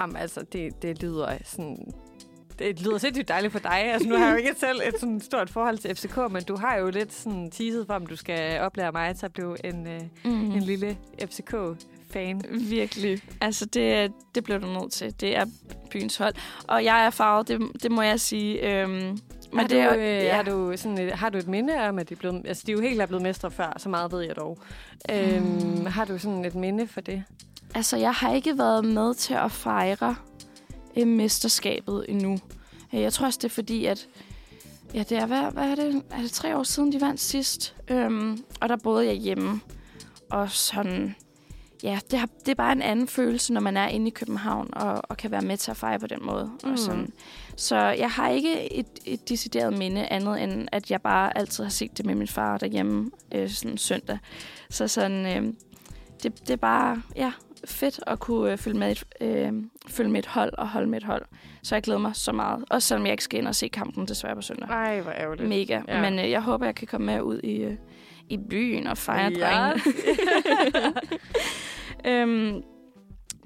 Jamen, 0.00 0.16
altså, 0.16 0.40
det, 0.52 0.82
det 0.82 1.02
lyder 1.02 1.36
sådan... 1.44 1.92
Det 2.58 2.82
lyder 2.82 2.98
sindssygt 2.98 3.28
dejligt 3.28 3.52
for 3.52 3.58
dig. 3.58 3.92
Altså, 3.92 4.08
nu 4.08 4.16
har 4.16 4.24
jeg 4.26 4.32
jo 4.32 4.36
ikke 4.38 4.54
selv 4.60 4.80
et 4.88 5.00
sådan 5.00 5.20
stort 5.20 5.50
forhold 5.50 5.78
til 5.78 5.94
FCK, 5.96 6.16
men 6.30 6.44
du 6.44 6.56
har 6.56 6.76
jo 6.76 6.90
lidt 6.90 7.12
sådan 7.14 7.50
teaset 7.50 7.86
for, 7.86 7.94
om 7.94 8.06
du 8.06 8.16
skal 8.16 8.60
oplære 8.60 8.92
mig 8.92 9.16
til 9.16 9.26
at 9.26 9.32
blive 9.32 9.66
en, 9.66 9.86
øh, 9.86 10.00
Mm. 10.24 10.30
en 10.52 10.62
lille 10.62 10.96
FCK-fan. 11.22 12.42
Virkelig. 12.50 13.22
Altså, 13.40 13.66
det, 13.66 14.12
det 14.34 14.44
bliver 14.44 14.58
du 14.58 14.66
nødt 14.66 14.92
til. 14.92 15.20
Det 15.20 15.36
er 15.36 15.44
byens 15.90 16.16
hold. 16.16 16.34
Og 16.68 16.84
jeg 16.84 17.06
er 17.06 17.10
farvet, 17.10 17.48
det, 17.48 17.60
det 17.82 17.92
må 17.92 18.02
jeg 18.02 18.20
sige. 18.20 18.80
Øhm, 18.82 18.90
men 18.90 19.60
har, 19.60 19.62
det 19.68 19.70
du, 19.70 19.76
er, 19.76 19.94
øh, 19.96 20.24
ja. 20.24 20.34
har, 20.34 20.42
du 20.42 20.72
sådan 20.76 20.98
et, 20.98 21.12
har 21.12 21.28
du 21.30 21.38
et 21.38 21.48
minde 21.48 21.88
om, 21.88 21.98
at 21.98 22.08
de 22.08 22.16
blevet... 22.16 22.42
Altså, 22.46 22.62
de 22.66 22.72
er 22.72 22.76
jo 22.76 22.82
helt 22.82 23.00
er 23.02 23.06
blevet 23.06 23.22
mestre 23.22 23.50
før, 23.50 23.72
så 23.76 23.88
meget 23.88 24.12
ved 24.12 24.20
jeg 24.20 24.36
dog. 24.36 24.58
Øhm, 25.10 25.42
Mm. 25.44 25.86
Har 25.86 26.04
du 26.04 26.18
sådan 26.18 26.44
et 26.44 26.54
minde 26.54 26.86
for 26.86 27.00
det? 27.00 27.22
Altså, 27.74 27.96
jeg 27.96 28.12
har 28.12 28.32
ikke 28.34 28.58
været 28.58 28.84
med 28.84 29.14
til 29.14 29.34
at 29.34 29.52
fejre 29.52 30.14
øh, 30.96 31.06
mesterskabet 31.06 32.04
endnu. 32.08 32.38
Øh, 32.94 33.00
Jeg 33.00 33.12
tror 33.12 33.26
også, 33.26 33.38
det 33.42 33.44
er 33.44 33.54
fordi, 33.54 33.84
at... 33.84 34.08
Ja, 34.94 35.02
det 35.02 35.18
er, 35.18 35.26
hvad, 35.26 35.52
hvad 35.52 35.70
er 35.70 35.74
det? 35.74 36.02
Er 36.10 36.20
det 36.20 36.30
tre 36.30 36.56
år 36.56 36.62
siden, 36.62 36.92
de 36.92 37.00
vandt 37.00 37.20
sidst? 37.20 37.74
Øhm, 37.88 38.44
og 38.60 38.68
der 38.68 38.76
boede 38.76 39.06
jeg 39.06 39.14
hjemme. 39.14 39.60
Og 40.30 40.50
sådan... 40.50 41.14
Ja, 41.82 41.98
det, 42.10 42.18
har, 42.18 42.28
det 42.40 42.48
er 42.48 42.54
bare 42.54 42.72
en 42.72 42.82
anden 42.82 43.08
følelse, 43.08 43.52
når 43.52 43.60
man 43.60 43.76
er 43.76 43.88
inde 43.88 44.06
i 44.06 44.10
København 44.10 44.68
og, 44.72 45.02
og 45.02 45.16
kan 45.16 45.30
være 45.30 45.42
med 45.42 45.56
til 45.56 45.70
at 45.70 45.76
fejre 45.76 45.98
på 45.98 46.06
den 46.06 46.18
måde. 46.22 46.50
Mm. 46.64 46.72
Og 46.72 46.78
sådan. 46.78 47.12
Så 47.56 47.76
jeg 47.76 48.10
har 48.10 48.28
ikke 48.28 48.72
et, 48.78 48.86
et 49.04 49.28
decideret 49.28 49.78
minde 49.78 50.06
andet, 50.06 50.42
end 50.42 50.68
at 50.72 50.90
jeg 50.90 51.02
bare 51.02 51.38
altid 51.38 51.64
har 51.64 51.70
set 51.70 51.98
det 51.98 52.06
med 52.06 52.14
min 52.14 52.28
far 52.28 52.58
derhjemme 52.58 53.10
øh, 53.34 53.50
sådan 53.50 53.78
søndag. 53.78 54.18
Så 54.70 54.88
sådan, 54.88 55.26
øh, 55.26 55.52
det, 56.22 56.40
det 56.40 56.50
er 56.50 56.56
bare 56.56 57.02
ja, 57.16 57.32
fedt 57.64 58.00
at 58.06 58.18
kunne 58.20 58.52
øh, 58.52 58.58
følge, 58.58 58.78
med 58.78 58.90
et, 58.92 59.04
øh, 59.20 59.52
følge 59.88 60.10
med 60.10 60.18
et 60.18 60.26
hold 60.26 60.52
og 60.58 60.68
holde 60.68 60.86
med 60.88 60.98
et 60.98 61.04
hold. 61.04 61.22
Så 61.62 61.74
jeg 61.74 61.82
glæder 61.82 62.00
mig 62.00 62.16
så 62.16 62.32
meget. 62.32 62.64
Også 62.70 62.88
selvom 62.88 63.04
jeg 63.06 63.12
ikke 63.12 63.24
skal 63.24 63.38
ind 63.40 63.48
og 63.48 63.54
se 63.54 63.68
kampen 63.68 64.08
desværre 64.08 64.34
på 64.34 64.42
søndag. 64.42 64.68
Ej, 64.68 65.00
hvor 65.00 65.12
ærgerligt. 65.12 65.48
Mega. 65.48 65.80
Ja. 65.88 66.00
Men 66.10 66.18
øh, 66.18 66.30
jeg 66.30 66.42
håber, 66.42 66.66
jeg 66.66 66.74
kan 66.74 66.86
komme 66.88 67.06
med 67.06 67.20
ud 67.20 67.40
i, 67.40 67.56
øh, 67.56 67.76
i 68.28 68.36
byen 68.50 68.86
og 68.86 68.98
fejre 68.98 69.32
Ja. 69.38 69.46
drengene. 69.46 69.82
øhm, 72.10 72.62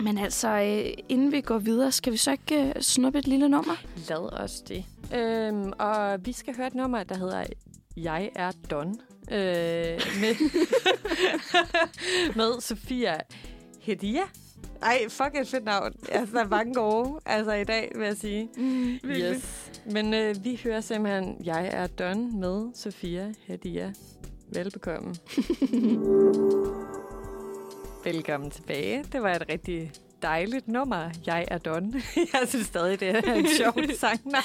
men 0.01 0.19
altså, 0.19 0.49
øh, 0.49 0.93
inden 1.09 1.33
vi 1.33 1.41
går 1.41 1.59
videre, 1.59 1.93
skal 1.93 2.13
vi 2.13 2.17
så 2.17 2.31
ikke 2.33 2.73
øh, 2.77 2.83
snuppe 2.83 3.19
et 3.19 3.27
lille 3.29 3.49
nummer? 3.49 3.75
Lad 4.09 4.41
os 4.41 4.61
det. 4.61 4.85
Øhm, 5.15 5.73
og 5.79 6.27
vi 6.27 6.33
skal 6.33 6.57
høre 6.57 6.67
et 6.67 6.75
nummer, 6.75 7.03
der 7.03 7.17
hedder 7.19 7.45
Jeg 7.97 8.31
er 8.35 8.51
Don. 8.71 8.89
Øh, 9.31 9.37
med, 10.21 10.35
med 12.37 12.61
Sofia 12.61 13.17
Hedia. 13.81 14.23
Ej, 14.83 15.09
fuck 15.09 15.35
et 15.41 15.49
fedt 15.49 15.65
navn. 15.65 15.93
Altså, 16.13 16.35
der 16.35 16.45
er 16.45 16.49
mange 16.49 16.75
gode 16.75 17.21
altså, 17.27 17.53
i 17.53 17.65
dag, 17.65 17.93
vil 17.97 18.05
jeg 18.07 18.17
sige. 18.17 18.49
Mm, 18.57 18.99
Yes. 19.11 19.71
Men 19.93 20.15
øh, 20.15 20.45
vi 20.45 20.61
hører 20.65 20.81
simpelthen 20.81 21.37
Jeg 21.45 21.69
er 21.73 21.87
Don 21.87 22.41
med 22.41 22.69
Sofia 22.75 23.33
Hedia. 23.47 23.93
Velbekomme. 24.53 25.15
Velkommen 28.05 28.51
tilbage. 28.51 29.05
Det 29.13 29.23
var 29.23 29.35
et 29.35 29.45
rigtig 29.49 29.93
dejligt 30.23 30.69
nummer. 30.69 31.11
Jeg 31.27 31.45
er 31.49 31.59
Don. 31.59 31.95
Jeg 32.33 32.49
synes 32.49 32.67
stadig, 32.67 33.01
det 33.01 33.09
er 33.09 33.35
en 33.35 33.47
sjov 33.47 33.75
sangnavn. 34.01 34.45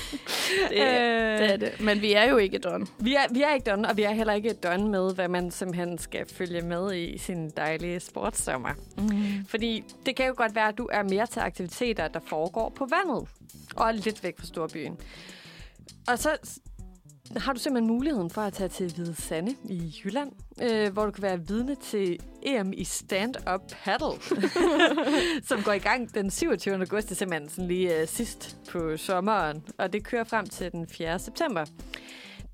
Det, 0.69 0.81
er, 0.81 1.38
det 1.38 1.53
er 1.53 1.57
det. 1.57 1.81
Men 1.81 2.02
vi 2.02 2.14
er 2.14 2.30
jo 2.30 2.38
ikke 2.38 2.57
Don. 2.57 2.88
Vi 2.99 3.15
er, 3.15 3.34
vi 3.34 3.41
er 3.41 3.53
ikke 3.53 3.72
done, 3.72 3.89
og 3.89 3.97
vi 3.97 4.03
er 4.03 4.11
heller 4.11 4.34
ikke 4.34 4.53
done 4.53 4.89
med, 4.89 5.15
hvad 5.15 5.27
man 5.27 5.52
simpelthen 5.52 5.97
skal 5.97 6.26
følge 6.34 6.61
med 6.61 6.95
i 6.95 7.18
sin 7.18 7.49
dejlige 7.49 7.99
sportssommer. 7.99 8.69
Mm. 8.97 9.45
Fordi 9.47 9.84
det 10.06 10.15
kan 10.15 10.27
jo 10.27 10.34
godt 10.38 10.56
være, 10.56 10.68
at 10.68 10.77
du 10.77 10.89
er 10.91 11.03
mere 11.03 11.26
til 11.26 11.39
aktiviteter, 11.39 12.07
der 12.07 12.19
foregår 12.27 12.69
på 12.69 12.85
vandet. 12.85 13.27
Og 13.76 13.93
lidt 13.93 14.23
væk 14.23 14.39
fra 14.39 14.45
storbyen. 14.45 14.97
Og 16.07 16.19
så 16.19 16.30
har 17.38 17.53
du 17.53 17.60
simpelthen 17.60 17.88
muligheden 17.88 18.30
for 18.30 18.41
at 18.41 18.53
tage 18.53 18.69
til 18.69 18.93
Hvide 18.93 19.15
Sande 19.15 19.56
i 19.69 19.95
Jylland, 20.03 20.31
øh, 20.61 20.93
hvor 20.93 21.06
du 21.06 21.11
kan 21.11 21.22
være 21.22 21.47
vidne 21.47 21.76
til 21.76 22.19
EM 22.43 22.73
i 22.77 22.84
stand-up 22.84 23.61
paddle, 23.84 24.41
som 25.49 25.64
går 25.64 25.72
i 25.72 25.80
gang 25.80 26.14
den 26.14 26.31
27. 26.31 26.76
august. 26.76 27.10
Det 27.10 27.15
er 27.15 27.15
simpelthen 27.15 27.49
sådan 27.49 27.68
lige 27.68 28.02
øh, 28.02 28.07
sidst 28.07 28.57
på 28.69 28.97
sommeren, 28.97 29.64
og 29.77 29.93
det 29.93 30.03
kører 30.03 30.23
frem 30.23 30.47
til 30.47 30.72
den 30.72 30.88
4. 30.88 31.19
september. 31.19 31.65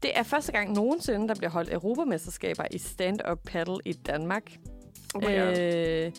Det 0.04 0.18
er 0.18 0.24
første 0.24 0.52
gang 0.52 0.74
nogensinde, 0.74 1.28
der 1.28 1.36
bliver 1.36 1.52
holdt 1.52 1.74
europamesterskaber 1.74 2.64
i 2.72 2.78
stand-up 2.78 3.40
paddle 3.46 3.78
i 3.86 3.94
Danmark. 3.94 4.52
Oh 5.16 5.24
øh, 5.24 6.12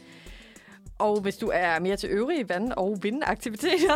og 1.03 1.20
hvis 1.20 1.37
du 1.37 1.51
er 1.55 1.79
mere 1.79 1.97
til 1.97 2.11
øvrige 2.11 2.49
vand- 2.49 2.73
og 2.73 2.99
vindaktiviteter, 3.03 3.95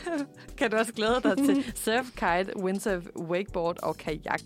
kan 0.58 0.70
du 0.70 0.76
også 0.76 0.92
glæde 0.92 1.20
dig 1.22 1.36
til 1.36 1.64
surf, 1.84 2.06
kite, 2.10 2.56
windsurf, 2.60 3.02
wakeboard 3.16 3.82
og 3.82 3.96
kajak. 3.96 4.40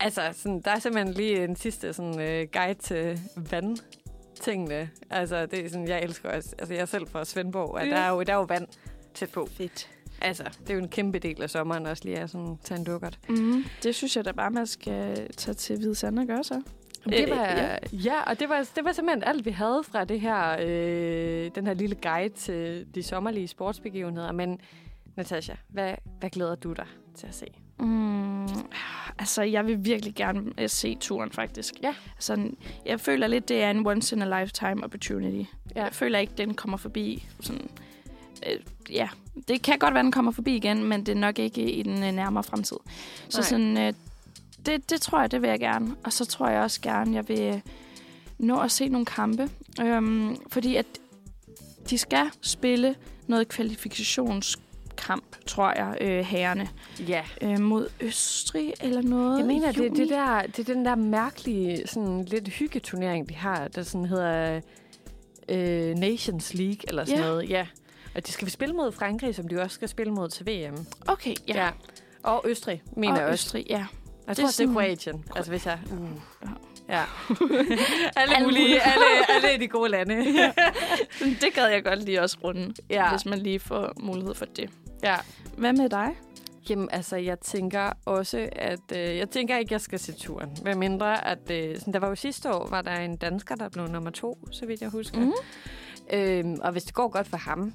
Altså, 0.00 0.20
sådan, 0.32 0.60
der 0.60 0.70
er 0.70 0.78
simpelthen 0.78 1.14
lige 1.14 1.44
en 1.44 1.56
sidste 1.56 1.92
sådan, 1.92 2.20
øh, 2.20 2.46
guide 2.52 2.74
til 2.80 3.20
vandtingene. 3.50 4.90
Altså, 5.10 5.46
det 5.46 5.64
er 5.64 5.68
sådan, 5.68 5.88
jeg 5.88 6.02
elsker 6.02 6.28
også. 6.30 6.48
Altså, 6.58 6.74
jeg 6.74 6.80
er 6.82 6.86
selv 6.86 7.06
fra 7.08 7.24
Svendborg, 7.24 7.78
Ja. 7.84 7.90
der 7.90 7.96
er 7.96 8.10
jo, 8.10 8.22
der 8.22 8.32
er 8.32 8.36
jo 8.36 8.42
vand 8.42 8.66
tæt 9.14 9.30
på. 9.30 9.48
Fedt. 9.56 9.88
altså, 10.20 10.44
det 10.60 10.70
er 10.70 10.74
jo 10.74 10.80
en 10.80 10.88
kæmpe 10.88 11.18
del 11.18 11.42
af 11.42 11.50
sommeren 11.50 11.86
også 11.86 12.04
lige 12.04 12.18
at 12.18 12.30
sådan, 12.30 12.58
tage 12.64 12.78
en 12.78 12.84
dukkert. 12.84 13.18
Mm, 13.28 13.64
det 13.82 13.94
synes 13.94 14.16
jeg 14.16 14.24
da 14.24 14.32
bare, 14.32 14.50
man 14.50 14.66
skal 14.66 15.28
tage 15.36 15.54
til 15.54 15.76
Hvide 15.76 15.94
Sande 15.94 16.22
og 16.22 16.26
gøre 16.26 16.44
så. 16.44 16.62
Det 17.04 17.24
Øh, 17.24 17.30
var, 17.30 17.36
ja. 17.44 17.70
ja. 17.70 17.76
ja, 17.92 18.22
og 18.22 18.40
det 18.40 18.48
var, 18.48 18.68
det 18.76 18.84
var 18.84 18.92
simpelthen 18.92 19.24
alt, 19.24 19.44
vi 19.44 19.50
havde 19.50 19.82
fra 19.92 20.04
det 20.04 20.20
her, 20.20 20.56
øh, 20.60 21.50
den 21.54 21.66
her 21.66 21.74
lille 21.74 21.96
guide 22.02 22.34
til 22.34 22.86
de 22.94 23.02
sommerlige 23.02 23.48
sportsbegivenheder. 23.48 24.32
Men 24.32 24.60
Natasha, 25.16 25.54
hvad, 25.68 25.94
hvad 26.20 26.30
glæder 26.30 26.54
du 26.54 26.72
dig 26.72 26.86
til 27.14 27.26
at 27.26 27.34
se? 27.34 27.46
Mm, 27.78 28.46
altså, 29.18 29.42
jeg 29.42 29.66
vil 29.66 29.84
virkelig 29.84 30.14
gerne 30.14 30.42
øh, 30.58 30.68
se 30.68 30.94
turen, 31.00 31.30
faktisk. 31.32 31.74
Ja. 31.82 31.94
Altså, 32.14 32.50
jeg 32.86 33.00
føler 33.00 33.26
lidt, 33.26 33.48
det 33.48 33.62
er 33.62 33.70
en 33.70 33.86
once 33.86 34.16
in 34.16 34.22
a 34.22 34.40
lifetime 34.40 34.84
opportunity. 34.84 35.50
Ja. 35.76 35.82
Jeg 35.84 35.92
føler 35.92 36.18
ikke, 36.18 36.32
den 36.38 36.54
kommer 36.54 36.76
forbi. 36.76 37.26
Sådan, 37.40 37.68
øh, 38.50 38.58
ja, 38.90 39.08
det 39.48 39.62
kan 39.62 39.78
godt 39.78 39.94
være, 39.94 40.02
den 40.02 40.12
kommer 40.12 40.32
forbi 40.32 40.56
igen, 40.56 40.84
men 40.84 41.06
det 41.06 41.12
er 41.12 41.20
nok 41.20 41.38
ikke 41.38 41.70
i 41.72 41.82
den 41.82 42.04
øh, 42.04 42.12
nærmere 42.12 42.42
fremtid. 42.44 42.76
Så 43.28 43.38
Nej. 43.38 43.44
sådan, 43.48 43.78
øh, 43.78 43.92
det, 44.66 44.90
det 44.90 45.00
tror 45.00 45.20
jeg, 45.20 45.30
det 45.30 45.42
vil 45.42 45.50
jeg 45.50 45.60
gerne. 45.60 45.96
Og 46.04 46.12
så 46.12 46.24
tror 46.24 46.48
jeg 46.48 46.62
også 46.62 46.80
gerne, 46.80 47.14
jeg 47.16 47.28
vil 47.28 47.40
øh, 47.40 47.60
nå 48.38 48.60
at 48.60 48.70
se 48.70 48.88
nogle 48.88 49.06
kampe. 49.06 49.50
Øhm, 49.80 50.36
fordi 50.48 50.76
at 50.76 50.86
de 51.90 51.98
skal 51.98 52.26
spille 52.40 52.94
noget 53.26 53.48
kvalifikationskamp, 53.48 55.36
tror 55.46 55.72
jeg, 55.76 55.96
øh, 56.00 56.24
herrene. 56.24 56.68
Ja. 57.08 57.22
Øh, 57.40 57.60
mod 57.60 57.88
Østrig 58.00 58.72
eller 58.80 59.02
noget. 59.02 59.38
Jeg 59.38 59.46
mener, 59.46 59.72
det, 59.72 59.92
det, 59.96 60.08
der, 60.08 60.42
det 60.42 60.58
er 60.68 60.74
den 60.74 60.84
der 60.84 60.94
mærkelige, 60.94 61.86
sådan 61.86 62.24
lidt 62.24 62.48
hyggeturnering, 62.48 63.28
de 63.28 63.34
har, 63.34 63.68
der 63.68 63.82
sådan 63.82 64.06
hedder 64.06 64.60
øh, 65.48 65.94
Nations 65.94 66.54
League 66.54 66.78
eller 66.88 67.04
sådan 67.04 67.20
Ja. 67.20 67.26
noget. 67.28 67.50
Ja. 67.50 67.66
Og 68.14 68.26
de 68.26 68.32
skal 68.32 68.50
spille 68.50 68.74
mod 68.74 68.92
Frankrig, 68.92 69.34
som 69.34 69.48
de 69.48 69.60
også 69.60 69.74
skal 69.74 69.88
spille 69.88 70.12
mod 70.12 70.28
til 70.28 70.46
VM. 70.46 70.86
Okay, 71.06 71.34
ja. 71.48 71.64
ja. 71.64 71.70
Og 72.22 72.44
Østrig, 72.48 72.82
mener 72.96 73.12
og 73.14 73.20
jeg 73.20 73.28
også. 73.28 73.46
Østrig, 73.46 73.66
ja. 73.70 73.86
Jeg 74.26 74.36
Det 74.36 74.36
tror, 74.36 74.42
er 74.42 74.46
det 74.46 74.52
er 74.52 74.52
sådan- 74.52 74.72
Kroatien. 74.74 75.24
Altså, 75.36 75.50
hvis 75.50 75.66
jeg... 75.66 75.78
Uh. 75.92 76.08
Ja. 76.42 76.48
Ja. 76.88 77.02
alle, 78.16 78.34
mulige, 78.44 78.80
alle, 78.82 79.04
alle 79.34 79.60
de 79.60 79.68
gode 79.68 79.90
lande. 79.90 80.16
Det 81.18 81.54
gad 81.54 81.66
jeg 81.66 81.84
godt 81.84 82.02
lige 82.04 82.22
også 82.22 82.36
runde, 82.44 82.74
ja. 82.90 83.10
hvis 83.10 83.26
man 83.26 83.38
lige 83.38 83.60
får 83.60 83.92
mulighed 84.00 84.34
for 84.34 84.44
det. 84.44 84.70
ja. 85.02 85.16
Hvad 85.56 85.72
med 85.72 85.88
dig? 85.88 86.08
Jamen, 86.70 86.88
altså, 86.92 87.16
jeg 87.16 87.40
tænker 87.40 87.92
også, 88.04 88.48
at... 88.52 88.80
Øh, 88.92 89.16
jeg 89.16 89.30
tænker 89.30 89.56
ikke, 89.58 89.72
jeg 89.72 89.80
skal 89.80 89.98
se 89.98 90.12
turen. 90.12 90.56
Med 90.64 90.74
mindre, 90.74 91.26
at... 91.28 91.50
Øh, 91.50 91.78
sådan, 91.78 91.92
der 91.92 91.98
var 92.00 92.08
jo 92.08 92.14
sidste 92.14 92.52
år, 92.54 92.68
var 92.70 92.82
der 92.82 92.94
en 92.96 93.16
dansker, 93.16 93.54
der 93.54 93.68
blev 93.68 93.86
nummer 93.86 94.10
to, 94.10 94.38
så 94.50 94.66
vidt 94.66 94.80
jeg 94.80 94.88
husker. 94.90 95.20
Mm. 95.20 95.32
Øhm, 96.12 96.58
og 96.62 96.72
hvis 96.72 96.84
det 96.84 96.94
går 96.94 97.08
godt 97.08 97.28
for 97.28 97.36
ham, 97.36 97.72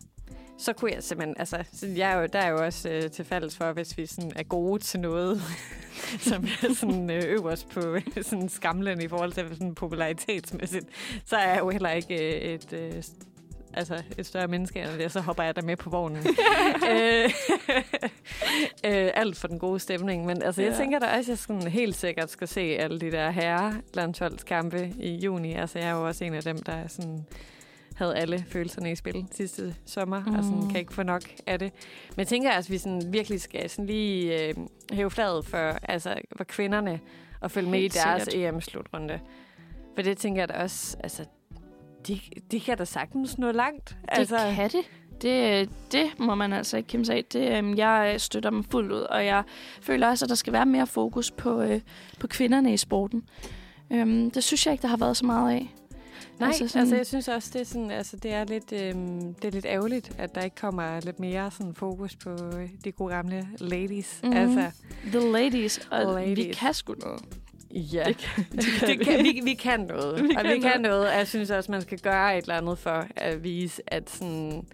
så 0.57 0.73
kunne 0.73 0.91
jeg 0.91 1.03
simpelthen... 1.03 1.35
Altså, 1.39 1.63
så 1.73 1.87
jeg 1.87 2.11
er 2.11 2.19
jo, 2.21 2.27
der 2.33 2.39
er 2.39 2.49
jo 2.49 2.65
også 2.65 2.89
øh, 2.89 3.11
til 3.11 3.25
fælles 3.25 3.57
for, 3.57 3.71
hvis 3.71 3.97
vi 3.97 4.05
sådan 4.05 4.31
er 4.35 4.43
gode 4.43 4.83
til 4.83 4.99
noget, 4.99 5.41
som 6.29 6.43
er 6.63 6.73
sådan 6.73 7.09
øh, 7.09 7.23
øverst 7.25 7.69
på 7.69 7.81
sådan 8.21 8.49
skamlen 8.49 9.01
i 9.01 9.07
forhold 9.07 9.31
til 9.31 9.47
sådan 9.49 9.75
popularitetsmæssigt, 9.75 10.85
så 11.25 11.35
er 11.35 11.49
jeg 11.49 11.59
jo 11.59 11.69
heller 11.69 11.89
ikke 11.89 12.35
øh, 12.37 12.53
et... 12.53 12.73
Øh, 12.73 13.03
altså 13.73 14.03
et 14.17 14.25
større 14.25 14.47
menneske 14.47 14.79
end 14.81 14.89
det, 14.99 15.11
så 15.11 15.21
hopper 15.21 15.43
jeg 15.43 15.55
der 15.55 15.61
med 15.61 15.75
på 15.77 15.89
vognen. 15.89 16.17
øh, 16.91 17.29
øh, 18.85 19.09
alt 19.13 19.37
for 19.37 19.47
den 19.47 19.59
gode 19.59 19.79
stemning. 19.79 20.25
Men 20.25 20.41
altså, 20.41 20.61
jeg 20.61 20.71
Ja. 20.71 20.77
tænker 20.77 20.99
da 20.99 21.05
også, 21.05 21.17
at 21.19 21.27
jeg 21.29 21.37
sådan 21.37 21.67
helt 21.67 21.95
sikkert 21.95 22.31
skal 22.31 22.47
se 22.47 22.61
alle 22.61 22.99
de 22.99 23.11
der 23.11 23.29
herre 23.29 23.73
landsholdskampe 23.93 24.93
i 24.99 25.15
juni. 25.15 25.53
Altså, 25.53 25.79
jeg 25.79 25.87
er 25.87 25.91
jo 25.93 26.07
også 26.07 26.23
en 26.25 26.33
af 26.33 26.43
dem, 26.43 26.57
der 26.57 26.87
sådan 26.87 27.25
havde 27.97 28.15
alle 28.15 28.45
følelserne 28.49 28.91
i 28.91 28.95
spil 28.95 29.25
sidste 29.31 29.75
sommer, 29.85 30.23
mm. 30.25 30.35
og 30.35 30.43
sådan 30.43 30.59
Mm. 30.59 30.69
kan 30.69 30.79
ikke 30.79 30.93
få 30.93 31.03
nok 31.03 31.21
af 31.47 31.59
det. 31.59 31.73
Men 32.09 32.17
jeg 32.19 32.27
tænker, 32.27 32.51
at 32.51 32.69
vi 32.71 32.77
sådan 32.77 33.01
virkelig 33.13 33.41
skal 33.41 33.69
sådan 33.69 33.85
lige 33.85 34.47
øh, 34.47 34.55
hæve 34.91 35.11
fladet 35.11 35.45
for, 35.45 35.77
altså, 35.83 36.15
for 36.35 36.43
kvinderne 36.43 36.99
og 37.41 37.51
følge 37.51 37.69
med 37.69 37.79
i 37.81 37.87
deres 37.87 38.23
sikkert. 38.23 38.53
EM-slutrunde. 38.53 39.19
For 39.95 40.01
det 40.01 40.17
tænker 40.17 40.41
jeg 40.41 40.49
da 40.49 40.53
også, 40.53 40.97
altså, 41.03 41.25
de, 42.07 42.19
de 42.51 42.59
kan 42.59 42.77
da 42.77 42.85
sagtens 42.85 43.37
nå 43.37 43.51
langt. 43.51 43.89
Det 43.89 43.97
altså, 44.07 44.37
kan 44.55 44.69
det. 44.69 44.81
Det, 45.21 45.69
det 45.91 46.19
må 46.19 46.35
man 46.35 46.53
altså 46.53 46.77
ikke 46.77 46.87
kæmpe 46.87 47.05
sig 47.05 47.15
af. 47.15 47.25
Det, 47.33 47.57
øhm, 47.57 47.77
jeg 47.77 48.15
støtter 48.17 48.49
dem 48.49 48.63
fuldt 48.63 48.91
ud, 48.91 48.99
og 49.01 49.25
jeg 49.25 49.43
føler 49.81 50.07
også, 50.09 50.25
at 50.25 50.29
der 50.29 50.35
skal 50.35 50.53
være 50.53 50.65
mere 50.65 50.87
fokus 50.87 51.31
på, 51.31 51.61
øh, 51.61 51.81
på 52.19 52.27
kvinderne 52.27 52.73
i 52.73 52.77
sporten. 52.77 53.23
Øhm, 53.91 54.31
det 54.31 54.43
synes 54.43 54.65
jeg 54.65 54.71
ikke, 54.71 54.81
der 54.81 54.87
har 54.87 54.97
været 54.97 55.17
så 55.17 55.25
meget 55.25 55.51
af. 55.55 55.73
Nej, 56.39 56.47
Altså 56.47 56.67
sådan- 56.67 56.81
altså 56.81 56.95
jeg 56.95 57.05
synes 57.07 57.27
også, 57.27 57.49
det 57.53 57.61
er, 57.61 57.65
sådan, 57.65 57.91
altså, 57.91 58.17
det 58.17 58.33
er, 58.33 58.43
lidt, 58.43 58.71
øhm, 58.73 59.33
det 59.33 59.45
er 59.47 59.51
lidt 59.51 59.65
ærgerligt, 59.65 60.11
at 60.17 60.35
der 60.35 60.41
ikke 60.41 60.55
kommer 60.55 60.99
lidt 60.99 61.19
mere 61.19 61.51
sådan, 61.51 61.73
fokus 61.75 62.15
på 62.15 62.29
øh, 62.29 62.69
de 62.83 62.91
gode 62.91 63.13
gamle 63.13 63.47
ladies. 63.59 64.19
Mm. 64.23 64.33
Altså, 64.33 64.71
The 65.11 65.31
ladies, 65.31 65.87
og 65.91 66.13
Ladies. 66.15 66.37
vi 66.47 66.53
kan 66.53 66.73
sgu 66.73 66.93
noget. 66.93 67.21
ja, 67.71 68.03
Det 68.07 68.17
kan, 68.17 68.45
det 68.51 68.63
det 68.87 68.99
kan, 68.99 69.23
vi, 69.23 69.41
vi 69.43 69.53
kan 69.53 69.79
noget. 69.79 70.23
Vi 70.23 70.27
Vi 70.27 70.35
og 70.35 70.43
kan 70.43 70.53
vi 70.55 70.59
kan 70.59 70.69
noget. 70.69 70.81
noget, 70.81 71.07
og 71.09 71.13
jeg 71.17 71.27
synes 71.27 71.49
også, 71.49 71.71
man 71.71 71.81
skal 71.81 71.99
gøre 71.99 72.37
et 72.37 72.41
eller 72.41 72.55
andet 72.57 72.77
for 72.77 73.05
at 73.15 73.43
vise, 73.43 73.81
at 73.87 74.09
sådan, 74.09 74.65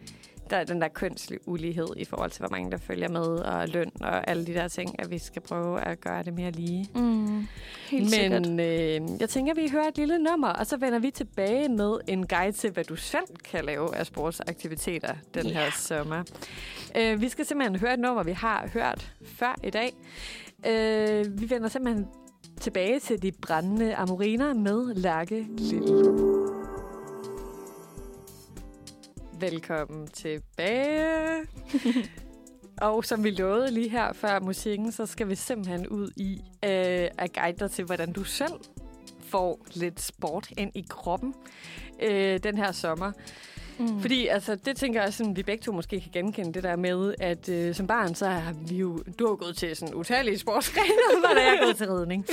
der 0.49 0.57
er 0.57 0.63
den 0.63 0.81
der 0.81 0.87
kønslige 0.87 1.39
ulighed 1.47 1.87
i 1.97 2.05
forhold 2.05 2.31
til, 2.31 2.39
hvor 2.39 2.49
mange 2.49 2.71
der 2.71 2.77
følger 2.77 3.09
med, 3.09 3.21
og 3.25 3.67
løn 3.67 3.91
og 4.01 4.29
alle 4.29 4.45
de 4.45 4.53
der 4.53 4.67
ting, 4.67 4.95
at 4.99 5.11
vi 5.11 5.17
skal 5.17 5.41
prøve 5.41 5.81
at 5.81 6.01
gøre 6.01 6.23
det 6.23 6.33
mere 6.33 6.51
lige. 6.51 6.89
Mm, 6.95 7.47
helt 7.89 8.09
sikkert. 8.09 8.41
Men 8.47 8.59
øh, 8.59 9.01
jeg 9.19 9.29
tænker, 9.29 9.53
vi 9.53 9.69
hører 9.71 9.87
et 9.87 9.97
lille 9.97 10.17
nummer, 10.17 10.47
og 10.47 10.67
så 10.67 10.77
vender 10.77 10.99
vi 10.99 11.11
tilbage 11.11 11.69
med 11.69 11.97
en 12.07 12.27
guide 12.27 12.51
til, 12.51 12.71
hvad 12.71 12.83
du 12.83 12.95
selv 12.95 13.25
kan 13.51 13.65
lave 13.65 13.95
af 13.95 14.05
sportsaktiviteter 14.05 15.13
den 15.33 15.45
Ja. 15.47 15.53
her 15.53 15.71
sommer. 15.71 16.23
Øh, 16.97 17.21
vi 17.21 17.29
skal 17.29 17.45
simpelthen 17.45 17.79
høre 17.79 17.93
et 17.93 17.99
nummer, 17.99 18.23
vi 18.23 18.31
har 18.31 18.69
hørt 18.73 19.11
før 19.25 19.55
i 19.63 19.69
dag. 19.69 19.93
Øh, 20.67 21.41
vi 21.41 21.49
vender 21.49 21.67
simpelthen 21.67 22.07
tilbage 22.61 22.99
til 22.99 23.21
de 23.21 23.31
brændende 23.31 23.95
amoriner 23.95 24.53
med 24.53 24.95
Lærke 24.95 25.47
Lille. 25.57 26.42
Velkommen 29.51 30.07
tilbage. 30.07 31.41
Og 32.81 33.05
som 33.05 33.23
vi 33.23 33.31
lovede 33.31 33.71
lige 33.71 33.89
her 33.89 34.13
før 34.13 34.39
musikken, 34.39 34.91
så 34.91 35.05
skal 35.05 35.29
vi 35.29 35.35
simpelthen 35.35 35.87
ud 35.87 36.11
i 36.17 36.41
øh, 36.65 37.09
at 37.17 37.33
guide 37.33 37.57
dig 37.59 37.71
til, 37.71 37.85
hvordan 37.85 38.13
du 38.13 38.23
selv 38.23 38.53
får 39.19 39.59
lidt 39.73 40.01
sport 40.01 40.49
ind 40.57 40.71
i 40.75 40.85
kroppen 40.89 41.33
øh, 42.01 42.39
den 42.43 42.57
her 42.57 42.71
sommer. 42.71 43.11
Mm. 43.79 44.01
Fordi 44.01 44.27
altså, 44.27 44.55
det 44.55 44.77
tænker 44.77 45.03
jeg, 45.03 45.13
sådan, 45.13 45.35
vi 45.35 45.43
begge 45.43 45.63
to 45.63 45.71
måske 45.71 46.01
kan 46.01 46.09
genkende 46.13 46.53
det 46.53 46.63
der 46.63 46.75
med, 46.75 47.13
at 47.19 47.49
øh, 47.49 47.75
som 47.75 47.87
barn, 47.87 48.15
så 48.15 48.27
har 48.27 48.53
vi 48.53 48.75
jo, 48.75 49.03
du 49.19 49.27
har 49.27 49.35
gået 49.35 49.57
til 49.57 49.75
sådan 49.75 49.95
utallige 49.95 50.39
sportsgrene, 50.39 51.19
hvor 51.19 51.39
jeg 51.39 51.57
er 51.57 51.65
gået 51.65 51.77
til 51.77 51.87
ridning. 51.87 52.25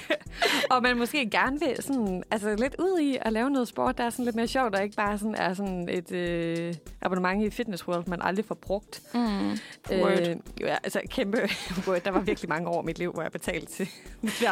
og 0.70 0.82
man 0.82 0.96
måske 0.96 1.30
gerne 1.30 1.60
vil 1.60 1.76
sådan, 1.80 2.22
altså, 2.30 2.56
lidt 2.56 2.76
ud 2.78 2.98
i 2.98 3.18
at 3.20 3.32
lave 3.32 3.50
noget 3.50 3.68
sport, 3.68 3.98
der 3.98 4.04
er 4.04 4.10
sådan 4.10 4.24
lidt 4.24 4.36
mere 4.36 4.48
sjovt, 4.48 4.74
og 4.74 4.82
ikke 4.82 4.96
bare 4.96 5.18
sådan, 5.18 5.34
er 5.34 5.54
sådan 5.54 5.88
et 5.88 6.12
øh, 6.12 6.74
abonnement 7.02 7.44
i 7.44 7.50
Fitness 7.50 7.88
World, 7.88 8.06
man 8.06 8.22
aldrig 8.22 8.44
får 8.44 8.54
brugt. 8.54 9.02
Mm. 9.14 9.58
Word. 9.90 10.20
Øh, 10.20 10.36
ja, 10.60 10.76
altså 10.84 11.00
kæmpe 11.10 11.38
Word. 11.86 12.00
Der 12.00 12.10
var 12.10 12.20
virkelig 12.20 12.48
mange 12.48 12.68
år 12.68 12.82
i 12.82 12.86
mit 12.86 12.98
liv, 12.98 13.12
hvor 13.12 13.22
jeg 13.22 13.32
betalte 13.32 13.66
til 13.66 13.88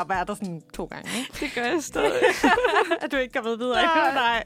være 0.08 0.24
der 0.24 0.34
sådan 0.34 0.62
to 0.74 0.84
gange. 0.84 1.10
Ikke? 1.18 1.32
Det 1.40 1.54
gør 1.54 1.62
jeg 1.62 1.82
stadig. 1.82 2.12
at 3.00 3.12
du 3.12 3.16
ikke 3.16 3.44
ved 3.44 3.58
videre. 3.58 3.82
Nej. 3.82 4.14
Nej. 4.14 4.44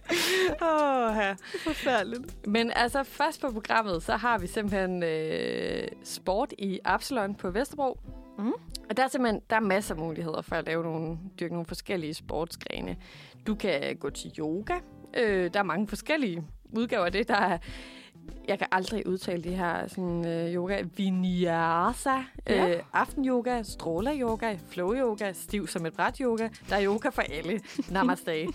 Oh, 0.60 1.16
ja. 1.16 1.34
Forfærdeligt. 1.74 2.46
Men 2.46 2.70
altså 2.76 3.02
først 3.02 3.40
på 3.40 3.50
programmet, 3.50 4.02
så 4.02 4.16
har 4.16 4.38
vi 4.38 4.46
simpelthen 4.46 5.02
øh, 5.02 5.88
sport 6.04 6.52
i 6.58 6.80
Absalon 6.84 7.34
på 7.34 7.50
Vesterbro. 7.50 8.00
Mm. 8.38 8.52
Og 8.90 8.96
der 8.96 9.04
er 9.04 9.08
simpelthen 9.08 9.42
der 9.50 9.56
er 9.56 9.60
masser 9.60 9.94
af 9.94 10.00
muligheder 10.00 10.42
for 10.42 10.56
at 10.56 10.66
lave 10.66 10.82
nogle, 10.82 11.18
dyrke 11.40 11.54
nogle 11.54 11.66
forskellige 11.66 12.14
sportsgrene. 12.14 12.96
Du 13.46 13.54
kan 13.54 13.96
gå 13.96 14.10
til 14.10 14.32
yoga. 14.38 14.74
Øh, 15.16 15.50
der 15.54 15.58
er 15.58 15.64
mange 15.64 15.88
forskellige 15.88 16.44
udgaver 16.72 17.04
af 17.04 17.12
det. 17.12 17.28
Der 17.28 17.36
er 17.36 17.58
jeg 18.48 18.58
kan 18.58 18.66
aldrig 18.72 19.06
udtale 19.06 19.42
det 19.42 19.56
her 19.56 19.88
sådan, 19.88 20.26
øh, 20.26 20.54
yoga. 20.54 20.82
Vinyasa, 20.96 22.10
Ja. 22.48 22.68
øh, 22.68 22.82
aftenyoga, 22.92 23.62
stråler 23.62 24.12
yoga, 24.20 24.56
flow 24.70 24.94
yoga, 24.94 25.32
stiv 25.32 25.68
som 25.68 25.86
et 25.86 25.92
bræt 25.92 26.16
yoga. 26.18 26.48
Der 26.68 26.76
er 26.76 26.84
yoga 26.86 27.08
for 27.08 27.22
alle. 27.22 27.60
Namaste. 27.90 28.42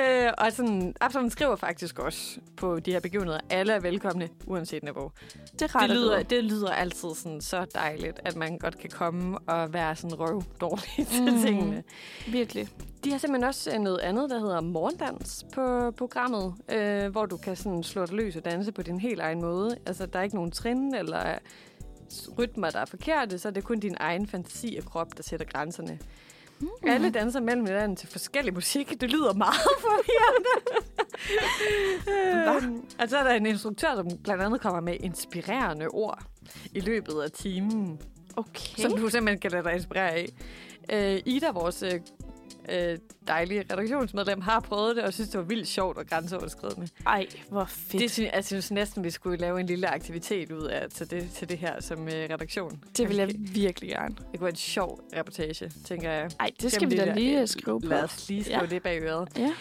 øh, 0.00 0.30
og 0.38 0.52
sådan, 0.52 0.94
Absalon 1.00 1.30
skriver 1.30 1.56
faktisk 1.56 1.98
også 1.98 2.38
på 2.56 2.80
de 2.80 2.92
her 2.92 3.00
begivenheder, 3.00 3.40
alle 3.50 3.72
er 3.72 3.80
velkomne, 3.80 4.28
uanset 4.46 4.82
niveau. 4.82 5.10
Det, 5.58 5.72
Det 5.72 5.90
lyder, 5.90 6.22
det 6.22 6.44
lyder 6.44 6.70
altid 6.72 7.08
sådan 7.14 7.40
så 7.40 7.66
dejligt, 7.74 8.20
at 8.24 8.36
man 8.36 8.58
godt 8.58 8.78
kan 8.78 8.90
komme 8.90 9.38
og 9.38 9.72
være 9.72 9.96
sådan 9.96 10.20
røv 10.20 10.42
dårlig 10.60 11.06
til 11.12 11.32
Mm. 11.34 11.40
tingene. 11.42 11.82
Virkelig. 12.28 12.68
De 13.06 13.10
har 13.10 13.18
simpelthen 13.18 13.48
også 13.48 13.70
øh, 13.74 13.80
noget 13.80 13.98
andet, 13.98 14.30
der 14.30 14.38
hedder 14.38 14.60
morgendans 14.60 15.46
på 15.52 15.90
programmet, 15.90 16.54
øh, 16.68 17.08
hvor 17.08 17.26
du 17.26 17.36
kan 17.36 17.56
sådan 17.56 17.82
slå 17.82 18.06
dig 18.06 18.14
løs 18.14 18.36
og 18.36 18.44
danse 18.44 18.72
på 18.72 18.82
din 18.82 19.00
helt 19.00 19.20
egen 19.20 19.40
måde. 19.40 19.76
Altså, 19.86 20.06
der 20.06 20.18
er 20.18 20.22
ikke 20.22 20.34
nogen 20.34 20.50
trin 20.50 20.94
eller 20.94 21.38
rytmer, 22.38 22.70
der 22.70 22.78
er 22.78 22.84
forkerte, 22.84 23.38
så 23.38 23.48
er 23.48 23.52
det 23.52 23.64
kun 23.64 23.80
din 23.80 23.96
egen 24.00 24.26
fantasi 24.26 24.78
og 24.78 24.90
krop, 24.90 25.16
der 25.16 25.22
sætter 25.22 25.46
grænserne. 25.46 25.98
Mm. 26.58 26.68
Alle 26.86 27.10
danser 27.10 27.40
mellem 27.40 27.66
hinanden 27.66 27.96
til 27.96 28.08
forskellig 28.08 28.54
musik. 28.54 29.00
Det 29.00 29.10
lyder 29.10 29.32
meget 29.32 29.68
forvirrende. 29.86 30.54
Øhm, 32.66 32.84
og 32.98 33.08
så 33.08 33.18
er 33.18 33.22
der 33.24 33.30
en 33.30 33.46
instruktør, 33.46 33.94
som 33.94 34.08
blandt 34.24 34.42
andet 34.42 34.60
kommer 34.60 34.80
med 34.80 34.96
inspirerende 35.00 35.88
ord 35.88 36.22
i 36.72 36.80
løbet 36.80 37.22
af 37.22 37.30
timen, 37.30 38.00
Okay. 38.36 38.82
som 38.82 38.90
du 38.92 39.08
simpelthen 39.08 39.40
kan 39.40 39.50
lade 39.50 39.64
dig 39.64 39.74
inspirere 39.74 40.10
af. 40.10 40.28
Øh, 40.92 41.22
Ida, 41.24 41.50
vores 41.50 41.82
øh, 41.82 42.00
øh, 42.68 42.98
dejlige 43.28 43.60
redaktionsmedlem, 43.60 44.40
har 44.40 44.60
prøvet 44.60 44.96
det, 44.96 45.04
og 45.04 45.12
synes, 45.14 45.28
det 45.30 45.38
var 45.38 45.44
vildt 45.44 45.68
sjovt 45.68 45.98
og 45.98 46.06
grænseoverskridende. 46.06 46.88
Ej, 47.06 47.26
hvor 47.48 47.64
fedt. 47.64 48.02
Det 48.02 48.10
synes, 48.10 48.30
jeg 48.34 48.44
synes 48.44 48.70
næsten, 48.70 49.04
vi 49.04 49.10
skulle 49.10 49.36
lave 49.38 49.60
en 49.60 49.66
lille 49.66 49.88
aktivitet 49.88 50.52
ud 50.52 50.62
af 50.66 50.90
til 50.90 51.10
det, 51.10 51.30
til 51.30 51.48
det 51.48 51.58
her 51.58 51.82
som 51.82 52.08
øh, 52.08 52.14
redaktion. 52.14 52.82
det 52.96 53.08
vil 53.08 53.16
jeg 53.16 53.30
virkelig 53.38 53.90
gerne. 53.90 54.14
Det 54.14 54.24
kunne 54.32 54.40
være 54.40 54.50
en 54.50 54.56
sjov 54.56 55.00
reportage, 55.16 55.72
tænker 55.84 56.10
jeg. 56.10 56.30
Ej, 56.40 56.50
det 56.62 56.72
skal 56.72 56.80
Gennem 56.88 56.92
vi 56.92 56.96
da 57.04 57.06
der- 57.10 57.14
lige 57.14 57.40
øh, 57.40 57.48
skrive 57.48 57.80
på. 57.80 57.86
Lad 57.86 58.02
os 58.04 58.28
lige 58.28 58.44
skrive 58.44 58.60
ja. 58.60 58.66
det 58.66 58.82
bag 58.82 59.02
øret. 59.02 59.28
Ja. 59.38 59.52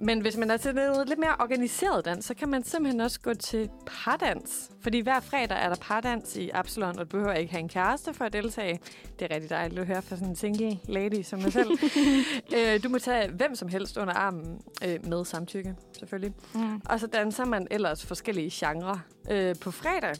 Men 0.00 0.20
hvis 0.20 0.36
man 0.36 0.50
er 0.50 0.56
til 0.56 0.74
noget 0.74 1.08
lidt 1.08 1.18
mere 1.18 1.34
organiseret 1.38 2.04
dans, 2.04 2.24
så 2.24 2.34
kan 2.34 2.48
man 2.48 2.64
simpelthen 2.64 3.00
også 3.00 3.20
gå 3.20 3.34
til 3.34 3.70
pardans. 3.86 4.70
Fordi 4.80 5.00
hver 5.00 5.20
fredag 5.20 5.58
er 5.58 5.68
der 5.68 5.76
pardans 5.80 6.36
i 6.36 6.50
Absalon, 6.50 6.98
og 6.98 7.04
du 7.04 7.16
behøver 7.16 7.32
ikke 7.32 7.52
have 7.52 7.60
en 7.60 7.68
kæreste 7.68 8.14
for 8.14 8.24
at 8.24 8.32
deltage. 8.32 8.80
Det 9.18 9.30
er 9.30 9.34
rigtig 9.34 9.50
dejligt 9.50 9.80
at 9.80 9.86
høre 9.86 10.02
fra 10.02 10.16
sådan 10.16 10.28
en 10.28 10.36
single 10.36 10.78
lady 10.88 11.22
som 11.22 11.38
mig 11.38 11.52
selv. 11.52 11.70
øh, 12.56 12.82
du 12.82 12.88
må 12.88 12.98
tage 12.98 13.30
hvem 13.30 13.54
som 13.54 13.68
helst 13.68 13.96
under 13.96 14.14
armen 14.14 14.60
øh, 14.84 15.06
med 15.06 15.24
samtykke, 15.24 15.74
selvfølgelig. 15.98 16.32
Mm. 16.54 16.80
Og 16.84 17.00
så 17.00 17.06
danser 17.06 17.44
man 17.44 17.66
ellers 17.70 18.06
forskellige 18.06 18.50
genrer. 18.52 18.98
Øh, 19.30 19.54
på 19.60 19.70
fredag, 19.70 20.14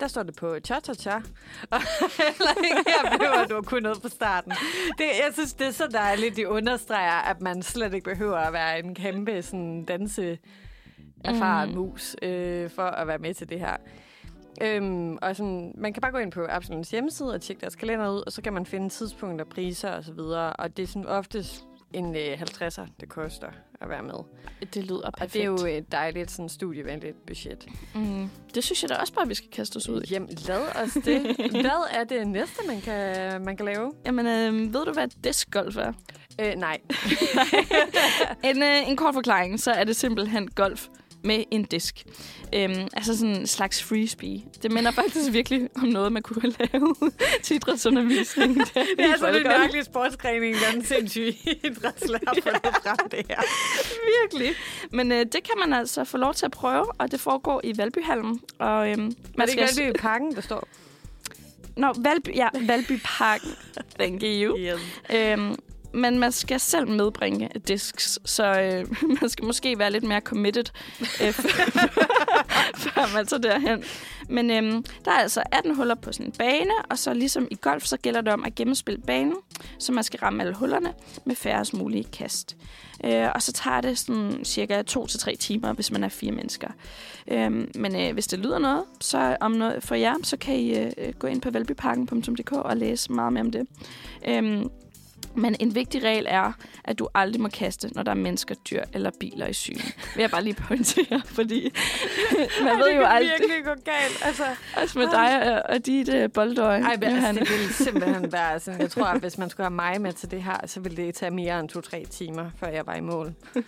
der 0.00 0.06
står 0.06 0.22
det 0.22 0.36
på 0.36 0.56
cha-cha-cha. 0.66 1.14
Og 1.74 1.80
heller 2.16 2.64
ikke 2.64 2.90
her 2.90 3.18
behøver 3.18 3.44
du 3.50 3.56
at 3.56 3.66
kunne 3.66 3.80
noget 3.80 4.02
på 4.02 4.08
starten. 4.08 4.52
Det, 4.98 5.04
jeg 5.04 5.30
synes, 5.32 5.52
det 5.54 5.66
er 5.66 5.70
så 5.70 5.86
dejligt, 5.86 6.36
de 6.36 6.48
understreger, 6.48 7.20
at 7.30 7.40
man 7.40 7.62
slet 7.62 7.94
ikke 7.94 8.10
behøver 8.10 8.36
at 8.38 8.52
være 8.52 8.78
en 8.78 8.94
kæmpe 8.94 9.42
sådan, 9.42 9.84
danse 9.84 10.38
erfaren 11.24 11.70
Mm. 11.70 11.76
mus 11.76 12.16
øh, 12.22 12.70
for 12.70 12.82
at 12.82 13.06
være 13.06 13.18
med 13.18 13.34
til 13.34 13.48
det 13.48 13.60
her. 13.60 13.76
Øhm, 14.62 15.18
og 15.22 15.36
sådan, 15.36 15.72
man 15.78 15.92
kan 15.92 16.00
bare 16.00 16.12
gå 16.12 16.18
ind 16.18 16.32
på 16.32 16.46
Absoluts 16.48 16.90
hjemmeside 16.90 17.34
og 17.34 17.40
tjekke 17.40 17.60
deres 17.60 17.76
kalender 17.76 18.10
ud, 18.10 18.22
og 18.26 18.32
så 18.32 18.42
kan 18.42 18.52
man 18.52 18.66
finde 18.66 18.88
tidspunkter, 18.88 19.44
priser 19.44 19.90
og 19.90 20.04
så 20.04 20.12
videre. 20.12 20.52
Og 20.52 20.76
det 20.76 20.82
er 20.82 20.86
sådan 20.86 21.06
oftest 21.06 21.64
en 21.94 22.16
øh, 22.16 22.42
50'er, 22.42 22.86
det 23.00 23.08
koster 23.08 23.46
at 23.80 23.88
være 23.88 24.02
med. 24.02 24.14
Det 24.74 24.84
lyder 24.84 25.02
Og 25.06 25.12
perfekt. 25.12 25.32
det 25.32 25.42
er 25.42 25.46
jo 25.46 25.66
et 25.78 25.92
dejligt 25.92 26.30
sådan, 26.30 26.48
studievenligt 26.48 27.26
budget. 27.26 27.66
Mm. 27.94 28.30
Det 28.54 28.64
synes 28.64 28.82
jeg 28.82 28.88
da 28.88 28.94
også 28.94 29.12
bare, 29.12 29.28
vi 29.28 29.34
skal 29.34 29.50
kaste 29.50 29.76
os 29.76 29.88
ud 29.88 30.02
i. 30.02 30.06
Jamen, 30.12 30.28
lad 30.46 30.76
os 30.84 30.92
det. 31.04 31.36
Hvad 31.60 31.88
er 32.00 32.04
det 32.04 32.28
næste, 32.28 32.66
man 32.66 32.80
kan, 32.80 33.44
man 33.44 33.56
kan 33.56 33.66
lave? 33.66 33.92
Jamen, 34.06 34.26
øh, 34.26 34.74
ved 34.74 34.84
du, 34.86 34.92
hvad 34.92 35.08
discgolf 35.24 35.76
er? 35.76 35.92
Øh, 36.40 36.54
nej. 36.56 36.78
En, 38.44 38.62
øh, 38.62 38.88
en 38.88 38.96
kort 38.96 39.14
forklaring, 39.14 39.60
så 39.60 39.70
er 39.70 39.84
det 39.84 39.96
simpelthen 39.96 40.48
golf 40.50 40.86
med 41.24 41.44
en 41.50 41.62
disk. 41.64 42.04
Øhm, 42.54 42.88
altså 42.92 43.18
sådan 43.18 43.36
en 43.36 43.46
slags 43.46 43.82
frisbee. 43.82 44.42
Det 44.62 44.72
minder 44.72 44.90
faktisk 44.90 45.32
virkelig 45.32 45.68
om 45.76 45.82
noget, 45.88 46.12
man 46.12 46.22
kunne 46.22 46.52
lave 46.58 46.94
til 47.42 47.56
idrætsundervisning. 47.56 48.56
Det 48.58 48.76
er, 48.76 49.12
er 49.12 49.16
sådan 49.16 49.34
en 49.34 49.40
folkehold. 49.40 49.58
mærkelig 49.60 49.84
sportsgrening, 49.84 50.54
der 50.56 50.66
er 50.66 50.72
en 50.72 50.84
sindssyg 50.84 51.34
idrætslærer 51.64 52.34
for 52.42 52.50
det 52.64 52.74
frem, 52.82 53.08
det 53.10 53.26
her. 53.28 53.40
Virkelig. 54.22 54.54
Men 54.90 55.12
øh, 55.12 55.18
det 55.18 55.32
kan 55.32 55.54
man 55.66 55.72
altså 55.72 56.04
få 56.04 56.16
lov 56.16 56.34
til 56.34 56.46
at 56.46 56.52
prøve, 56.52 56.86
og 56.98 57.10
det 57.10 57.20
foregår 57.20 57.60
i 57.64 57.78
Valbyhallen. 57.78 58.40
Og, 58.58 58.90
øhm, 58.90 58.98
Man 59.00 59.14
man 59.36 59.46
det 59.48 59.52
skal... 59.52 59.68
ikke 59.84 59.98
i 59.98 60.00
pakken, 60.00 60.34
der 60.34 60.40
står? 60.40 60.68
Nå, 61.76 61.92
Valby, 61.98 62.34
ja, 62.34 62.48
Valby 62.66 63.00
Park. 63.04 63.40
Thank 63.98 64.22
you. 64.22 64.58
Yes. 64.58 64.80
Øhm, 65.14 65.54
men 65.92 66.18
man 66.18 66.32
skal 66.32 66.60
selv 66.60 66.88
medbringe 66.88 67.50
disks, 67.68 68.18
så 68.24 68.60
øh, 68.60 68.86
man 69.20 69.30
skal 69.30 69.44
måske 69.44 69.78
være 69.78 69.90
lidt 69.90 70.04
mere 70.04 70.20
committed, 70.20 70.64
øh, 71.00 71.32
før 72.82 73.14
man 73.14 73.26
tager 73.26 73.40
derhen. 73.40 73.84
Men 74.28 74.50
øh, 74.50 74.82
der 75.04 75.10
er 75.10 75.18
altså 75.18 75.42
18 75.52 75.74
huller 75.74 75.94
på 75.94 76.12
sådan 76.12 76.26
en 76.26 76.32
bane, 76.32 76.70
og 76.90 76.98
så 76.98 77.14
ligesom 77.14 77.48
i 77.50 77.54
golf, 77.60 77.84
så 77.84 77.96
gælder 77.96 78.20
det 78.20 78.32
om 78.32 78.44
at 78.44 78.54
gennemspille 78.54 79.00
banen, 79.00 79.36
så 79.78 79.92
man 79.92 80.04
skal 80.04 80.20
ramme 80.20 80.42
alle 80.42 80.54
hullerne 80.54 80.92
med 81.24 81.36
færrest 81.36 81.74
mulige 81.74 82.04
kast. 82.04 82.56
Øh, 83.04 83.28
og 83.34 83.42
så 83.42 83.52
tager 83.52 83.80
det 83.80 83.98
sådan 83.98 84.44
cirka 84.44 84.82
2-3 84.90 85.36
timer, 85.36 85.72
hvis 85.72 85.92
man 85.92 86.04
er 86.04 86.08
fire 86.08 86.32
mennesker. 86.32 86.68
Øh, 87.28 87.50
men 87.74 87.96
øh, 87.96 88.12
hvis 88.12 88.26
det 88.26 88.38
lyder 88.38 88.58
noget, 88.58 88.84
så 89.00 89.36
om 89.40 89.52
noget 89.52 89.82
for 89.82 89.94
jer, 89.94 90.14
så 90.22 90.36
kan 90.36 90.56
I 90.56 90.78
øh, 90.78 90.92
gå 91.18 91.26
ind 91.26 91.40
på 91.40 91.50
valbyparken.dk 91.50 92.52
og 92.52 92.76
læse 92.76 93.12
meget 93.12 93.32
mere 93.32 93.44
om 93.44 93.50
det. 93.50 93.66
Øh, 94.28 94.64
men 95.36 95.56
en 95.60 95.74
vigtig 95.74 96.02
regel 96.02 96.26
er, 96.28 96.52
at 96.84 96.98
du 96.98 97.08
aldrig 97.14 97.40
må 97.40 97.48
kaste, 97.48 97.88
når 97.94 98.02
der 98.02 98.10
er 98.10 98.14
mennesker, 98.14 98.54
dyr 98.54 98.82
eller 98.94 99.10
biler 99.20 99.46
i 99.46 99.52
syne. 99.52 99.80
Vil 100.14 100.20
jeg 100.20 100.30
bare 100.30 100.44
lige 100.44 100.54
pointere, 100.54 101.22
fordi 101.24 101.62
man 102.62 102.68
Ej, 102.68 102.76
ved 102.76 102.86
det 102.88 102.96
jo 102.96 103.00
kan 103.00 103.10
aldrig, 103.10 103.32
virkelig 103.40 103.64
gå 103.64 103.70
galt. 103.84 104.22
Altså, 104.24 104.44
også 104.76 104.98
med 104.98 105.06
dig 105.06 105.54
og, 105.54 105.62
og 105.74 105.86
dit 105.86 106.08
uh, 106.08 106.30
boldøje, 106.34 106.82
ej, 106.82 106.96
men, 106.96 107.04
altså, 107.04 107.32
det 107.32 107.50
ville 107.50 107.72
simpelthen 107.72 108.32
være 108.38 108.60
sådan. 108.60 108.80
Jeg 108.80 108.90
tror, 108.90 109.04
at 109.04 109.20
hvis 109.20 109.38
man 109.38 109.50
skulle 109.50 109.64
have 109.64 109.74
mig 109.74 110.00
med 110.00 110.12
til 110.12 110.30
det 110.30 110.42
her, 110.42 110.66
så 110.66 110.80
ville 110.80 110.96
det 110.96 111.14
tage 111.14 111.30
mere 111.30 111.60
end 111.60 111.68
to-tre 111.68 112.04
timer, 112.10 112.50
før 112.56 112.68
jeg 112.68 112.86
var 112.86 112.94
i 112.94 113.00
mål. 113.00 113.32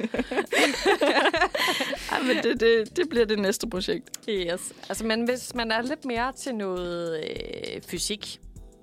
Ej, 2.12 2.22
men 2.22 2.36
det, 2.42 2.60
det, 2.60 2.96
det 2.96 3.08
bliver 3.08 3.24
det 3.26 3.38
næste 3.38 3.68
projekt. 3.68 4.10
Yes. 4.28 4.72
Altså, 4.88 5.06
men 5.06 5.24
hvis 5.24 5.54
man 5.54 5.70
er 5.72 5.82
lidt 5.82 6.04
mere 6.04 6.32
til 6.32 6.54
noget 6.54 7.24
øh, 7.24 7.82
fysik, 7.88 8.38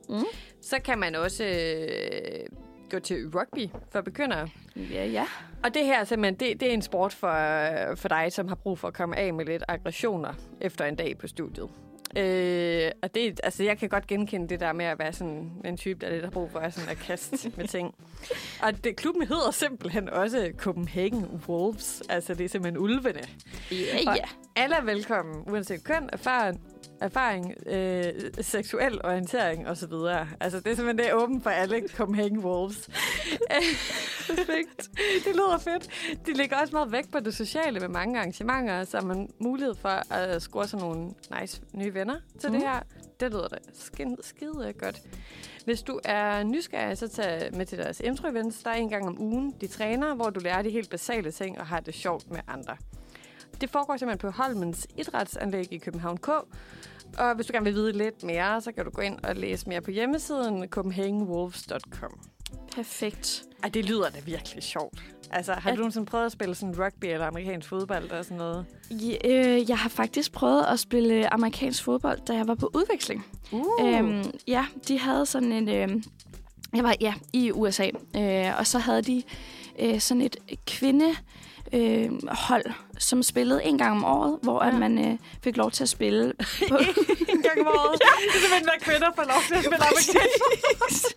Mm. 0.10 0.26
så 0.61 0.80
kan 0.85 0.99
man 0.99 1.15
også 1.15 1.43
øh, 1.43 2.45
gå 2.90 2.99
til 2.99 3.30
rugby 3.36 3.70
for 3.91 4.02
begyndere. 4.02 4.49
Ja, 4.76 5.06
ja. 5.06 5.26
Og 5.64 5.74
det 5.74 5.86
her 5.86 5.99
er 5.99 6.03
simpelthen, 6.03 6.49
det, 6.49 6.60
det 6.60 6.70
er 6.70 6.74
en 6.74 6.82
sport 6.82 7.14
for, 7.14 7.32
for 7.95 8.07
dig, 8.07 8.32
som 8.32 8.48
har 8.48 8.56
brug 8.56 8.80
for 8.80 8.88
at 8.88 8.94
komme 8.94 9.18
af 9.18 9.34
med 9.34 9.45
lidt 9.45 9.64
aggressioner 9.68 10.34
efter 10.61 10.86
en 10.86 10.95
dag 10.95 11.18
på 11.18 11.28
studiet. 11.28 11.70
Øh, 12.18 12.91
og 13.03 13.15
det, 13.15 13.40
altså, 13.44 13.64
jeg 13.64 13.77
kan 13.77 13.90
godt 13.90 14.07
genkende 14.07 14.49
det 14.49 14.60
der 14.60 14.73
med 14.73 14.86
at 14.86 14.99
være 14.99 15.14
sådan 15.14 15.52
en 15.65 15.77
type, 15.77 16.06
der 16.06 16.11
lidt 16.11 16.23
har 16.23 16.31
brug 16.31 16.52
for 16.52 16.60
at, 16.60 16.73
sådan 16.73 16.90
at 16.90 16.98
kaste 16.98 17.52
med 17.57 17.68
ting. 17.68 17.95
Og 18.64 18.84
det, 18.84 18.95
klubben 18.95 19.27
hedder 19.27 19.52
simpelthen 19.52 20.10
også 20.10 20.52
Copenhagen 20.57 21.41
Wolves. 21.48 22.03
Altså, 22.10 22.34
det 22.34 22.45
er 22.45 22.49
simpelthen 22.49 22.77
ulvene. 22.77 23.22
Ja, 23.72 23.76
Og 24.07 24.15
ja. 24.15 24.23
Alle 24.56 24.76
er 24.76 24.81
velkommen, 24.81 25.44
uanset 25.48 25.84
køn, 25.84 26.10
erfaring, 26.14 26.61
erfaring 27.02 27.53
øh, 27.65 28.14
seksuel 28.41 29.06
orientering 29.06 29.68
osv. 29.68 29.94
Altså, 30.40 30.60
det 30.60 30.68
er 30.68 30.76
simpelthen 30.76 30.98
det 30.98 31.10
er 31.10 31.14
åbent 31.14 31.44
for 31.44 31.49
alle 31.49 31.88
Copenhagen 31.88 32.40
Wolves. 32.40 32.90
Perfekt. 34.35 34.89
det 35.26 35.35
lyder 35.35 35.57
fedt. 35.57 35.89
De 36.26 36.34
lægger 36.34 36.57
også 36.57 36.76
meget 36.76 36.91
vægt 36.91 37.11
på 37.11 37.19
det 37.19 37.35
sociale 37.35 37.80
med 37.80 37.88
mange 37.88 38.19
arrangementer, 38.19 38.84
så 38.84 38.97
har 38.97 39.06
man 39.06 39.30
mulighed 39.39 39.76
for 39.76 40.14
at 40.14 40.41
score 40.41 40.68
sådan 40.68 40.85
nogle 40.85 41.14
nice 41.39 41.61
nye 41.73 41.93
venner 41.93 42.15
til 42.39 42.49
mm. 42.49 42.56
det 42.56 42.68
her. 42.68 42.80
Det 43.19 43.31
lyder 43.31 43.47
da 43.47 43.57
skide, 43.73 44.18
skide 44.22 44.73
godt. 44.73 45.01
Hvis 45.65 45.81
du 45.81 45.99
er 46.03 46.43
nysgerrig, 46.43 46.97
så 46.97 47.07
tag 47.07 47.49
med 47.53 47.65
til 47.65 47.77
deres 47.77 47.99
intro-events. 47.99 48.64
Der 48.64 48.69
er 48.69 48.76
en 48.76 48.89
gang 48.89 49.07
om 49.07 49.22
ugen, 49.22 49.56
de 49.61 49.68
træner, 49.68 50.15
hvor 50.15 50.30
du 50.30 50.39
lærer 50.39 50.61
de 50.61 50.69
helt 50.69 50.89
basale 50.89 51.31
ting 51.31 51.60
og 51.60 51.68
har 51.68 51.80
det 51.80 51.93
sjovt 51.93 52.31
med 52.31 52.39
andre. 52.47 52.77
Det 53.61 53.69
foregår 53.69 53.97
simpelthen 53.97 54.31
på 54.31 54.43
Holmens 54.43 54.88
Idrætsanlæg 54.97 55.73
i 55.73 55.77
København 55.77 56.18
K. 56.18 56.30
Og 57.18 57.35
hvis 57.35 57.45
du 57.45 57.53
gerne 57.53 57.64
vil 57.64 57.73
vide 57.73 57.91
lidt 57.91 58.23
mere, 58.23 58.61
så 58.61 58.72
kan 58.72 58.85
du 58.85 58.91
gå 58.91 59.01
ind 59.01 59.19
og 59.23 59.35
læse 59.35 59.69
mere 59.69 59.81
på 59.81 59.91
hjemmesiden 59.91 60.68
copenhagenwolves.com. 60.68 62.19
Perfekt. 62.76 63.48
Ej, 63.64 63.69
det 63.69 63.86
lyder 63.86 64.10
da 64.10 64.19
virkelig 64.26 64.64
sjovt. 64.64 65.03
Altså, 65.31 65.53
har 65.53 65.69
At- 65.72 65.76
du 65.76 65.80
nogensinde 65.81 66.06
prøvet 66.06 66.26
at 66.26 66.31
spille 66.31 66.56
sådan 66.56 66.80
rugby 66.80 67.06
eller 67.06 67.26
amerikansk 67.27 67.69
fodbold 67.69 68.11
og 68.11 68.23
sådan 68.26 68.38
noget? 68.38 68.65
Ja, 68.91 69.18
øh, 69.26 69.69
jeg 69.69 69.77
har 69.77 69.90
faktisk 69.90 70.31
prøvet 70.31 70.65
at 70.65 70.80
spille 70.80 71.34
amerikansk 71.34 71.84
fodbold, 71.84 72.19
da 72.27 72.34
jeg 72.34 72.48
var 72.48 72.56
på 72.56 72.72
udveksling. 72.76 73.26
Uh. 73.52 73.65
Øhm, 73.81 74.23
ja, 74.48 74.65
de 74.88 74.99
havde 74.99 75.26
sådan 75.26 75.52
en... 75.52 75.69
Øh, 75.69 76.03
jeg 76.76 76.84
var 76.84 76.95
ja, 77.02 77.14
i 77.34 77.52
USA, 77.52 77.90
øh, 78.15 78.60
og 78.60 78.68
så 78.68 78.80
havde 78.80 79.02
de 79.02 79.23
øh, 79.80 79.99
sådan 79.99 80.22
et 80.22 80.38
kvinde 80.68 81.15
øh, 81.73 82.27
hold, 82.27 82.65
som 82.97 83.23
spillede 83.23 83.63
en 83.63 83.77
gang 83.77 83.91
om 83.91 84.05
året, 84.05 84.39
hvor 84.41 84.63
ja. 84.63 84.69
At 84.69 84.75
man 84.79 85.05
øh, 85.11 85.17
fik 85.43 85.57
lov 85.57 85.71
til 85.71 85.83
at 85.83 85.89
spille 85.89 86.33
på... 86.69 86.77
en 87.29 87.41
gang 87.41 87.59
om 87.59 87.67
året. 87.67 87.99
ja. 88.05 88.11
Det 88.23 88.35
er 88.35 88.39
simpelthen, 88.39 88.65
når 88.65 88.73
kvinder 88.81 89.09
får 89.15 89.23
lov 89.23 89.41
til 89.47 89.53
at 89.55 89.63
spille 89.63 89.85
amerikansk 89.89 91.15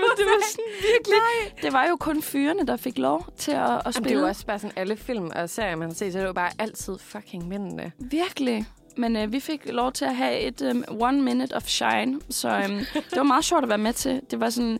Men 0.00 0.10
det 0.18 0.26
var 0.26 0.42
sådan 0.50 0.64
virkelig... 0.92 1.62
Det 1.62 1.72
var 1.72 1.86
jo 1.88 1.96
kun 1.96 2.22
fyrene, 2.22 2.66
der 2.66 2.76
fik 2.76 2.98
lov 2.98 3.26
til 3.38 3.50
at, 3.52 3.56
at 3.58 3.68
Jamen, 3.68 3.82
det 3.84 3.86
er 3.86 3.90
spille. 3.92 4.20
jo 4.20 4.26
også 4.26 4.46
bare 4.46 4.58
sådan, 4.58 4.72
alle 4.76 4.96
film 4.96 5.30
og 5.34 5.50
serier, 5.50 5.76
man 5.76 5.88
har 5.88 5.94
set, 5.94 6.12
så 6.12 6.18
er 6.18 6.22
det 6.22 6.28
jo 6.28 6.32
bare 6.32 6.50
altid 6.58 6.98
fucking 6.98 7.48
mændene. 7.48 7.92
Virkelig. 7.98 8.66
Men 8.96 9.16
øh, 9.16 9.32
vi 9.32 9.40
fik 9.40 9.60
lov 9.72 9.92
til 9.92 10.04
at 10.04 10.16
have 10.16 10.40
et 10.40 10.62
um, 10.62 10.84
one 11.00 11.22
minute 11.22 11.56
of 11.56 11.62
shine, 11.66 12.20
så 12.30 12.48
øhm, 12.48 12.78
det 12.94 13.16
var 13.16 13.22
meget 13.22 13.44
sjovt 13.44 13.62
at 13.62 13.68
være 13.68 13.78
med 13.78 13.92
til. 13.92 14.20
Det 14.30 14.40
var 14.40 14.50
sådan 14.50 14.78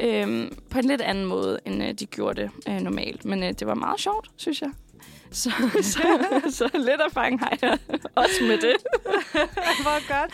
øhm, 0.00 0.58
på 0.70 0.78
en 0.78 0.84
lidt 0.84 1.00
anden 1.00 1.24
måde, 1.24 1.58
end 1.64 1.82
øh, 1.82 1.92
de 1.92 2.06
gjorde 2.06 2.42
det 2.42 2.50
øh, 2.68 2.80
normalt. 2.80 3.24
Men 3.24 3.42
øh, 3.42 3.48
det 3.48 3.66
var 3.66 3.74
meget 3.74 4.00
sjovt, 4.00 4.30
synes 4.36 4.62
jeg. 4.62 4.70
Så, 5.30 5.50
så, 5.92 6.02
så 6.50 6.70
lidt 6.74 7.00
erfaring 7.06 7.40
har 7.40 7.58
jeg 7.62 7.78
også 8.14 8.42
med 8.42 8.58
det. 8.58 8.76
Hvor 9.84 10.18
godt. 10.20 10.32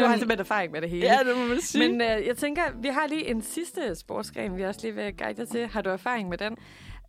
Du 0.00 0.06
har 0.06 0.16
simpelthen 0.16 0.40
erfaring 0.40 0.72
med 0.72 0.80
det 0.80 0.90
hele. 0.90 1.06
Ja, 1.06 1.18
det 1.28 1.36
må 1.36 1.44
man 1.44 1.60
sige. 1.60 1.88
Men 1.88 2.00
øh, 2.00 2.26
jeg 2.26 2.36
tænker, 2.36 2.62
vi 2.82 2.88
har 2.88 3.06
lige 3.06 3.30
en 3.30 3.42
sidste 3.42 3.94
sportsgren, 3.94 4.56
vi 4.56 4.62
også 4.62 4.80
lige 4.82 4.94
vil 4.94 5.16
guide 5.16 5.40
dig 5.40 5.48
til. 5.48 5.66
Har 5.66 5.82
du 5.82 5.90
erfaring 5.90 6.28
med 6.28 6.38
den? 6.38 6.56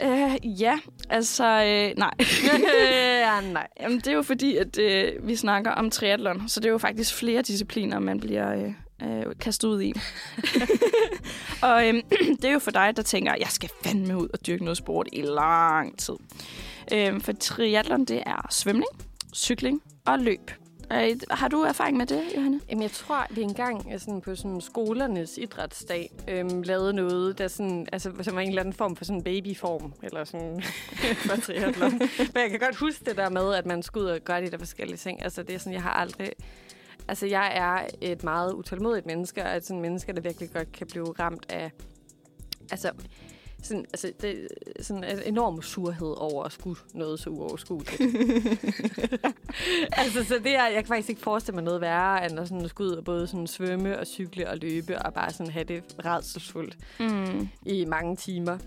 Uh, 0.03 0.61
ja, 0.61 0.80
altså, 1.10 1.44
øh, 1.44 1.98
nej. 1.98 2.14
ja, 3.19 3.41
nej. 3.41 3.68
Jamen, 3.82 3.98
det 3.98 4.07
er 4.07 4.14
jo 4.14 4.22
fordi, 4.22 4.57
at 4.57 4.80
øh, 4.80 5.27
vi 5.27 5.36
snakker 5.36 5.72
om 5.72 5.90
triathlon, 5.90 6.48
så 6.48 6.60
det 6.60 6.65
er 6.65 6.72
jo 6.72 6.77
faktisk 6.77 7.15
flere 7.15 7.41
discipliner, 7.41 7.99
man 7.99 8.19
bliver 8.19 8.53
øh, 8.53 8.73
øh, 9.04 9.26
kastet 9.40 9.68
ud 9.68 9.82
i. 9.82 9.94
og 11.68 11.88
øh, 11.88 11.94
det 12.42 12.46
er 12.46 12.54
jo 12.54 12.60
for 12.60 12.72
dig, 12.72 12.94
der 12.96 13.04
tænker, 13.04 13.36
jeg 13.40 13.48
skal 13.50 13.70
fandme 13.84 14.18
ud 14.18 14.28
og 14.34 14.48
dyrke 14.48 14.64
noget 14.64 14.78
sport 14.78 15.08
i 15.12 15.22
lang 15.22 16.00
tid. 16.00 16.16
Øh, 16.94 17.22
for 17.22 17.32
triathlon, 17.32 18.06
det 18.06 18.24
er 18.26 18.48
svømning, 18.50 18.90
cykling 19.34 19.82
og 20.06 20.20
løb. 20.20 20.52
Øh, 20.94 21.16
har 21.32 21.48
du 21.48 21.62
erfaring 21.62 21.98
med 21.98 22.06
det, 22.06 22.24
Johanne? 22.36 22.62
Jamen, 22.70 22.82
jeg 22.82 22.92
tror, 22.92 23.26
vi 23.30 23.42
engang 23.42 24.02
sådan 24.02 24.22
på 24.22 24.36
sådan 24.36 24.62
skolernes 24.62 25.38
idrætsdag 25.38 26.12
øhm, 26.28 26.62
lavede 26.62 26.94
noget, 26.94 27.38
der 27.38 27.48
sådan, 27.48 27.88
altså, 27.94 28.12
som 28.22 28.36
var 28.36 28.42
en 28.42 28.48
eller 28.50 28.62
anden 28.62 28.74
form 28.74 28.96
for 28.96 29.06
sådan 29.06 29.24
babyform, 29.24 29.94
eller 30.04 30.24
sådan 30.24 30.64
for 31.28 31.42
triathlon. 31.42 31.92
Men 32.18 32.42
jeg 32.42 32.50
kan 32.50 32.60
godt 32.60 32.76
huske 32.76 33.06
det 33.06 33.18
der 33.18 33.30
med, 33.30 33.54
at 33.54 33.66
man 33.66 33.84
skulle 33.84 34.06
ud 34.06 34.12
og 34.12 34.20
gøre 34.20 34.42
de 34.42 34.52
der 34.52 34.58
forskellige 34.58 34.98
ting. 34.98 35.24
Altså, 35.24 35.44
det 35.44 35.56
er 35.56 35.60
sådan, 35.60 35.74
jeg 35.74 35.82
har 35.82 35.94
aldrig... 35.94 36.32
Altså, 37.07 37.26
jeg 37.26 37.52
er 37.56 37.88
et 38.02 38.23
meget 38.23 38.53
utålmodigt 38.53 39.06
menneske, 39.06 39.44
og 39.44 39.56
et 39.57 39.65
sådan 39.65 39.82
menneske, 39.82 40.14
der 40.14 40.22
virkelig 40.22 40.49
godt 40.53 40.72
kan 40.72 40.88
blive 40.88 41.14
ramt 41.19 41.45
af... 41.49 41.72
Altså, 42.72 42.91
sådan, 43.64 43.86
altså, 43.94 44.11
det, 44.22 44.48
sådan 44.82 45.03
en 45.03 45.19
enorm 45.26 45.61
surhed 45.61 46.14
over 46.18 46.44
at 46.44 46.52
skulle 46.52 46.80
noget 46.94 47.19
så 47.19 47.30
uoverskueligt. 47.30 48.02
altså, 50.02 50.23
så 50.23 50.40
det 50.44 50.56
er, 50.56 50.65
jeg 50.68 50.84
kan 50.84 50.86
faktisk 50.86 51.10
ikke 51.10 51.22
forestille 51.22 51.56
mig 51.56 51.64
noget 51.64 51.82
værre, 51.82 52.26
end 52.26 52.40
at 52.40 52.48
sådan 52.48 52.69
skulle 52.69 52.91
ud 52.91 52.95
og 52.95 53.03
både 53.03 53.27
sådan 53.27 53.48
svømme 53.48 53.99
og 53.99 54.07
cykle 54.07 54.49
og 54.49 54.57
løbe, 54.57 55.02
og 55.02 55.14
bare 55.14 55.32
sådan 55.32 55.52
have 55.52 55.64
det 55.64 55.84
redselsfuldt 56.06 56.77
Mm. 56.99 57.48
i 57.65 57.86
mange 57.86 58.15
timer. 58.15 58.57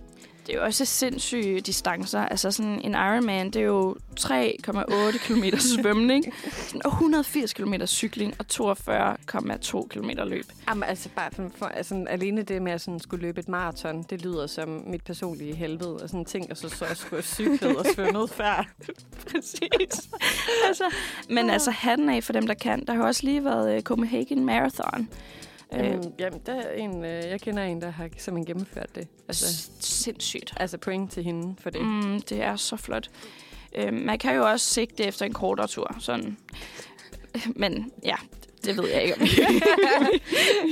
Det 0.48 0.54
er 0.54 0.58
jo 0.58 0.64
også 0.64 0.84
sindssyge 0.84 1.60
distancer. 1.60 2.20
Altså 2.20 2.50
sådan 2.50 2.80
en 2.84 2.92
Ironman, 2.92 3.50
det 3.50 3.56
er 3.56 3.66
jo 3.66 3.96
3,8 4.20 5.18
km 5.18 5.44
svømning, 5.74 6.24
sådan 6.66 6.82
180 6.86 7.52
km 7.52 7.74
cykling 7.86 8.34
og 8.38 8.46
42,2 8.52 9.86
km 9.88 10.10
løb. 10.24 10.44
Jamen, 10.68 10.84
altså, 10.84 11.08
bare 11.16 11.30
for, 11.32 11.50
for, 11.56 11.66
altså, 11.66 12.04
alene 12.08 12.42
det 12.42 12.62
med 12.62 12.72
at 12.72 12.80
sådan, 12.80 13.00
skulle 13.00 13.22
løbe 13.22 13.40
et 13.40 13.48
maraton, 13.48 14.02
det 14.02 14.22
lyder 14.22 14.46
som 14.46 14.82
mit 14.86 15.04
personlige 15.04 15.54
helvede. 15.54 15.96
Og 15.96 16.08
sådan 16.08 16.24
ting, 16.24 16.50
og 16.50 16.56
så, 16.56 16.68
så 16.68 16.86
jeg 16.86 16.96
skulle 16.96 17.22
have 17.22 17.22
cyklet 17.22 17.76
og 17.76 17.86
svømmet 17.94 18.30
før. 18.30 18.68
Præcis. 19.30 20.08
altså, 20.68 20.84
men 21.30 21.50
altså 21.50 21.70
hatten 21.70 22.08
af 22.08 22.24
for 22.24 22.32
dem, 22.32 22.46
der 22.46 22.54
kan. 22.54 22.84
Der 22.84 22.94
har 22.94 23.02
også 23.02 23.20
lige 23.24 23.44
været 23.44 23.76
uh, 23.76 23.82
Copenhagen 23.82 24.44
Marathon. 24.44 25.08
Øh, 25.74 26.02
Jamen, 26.18 26.40
der 26.46 26.54
er 26.54 26.72
en, 26.72 27.04
øh, 27.04 27.24
jeg 27.24 27.40
kender 27.40 27.62
en, 27.62 27.80
der 27.80 27.90
har 27.90 28.08
simpelthen 28.18 28.46
gennemført 28.46 28.94
det. 28.94 29.08
Altså, 29.28 29.70
sindssygt. 29.80 30.54
altså 30.56 30.78
point 30.78 31.12
til 31.12 31.24
hende 31.24 31.56
for 31.58 31.70
det. 31.70 31.80
Mm, 31.80 32.20
det 32.20 32.42
er 32.42 32.56
så 32.56 32.76
flot. 32.76 33.10
Øh, 33.76 33.92
man 33.92 34.18
kan 34.18 34.34
jo 34.34 34.50
også 34.50 34.66
sigte 34.66 35.04
efter 35.04 35.26
en 35.26 35.32
kortere 35.32 35.66
tur. 35.66 35.96
Sådan. 36.00 36.36
Men 37.62 37.92
ja, 38.04 38.16
det 38.64 38.76
ved 38.76 38.88
jeg 38.88 39.02
ikke 39.02 39.14
om. 39.14 39.20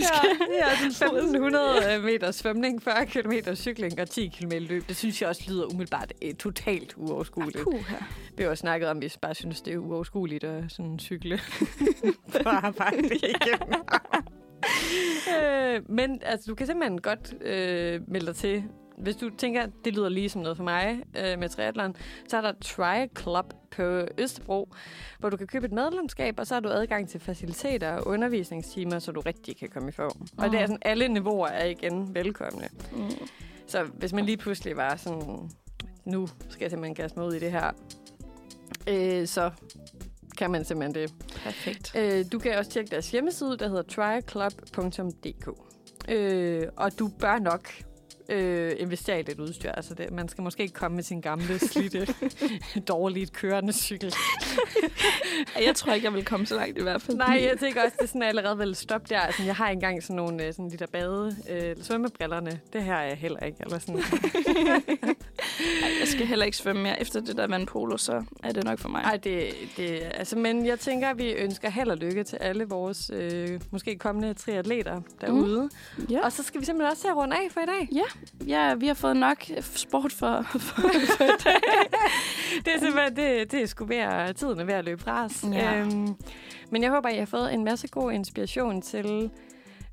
ja, 0.05 0.20
ja, 0.59 0.90
sådan 0.90 1.16
1500 1.16 2.01
meter 2.05 2.31
svømning, 2.31 2.82
40 2.82 3.06
km 3.06 3.32
cykling 3.55 4.01
og 4.01 4.10
10 4.10 4.27
km 4.28 4.52
løb. 4.60 4.89
Det 4.89 4.97
synes 4.97 5.20
jeg 5.23 5.28
også 5.28 5.43
lyder 5.48 5.64
umiddelbart 5.66 6.12
eh, 6.23 6.35
totalt 6.35 6.94
uoverskueligt. 6.97 7.64
Puha. 7.64 7.97
Vi 8.36 8.43
har 8.43 8.51
jo 8.51 8.56
snakket 8.56 8.89
om, 8.89 8.97
at 8.97 9.02
vi 9.02 9.12
bare 9.20 9.35
synes, 9.35 9.60
det 9.60 9.74
er 9.74 9.78
uoverskueligt 9.78 10.44
at 10.44 10.64
sådan 10.68 10.98
cykle 10.98 11.40
på 12.43 12.48
arbejde 12.48 13.16
igennem. 13.16 13.81
Øh, 15.37 15.83
men 15.89 16.20
altså, 16.23 16.47
du 16.51 16.55
kan 16.55 16.66
simpelthen 16.66 17.01
godt 17.01 17.35
øh, 17.41 18.01
melde 18.09 18.27
dig 18.27 18.37
til. 18.37 18.65
Hvis 18.99 19.16
du 19.16 19.31
tænker, 19.39 19.62
at 19.62 19.70
det 19.85 19.95
lyder 19.95 20.09
lige 20.09 20.28
som 20.28 20.43
noget 20.43 20.57
for 20.57 20.65
mig 20.65 21.03
øh, 21.19 21.39
med 21.39 21.49
triathlon, 21.49 21.97
så 22.28 22.37
er 22.37 22.41
der 22.41 22.53
Tri 22.61 23.09
Club 23.19 23.55
på 23.70 24.01
Østerbro, 24.19 24.69
hvor 25.19 25.31
du 25.31 25.37
kan 25.37 25.47
købe 25.47 25.66
et 25.66 25.73
medlemskab, 25.73 26.35
og 26.39 26.47
så 26.47 26.55
har 26.55 26.61
du 26.61 26.69
adgang 26.69 27.09
til 27.09 27.20
faciliteter 27.20 27.93
og 27.93 28.07
undervisningstimer, 28.07 28.99
så 28.99 29.12
du 29.12 29.20
rigtig 29.20 29.57
kan 29.57 29.69
komme 29.69 29.89
i 29.89 29.93
form. 29.93 30.27
Og 30.39 30.51
det 30.51 30.61
er 30.61 30.66
sådan, 30.66 30.83
alle 30.83 31.09
niveauer 31.09 31.49
er 31.49 31.65
igen 31.65 32.15
velkomne. 32.15 32.69
Mm. 32.93 33.11
Så 33.66 33.85
hvis 33.85 34.12
man 34.12 34.24
lige 34.24 34.37
pludselig 34.37 34.77
var 34.77 34.97
sådan, 34.97 35.51
nu 36.05 36.27
skal 36.49 36.65
jeg 36.65 36.70
simpelthen 36.70 36.95
kaste 36.95 37.19
mig 37.19 37.28
ud 37.28 37.33
i 37.35 37.39
det 37.39 37.53
her, 37.53 37.70
øh, 38.89 39.27
så 39.27 39.51
kan 40.36 40.50
man 40.50 40.64
simpelthen 40.64 40.94
det. 40.94 41.14
Perfekt. 41.44 41.92
Øh, 41.96 42.24
du 42.32 42.38
kan 42.38 42.58
også 42.58 42.70
tjekke 42.70 42.90
deres 42.90 43.10
hjemmeside, 43.10 43.56
der 43.56 43.68
hedder 43.68 43.82
tryclub.dk. 43.82 45.48
Øh, 46.08 46.68
og 46.76 46.98
du 46.98 47.08
bør 47.08 47.38
nok 47.38 47.68
øh, 48.28 48.73
investere 48.78 49.20
i 49.20 49.23
lidt 49.23 49.40
udstyr. 49.40 49.70
Altså 49.70 49.94
det, 49.94 50.12
man 50.12 50.28
skal 50.28 50.43
måske 50.43 50.62
ikke 50.62 50.74
komme 50.74 50.94
med 50.94 51.03
sin 51.03 51.20
gamle, 51.20 51.59
slidte, 51.59 52.15
dårligt 52.89 53.32
kørende 53.32 53.73
cykel. 53.73 54.15
Jeg 55.61 55.74
tror 55.74 55.93
ikke, 55.93 56.05
jeg 56.05 56.15
vil 56.15 56.24
komme 56.24 56.47
så 56.47 56.55
langt 56.57 56.78
i 56.78 56.82
hvert 56.82 57.03
fald. 57.03 57.16
Nej, 57.16 57.43
jeg 57.51 57.59
tænker 57.59 57.82
også, 57.82 57.97
det 57.98 58.05
er 58.05 58.07
sådan, 58.07 58.20
jeg 58.20 58.28
allerede 58.28 58.59
vil 58.59 58.74
stoppe 58.74 59.07
der. 59.09 59.20
Altså, 59.20 59.43
jeg 59.43 59.57
har 59.57 59.69
engang 59.69 60.03
sådan 60.03 60.16
nogle 60.16 60.44
øh, 60.44 60.53
sådan 60.53 60.70
de 60.70 60.77
der 60.77 60.86
bade 60.86 61.36
øh, 61.51 61.77
svømmebrillerne. 61.82 62.61
Det 62.73 62.82
her 62.82 62.94
er 62.94 63.07
jeg 63.07 63.16
heller 63.16 63.40
ikke. 63.40 63.59
Eller 63.61 63.78
sådan. 63.78 63.97
Ej, 65.82 65.90
jeg 66.01 66.09
skal 66.09 66.27
heller 66.27 66.44
ikke 66.44 66.57
svømme 66.57 66.82
mere. 66.82 67.01
Efter 67.01 67.20
det 67.20 67.36
der 67.36 67.47
vandpolo, 67.47 67.97
så 67.97 68.24
er 68.43 68.53
det 68.53 68.65
nok 68.65 68.78
for 68.78 68.89
mig. 68.89 69.03
Ej, 69.03 69.16
det, 69.16 69.55
det, 69.77 70.01
altså, 70.15 70.39
men 70.39 70.66
jeg 70.66 70.81
tænker, 70.81 71.09
at 71.09 71.19
vi 71.19 71.31
ønsker 71.31 71.70
held 71.70 71.90
og 71.90 71.97
lykke 71.97 72.24
til 72.24 72.36
alle 72.36 72.65
vores 72.65 73.11
øh, 73.15 73.61
måske 73.70 73.98
kommende 73.98 74.35
triatleter 74.35 75.01
derude. 75.20 75.70
Mm. 75.97 76.07
Ja. 76.11 76.24
Og 76.24 76.32
så 76.32 76.43
skal 76.43 76.61
vi 76.61 76.66
simpelthen 76.66 76.93
også 76.93 77.09
at 77.09 77.16
runde 77.16 77.36
af 77.36 77.47
for 77.51 77.61
i 77.61 77.66
dag. 77.66 77.89
ja, 77.93 78.05
vi 78.74 78.86
har 78.86 78.94
fået 78.94 79.16
nok 79.16 79.44
sport 79.60 80.12
for, 80.12 80.43
for, 80.66 80.82
det 82.64 82.74
er 82.74 82.78
simpelthen, 82.80 83.16
det, 83.16 83.52
det 83.52 83.62
er 83.62 83.66
sgu 83.66 83.84
ved 83.84 83.97
at, 83.97 84.36
tiden 84.36 84.60
er 84.60 84.64
ved 84.64 84.74
at 84.74 84.84
løbe 84.84 85.02
fra 85.02 85.24
os. 85.24 85.44
Ja. 85.52 85.78
Øhm, 85.78 86.16
men 86.70 86.82
jeg 86.82 86.90
håber, 86.90 87.09
I 87.09 87.18
har 87.18 87.26
fået 87.26 87.55
en 87.55 87.64
masse 87.64 87.88
god 87.88 88.12
inspiration 88.12 88.82
til, 88.82 89.30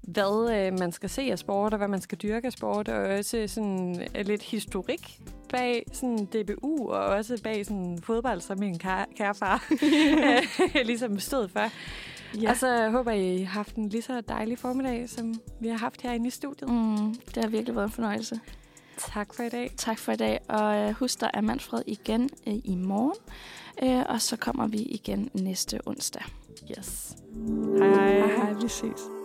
hvad 0.02 0.56
øh, 0.56 0.80
man 0.80 0.92
skal 0.92 1.10
se 1.10 1.22
af 1.22 1.40
sport, 1.40 1.74
og 1.74 1.78
hvad 1.78 1.88
man 1.88 2.02
skal 2.02 2.18
dyrke 2.18 2.46
af 2.48 2.52
sport, 2.52 2.90
og 2.90 3.18
også 3.18 3.44
sådan 3.48 4.02
øh, 4.16 4.26
lidt 4.26 4.44
historik 4.44 5.20
bag 5.50 5.86
sådan 5.94 6.26
DBU, 6.26 6.90
og 6.90 7.06
også 7.06 7.42
bag 7.44 7.66
sådan 7.66 8.00
fodbold, 8.04 8.42
som 8.42 8.60
min 8.60 8.80
kære, 8.80 9.06
kære 9.18 9.36
far 9.36 9.64
ligesom 10.86 11.20
stod 11.20 11.48
for. 11.48 11.70
Ja. 12.42 12.50
Og 12.50 12.58
så 12.58 12.90
håber 12.90 13.12
I 13.12 13.38
har 13.38 13.54
haft 13.54 13.76
en 13.76 13.90
lige 13.90 14.02
så 14.02 14.22
dejlig 14.22 14.60
formiddag, 14.60 15.10
som 15.10 15.34
vi 15.60 15.68
har 15.68 15.78
haft 15.78 16.02
herinde 16.02 16.28
i 16.28 16.30
studiet. 16.30 16.70
Mm, 16.70 17.16
det 17.36 17.44
har 17.44 17.48
virkelig 17.48 17.76
været 17.76 17.86
en 17.86 17.92
fornøjelse. 17.92 18.40
Tak 18.98 19.34
for 19.34 19.44
i 19.44 19.50
dag. 19.50 19.72
Tak 19.78 20.00
for 20.00 20.12
i 20.12 20.16
dag, 20.16 20.40
og 20.50 20.78
øh, 20.78 20.92
husk, 20.92 21.22
der 21.22 21.30
er 21.34 21.42
Manfred 21.42 21.82
igen 21.88 22.30
øh, 22.48 22.54
i 22.64 22.76
morgen. 22.76 23.18
Øh, 23.84 24.06
og 24.10 24.22
så 24.22 24.38
kommer 24.38 24.68
vi 24.68 24.78
igen 24.78 25.30
næste 25.34 25.80
onsdag. 25.86 26.24
Yes. 26.78 27.16
Hej 27.78 27.88
hej. 27.88 28.18
Hej, 28.18 28.36
hej, 28.36 28.54
vi 28.54 28.68
ses. 28.68 29.23